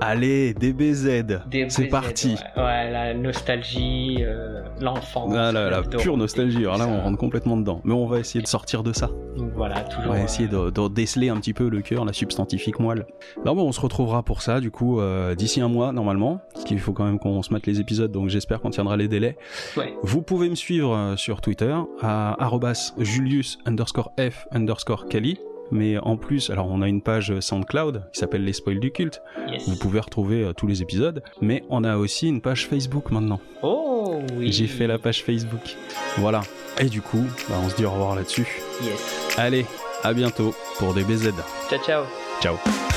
Allez, 0.00 0.54
DBZ 0.54 1.24
DBZ, 1.50 1.66
C'est 1.68 1.86
parti 1.88 2.36
Ouais, 2.56 2.62
Ouais, 2.62 2.90
la 2.90 3.12
nostalgie, 3.14 4.18
euh, 4.20 4.62
l'enfance. 4.80 5.32
Ah 5.36 5.52
là, 5.52 5.68
la 5.70 5.82
pure 5.82 6.16
nostalgie, 6.16 6.58
alors 6.58 6.78
là 6.78 6.86
on 6.88 7.00
rentre 7.02 7.18
complètement 7.18 7.56
dedans. 7.56 7.80
Mais 7.84 7.92
on 7.92 8.06
va 8.06 8.20
essayer 8.20 8.42
de 8.42 8.48
sortir 8.48 8.82
de 8.82 8.92
ça. 8.92 9.10
Donc 9.36 9.50
voilà, 9.54 9.84
On 9.86 9.88
toujours. 9.96 10.12
va 10.12 10.20
essayer 10.22 10.48
euh, 10.52 10.70
de, 10.70 10.88
de 10.88 10.94
déceler 10.94 11.28
un 11.28 11.36
petit 11.36 11.52
peu 11.52 11.68
le 11.68 11.82
cœur, 11.82 12.04
la 12.04 12.12
substantifique 12.12 12.78
moelle. 12.78 13.06
Non, 13.44 13.54
bon, 13.54 13.64
on 13.68 13.72
se 13.72 13.80
retrouvera 13.80 14.22
pour 14.22 14.40
ça, 14.42 14.60
du 14.60 14.70
coup, 14.70 15.00
euh, 15.00 15.34
d'ici 15.34 15.60
un 15.60 15.68
mois, 15.68 15.92
normalement. 15.92 16.40
Parce 16.54 16.64
qu'il 16.64 16.78
faut 16.78 16.92
quand 16.92 17.04
même 17.04 17.18
qu'on 17.18 17.42
se 17.42 17.52
mette 17.52 17.66
les 17.66 17.80
épisodes, 17.80 18.10
donc 18.12 18.28
j'espère 18.28 18.60
qu'on 18.60 18.70
tiendra 18.70 18.96
les 18.96 19.08
délais. 19.08 19.36
Ouais. 19.76 19.94
Vous 20.02 20.22
pouvez 20.22 20.48
me 20.48 20.54
suivre 20.54 20.94
euh, 20.94 21.16
sur 21.16 21.40
Twitter, 21.40 21.74
à 22.00 22.36
Julius 22.98 23.58
underscore 23.66 24.12
F 24.18 24.46
underscore 24.52 25.06
Kali. 25.08 25.38
Mais 25.70 25.98
en 25.98 26.16
plus, 26.16 26.50
alors 26.50 26.70
on 26.70 26.82
a 26.82 26.88
une 26.88 27.02
page 27.02 27.38
SoundCloud 27.40 28.04
qui 28.12 28.20
s'appelle 28.20 28.44
Les 28.44 28.52
Spoils 28.52 28.80
du 28.80 28.90
Culte. 28.90 29.22
Yes. 29.48 29.68
Vous 29.68 29.76
pouvez 29.76 30.00
retrouver 30.00 30.42
euh, 30.42 30.52
tous 30.52 30.66
les 30.66 30.82
épisodes. 30.82 31.22
Mais 31.40 31.64
on 31.70 31.84
a 31.84 31.96
aussi 31.96 32.28
une 32.28 32.40
page 32.40 32.66
Facebook 32.66 33.10
maintenant. 33.10 33.40
Oh 33.62 34.20
oui. 34.36 34.52
J'ai 34.52 34.66
fait 34.66 34.86
la 34.86 34.98
page 34.98 35.22
Facebook. 35.24 35.76
Voilà. 36.18 36.42
Et 36.78 36.86
du 36.86 37.00
coup, 37.00 37.24
bah, 37.48 37.56
on 37.64 37.68
se 37.68 37.76
dit 37.76 37.84
au 37.84 37.90
revoir 37.90 38.14
là-dessus. 38.14 38.46
Yes. 38.82 39.34
Allez, 39.38 39.64
à 40.02 40.12
bientôt 40.12 40.54
pour 40.78 40.92
des 40.92 41.02
BZ. 41.02 41.32
Ciao, 41.70 41.78
ciao. 41.80 42.04
Ciao. 42.40 42.93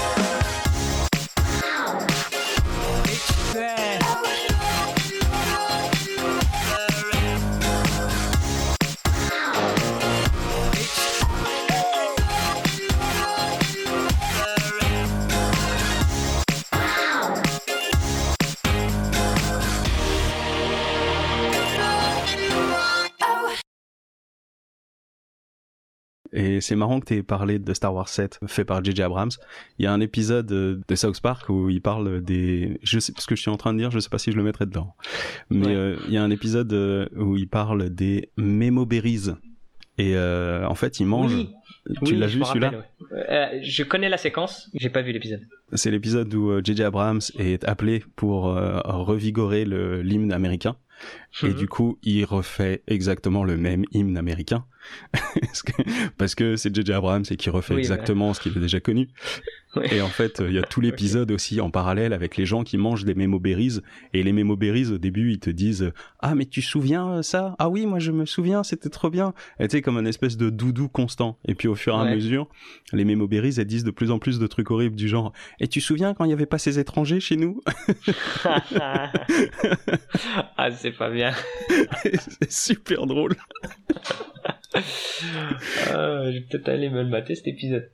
Et 26.40 26.62
c'est 26.62 26.76
marrant 26.76 27.00
que 27.00 27.06
tu 27.06 27.16
aies 27.16 27.24
parlé 27.24 27.58
de 27.58 27.74
Star 27.74 27.94
Wars 27.96 28.10
7 28.10 28.40
fait 28.46 28.64
par 28.64 28.84
J.J. 28.84 29.02
Abrams. 29.02 29.32
Il 29.80 29.84
y 29.86 29.88
a 29.88 29.92
un 29.94 30.00
épisode 30.02 30.52
euh, 30.52 30.80
de 30.88 30.96
South 30.96 31.20
Park 31.20 31.50
où 31.50 31.70
il 31.70 31.82
parle 31.82 32.22
des... 32.22 32.80
Je 32.84 33.00
sais 33.00 33.12
ce 33.18 33.26
que 33.26 33.36
je 33.36 33.42
suis 33.42 33.50
en 33.50 33.58
train 33.58 33.74
de 33.74 33.80
dire, 33.80 33.90
je 33.90 33.98
sais 34.00 34.10
pas 34.10 34.20
si 34.20 34.32
je 34.32 34.38
le 34.38 34.44
mettrai 34.44 34.66
dedans. 34.68 34.94
Mais 35.50 35.66
Ouais. 35.68 35.76
euh, 35.76 35.96
il 36.08 36.14
y 36.14 36.18
a 36.18 36.24
un 36.24 36.30
épisode 36.30 36.72
euh, 36.74 37.08
où 37.16 37.38
il 37.38 37.48
parle 37.48 37.90
des 37.90 38.30
Memo 38.38 38.86
Berries. 38.86 39.32
Et 39.98 40.16
euh, 40.16 40.64
en 40.68 40.76
fait, 40.76 41.00
il 41.00 41.08
mange... 41.08 41.34
Oui. 41.34 41.50
Tu 42.06 42.14
Oui, 42.14 42.20
l'as 42.20 42.28
vu 42.28 42.44
celui-là? 42.44 42.72
ouais. 42.72 43.18
Euh, 43.32 43.60
Je 43.64 43.82
connais 43.84 44.10
la 44.10 44.18
séquence, 44.18 44.70
j'ai 44.76 44.90
pas 44.90 45.02
vu 45.02 45.14
l'épisode. 45.14 45.42
C'est 45.74 45.90
l'épisode 45.90 46.32
où 46.36 46.60
J.J. 46.64 46.84
Abrams 46.84 47.22
est 47.40 47.64
appelé 47.64 48.04
pour 48.18 48.44
revigorer 48.44 49.66
le- 49.66 50.02
l'hymne 50.02 50.32
américain. 50.34 50.76
Et 51.44 51.48
Mhm. 51.50 51.54
du 51.54 51.68
coup, 51.68 51.98
il 52.04 52.26
refait 52.26 52.82
exactement 52.88 53.44
le 53.44 53.56
même 53.58 53.86
hymne 53.92 54.18
américain. 54.18 54.66
Parce 56.18 56.36
que- 56.36 56.56
c'est 56.56 56.74
J.J. 56.74 56.94
Abrams 56.94 57.24
et 57.30 57.36
qui 57.38 57.50
refait 57.50 57.74
Oui, 57.74 57.80
exactement 57.82 58.34
ce 58.34 58.40
qu'il 58.42 58.56
a 58.58 58.60
déjà 58.62 58.80
connu. 58.80 59.10
Ouais. 59.76 59.96
Et 59.96 60.02
en 60.02 60.08
fait, 60.08 60.42
il 60.46 60.54
y 60.54 60.58
a 60.58 60.62
tout 60.64 60.82
l'épisode 60.82 61.30
aussi 61.32 61.60
en 61.62 61.70
parallèle 61.70 62.14
avec 62.14 62.38
les 62.38 62.46
gens 62.46 62.64
qui 62.64 62.78
mangent 62.78 63.06
des 63.06 63.14
Memo 63.16 63.40
Berries. 63.40 63.80
Et 64.14 64.24
les 64.24 64.32
Memo 64.32 64.56
Berries, 64.56 64.88
au 64.92 64.98
début, 64.98 65.32
ils 65.34 65.40
te 65.40 65.50
disent 65.50 65.92
Ah, 66.20 66.34
mais 66.36 66.46
tu 66.46 66.62
te 66.62 66.66
souviens 66.66 67.10
euh, 67.18 67.22
ça? 67.22 67.56
Ah 67.60 67.70
oui, 67.70 67.86
moi 67.86 68.00
je 68.00 68.12
me 68.12 68.26
souviens, 68.26 68.64
c'était 68.64 68.90
trop 68.90 69.10
bien. 69.10 69.34
Et 69.60 69.68
tu 69.68 69.78
sais, 69.78 69.82
comme 69.82 69.98
un 69.98 70.06
espèce 70.06 70.38
de 70.38 70.50
doudou 70.50 70.88
constant. 70.88 71.38
Et 71.46 71.54
puis 71.54 71.68
au 71.68 71.76
fur 71.76 71.94
et 71.96 71.98
à 72.00 72.16
mesure, 72.16 72.48
les 72.94 73.06
Memo 73.06 73.28
Berries, 73.28 73.56
elles 73.58 73.66
disent 73.66 73.84
de 73.84 73.92
plus 73.92 74.10
en 74.12 74.20
plus 74.20 74.40
de 74.40 74.48
trucs 74.48 74.72
horribles 74.72 74.96
du 74.96 75.08
genre 75.08 75.34
Et 75.60 75.68
tu 75.68 75.80
te 75.80 75.86
souviens 75.86 76.14
quand 76.14 76.24
il 76.24 76.28
n'y 76.30 76.34
avait 76.34 76.46
pas 76.46 76.58
ces 76.58 76.80
étrangers 76.80 77.20
chez 77.20 77.36
nous? 77.38 77.62
Ah, 80.58 80.72
c'est 80.72 80.92
pas 80.92 81.10
bien. 81.10 81.34
C'est 82.00 82.52
super 82.52 83.06
drôle. 83.06 83.36
Ah, 85.94 86.24
je 86.26 86.32
vais 86.32 86.42
peut-être 86.42 86.70
aller 86.70 86.90
me 86.90 87.02
le 87.02 87.10
mater 87.10 87.36
cet 87.36 87.48
épisode. 87.48 87.90